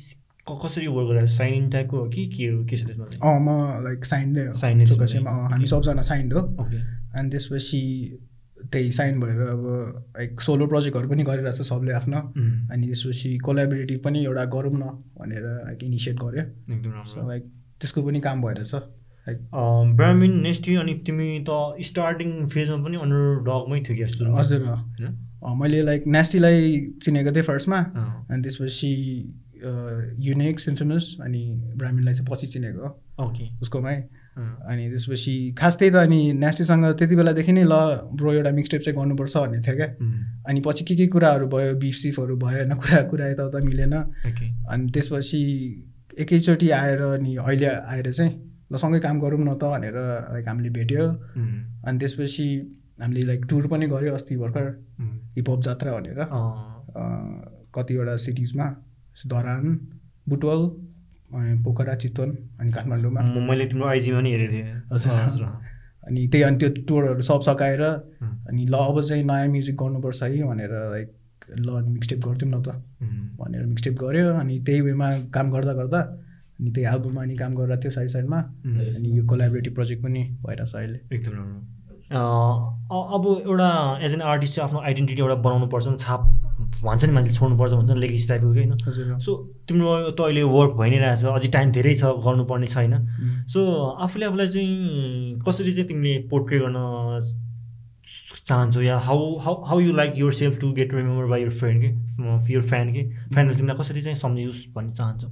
कसरी 0.55 0.87
वर्क 0.87 1.07
गरेर 1.07 1.27
साइन 1.27 1.69
टाइपको 1.69 1.97
हो? 1.97 2.09
कि 2.09 2.25
के 2.25 2.47
हो? 2.47 2.65
के 2.65 2.77
छ 2.77 2.85
त्यसमा? 2.85 3.05
अँ 3.05 3.39
म 3.39 3.83
लाइक 3.83 4.05
हो। 4.47 4.83
Is 4.83 4.93
चोकासेमा 4.93 5.31
भने, 5.31 5.41
अँ, 5.41 5.49
हामी. 5.49 5.67
सबजना 5.67 6.01
साइन्ड 6.01 6.33
हो। 6.33 6.39
ओके 6.39 6.77
अनि 7.19 7.29
त्यसपछि 7.29 7.81
त्यही 8.71 8.91
साइन 8.91 9.19
भएर 9.19 9.41
अब 9.41 9.63
लाइक 10.17 10.41
सोलो 10.41 10.67
प्रोजेक्टहरू 10.67 11.09
पनि 11.09 11.23
गरिरहेको 11.23 11.51
छ 11.51 11.61
सबले 11.61 11.91
आफ्नो। 11.91 12.17
उम्, 12.17 12.69
अनि 12.71 12.87
त्यसपछि 12.87 13.37
कोलाबोरेटिभ 13.37 14.01
पनि 14.05 14.25
एउटा 14.25 14.45
गरौँ 14.45 14.73
न 14.73 15.03
भनेर 15.19 15.43
लाइक 15.43 15.83
इनिसिएट 15.83 16.15
गऱ्यो 16.15 16.73
एकदम 16.75 16.91
राम्रो। 16.91 17.29
लाइक 17.29 17.43
त्यसको 17.81 18.03
पनि 18.03 18.19
काम 18.19 18.41
भइरहेछ 18.41 18.75
लाइक 18.75 19.39
ब्राह्मिन 19.95 20.41
नेस्टी 20.41 20.75
अनि 20.75 20.93
तिमी 20.93 21.45
त 21.49 21.75
स्टार्टिङ 21.81 22.47
फेजमा 22.47 22.77
पनि 22.83 22.97
अन्डर 22.97 23.43
डगमै 23.43 23.79
थियो 23.79 23.97
क्या 23.97 24.07
सुरु 24.07 24.33
हजुर। 24.33 24.65
होइन? 24.65 25.25
मैले 25.57 25.81
लाइक 25.81 26.03
नेस्टीलाई 26.07 26.87
चिनेको 27.03 27.31
थिएँ 27.31 27.43
फर्स्टमा 27.43 27.79
अनि 28.31 28.41
त्यसपछि 28.41 28.91
युनिक 29.61 30.59
सिन्समस 30.59 31.17
अनि 31.21 31.43
ब्राह्मणलाई 31.75 32.13
चाहिँ 32.13 32.27
पछि 32.31 32.47
चिनेको 32.47 32.81
हो। 32.81 33.25
ओके 33.25 33.45
उसकोमै। 33.61 33.95
अनि 34.39 34.89
त्यसपछि 34.89 35.33
खास 35.59 35.77
त्यही 35.77 35.91
त 35.91 35.95
अनि 35.95 36.19
नेस्टीसँग 36.33 36.85
त्यति 36.99 37.15
बेलादेखि 37.15 37.51
नै 37.51 37.63
ल 37.63 37.75
ब्रो 38.15 38.33
एउटा 38.33 38.51
मिक्सटेप 38.51 38.81
चाहिँ 38.81 38.95
गर्नुपर्छ 38.97 39.37
भन्ने 39.37 39.59
थियो 39.59 39.75
क्या। 39.75 39.87
अनि 40.47 40.59
पछि 40.65 40.83
के 40.85 40.95
के 40.95 41.07
कुराहरू 41.07 41.47
भयो 41.47 41.75
बिफ 41.75 41.95
सिफहरू 41.95 42.35
भयो 42.37 42.57
होइन 42.57 42.73
कुरा 42.79 43.01
कुरा 43.11 43.27
यताउता 43.29 43.59
मिलेन। 43.59 43.93
अनि 43.93 44.91
त्यसपछि 44.93 45.41
एकैचोटि 46.19 46.69
आएर 46.71 47.01
अनि 47.19 47.35
अहिले 47.35 47.67
आएर 47.67 48.11
चाहिँ 48.11 48.33
ल 48.71 48.77
सँगै 48.77 48.99
काम 48.99 49.19
गरौँ 49.19 49.39
न 49.39 49.53
त 49.59 49.63
भनेर 49.67 49.95
लाइक 50.33 50.47
हामीले 50.47 50.69
भेट्यो। 50.69 51.05
अनि 51.83 51.97
त्यसपछि 51.99 52.47
हामीले 53.01 53.25
लाइक 53.25 53.45
टुर 53.49 53.67
पनि 53.67 53.87
गऱ्यो 53.87 54.13
अस्ति 54.13 54.35
भर्खर। 54.37 54.67
हिपहप 55.35 55.61
जात्रा 55.61 55.91
भनेर। 55.99 56.19
कतिवटा 57.75 58.15
सिटिजमा 58.15 58.65
धरान 59.27 59.79
बुटवल 60.29 60.61
अनि 61.35 61.61
पोखरा 61.63 61.95
चितवन 61.95 62.29
अनि 62.59 62.71
काठमाडौँमा। 62.71 63.21
मैले 63.49 63.65
तिम्रो 63.65 63.87
आइजीमा 63.87 64.21
नि 64.21 64.31
हेरेको 64.31 64.53
थिएँ। 64.53 64.81
हजुर। 64.91 65.19
हजुर 65.19 65.47
अनि 66.07 66.27
त्यही 66.27 66.43
अनि 66.43 66.57
त्यो 66.57 66.69
टुरहरू 66.87 67.21
सब 67.21 67.41
सकाएर 67.41 67.81
अनि 67.83 68.65
ल 68.65 68.73
अब 68.73 69.01
चाहिँ 69.01 69.23
नयाँ 69.23 69.47
म्युजिक 69.47 69.75
गर्नुपर्छ 69.77 70.23
है 70.23 70.43
भनेर 70.43 70.71
लाइक 70.91 71.09
ल 71.59 71.69
अनि 71.77 71.89
मिक्सटेप 71.91 72.19
गरिदिउँ 72.25 72.51
न 72.51 72.61
त। 72.61 72.69
भनेर 73.39 73.65
मिक्सटेप 73.65 73.93
गऱ्यो 74.01 74.33
अनि 74.35 74.59
त्यही 74.65 74.81
वेमा 74.81 75.09
काम 75.33 75.51
गर्दा 75.51 75.73
गर्दा 75.73 75.99
अनि 76.59 76.71
त्यही 76.71 76.87
एल्बममा 76.93 77.25
नि 77.25 77.35
काम 77.35 77.55
गरिरहेको 77.55 77.81
थियो 77.83 77.91
साइड 77.91 78.09
साइडमा। 78.09 78.39
अनि 78.39 79.17
यो 79.17 79.25
कोलाबोरेटिभ 79.27 79.73
प्रोजेक्ट 79.73 80.03
पनि 80.03 80.23
भइरहेछ 80.45 80.75
अहिले। 80.75 80.99
एकदम 81.15 81.33
राम्रो। 81.33 81.59
अब 82.09 83.25
एउटा 83.45 83.69
एज 84.05 84.13
एन 84.13 84.21
आर्टिस्ट 84.33 84.55
चाहिँ 84.55 84.69
आफ्नो 84.69 84.79
आइडेन्टिटी 84.81 85.21
एउटा 85.21 85.35
बनाउनु 85.45 85.67
पर्छ 85.67 85.87
छाप 85.99 86.21
भन्छ 86.83 87.05
नि 87.05 87.11
मान्छे 87.13 87.33
छोड्नुपर्छ 87.33 87.73
भन्छ 87.73 87.91
नि 87.91 87.99
लेगेसी 87.99 88.27
टाइपको 88.27 88.53
कि 88.53 88.59
होइन? 88.59 89.17
सो 89.19 89.35
तिम्रो 89.67 90.11
त 90.11 90.21
अहिले 90.21 90.43
वर्क 90.43 90.73
भइ 90.79 90.89
नै 90.89 90.97
रहेछ 90.99 91.25
अझै 91.25 91.49
टाइम 91.51 91.71
धेरै 91.71 91.93
छ 91.95 92.03
गर्नुपर्ने 92.25 92.67
छैन. 92.67 92.93
सो 93.47 93.59
आफूले 94.05 94.25
आफूलाई 94.25 94.47
चाहिँ 94.47 95.39
कसरी 95.47 95.71
चाहिँ 95.71 95.87
तिमीले 95.87 96.17
पोर्ट्रे 96.29 96.59
गर्न 96.59 96.77
चाहन्छौ 98.45 98.81
या 98.81 98.97
how 98.97 99.37
how 99.39 99.63
how 99.63 99.79
you 99.79 99.93
like 99.93 100.13
yourself 100.33 100.59
to 100.61 100.71
get 100.73 100.93
remember 100.93 101.25
by 101.25 101.41
your 101.41 101.49
friend 101.49 101.81
कि 101.83 102.53
युर 102.53 102.63
फ्यान 102.63 102.93
कि? 102.93 103.03
फ्यानले 103.33 103.53
तिमीलाई 103.55 103.77
कसरी 103.77 104.01
चाहिँ 104.01 104.15
सम्झियोस् 104.15 104.65
भन्ने 104.75 104.93
चाहन्छौ? 104.93 105.27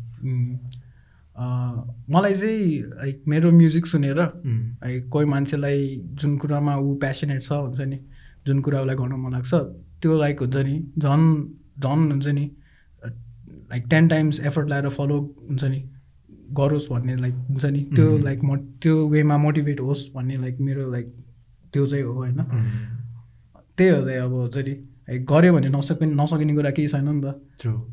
मलाई 2.14 2.34
चाहिँ 2.34 2.82
लाइक 2.98 3.24
मेरो 3.28 3.52
म्युजिक 3.52 3.86
सुनेर 3.86 4.20
लाइक 4.20 5.10
कोही 5.10 5.26
मान्छेलाई 5.26 6.02
जुन 6.14 6.38
कुरामा 6.38 6.78
ऊ 6.78 6.96
प्यासनेट 7.00 7.42
छ 7.42 7.52
हुन्छ 7.52 7.80
नि 7.82 8.00
जुन 8.48 8.62
कुरा 8.62 8.82
उसलाई 8.82 8.96
गर्न 8.96 9.14
मन 9.22 9.34
लाग्छ 9.34 9.54
त्यो 10.02 10.18
लाइक 10.20 10.42
हुन्छ 10.42 10.58
नि 10.58 10.76
झन् 11.00 11.26
झन् 11.80 12.12
हुन्छ 12.12 12.28
नि 12.28 12.46
लाइक 13.72 13.84
टेन 13.90 14.08
टाइम्स 14.08 14.40
एफर्ट 14.40 14.68
लगाएर 14.70 14.90
फलो 14.90 15.18
हुन्छ 15.50 15.64
नि 15.64 15.84
गरोस् 16.58 16.90
भन्ने 16.92 17.16
लाइक 17.16 17.34
हुन्छ 17.50 17.66
नि 17.66 17.82
त्यो. 17.96 18.18
लाइक 18.18 18.44
म 18.44 18.56
त्यो 18.82 19.08
वेमा 19.10 19.38
मोटिभेट 19.38 19.80
होस् 19.80 20.10
भन्ने 20.16 20.38
लाइक 20.38 20.58
मेरो 20.62 20.92
लाइक 20.92 21.08
त्यो 21.74 21.86
चाहिँ 21.86 22.04
हो 22.04 22.14
होइन। 22.14 22.40
उम्, 22.40 22.70
त्यही 23.78 23.90
हो 23.90 24.02
दाइ 24.06 24.16
अब 24.18 24.34
हुन्छ 24.34 24.58
नि 24.58 24.74
लाइक 25.10 25.26
गऱ्यो 25.26 25.54
भने 25.54 25.70
नसकिने 25.70 26.14
नसकिने 26.16 26.54
कुरा 26.56 26.72
केही 26.72 26.88
छैन 26.88 27.10
नि 27.10 27.22
त। 27.24 27.28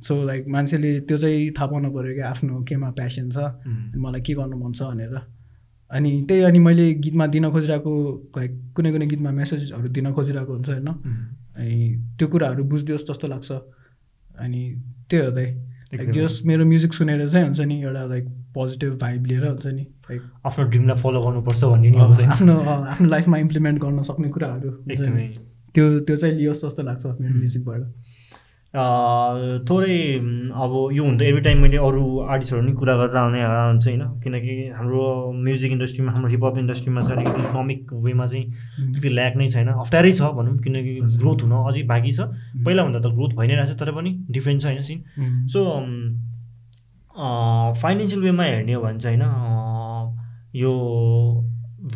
सो 0.02 0.22
लाइक 0.24 0.48
मान्छेले 0.48 0.90
त्यो 1.08 1.16
चाहिँ 1.18 1.50
थाहा 1.58 1.66
पाउनु 1.66 1.88
पऱ्यो 1.94 2.14
कि 2.14 2.20
आफ्नो 2.30 2.62
केमा 2.68 2.90
प्यासन 2.98 3.30
छ 3.30 3.36
Mm. 3.36 3.92
अनि 3.92 3.98
मलाई 4.00 4.20
के 4.20 4.34
गर्नु 4.34 4.56
मन 4.56 4.72
छ 4.72 4.82
भनेर। 4.82 5.14
अनि 5.90 6.10
त्यही 6.28 6.42
अनि 6.42 6.58
मैले 6.58 6.86
गीतमा 7.04 7.26
दिन 7.34 7.50
खोजिरहेको 7.50 7.92
लाइक 8.36 8.52
कुनै 8.74 8.90
कुनै 8.92 9.06
गीतमा 9.06 9.30
मेसेजहरू 9.30 9.88
दिन 9.88 10.12
खोजिरहेको 10.12 10.52
हुन्छ 10.52 10.68
होइन। 10.70 10.88
अनि 11.56 11.76
त्यो 12.18 12.28
कुराहरू 12.28 12.64
बुझिदियोस् 12.64 13.06
जस्तो 13.10 13.28
लाग्छ। 13.28 13.52
अनि 14.38 14.82
त्यही 15.10 15.24
हो 15.24 15.30
दाइ। 15.30 15.44
लाइक 15.44 16.08
एकदमै। 16.08 16.26
जस 16.26 16.40
मेरो 16.46 16.64
म्युजिक 16.64 16.92
सुनेर 16.92 17.28
चाहिँ 17.28 17.46
हुन्छ 17.46 17.60
नि 17.60 17.82
एउटा 17.82 18.04
लाइक 18.04 18.24
पोजिटिभ 18.54 18.98
भाइब 18.98 19.26
लिएर 19.26 19.46
हुन्छ 19.46 19.66
नि 19.66 19.82
लाइक 19.82 20.22
आफ्नो 20.46 20.64
ड्रिमलाई 20.64 20.96
फलो 20.96 21.22
गर्नुपर्छ 21.22 21.64
भन्ने 21.64 21.98
आफ्नो 22.24 22.54
आफ्नो 22.58 23.08
लाइफमा 23.08 23.38
इम्प्लिमेन्ट 23.38 23.80
गर्न 23.80 24.02
सक्ने 24.02 24.28
कुराहरू। 24.28 24.70
एकदमै। 24.90 25.26
त्यो 25.74 26.00
त्यो 26.00 26.16
चाहिँ 26.16 26.34
लियोस् 26.34 26.64
जस्तो 26.64 26.82
लाग्छ 26.82 27.06
मेरो 27.06 27.34
म्युजिकबाट। 27.34 27.80
थोरै 28.74 29.96
अब 30.50 30.72
यो 30.92 31.04
हुन 31.04 31.18
त 31.18 31.22
एभ्री 31.22 31.42
टाइम 31.42 31.58
मैले 31.62 31.76
अरू 31.78 32.02
आर्टिस्टहरू 32.26 32.62
नि 32.62 32.72
कुरा 32.74 32.94
गरेर 32.96 33.16
आउने 33.16 33.42
हुन्छ 33.42 33.86
होइन। 33.86 34.02
किनकि 34.22 34.54
हाम्रो 34.74 35.02
म्युजिक 35.44 35.72
इन्डस्ट्रीमा 35.72 36.12
हाम्रो 36.12 36.30
हिपहप 36.30 36.58
इन्डस्ट्रीमा 36.58 37.00
चाहिँ 37.00 37.16
अलिकति 37.16 37.40
इकोनोमिक 37.40 37.92
वेमा 38.04 38.26
चाहिँ 38.26 38.44
त्यति 38.92 39.08
ल्याक 39.08 39.36
नै 39.36 39.48
छैन। 39.48 39.68
अप्ठ्यारै 39.68 40.12
छ 40.12 40.22
भनौँ 40.34 40.58
किनकि 40.58 40.92
ग्रोथ 41.22 41.38
हुन 41.46 41.52
अझै 41.62 41.82
बाँकी 41.86 42.12
छ। 42.12 42.20
पहिलाभन्दा 42.66 42.98
त 42.98 43.06
ग्रोथ 43.14 43.32
भइ 43.38 43.46
नै 43.46 43.54
रहेछ 43.54 43.78
तर 43.78 43.90
पनि 43.94 44.10
डिफ्रेन्ट 44.30 44.58
छ 44.62 44.64
होइन 44.66 44.82
सिन 44.82 44.98
सो 45.54 45.60
फाइनेन्सियल 47.82 48.22
वेमा 48.22 48.44
हेर्ने 48.44 48.72
हो 48.74 48.80
भने 48.82 48.98
चाहिँ 48.98 49.18
होइन 49.18 49.24
यो 50.54 50.72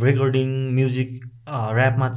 रेकर्डिङ 0.03 0.49
म्युजिक 0.75 1.09
ऱ्यापमा 1.49 2.09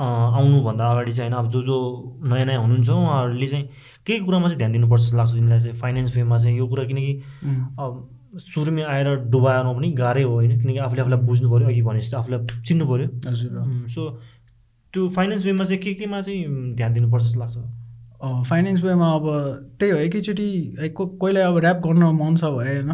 आउनुभन्दा 0.00 0.90
अगाडि 0.90 1.12
चाहिँ 1.12 1.32
होइन 1.32 1.44
अब 1.44 1.50
जो 1.50 1.62
जो 1.62 1.76
नयाँ 2.24 2.46
नयाँ 2.46 2.60
हुनुहुन्छ 2.60 2.90
उहाँहरूले 2.90 3.46
चाहिँ 3.46 3.68
केही 4.06 4.20
कुरामा 4.20 4.46
चाहिँ 4.46 4.58
ध्यान 4.58 4.72
दिनुपर्छ 4.72 5.02
जस्तो 5.02 5.16
लाग्छ 5.16 5.32
तिमीलाई 5.32 5.58
चाहिँ 5.58 5.76
फाइनेन्स 5.76 6.16
वेमा 6.16 6.38
चाहिँ 6.38 6.58
यो 6.58 6.66
कुरा 6.66 6.84
किनकि 6.84 7.22
अब 7.78 8.12
सुरुमै 8.38 8.82
आएर 8.82 9.08
डुबाउनु 9.16 9.74
पनि 9.74 9.92
गाह्रै 9.92 10.22
हो 10.22 10.32
होइन 10.32 10.60
किनकि 10.60 10.78
आफूले 10.78 11.00
आफूलाई 11.00 11.20
बुझ्नु 11.20 11.50
पऱ्यो 11.50 11.68
अघि 11.68 11.82
भने 11.82 12.00
जस्तो 12.00 12.18
आफूलाई 12.18 12.62
चिन्नु 12.62 12.86
पऱ्यो 12.86 13.30
हजुर। 13.30 13.88
सो 13.88 14.10
त्यो 14.92 15.08
फाइनेन्स 15.08 15.46
वेमा 15.46 15.64
चाहिँ 15.64 15.82
के 15.82 15.94
केमा 15.94 16.20
चाहिँ 16.20 16.74
ध्यान 16.74 16.92
दिनुपर्छ 16.92 17.24
जस्तो 17.24 17.40
लाग्छ? 17.40 17.56
फाइनेन्स 18.48 18.84
वेमा 18.84 19.12
अब 19.12 19.24
त्यही 19.80 19.92
हो 19.92 19.98
एकैचोटि 19.98 20.48
कोहीलाई 20.96 21.42
अब 21.42 21.58
ऱ्याप 21.58 21.76
गर्न 21.76 22.02
मन 22.02 22.36
छ 22.36 22.44
भए 22.44 22.74
होइन 22.76 22.92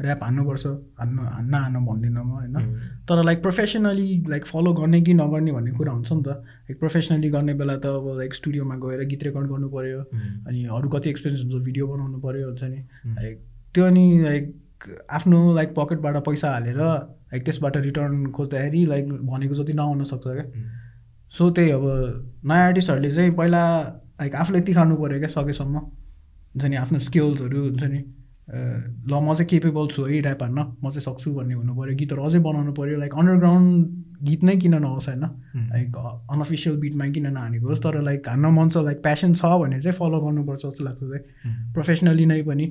ऱ्याप 0.00 0.22
हान्नुपर्छ 0.22 0.66
हान्नु 1.00 1.22
हान्न 1.22 1.54
हान्न 1.54 1.84
भन्दिनँ 1.86 2.24
म 2.24 2.30
होइन। 2.30 2.56
तर 3.08 3.22
लाइक 3.24 3.42
प्रोफेसनली 3.42 4.08
लाइक 4.28 4.44
फलो 4.46 4.72
गर्ने 4.72 5.00
कि 5.00 5.14
नगर्ने 5.14 5.52
भन्ने 5.52 5.70
कुरा 5.76 5.92
हुन्छ 5.92 6.12
नि 6.12 6.22
त। 6.22 6.28
लाइक 6.68 6.78
प्रोफेसनली 6.78 7.30
गर्ने 7.30 7.54
बेला 7.54 7.76
त 7.76 7.86
अब 7.86 8.06
लाइक 8.18 8.34
स्टुडियोमा 8.34 8.74
गएर 8.80 9.04
गीत 9.04 9.22
रेकर्ड 9.24 9.46
गर्नु 9.50 9.68
पऱ्यो 9.68 10.00
अनि 10.48 10.64
अरू 10.72 10.88
कति 10.88 11.10
एक्सपेन्स 11.10 11.42
हुन्छ 11.44 11.64
भिडियो 11.64 11.86
बनाउनु 11.86 12.18
पऱ्यो 12.18 12.46
हुन्छ 12.48 12.62
नि। 12.64 12.80
लाइक 13.20 13.36
त्यो 13.74 13.84
अनि 13.86 14.04
लाइक 14.22 14.44
आफ्नो 15.12 15.38
लाइक 15.54 15.74
पकेटबाट 15.76 16.16
पैसा 16.26 16.50
हालेर 16.52 16.80
लाइक 16.80 17.44
त्यसबाट 17.44 17.76
रिटर्न 17.76 18.26
खोज्दाखेरि 18.32 18.84
लाइक 18.86 19.04
भनेको 19.28 19.54
जति 19.54 19.72
नआउन 19.72 20.04
सक्छ 20.04 20.26
क्या। 20.26 20.44
सो 21.32 21.50
त्यही 21.50 21.70
अब 21.70 21.84
नयाँ 22.44 22.66
आर्टिस्टहरूले 22.66 23.10
चाहिँ 23.10 23.30
पहिला 23.36 23.62
लाइक 24.20 24.34
आफूले 24.34 24.60
तिखार्नु 24.60 24.96
पऱ्यो 24.96 25.18
क्या 25.18 25.28
सकेसम्म। 25.28 25.76
हुन्छ 25.76 26.64
नि 26.64 26.76
आफ्नो 26.76 26.98
स्किल्सहरू 26.98 27.60
हुन्छ 27.64 27.82
नि। 27.84 28.00
ल 28.50 29.12
म 29.14 29.32
चाहिँ 29.34 29.46
केपेबल 29.46 29.86
छु 29.88 30.04
है 30.04 30.20
ऱ्याप 30.20 30.42
हान्न। 30.42 30.58
म 30.82 30.90
चाहिँ 30.90 31.04
सक्छु 31.06 31.32
भन्ने 31.34 31.54
हुनु 31.54 31.74
पऱ्यो 31.74 31.94
गीतहरू 31.96 32.22
अझै 32.24 32.38
बनाउनु 32.38 32.72
पऱ्यो। 32.74 32.98
लाइक 32.98 33.14
अन्डरग्राउन्ड 33.14 34.24
गीत 34.26 34.42
नै 34.44 34.56
किन 34.56 34.74
नहोस् 34.74 35.08
होइन? 35.08 35.24
लाइक 35.70 35.96
अनअफिसियल 36.30 36.76
बिटमा 36.80 37.08
किन 37.14 37.26
नहानेको 37.30 37.66
होस्? 37.68 37.82
तर 37.82 38.00
लाइक 38.02 38.28
हान्न 38.28 38.46
मन 38.50 38.68
छ 38.68 38.76
लाइक 38.84 39.02
प्यासन 39.02 39.34
छ 39.34 39.44
भने 39.62 39.80
चाहिँ 39.80 39.96
फलो 39.98 40.18
गर्नुपर्छ 40.20 40.62
जस्तो 40.66 40.84
लाग्छ 40.84 41.00
चाहिँ। 41.00 41.72
प्रोफेसनली 41.72 42.26
नै 42.26 42.42
पनि। 42.42 42.66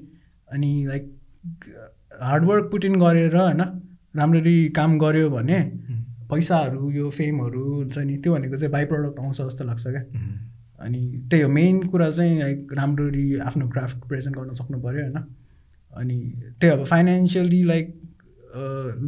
अनि 0.51 0.71
लाइक 0.87 1.03
हार्डवर्क 2.21 2.65
पुटिन 2.71 2.95
गरेर 2.99 3.35
होइन? 3.35 3.61
राम्ररी 4.15 4.57
काम 4.75 4.97
गऱ्यो 4.99 5.29
भने 5.29 5.59
पैसाहरू 6.29 6.91
यो 6.91 7.09
फेमहरू 7.09 7.63
हुन्छ 7.73 7.97
नि 7.97 8.17
त्यो 8.17 8.33
भनेको 8.35 8.57
चाहिँ 8.57 8.71
बाई 8.71 8.85
प्रडक्ट 8.85 9.19
आउँछ 9.19 9.41
जस्तो 9.41 9.63
लाग्छ 9.65 9.83
क्या। 9.87 10.03
अनि 10.79 11.01
त्यही 11.31 11.43
हो 11.43 11.49
मेन 11.49 11.87
कुरा 11.87 12.09
चाहिँ 12.11 12.39
लाइक 12.39 12.73
राम्ररी 12.73 13.39
आफ्नो 13.39 13.69
क्राफ्ट 13.69 14.07
प्रेजेन्ट 14.07 14.37
गर्न 14.37 14.53
सक्नु 14.53 14.77
पऱ्यो 14.81 15.01
होइन? 15.01 15.17
अनि 15.93 16.17
त्यही 16.61 16.73
अब 16.73 16.83
फाइनेन्सियली 16.85 17.63
लाइक 17.63 17.95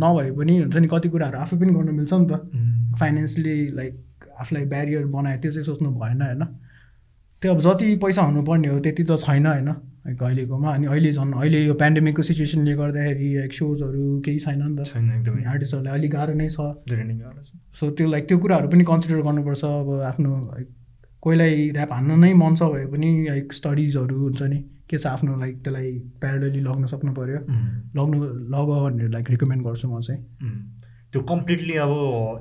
नभए 0.03 0.31
पनि 0.37 0.57
हुन्छ 0.59 0.77
नि 0.77 0.87
कति 0.87 1.09
कुराहरू 1.09 1.37
आफै 1.39 1.57
पनि 1.57 1.71
गर्नु 1.73 1.91
मिल्छ 1.91 2.13
नि 2.13 2.27
त। 2.31 2.33
फाइनेन्सली 2.99 3.55
लाइक 3.75 3.93
आफूलाई 4.41 4.65
ब्यारियर 4.73 5.05
बनायो 5.05 5.37
त्यो 5.41 5.51
चाहिँ 5.51 5.65
सोच्नु 5.65 5.89
भएन 6.01 6.21
होइन? 6.21 6.43
त्यो 7.41 7.53
अब 7.53 7.59
जति 7.61 7.95
पैसा 8.03 8.21
हुनुपर्ने 8.21 8.67
हो 8.67 8.79
त्यति 8.79 9.03
त 9.03 9.17
छैन 9.17 9.45
होइन? 9.45 9.69
लाइक 10.05 10.23
अहिलेकोमा। 10.23 10.73
अनि 10.73 10.85
अहिले 10.87 11.11
झन् 11.13 11.33
अहिले 11.33 11.59
यो 11.65 11.73
पेन्डेमिकको 11.73 12.21
सिचुएसनले 12.21 12.73
गर्दाखेरि 12.73 13.29
लाइक 13.37 13.53
सोजहरू 13.53 14.19
केही 14.25 14.39
छैन 14.39 14.61
नि 14.61 14.75
त। 14.77 14.85
छैन 14.85 15.09
एकदमै। 15.17 15.43
आर्टिस्टहरूलाई 15.53 15.93
अलिक 15.99 16.11
गाह्रो 16.11 16.33
नै 16.33 16.47
छ। 16.49 16.59
धेरै 16.89 17.03
नै 17.03 17.15
गाह्रो 17.21 17.41
छ। 17.41 17.49
सो 17.79 17.89
त्यो 17.97 18.09
लाइक 18.09 18.27
त्यो 18.27 18.37
कुराहरू 18.37 18.67
पनि 18.73 18.83
कन्सिडर 18.91 19.21
गर्नुपर्छ। 19.21 19.63
अब 19.65 19.89
आफ्नो 20.09 20.29
लाइक 20.51 20.67
कोहीलाई 21.21 21.69
ऱ्याप 21.69 21.91
हान्न 21.93 22.19
नै 22.19 22.33
मन 22.33 22.53
छ 22.55 22.61
भए 22.73 22.85
पनि 22.93 23.09
लाइक 23.29 23.53
स्टडिजहरू 23.53 24.17
हुन्छ 24.21 24.41
नि। 24.43 24.59
के 24.91 24.97
छ 24.97 25.07
आफ्नो 25.07 25.39
लाइक 25.39 25.55
त्यसलाई 25.63 25.91
प्यारलली 26.21 26.61
लग्न 26.67 26.85
सक्नु 26.93 27.13
पऱ्यो 27.15 27.39
लग्नु 27.97 28.17
लग 28.53 28.69
भनेर 28.83 29.09
लाइक 29.09 29.29
रिकमेन्ड 29.29 29.63
गर्छु 29.65 29.87
म 29.87 29.99
चाहिँ. 29.99 30.21
त्यो 31.11 31.21
कम्प्लिटली 31.27 31.75
अब 31.83 31.91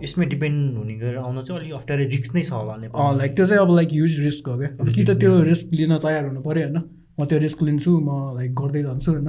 यसमै 0.03 0.27
डिपेन्ड 0.33 0.77
हुने 0.79 0.95
गरेर 0.99 1.17
आउन 1.19 1.43
चाहिँ 1.43 1.61
अलिक 1.61 1.75
अप्ठ्यारो 1.75 2.05
रिस्क 2.11 2.35
नै 2.35 2.43
छ 2.43 2.53
होला 2.53 2.75
लाइक 3.19 3.33
त्यो 3.37 3.47
चाहिँ 3.47 3.63
अब 3.63 3.71
लाइक 3.77 3.89
ह्युज 3.93 4.19
रिस्क 4.25 4.49
हो 4.49 4.57
क्या। 4.59 4.69
अब 4.81 4.89
कि 4.95 5.05
त 5.05 5.19
त्यो 5.21 5.43
रिस्क 5.43 5.75
लिन 5.75 5.97
तयार 5.99 6.25
हुनु 6.27 6.41
पऱ्यो 6.43 6.67
होइन। 6.67 6.79
म 7.19 7.25
त्यो 7.27 7.39
रिस्क 7.39 7.63
लिन्छु 7.63 7.91
म 8.01 8.37
लाइक 8.37 8.55
गर्दै 8.55 8.83
जान्छु 8.83 9.11
होइन। 9.13 9.29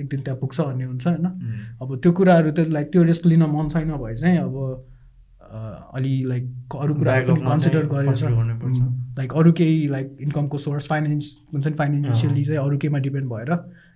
एक 0.00 0.06
दिन 0.08 0.20
त्यहाँ 0.20 0.38
पुग्छ 0.40 0.60
भन्ने 0.60 0.84
हुन्छ 0.84 1.06
होइन. 1.06 1.26
अब 1.82 1.88
त्यो 2.02 2.12
कुराहरू 2.12 2.50
त 2.50 2.58
लाइक 2.70 2.86
त्यो 2.92 3.02
रिस्क 3.02 3.26
लिन 3.26 3.42
मन 3.50 3.68
छैन 3.74 3.90
भए 3.98 4.14
चाहिँ 4.14 4.38
अब 4.38 4.54
अलि 5.52 6.12
लाइक 6.26 6.44
अरू 6.80 6.94
कुराहरू 6.94 7.34
कन्सिडर। 7.36 7.86
गरेर 7.86 8.08
लाइक 9.18 9.32
अरू 9.36 9.52
केही 9.52 9.86
लाइक 9.88 10.16
इन्कमको 10.22 10.58
सोर्स 10.58 10.88
फाइनेन्स 10.88 11.26
हुन्छ 11.52 11.66
नि 11.66 11.74
फाइनेन्सियली 11.76 12.44
चाहिँ 12.44 12.60
अरू 12.60 12.78
केहीमा 12.78 12.98
डिपेन्ड 13.06 13.28
भएर 13.32 13.50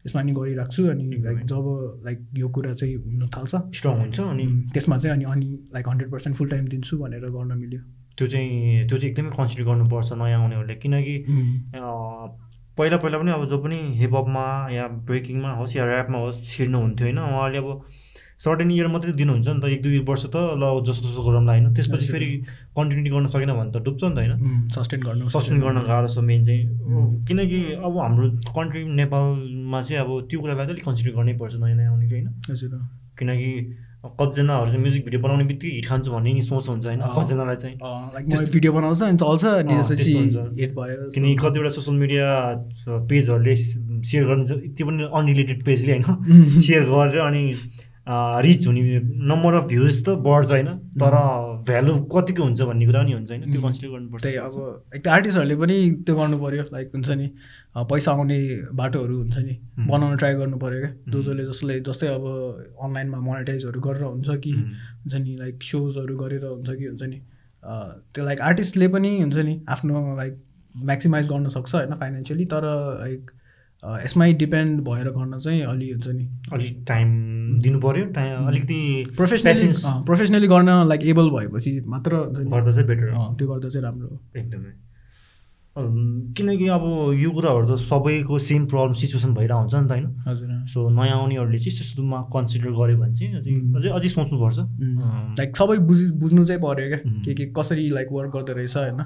यसमा 0.07 0.23
नि 0.23 0.33
गरिरहेको 0.33 0.73
छु 0.73 0.87
अनि 0.89 1.05
लाइक 1.25 1.39
जब 1.53 2.03
लाइक 2.07 2.19
यो 2.39 2.49
कुरा 2.49 2.73
चाहिँ 2.73 2.95
हुन 2.97 3.29
थाल्छ। 3.37 3.55
स्ट्रङ 3.77 3.95
हुन्छ 4.01 4.21
अनि 4.21 4.47
त्यसमा 4.73 4.97
चाहिँ 4.97 5.17
अनि 5.17 5.25
अनि 5.33 5.49
like 5.75 5.89
hundred 5.89 6.11
percent 6.13 6.37
full 6.37 6.49
time 6.51 6.65
दिन्छु 6.75 6.99
भनेर 6.99 7.25
गर्न 7.37 7.59
मिल्यो। 7.59 7.81
त्यो 8.19 8.27
चाहिँ 8.27 8.87
त्यो 8.89 8.99
चाहिँ 8.99 9.11
एकदमै 9.11 9.31
कन्सिडर 9.37 9.65
गर्नुपर्छ 9.65 10.13
नयाँ 10.13 10.41
आउनेहरूले 10.43 10.75
किनकि 10.85 11.17
पहिला 12.79 12.97
पहिला 12.97 13.19
पनि 13.19 13.31
अब 13.33 13.45
जो 13.49 13.59
पनि 13.65 13.79
हिपहपमा 13.99 14.45
या 14.73 14.87
ब्रेकिङमा 15.09 15.51
होस् 15.59 15.77
या 15.77 15.85
ऱ्यापमा 15.87 16.19
होस् 16.19 16.39
छिर्नु 16.45 16.79
हुन्थ्यो 16.79 17.07
होइन। 17.07 17.19
उहाँले 17.19 17.59
अब 17.59 17.69
सर्टेन 18.39 18.71
इयर 18.71 18.87
मात्रै 18.89 19.13
दिनुहुन्छ 19.13 19.49
नि 19.49 19.61
त 19.61 19.65
एक 19.67 19.83
दुई 19.83 19.99
वर्ष 20.05 20.25
त 20.27 20.37
ल 20.55 20.65
जस्तो 20.85 21.07
जस्तो 21.09 21.23
गरौँला 21.25 21.53
होइन। 21.53 21.73
त्यसपछि 21.75 22.07
फेरि 22.07 22.29
कन्टिन्यू 22.77 23.11
गर्न 23.15 23.27
सकेन 23.33 23.53
भने 23.53 23.71
त 23.73 23.77
डुब्छ 23.83 24.03
नि 24.05 24.13
त 24.13 24.19
होइन। 24.19 24.69
सस्टेन 24.69 25.01
गर्नु 25.03 25.29
सस्टेन 25.33 25.61
गर्न 25.61 25.79
गाह्रो 25.89 26.09
छ 26.09 26.19
मेन 26.23 26.45
चाहिँ। 26.45 26.65
किनकि 27.25 27.61
अब 27.81 27.93
हाम्रो 27.97 28.27
कन्ट्री 28.53 28.81
नेपालमा 28.95 29.81
चाहिँ 29.83 30.01
अब 30.05 30.11
त्यो 30.29 30.39
कुरालाई 30.41 30.65
चाहिँ 30.65 30.75
अलिक 30.75 30.85
कन्सिडर 30.85 31.13
गर्नै 31.17 31.35
पर्छ 31.41 31.55
नयाँ 31.57 31.77
नयाँ 31.77 31.91
आउनेले 31.93 32.15
होइन। 32.15 32.29
किनकि 33.19 33.51
कतिजनाहरू 34.07 34.67
चाहिँ 34.67 34.81
म्युजिक 34.81 35.03
भिडियो 35.05 35.21
बनाउने 35.23 35.45
बित्तिकै 35.45 35.75
हिट 35.75 35.87
खान्छु 35.89 36.11
भन्ने 36.13 36.33
नि 36.33 36.43
सोच 36.45 36.69
हुन्छ 36.69 36.85
होइन। 36.87 37.01
कतिजनालाई 37.11 37.57
चाहिँ। 37.57 37.77
भिडियो 38.53 38.73
बनाउँछ 38.73 39.03
अनि 39.03 39.17
चल्छ 39.19 39.45
अनि 39.47 39.73
अँ, 39.73 39.83
त्यसपछि 39.83 40.13
त्यस्तो 40.13 40.21
हुन्छ। 40.21 40.61
हिट 40.61 40.71
भयो 40.77 41.09
किनकि 41.11 41.35
कतिवटा 41.43 41.71
सोसियल 41.75 41.97
मिडिया 41.97 42.27
पेजहरूले 43.09 43.55
सेयर 43.57 44.25
गर्ने 44.27 44.45
त्यो 44.71 44.85
पनि 44.87 45.03
अनरिलेटेड 45.11 45.59
पेजले 45.65 45.93
होइन। 45.97 46.61
सेयर 46.61 46.83
गरेर 46.93 47.19
अनि 47.25 47.43
रिच 48.07 48.67
हुने 48.67 48.81
नम्बर 49.29 49.55
अफ 49.55 49.65
भ्युज 49.69 50.05
त 50.07 50.09
बढ्छ 50.25 50.51
होइन 50.51 50.69
तर 50.95 51.15
भ्यालु 51.67 51.95
कतिको 52.15 52.43
हुन्छ 52.43 52.61
भन्ने 52.63 52.87
कुरा 52.87 53.03
पनि 53.03 53.13
हुन्छ 53.13 53.31
होइन 53.31 53.43
त्यो 53.53 53.63
कन्सिडर 53.63 53.89
गर्नुपर्छ। 53.93 54.23
त्यही 54.23 54.37
अब 54.37 54.83
एक 54.97 55.03
त 55.05 55.09
आर्टिस्टहरूले 55.09 55.57
पनि 55.57 55.77
त्यो 56.07 56.15
गर्नु 56.17 56.39
पऱ्यो 56.39 56.65
लाइक 56.73 56.91
हुन्छ 56.95 57.11
नि 57.11 57.27
पैसा 57.91 58.13
आउने 58.13 58.39
बाटोहरू 58.81 59.17
हुन्छ 59.19 59.37
नि। 59.39 59.55
बनाउन 59.89 60.17
ट्राई 60.17 60.35
गर्नु 60.35 60.57
पऱ्यो 60.59 60.81
क्या। 60.81 60.93
जो 61.09 61.23
जसले 61.23 61.47
जसले 61.47 61.81
जस्तै 61.89 62.07
अब 62.09 62.25
अनलाइनमा 62.83 63.19
मोनिटाइजहरू 63.21 63.81
गरेर 63.81 64.05
हुन्छ 64.05 64.29
कि। 64.45 64.53
हुन्छ 64.53 65.15
नि 65.15 65.37
लाइक 65.37 65.63
सोजहरू 65.63 66.17
गरेर 66.17 66.45
हुन्छ 66.45 66.69
कि 66.71 66.85
हुन्छ 66.87 67.03
नि 67.03 67.19
त्यो 68.15 68.25
लाइक 68.25 68.41
आर्टिस्टले 68.41 68.89
पनि 68.89 69.11
हुन्छ 69.21 69.37
नि 69.49 69.55
आफ्नो 69.69 70.05
लाइक 70.17 70.35
म्याक्सिमाइज 70.85 71.29
गर्न 71.29 71.49
सक्छ 71.49 71.75
होइन 71.75 71.95
फाइनेन्सियली 72.01 72.45
तर 72.47 72.65
लाइक 73.01 73.31
यसमै 73.85 74.33
डिपेन्ड 74.33 74.81
भएर 74.81 75.11
गर्न 75.11 75.39
चाहिँ 75.39 75.63
अलि 75.63 75.91
हुन्छ 75.91 76.09
नि। 76.09 76.25
अलिक 76.53 76.85
टाइम 76.89 77.09
दिनु 77.61 77.81
पऱ्यो 77.81 78.05
टाइम 78.05 78.47
अलिकति 78.47 79.07
प्रोफेसनली 79.17 79.73
प्रोफेसनली 80.07 80.49
गर्न 80.49 80.89
लाइक 80.89 81.05
एबल 81.07 81.31
भएपछि 81.31 81.81
मात्र 81.87 82.17
गर्दा 82.17 82.71
चाहिँ 82.71 82.89
बेटर 82.89 83.07
त्यो 83.39 83.49
गर्दा 83.49 83.69
चाहिँ 83.69 83.85
राम्रो 83.85 84.09
हो। 84.09 84.21
एकदमै। 84.37 84.73
किनकि 85.77 86.67
अब 86.73 86.85
यो 87.21 87.31
कुराहरू 87.31 87.67
त 87.69 87.77
सबैको 87.77 88.39
सेम 88.41 88.67
प्रब्लम 88.67 88.93
सिचुएसन 88.97 89.35
भइरहेको 89.37 89.61
हुन्छ 89.61 89.75
नि 89.77 89.89
त 89.89 89.93
होइन? 89.93 90.07
हजुर 90.27 90.49
सो 90.73 90.89
नयाँ 90.89 91.17
आउनेहरूले 91.21 91.59
चाहिँ 91.59 91.77
त्यस्तोमा 91.77 92.19
कन्सिडर 92.33 92.71
गर्यो 92.73 92.97
भने 92.97 93.13
चाहिँ 93.13 93.37
अझै. 93.37 93.53
अझै 93.77 93.89
अझै 93.93 94.09
सोच्नुपर्छ। 94.09 94.59
लाइक 95.37 95.57
सबै 95.57 95.77
बुझ 95.85 96.01
बुझ्नु 96.17 96.45
चाहिँ 96.45 96.61
पऱ्यो 96.65 96.89
क्या. 96.89 97.01
के 97.25 97.35
के 97.37 97.45
कसरी 97.53 97.85
लाइक 97.93 98.09
वर्क 98.09 98.31
गर्दो 98.37 98.53
रहेछ 98.57 98.77
होइन? 98.77 99.01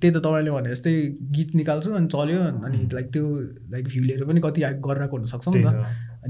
त्यही 0.00 0.12
त 0.12 0.16
तपाईँले 0.20 0.50
भने 0.52 0.68
जस्तै 0.76 0.92
गीत 1.32 1.54
निकाल्छु 1.56 1.90
अनि 1.96 2.08
चल्यो 2.12 2.40
अनि. 2.52 2.78
लाइक 2.92 3.06
त्यो 3.08 3.24
लाइक 3.72 3.84
भ्यू 3.88 4.02
लिएर 4.04 4.24
पनि 4.28 4.40
कति 4.44 4.60
गरिरहेको 4.60 5.16
हुनसक्छ 5.16 5.48
नि 5.48 5.64
त। 5.64 5.72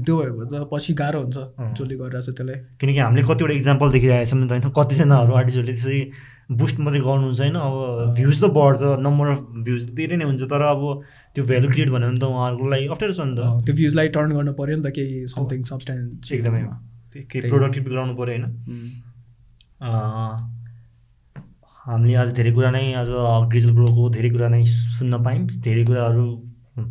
त्यो 0.05 0.13
भयो 0.15 0.33
भने 0.39 0.47
त 0.51 0.67
पछि 0.71 0.93
गाह्रो 0.95 1.19
हुन्छ। 1.19 1.37
जसले 1.75 1.95
गरिरहेको 1.99 2.23
छ 2.23 2.35
त्यसलाई। 2.35 2.57
किनकि 2.79 2.99
हामीले 3.03 3.23
कतिवटा 3.27 3.53
इक्जाम्पल 3.59 3.87
देखिरहेको 3.91 4.27
छौँ 4.31 4.39
नि 4.39 4.47
त 4.47 4.51
होइन? 4.55 4.63
कतिजनाहरू 4.71 5.31
आर्टिस्टहरूले 5.35 5.75
त्यसरी 5.75 5.99
बुस्ट 6.49 6.79
मात्रै 6.79 6.99
गर्नुहुन्छ 7.01 7.39
होइन? 7.41 7.55
अब 7.57 7.75
भ्युज 8.15 8.37
त 8.41 8.45
बढ्छ 8.53 8.81
नम्बर 9.01 9.27
अफ 9.27 9.39
भ्युज 9.65 9.81
धेरै 9.97 10.15
नै 10.17 10.25
हुन्छ 10.25 10.43
तर 10.51 10.61
अब 10.61 10.81
त्यो 11.35 11.43
भ्यालु 11.45 11.67
क्रिएट 11.73 11.89
भन्यो 11.89 12.09
भने 12.09 12.19
त 12.19 12.23
उहाँहरूको 12.23 12.65
लागि 12.69 12.85
अप्ठ्यारो 12.93 13.13
छ 13.13 13.21
नि 13.25 13.33
त। 13.35 13.39
त्यो 13.65 13.73
भ्युजलाई 13.75 14.07
टर्न 14.15 14.29
गर्नु 14.37 14.51
पऱ्यो 14.59 14.75
नि 14.77 14.83
त 14.85 14.89
केही 14.97 15.15
समथिङ 15.33 15.63
सब्सटेन्स 15.71 16.31
एकदमै। 16.31 16.61
केही। 17.15 17.49
प्रोडक्टिभ 17.49 17.83
गराउनु 17.89 18.13
पऱ्यो 18.19 18.33
होइन। 18.35 18.45
हामीले 21.85 22.15
आज 22.21 22.29
धेरै 22.37 22.51
कुरा 22.53 22.69
नै 22.73 22.85
आज 23.01 23.09
ग्रिजल 23.49 23.71
ब्रोको 23.77 24.03
धेरै 24.13 24.29
कुरा 24.35 24.47
नै 24.53 24.61
सुन्न 24.69 25.13
पायौँ। 25.25 25.45
धेरै 25.65 25.83
कुराहरू 25.89 26.25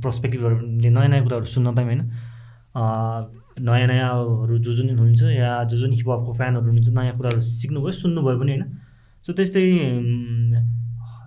पर्सपेक्टिभहरू 0.03 0.57
नयाँ 0.83 1.09
नयाँ 1.13 1.23
कुराहरू 1.25 1.47
सुन्न 1.55 1.75
पायौँ 1.75 1.89
होइन। 1.91 2.03
नयाँ 3.67 3.87
नयाँहरू 3.87 4.55
जो 4.59 4.73
जुन 4.75 4.89
हुनुहुन्छ 4.99 5.23
या 5.35 5.51
जो 5.71 5.77
जुन 5.79 5.93
हिपहपको 5.99 6.33
फ्यानहरू 6.39 6.67
हुनुहुन्छ 6.67 6.91
नयाँ 6.99 7.15
कुराहरू 7.19 7.41
सिक्नुभयो 7.41 7.93
सुन्नुभयो 8.03 8.39
पनि 8.41 8.53
होइन। 8.55 8.65
सो 9.25 9.33
त्यस्तै 9.33 9.65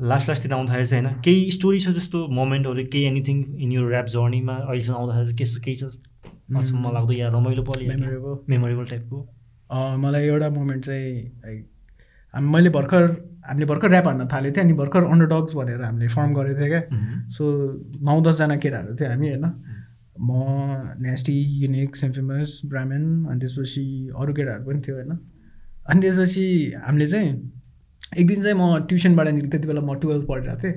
लास्ट 0.10 0.30
लास्टतिर 0.30 0.54
आउँदाखेरि 0.54 0.86
चाहिँ 0.86 1.04
होइन 1.06 1.22
केही 1.26 1.52
स्टोरी 1.52 1.80
छ 1.80 1.90
जस्तो 1.96 2.28
मोमेन्टहरू 2.40 2.84
केही 2.94 3.06
एनिथिङ 3.06 3.38
इन 3.58 3.72
यो 3.72 3.90
ऱ्याप 3.90 4.08
जर्नीमा 4.16 4.56
अहिलेसम्म 4.56 4.98
आउँदाखेरि 4.98 5.34
के 5.36 5.46
केही 5.66 5.76
छ? 5.76 5.84
अचम्म 6.58 6.92
लाग्दो 6.94 7.14
या 7.14 7.28
रमाइलो 7.30 7.64
पल 7.64 7.82
या 7.84 7.96
मेमोरेबल 7.96 8.38
मेमोरेबल 8.50 8.86
टाइपको 8.86 9.18
मलाई 10.04 10.24
एउटा 10.28 10.50
मोमेन्ट 10.50 10.86
चाहिँ 10.86 11.10
लाइक 11.46 11.66
हामी 12.34 12.50
मैले 12.50 12.70
भर्खर 12.70 13.04
हामीले 13.50 13.66
भर्खर 13.66 13.90
ऱ्याप 13.92 14.08
हान्न 14.08 14.28
थालेको 14.34 14.56
थियो 14.56 14.64
अनि 14.64 14.74
भर्खर 14.74 15.04
अन्डरडग्स 15.04 15.56
भनेर 15.56 15.82
हामीले 15.82 16.08
फर्म 16.08 16.32
गरेको 16.34 16.60
थियो 16.62 16.70
क्या। 16.70 16.82
सो 17.36 17.44
नौ 18.06 18.20
दसजना 18.22 18.56
केटाहरू 18.64 18.96
थियो 18.96 19.10
हामी 19.10 19.28
होइन। 19.30 19.46
म 20.22 20.32
नेस्टी 21.02 21.38
युनिक 21.64 21.96
सेन्फेमस 21.96 22.62
ब्राह्मण 22.66 23.04
अनि 23.26 23.40
त्यसपछि 23.40 23.86
अरू 24.20 24.34
केटाहरू 24.34 24.64
पनि 24.70 24.80
थियो 24.88 24.96
होइन। 24.96 25.12
अनि 25.90 26.02
त्यसपछि 26.02 26.48
हामीले 26.86 27.08
चाहिँ 27.08 27.32
एक 28.16 28.28
दिन 28.28 28.42
चाहिँ 28.42 28.58
म 28.58 28.88
ट्युसनबाट 28.88 29.28
निक् 29.28 29.52
त्यति 29.52 29.68
बेला 29.68 29.82
म 29.82 30.00
टुवेल्भ 30.00 30.24
पढिरहेको 30.30 30.62
थिएँ। 30.64 30.76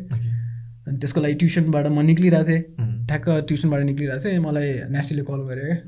अनि 0.89 0.99
त्यसको 0.99 1.21
लागि 1.21 1.35
ट्युसनबाट 1.41 1.87
म 1.87 2.01
निक्लिरहेको 2.11 2.49
थिएँ। 2.49 2.63
ठ्याक्क 3.09 3.29
ट्युसनबाट 3.49 3.81
निक्लिरहेको 3.91 4.25
थिएँ। 4.25 4.39
मलाई 4.41 4.69
नेस्टीले 4.91 5.23
कल 5.23 5.41
गऱ्यो 5.49 5.65
क्या 5.65 5.79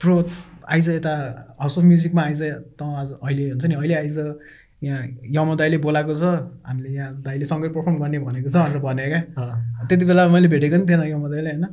प्रो 0.00 0.14
आइज 0.68 0.88
यता 0.88 1.14
हाउस 1.60 1.78
अफ 1.78 1.84
म्युजिकमा 1.84 2.22
आइज। 2.22 2.42
त 2.74 2.82
आज 2.82 3.10
अहिले 3.22 3.44
हुन्छ 3.50 3.64
नि 3.64 3.74
अहिले 3.74 3.94
आइज। 3.94 4.18
यहाँ 4.82 5.00
यम 5.32 5.54
दाइले 5.56 5.78
बोलाएको 5.78 6.14
छ। 6.14 6.24
हामीले 6.66 6.90
यहाँ 6.90 7.22
दाइले 7.22 7.44
सँगै 7.44 7.68
पर्फर्म 7.72 7.96
गर्ने 8.02 8.18
भनेको 8.18 8.48
छ 8.48 8.56
भनेर 8.56 8.78
भने 8.82 9.06
क्या। 9.08 9.22
त्यति 9.88 10.04
बेला 10.04 10.28
मैले 10.28 10.48
भेटेको 10.48 10.76
नि 10.76 10.84
थिएन 10.84 11.02
यम 11.08 11.24
दाइले 11.30 11.50
होइन। 11.50 11.64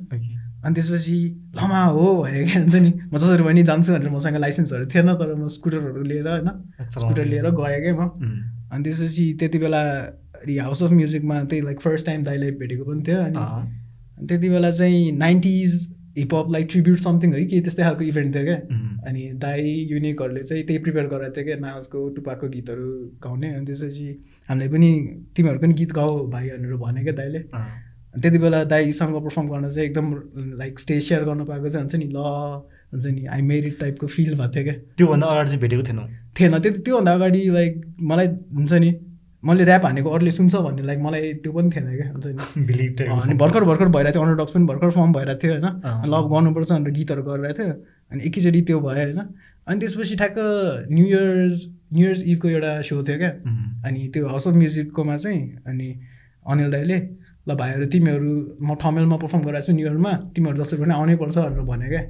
अनि 0.61 0.73
त्यसपछि 0.75 1.17
लमा 1.57 1.83
हो 1.91 2.23
भयो 2.23 2.45
क्या 2.45 2.59
हुन्छ 2.61 2.75
नि। 2.75 2.91
म 3.11 3.17
जसरी 3.17 3.43
पनि 3.43 3.63
जान्छु 3.65 3.93
भनेर 3.93 4.09
मसँग 4.13 4.37
लाइसेन्सहरू 4.37 4.85
थिएन 4.85 5.09
तर 5.17 5.33
म 5.35 5.47
स्कुटरहरू 5.49 6.03
लिएर 6.03 6.27
होइन। 6.29 6.49
स्कुटर 6.87 7.25
लिएर 7.25 7.49
गएँ 7.51 7.79
क्या 7.81 7.93
म। 7.99 8.60
अनि 8.71 8.83
त्यसपछि 8.83 9.33
त्यति 9.39 9.59
बेला 9.59 9.81
हाउस 10.63 10.83
अफ 10.83 10.91
म्युजिकमा 10.91 11.43
त्यही 11.43 11.61
लाइक 11.61 11.81
फर्स्ट 11.81 12.05
टाइम 12.05 12.23
दाइले 12.23 12.51
भेटेको 12.59 12.83
पनि 12.83 13.03
थियो 13.07 13.17
अनि 13.17 14.27
त्यति 14.27 14.49
बेला 14.49 14.71
चाहिँ 14.71 15.11
nineties 15.17 15.73
hip hop 16.17 16.51
like 16.51 16.67
tribute 16.71 16.99
something 16.99 17.33
है 17.33 17.45
कि 17.45 17.59
त्यस्तै 17.61 17.83
खालको 17.83 18.03
इभेन्ट 18.03 18.35
थियो 18.35 18.43
क्या। 18.43 18.55
अनि 19.07 19.21
दाई 19.35 19.69
युनिकहरूले 19.91 20.43
चाहिँ 20.43 20.63
त्यही 20.63 20.79
प्रिपेयर 20.79 21.07
गराएको 21.07 21.35
थियो 21.35 21.45
क्या 21.45 21.55
नाचको 21.57 22.07
टुपाको 22.09 22.49
गीतहरू 22.49 22.89
गाउने। 23.23 23.53
अनि 23.53 23.65
त्यसपछि 23.65 24.07
हामीले 24.49 24.69
पनि 24.71 24.91
तिमीहरू 25.35 25.59
पनि 25.59 25.73
गीत 25.73 25.91
गाऊ 25.91 26.27
भाइ 26.29 26.49
भनेर 26.49 26.75
भने 26.83 27.03
क्या 27.03 27.13
दाइले 27.13 27.39
अनि 27.39 28.21
त्यति 28.21 28.37
बेला 28.39 28.63
दाईसँग 28.73 29.15
पर्फर्म 29.23 29.47
गर्न 29.47 29.69
चाहिँ 29.69 29.87
एकदम 29.89 30.13
लाइक 30.57 30.79
स्टेज 30.79 31.03
सेयर 31.03 31.23
गर्नु 31.23 31.45
पाएको 31.45 31.69
चाहिँ 31.69 31.83
हुन्छ 31.83 31.95
नि 31.95 32.11
ल 32.15 32.19
हुन्छ 32.93 33.05
नि 33.05 33.25
आई 33.25 33.41
मेरिड 33.41 33.79
टाइपको 33.79 34.07
फिल 34.07 34.33
भएको 34.35 34.51
थियो 34.55 34.63
क्या। 34.63 34.73
त्योभन्दा 34.97 35.27
अगाडि 35.27 35.49
चाहिँ 35.49 35.61
भेटेको 35.61 35.83
थिएनौ। 35.83 36.03
थिएन 36.39 36.59
त्यति 36.59 36.79
त्योभन्दा 36.79 37.13
अगाडि 37.13 37.49
लाइक 37.49 37.81
मलाई 38.01 38.27
हुन्छ 38.27 38.73
नि 38.73 38.91
मैले 39.43 39.63
ऱ्याप 39.65 39.85
हानेको 39.85 40.09
अरूले 40.09 40.31
सुन्छ 40.31 40.55
भन्ने 40.55 40.83
लाइक 40.83 40.99
मलाई 41.01 41.33
त्यो 41.43 41.51
पनि 41.53 41.69
थिएन 41.75 41.85
क्या 41.95 42.09
हुन्छ 42.11 42.27
नि। 42.27 42.65
बिलिभ 42.69 43.01
अनि 43.01 43.33
भर्खर 43.41 43.63
भर्खर 43.63 43.87
भइरहेको 43.95 44.13
थियो 44.13 44.23
अन्डरडक्स 44.23 44.51
पनि 44.51 44.65
भर्खर 44.65 44.89
फर्म 44.89 45.13
भइरहेको 45.13 45.41
थियो 45.43 45.53
होइन। 45.53 45.65
लभ 46.13 46.25
गर्नुपर्छ 46.33 46.71
भनेर 46.71 46.93
गीतहरू 46.93 47.23
गरिरहेको 47.23 47.63
थियो 47.63 47.73
अनि 48.11 48.21
एकैचोटि 48.27 48.61
त्यो 48.61 48.79
भयो 48.79 49.05
होइन। 49.05 49.19
अनि 49.67 49.79
त्यसपछि 49.79 50.15
ठ्याक्क 50.15 50.37
न्यु 50.91 51.05
इयर्स 51.05 51.65
न्यु 51.93 52.05
इयर्स 52.05 52.23
इभको 52.23 52.47
एउटा 52.49 52.71
सो 52.81 53.03
थियो 53.03 53.17
क्या। 53.17 53.31
अनि 53.87 54.07
त्यो 54.13 54.27
हाउस 54.27 54.47
अफ 54.47 54.53
म्युजिककोमा 54.53 55.15
चाहिँ 55.17 55.41
अनि 55.67 55.89
अनिल 56.45 56.71
दाईले 56.71 56.97
ल 57.47 57.55
भाइहरू 57.57 57.85
तिमीहरू 57.93 58.29
म 58.61 58.69
ठमेलमा 58.81 59.15
पर्फर्म 59.17 59.41
गराएको 59.41 59.65
छु 59.65 59.73
न्यु 59.73 59.87
इयरमा 59.87 60.11
तिमीहरू 60.35 60.57
जसरी 60.61 60.77
पनि 60.81 60.93
आउनै 60.93 61.15
पर्छ 61.21 61.37
भनेर 61.37 61.65
भने 61.65 61.87
क्या। 61.89 62.01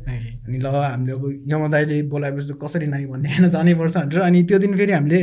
अनि 0.47 0.57
ल 0.59 0.67
हामीले 0.67 1.11
अब 1.15 1.23
यमा 1.51 1.67
दाईले 1.71 2.01
बोलाएपछि 2.11 2.47
त 2.51 2.59
कसरी 2.63 2.87
नाइ 2.91 3.05
भन्ने 3.07 3.29
होइन 3.31 3.49
जानैपर्छ 3.49 3.95
भनेर। 3.97 4.19
अनि 4.27 4.43
त्यो 4.43 4.57
दिन 4.59 4.75
फेरि 4.77 4.91
हामीले 4.91 5.21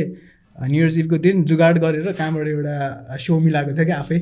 न्यु 0.57 0.81
इयर्स 0.81 0.97
इभको 0.97 1.17
दिन 1.23 1.43
जुगाड 1.45 1.77
गरेर 1.79 2.11
कहाँबाट 2.11 2.47
एउटा 2.47 2.75
सो 3.21 3.39
मिलाएको 3.39 3.71
थियो 3.77 3.85
क्या 3.85 3.97
आफै। 4.03 4.19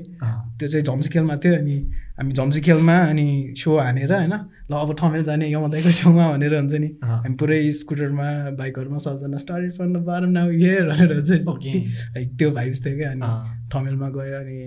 त्यो 0.60 0.68
चाहिँ 0.68 0.84
झम्सी 0.86 1.10
खेलमा 1.10 1.36
थियो। 1.42 1.54
अनि 1.56 1.76
हामी 2.20 2.34
झम्सी 2.34 2.62
खेलमा 2.62 2.98
अनि 3.10 3.28
सो 3.58 3.78
हानेर 3.80 4.14
होइन 4.14 4.34
ल 4.70 4.74
अब 4.76 4.92
थमेल 5.00 5.24
जाने 5.24 5.50
यमदाईको 5.54 5.92
छेउमा 6.00 6.26
भनेर 6.34 6.54
हुन्छ 6.60 6.74
नि। 6.84 6.90
हामी 7.02 7.36
पुरै 7.40 7.62
स्कुटरमा 7.80 8.28
बाइकहरूमा 8.60 9.00
सबजना 9.08 9.38
start 9.40 9.74
from 9.78 9.94
the 9.94 10.04
bottom 10.04 10.30
now 10.38 10.50
here 10.52 10.84
भनेर 10.92 11.22
चाहिँ 11.22 11.42
लाइक 11.42 12.28
त्यो 12.38 12.52
भाइब्स 12.52 12.86
थियो 12.86 12.96
क्या। 12.98 13.12
अनि 13.12 13.26
ठमेलमा 13.74 14.10
गयो 14.18 14.38
अनि 14.44 14.58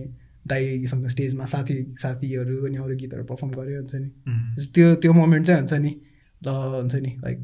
दाईसँग 0.53 1.07
स्टेजमा 1.07 1.45
साथी 1.53 1.75
साथीहरू 1.99 2.57
अनि 2.67 2.77
अरू 2.77 2.97
गीतहरू 2.97 3.25
पर्फर्म 3.31 3.51
गऱ्यो 3.53 3.79
हुन्छ 3.81 3.95
नि। 3.95 4.09
त्यो 4.75 4.95
त्यो 5.03 5.13
मोमेन्ट 5.13 5.47
चाहिँ 5.47 5.61
हुन्छ 5.61 5.73
नि 5.87 5.93
ल 6.43 6.49
हुन्छ 6.75 6.95
नि 6.95 7.17
लाइक 7.25 7.39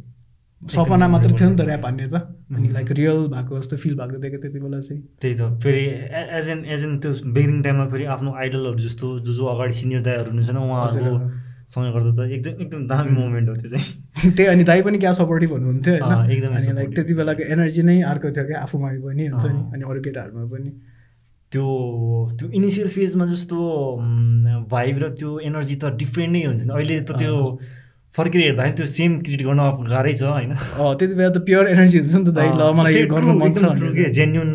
सपना 0.63 1.09
मात्र 1.09 1.31
थियो 1.33 1.49
नि 1.51 1.57
त 1.57 1.61
ऱ्याप 1.61 1.85
हान्ने 1.85 2.07
त। 2.09 2.15
अनि 2.51 2.69
लाइक 2.69 2.93
रियल 2.93 3.19
भएको 3.33 3.59
जस्तो 3.59 3.77
फिल 3.77 3.95
भएको 3.95 4.21
क्या 4.21 4.39
त्यति 4.41 4.59
बेला 4.61 4.81
चाहिँ। 4.81 5.03
त्यही 5.21 5.35
त। 5.35 5.43
फेरि 5.63 5.85
एज 6.39 6.49
एन 6.49 6.65
एज 6.65 6.85
एन 6.85 6.99
त्यो 6.99 7.13
बिगिनिङ 7.33 7.63
टाइममा 7.63 7.87
फेरि 7.89 8.05
आफ्नो 8.15 8.33
आइडलहरू 8.35 8.79
जस्तो 8.79 9.19
जो 9.19 9.33
जो 9.33 9.45
अगाडि 9.47 9.73
सिनियर 9.73 10.03
दाईहरू 10.03 10.31
हुनुहुन्छ 10.31 10.51
नि 10.51 10.61
उहाँहरूको 10.65 11.13
सँग 11.69 11.93
गर्दा 11.93 12.11
त 12.17 12.31
एकदम 12.31 12.63
एकदम 12.63 12.87
दामी 12.89 13.11
मोमेन्ट 13.11 13.49
हो 13.49 13.55
त्यो 13.57 13.69
चाहिँ। 13.69 14.33
त्यही 14.37 14.49
अनि 14.49 14.65
दाई 14.65 14.83
पनि 14.83 14.99
क्या 14.99 15.13
सपोर्टिभ 15.13 15.51
हुनुहुन्थ्यो 15.53 15.95
होइन। 15.95 16.31
एकदमै 16.31 16.61
लाइक। 16.73 16.95
त्यति 16.95 17.15
बेलाको 17.15 17.43
एनर्जी 17.53 17.83
नै 17.83 18.01
अर्को 18.13 18.31
थियो 18.31 18.45
क्या 18.47 18.59
आफूमा 18.63 18.89
पनि 19.07 19.27
हुन्छ 19.27 19.47
नि। 19.47 19.63
अनि 19.75 19.83
अरू 19.91 20.01
केटाहरूमा 20.01 20.45
पनि। 20.53 20.71
त्यो 21.57 21.67
त्यो 22.37 22.47
इनिसियल 22.53 22.89
फेजमा 22.93 23.25
जस्तो 23.33 23.57
भाइब 24.69 24.95
र 25.03 25.09
त्यो 25.17 25.31
एनर्जी 25.49 25.77
त 25.83 25.97
डिफ्रेन्ट 26.05 26.33
नै 26.37 26.43
हुन्छ 26.45 26.63
अहिले 26.69 27.01
त 27.01 27.17
त्यो 27.17 27.35
फर्केर 28.17 28.41
हेर्दाखेरि 28.43 28.77
त्यो 28.77 28.87
सेम 28.89 29.11
क्रिएट 29.25 29.43
गर्न 29.45 29.61
गाह्रै 29.93 30.13
छ 30.17 30.23
होइन? 30.25 30.53
त्यति 31.01 31.15
बेला 31.17 31.31
त 31.37 31.39
प्योर 31.49 31.69
एनर्जी 31.69 31.99
हुन्छ 32.01 32.15
नि 32.17 32.25
त 32.25 32.33
दाइ। 32.39 32.49
ल 32.49 32.63
मलाई 32.77 32.93
यो 32.97 33.07
गर्नु 33.13 33.33
मन 33.41 33.53
छ। 33.53 33.63
जेन्युन 34.17 34.49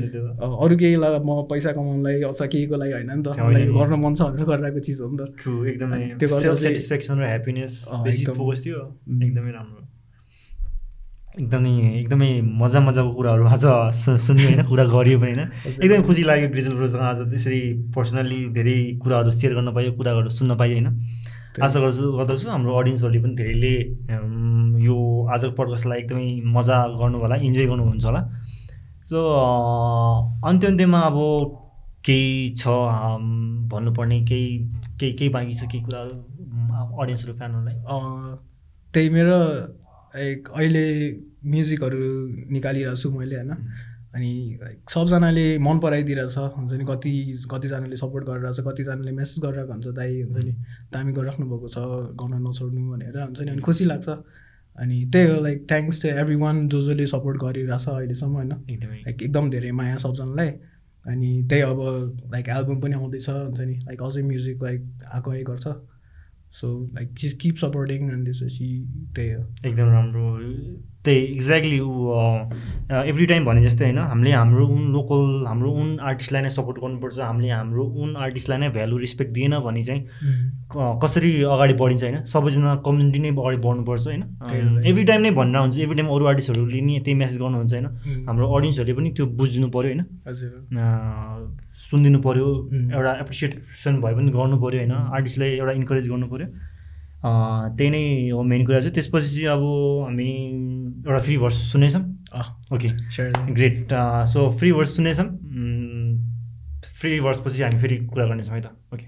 नि 0.00 0.08
त्यो। 0.12 0.24
अरू 0.36 0.74
केही 0.76 0.96
ल 1.00 1.04
म 1.24 1.48
पैसा 1.48 1.72
कमाउनलाई 1.72 2.16
अथवा 2.28 2.46
केहीको 2.52 2.76
लागि 2.76 2.92
होइन 2.92 3.08
नि 3.08 3.22
त। 3.24 3.28
मलाई। 3.40 3.64
गर्न 3.72 3.94
मन 4.04 4.12
छ 4.12 4.20
भनेर 4.28 4.44
गरिरहेको 4.52 4.80
चिज 4.84 5.00
हो 5.00 5.08
नि 5.08 5.16
त। 5.16 5.22
ट्रु 5.40 5.52
एकदमै 5.72 6.00
त्यो 6.20 6.28
सेल्फ 6.44 6.60
सेटिस्फ्याक्सन 6.68 7.16
र 7.20 7.24
ह्याप्पिनेस 7.32 7.72
बेसी। 8.04 8.24
फोकस 8.36 8.58
थियो। 8.64 8.80
एकदमै 9.16 9.52
राम्रो। 9.56 9.80
एकदमै 11.38 11.72
एकदमै 12.02 12.30
मजा 12.60 12.80
मजाको 12.82 13.10
कुराहरू 13.14 13.44
आज 13.54 13.64
सुन्यो 14.26 14.46
होइन 14.48 14.62
कुरा 14.70 14.84
गरियो 14.94 15.18
पनि 15.22 15.32
होइन। 15.32 15.42
एकदमै 15.82 16.02
खुसी 16.08 16.22
लाग्यो 16.30 16.48
ब्रिजल 16.54 16.74
ब्रोसँग 16.78 17.02
आज 17.10 17.20
त्यसरी 17.30 17.60
पर्सनल्ली 17.94 18.40
धेरै 18.58 18.78
कुराहरू 19.02 19.30
सेयर 19.30 19.54
गर्न 19.54 19.68
पायो 19.76 19.92
कुराहरू 19.98 20.28
सुन्न 20.38 20.56
पायो 20.58 20.74
होइन। 20.74 20.88
आशा 21.62 21.78
गर्छु 21.80 22.10
गर्दछु 22.18 22.50
हाम्रो 22.50 22.74
अडियन्सहरूले 22.80 23.20
पनि 23.22 23.34
धेरैले 23.38 23.74
यो 24.82 24.96
आजको 25.34 25.52
पडकास्टलाई 25.58 25.98
एकदमै 26.02 26.28
मजा 26.56 26.76
गर्नु 26.98 27.18
होला 27.22 27.36
इन्जोय 27.46 27.66
गर्नुहुन्छ 27.70 28.04
होला। 28.04 28.20
सो 29.10 29.18
अन्त्य 30.48 30.66
अन्त्यमा 30.66 31.00
अब 31.10 31.18
केही 32.06 32.54
छ 32.58 32.62
भन्नुपर्ने 33.72 34.18
केही 34.26 34.46
केही 35.00 35.12
केही 35.18 35.30
बाँकी 35.34 35.54
छ 35.54 35.70
केही 35.70 35.82
कुराहरू 35.86 36.14
अडियन्सहरू 37.02 37.34
फ्यानहरूलाई? 37.38 37.76
त्यही 38.94 39.08
मेरो 39.16 39.38
लाइक 40.16 40.48
अहिले 40.48 40.84
म्युजिकहरू 41.46 41.98
निकालिरहेको 42.52 42.96
छु 42.96 43.10
मैले 43.10 43.36
होइन? 43.36 43.50
अनि 44.14 44.58
लाइक 44.62 44.90
सबजनाले 44.90 45.58
मन 45.58 45.78
पराइदिरहेछ 45.78 46.36
हुन्छ 46.36 46.72
नि? 46.72 46.84
कति 46.84 47.12
कतिजनाले 47.50 47.96
सपोर्ट 47.96 48.24
गरिरहेछ 48.24 48.60
कतिजनाले 48.60 49.12
मेसेज 49.12 49.44
गरिरहेको 49.44 49.72
हुन्छ 49.72 49.86
दाइ 49.86 50.22
हुन्छ 50.22 50.44
नि? 50.44 50.52
दामी 50.92 51.12
गरिराख्नु 51.12 51.46
भएको 51.46 51.68
छ 51.68 51.78
गर्न 52.22 52.48
नछोड्नु 52.48 52.90
भनेर 52.92 53.18
हुन्छ 53.18 53.40
नि? 53.40 53.50
अनि 53.50 53.60
खुसी 53.60 53.84
लाग्छ। 53.84 54.08
अनि 54.78 55.04
त्यही 55.12 55.30
हो 55.30 55.42
like 55.42 55.66
thanks 55.70 56.02
to 56.02 56.08
every 56.08 56.34
one 56.34 56.68
जो 56.68 56.82
जसले 56.82 57.06
सपोर्ट 57.06 57.36
गरिरहेछ 57.42 57.88
अहिलेसम्म 57.88 58.32
होइन? 58.32 58.52
एकदमै। 58.70 58.96
लाइक 58.96 59.22
एकदम 59.22 59.50
धेरै 59.50 59.70
माया 59.70 59.96
सबजनालाई। 59.96 60.48
अनि 61.06 61.46
त्यही 61.50 61.62
अब 61.62 61.78
लाइक 62.32 62.48
एल्बम 62.48 62.80
पनि 62.80 62.94
आउँदैछ 62.94 63.28
हुन्छ 63.28 63.60
नि? 63.60 63.74
लाइक 63.74 64.02
अझै 64.02 64.22
म्युजिक 64.22 64.62
लाइक 64.62 64.80
आएकै 65.12 65.42
गर्छ 65.42 65.66
सो 66.50 66.90
लाइक 66.94 67.14
किप 67.40 67.56
सपोर्टिङ 67.56 68.10
अनि 68.10 68.24
त्यसपछि 68.24 68.88
त्यही 69.16 69.30
हो 69.30 69.42
एकदम 69.66 69.84
राम्रो 69.84 70.40
त्यही 71.08 71.24
एक्ज्याक्टली 71.26 71.80
ऊ 71.80 71.90
एभ्री 73.08 73.26
टाइम 73.26 73.44
भने 73.44 73.62
जस्तै 73.62 73.84
होइन 73.84 73.98
हामीले 73.98 74.30
हाम्रो 74.32 74.66
उन 74.66 74.84
लोकल 74.92 75.22
हाम्रो 75.46 75.70
उन 75.80 75.88
आर्टिस्टलाई 76.10 76.42
नै 76.42 76.50
सपोर्ट 76.50 76.78
गर्नुपर्छ 76.84 77.18
हामीले 77.20 77.50
हाम्रो 77.50 77.84
उन 78.02 78.14
आर्टिस्टलाई 78.26 78.58
नै 78.58 78.68
भ्यालु 78.76 78.96
रेस्पेक्ट 78.98 79.32
दिएन 79.32 79.58
भने 79.66 79.82
चाहिँ 79.82 80.00
कसरी 81.04 81.32
अगाडि 81.54 81.74
बढिन्छ 81.82 82.02
होइन 82.04 82.16
सबैजना 82.32 82.74
कम्युनिटी 82.86 83.18
नै 83.18 83.30
अगाडि 83.32 83.58
बढ्नुपर्छ 83.66 84.06
होइन। 84.06 84.22
एभ्री 84.84 85.04
टाइम 85.10 85.20
नै 85.22 85.30
भनेर 85.40 85.60
हुन्छ 85.60 85.78
एभ्री 85.78 85.96
टाइम 86.00 86.08
अरू 86.14 86.24
आर्टिस्टहरूले 86.32 86.80
नि 86.80 86.94
त्यही 87.04 87.18
मेसेज 87.18 87.38
गर्नुहुन्छ 87.42 87.72
होइन। 87.74 87.86
हाम्रो 88.28 88.46
अडियन्सहरूले 88.56 88.94
पनि 89.00 89.10
त्यो 89.18 89.26
बुझिदिनु 89.38 89.68
पऱ्यो 89.76 89.88
होइन। 89.90 90.02
सुनिदिनु 91.90 92.18
पऱ्यो 92.26 92.48
एउटा 92.94 93.12
एप्रिसिएसन 93.20 94.00
भए 94.02 94.14
पनि 94.16 94.30
गर्नु 94.38 94.56
पऱ्यो 94.64 94.78
होइन 94.80 94.92
आर्टिस्टलाई 95.18 95.50
एउटा 95.60 95.72
इन्करेज 95.82 96.10
गर्नु 96.10 96.26
पऱ्यो 96.32 96.48
त्यही 97.24 97.90
नै 97.90 98.30
हो 98.30 98.42
मेन 98.42 98.64
कुरा 98.66 98.80
चाहिँ 98.80 98.94
त्यसपछि 98.94 99.28
चाहिँ 99.28 99.46
अब 99.54 99.62
हामी 100.04 100.30
एउटा 101.06 101.18
free 101.18 101.36
verse 101.38 101.56
सुनेछौँ 101.72 102.02
okay 102.74 102.88
great 103.52 103.94
so 104.32 104.50
free 104.58 104.72
verse 104.72 104.96
सुनेछौँ 104.96 105.26
free 107.00 107.20
भर्सपछि 107.20 107.62
हामी 107.62 107.78
फेरि 107.82 107.96
कुरा 108.06 108.24
गर्नेछौँ 108.26 108.54
है 108.54 108.62
त 108.62 108.64
okay. 108.94 109.06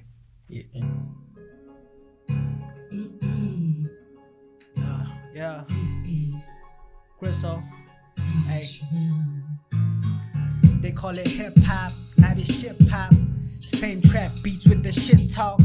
They 10.82 10.92
call 10.92 11.16
it 11.18 11.28
hip 11.28 11.56
hop, 11.64 11.90
now 12.18 12.32
this 12.34 12.60
shit 12.60 12.76
pop. 12.88 13.12
Same 13.40 14.00
trap 14.02 14.32
beats 14.42 14.64
with 14.68 14.82
the 14.82 14.92
shit 14.92 15.30
talk. 15.30 15.60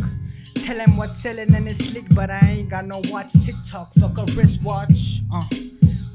Tell 0.66 0.80
him 0.80 0.98
what's 0.98 1.22
selling 1.22 1.54
and 1.54 1.68
it's 1.68 1.86
slick, 1.86 2.06
but 2.16 2.32
I 2.32 2.42
ain't 2.48 2.72
got 2.72 2.86
no 2.86 3.00
watch 3.12 3.34
TikTok. 3.34 3.94
Fuck 3.94 4.18
a 4.18 4.26
wristwatch. 4.34 5.22
Uh. 5.32 5.46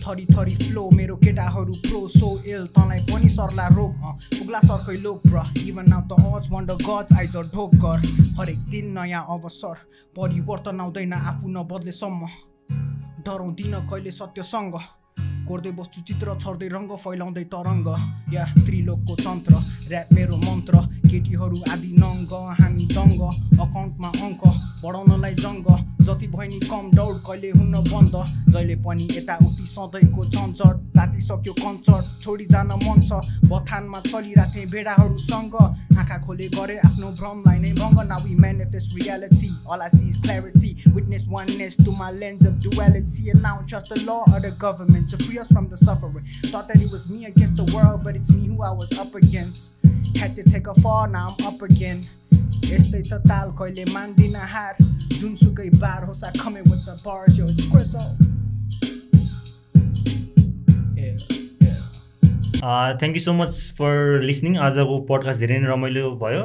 थरी 0.01 0.25
थरी 0.27 0.55
flow 0.57 0.83
मेरो 0.97 1.17
केटाहरू 1.17 1.73
pro 1.87 1.99
so 2.09 2.29
इल 2.51 2.67
तँलाई 2.77 2.99
पनि 3.11 3.29
सर्ला 3.29 3.67
रोग 3.77 3.93
पुग्ला 4.33 4.61
सर्कै 4.61 4.95
लोक 5.03 5.27
ब्र 5.27 5.43
even 5.69 5.87
now 5.93 6.03
त 6.09 6.13
अज 6.25 6.49
wonder 6.53 6.77
गज 6.83 7.13
आइज 7.19 7.37
ढोक 7.55 7.75
गर 7.85 7.99
हरेक 8.39 8.61
दिन 8.73 8.87
नयाँ 8.97 9.25
अवसर 9.35 9.77
परिवर्तन 10.17 10.81
आउँदैन 10.81 11.13
आफू 11.13 11.49
नबद्लेसम्म 11.59 12.27
डराउँदिन 13.29 13.75
कहिले 13.91 14.11
सत्यसँग 14.19 14.75
कोर्दै 15.49 15.73
बस्छु 15.79 16.01
चित्र 16.09 16.35
छर्दै 16.43 16.69
रङ्ग 16.77 16.91
फैलाउँदै 17.05 17.45
तरङ्ग। 17.55 17.89
या 18.35 18.45
त्रिलोकको 18.65 19.15
तन्त्र 19.25 19.55
ऱ्याप 19.91 20.07
मेरो 20.17 20.37
मन्त्र। 20.47 20.75
केटीहरू 21.11 21.59
आदि 21.73 21.91
नङ्ग 22.03 22.33
हामी 22.61 22.87
दङ्ग। 22.97 23.21
अकाउन्टमा 23.65 24.11
अङ्क 24.27 24.43
बढाउनलाई 24.83 25.35
जङ्ग। 25.45 25.67
जति 26.07 26.27
भयो 26.35 26.49
नि 26.51 26.61
कम 26.71 26.85
दौड 26.99 27.17
कहिले 27.27 27.51
हुन 27.59 27.75
बन्द। 27.91 28.15
जहिले 28.53 28.77
पनि 28.85 29.05
यताउति 29.17 29.67
सधैँको 29.75 30.23
झन्झट 30.35 30.77
तातिसक्यो 30.97 31.53
कन्सर्ट 31.63 32.05
छोडी 32.23 32.47
जान 32.55 32.71
मन 32.87 33.01
छ 33.09 33.21
बथानमा 33.51 34.01
चलिरहेको 34.11 34.55
थिएँ 34.55 34.67
भेडाहरूसँग। 34.73 35.55
आँखा 36.01 36.17
खोले 36.27 36.49
गरे 36.57 36.77
आफ्नो 36.89 37.09
भ्रमलाई 37.21 37.59
नै 37.65 37.73
भङ्ग। 37.81 37.99
Now 38.11 38.21
we 38.25 38.35
manifest 38.41 38.97
reality 38.97 39.51
all 39.67 39.83
I 39.83 39.89
see 39.89 40.09
is 40.09 40.17
clarity. 40.17 40.71
Witness 40.95 41.29
oneness 41.31 41.75
through 41.75 41.97
my 41.97 42.11
lens 42.11 42.47
of 42.47 42.59
duality. 42.59 43.31
And 43.31 43.43
now 43.43 43.63
trust 43.67 43.93
the 43.95 43.99
law 44.07 44.25
of 44.35 44.43
the 44.43 44.51
government 44.65 45.09
to 45.11 45.17
free 45.25 45.39
us 45.41 45.51
from 45.51 45.69
the 45.69 45.77
suffering 45.77 46.25
thought 46.53 46.69
that 46.69 46.77
it 46.79 46.91
was 46.93 47.09
me 47.09 47.27
against 47.27 47.57
the 47.57 47.69
world 47.75 48.05
but 48.05 48.15
it's 48.15 48.37
me 48.37 48.47
who 48.47 48.63
I 48.63 48.73
was 48.73 48.99
up 48.99 49.15
against 49.15 49.73
had 50.17 50.37
to 50.37 50.43
take 50.45 50.67
a 50.67 50.75
fall 50.81 51.07
now 51.11 51.29
I'm 51.31 51.55
up 51.55 51.63
again 51.63 52.03
यस्तै 52.71 52.99
छ 53.03 53.17
ताल 53.29 53.49
कहिले 53.59 53.85
मान्दिन 53.93 54.37
हार 54.51 54.77
जुनसुकै 54.83 55.71
बार 55.79 56.05
होस् 56.09 56.23
I 56.27 56.31
coming 56.43 56.69
with 56.73 56.85
the 56.87 56.95
bars 57.05 57.39
yo 57.39 57.47
it's 57.47 57.67
Chris 57.73 57.97
thank 62.63 63.17
you 63.17 63.21
so 63.23 63.33
much 63.33 63.53
for 63.77 64.23
listening 64.23 64.57
आजको 64.65 64.97
podcast 65.11 65.41
धेरै 65.41 65.59
नै 65.61 65.69
रमाइलो 65.69 66.11
भयो 66.23 66.43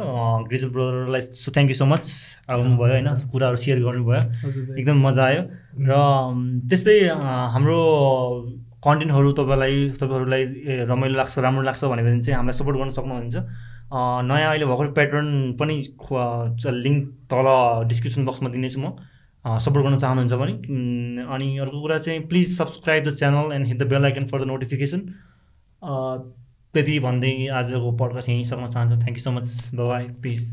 ग्रिजल 0.49 0.69
ब्रदरलाई 0.75 1.21
so 1.39 1.51
thank 1.57 1.73
you 1.73 1.77
so 1.79 1.85
much 1.93 2.11
आउनुभयो 2.55 2.91
होइन 2.93 3.09
कुराहरू 3.33 3.57
सेयर 3.63 3.81
गर्नुभयो 3.87 4.21
एकदम 4.77 5.01
मजा 5.07 5.25
आयो 5.25 5.41
र 5.89 5.99
त्यस्तै 6.71 6.95
हाम्रो 7.55 7.79
कन्टेन्टहरू 8.85 9.31
तपाईँलाई 9.39 9.89
तपाईँहरूलाई 10.01 10.43
रमाइलो 10.91 11.15
लाग्छ 11.17 11.39
राम्रो 11.45 11.63
लाग्छ 11.69 11.83
भन्यो 11.91 12.05
भने 12.05 12.21
चाहिँ 12.21 12.37
हामीलाई 12.37 12.57
सपोर्ट 12.59 12.77
गर्न 12.77 12.91
सक्नुहुन्छ। 12.99 13.35
नयाँ 14.29 14.49
अहिले 14.49 14.65
भर्खर 14.65 14.91
प्याटर्न 14.93 15.29
पनि 15.59 15.75
लिङ्क 16.85 17.03
तल 17.31 17.47
डिस्क्रिप्सन 17.89 18.25
बक्समा 18.25 18.49
दिनेछु 18.55 18.79
म। 18.81 18.95
सपोर्ट 19.45 19.85
गर्न 19.85 19.97
चाहनुहुन्छ 19.97 20.33
भने। 20.41 20.53
अनि 21.33 21.47
अर्को 21.61 21.81
कुरा 21.81 21.97
चाहिँ 22.05 22.21
please 22.27 22.57
subscribe 22.57 23.03
the 23.05 23.15
channel 23.15 23.53
and 23.53 23.67
hit 23.67 23.77
the 23.77 23.87
bell 23.87 24.05
icon 24.05 24.25
for 24.27 24.43
the 24.43 24.47
notification 24.47 24.99
त्यति 26.73 26.99
भन्दै 26.99 27.33
आजको 27.53 27.91
पडकास्ट 27.97 28.29
यहीँ 28.29 28.43
सक्न 28.43 28.65
चाहन्छु। 28.67 28.95
Thank 28.95 29.17
you 29.17 29.23
so 29.23 29.31
much 29.31 29.47
bye 29.75 30.07
peace 30.23 30.43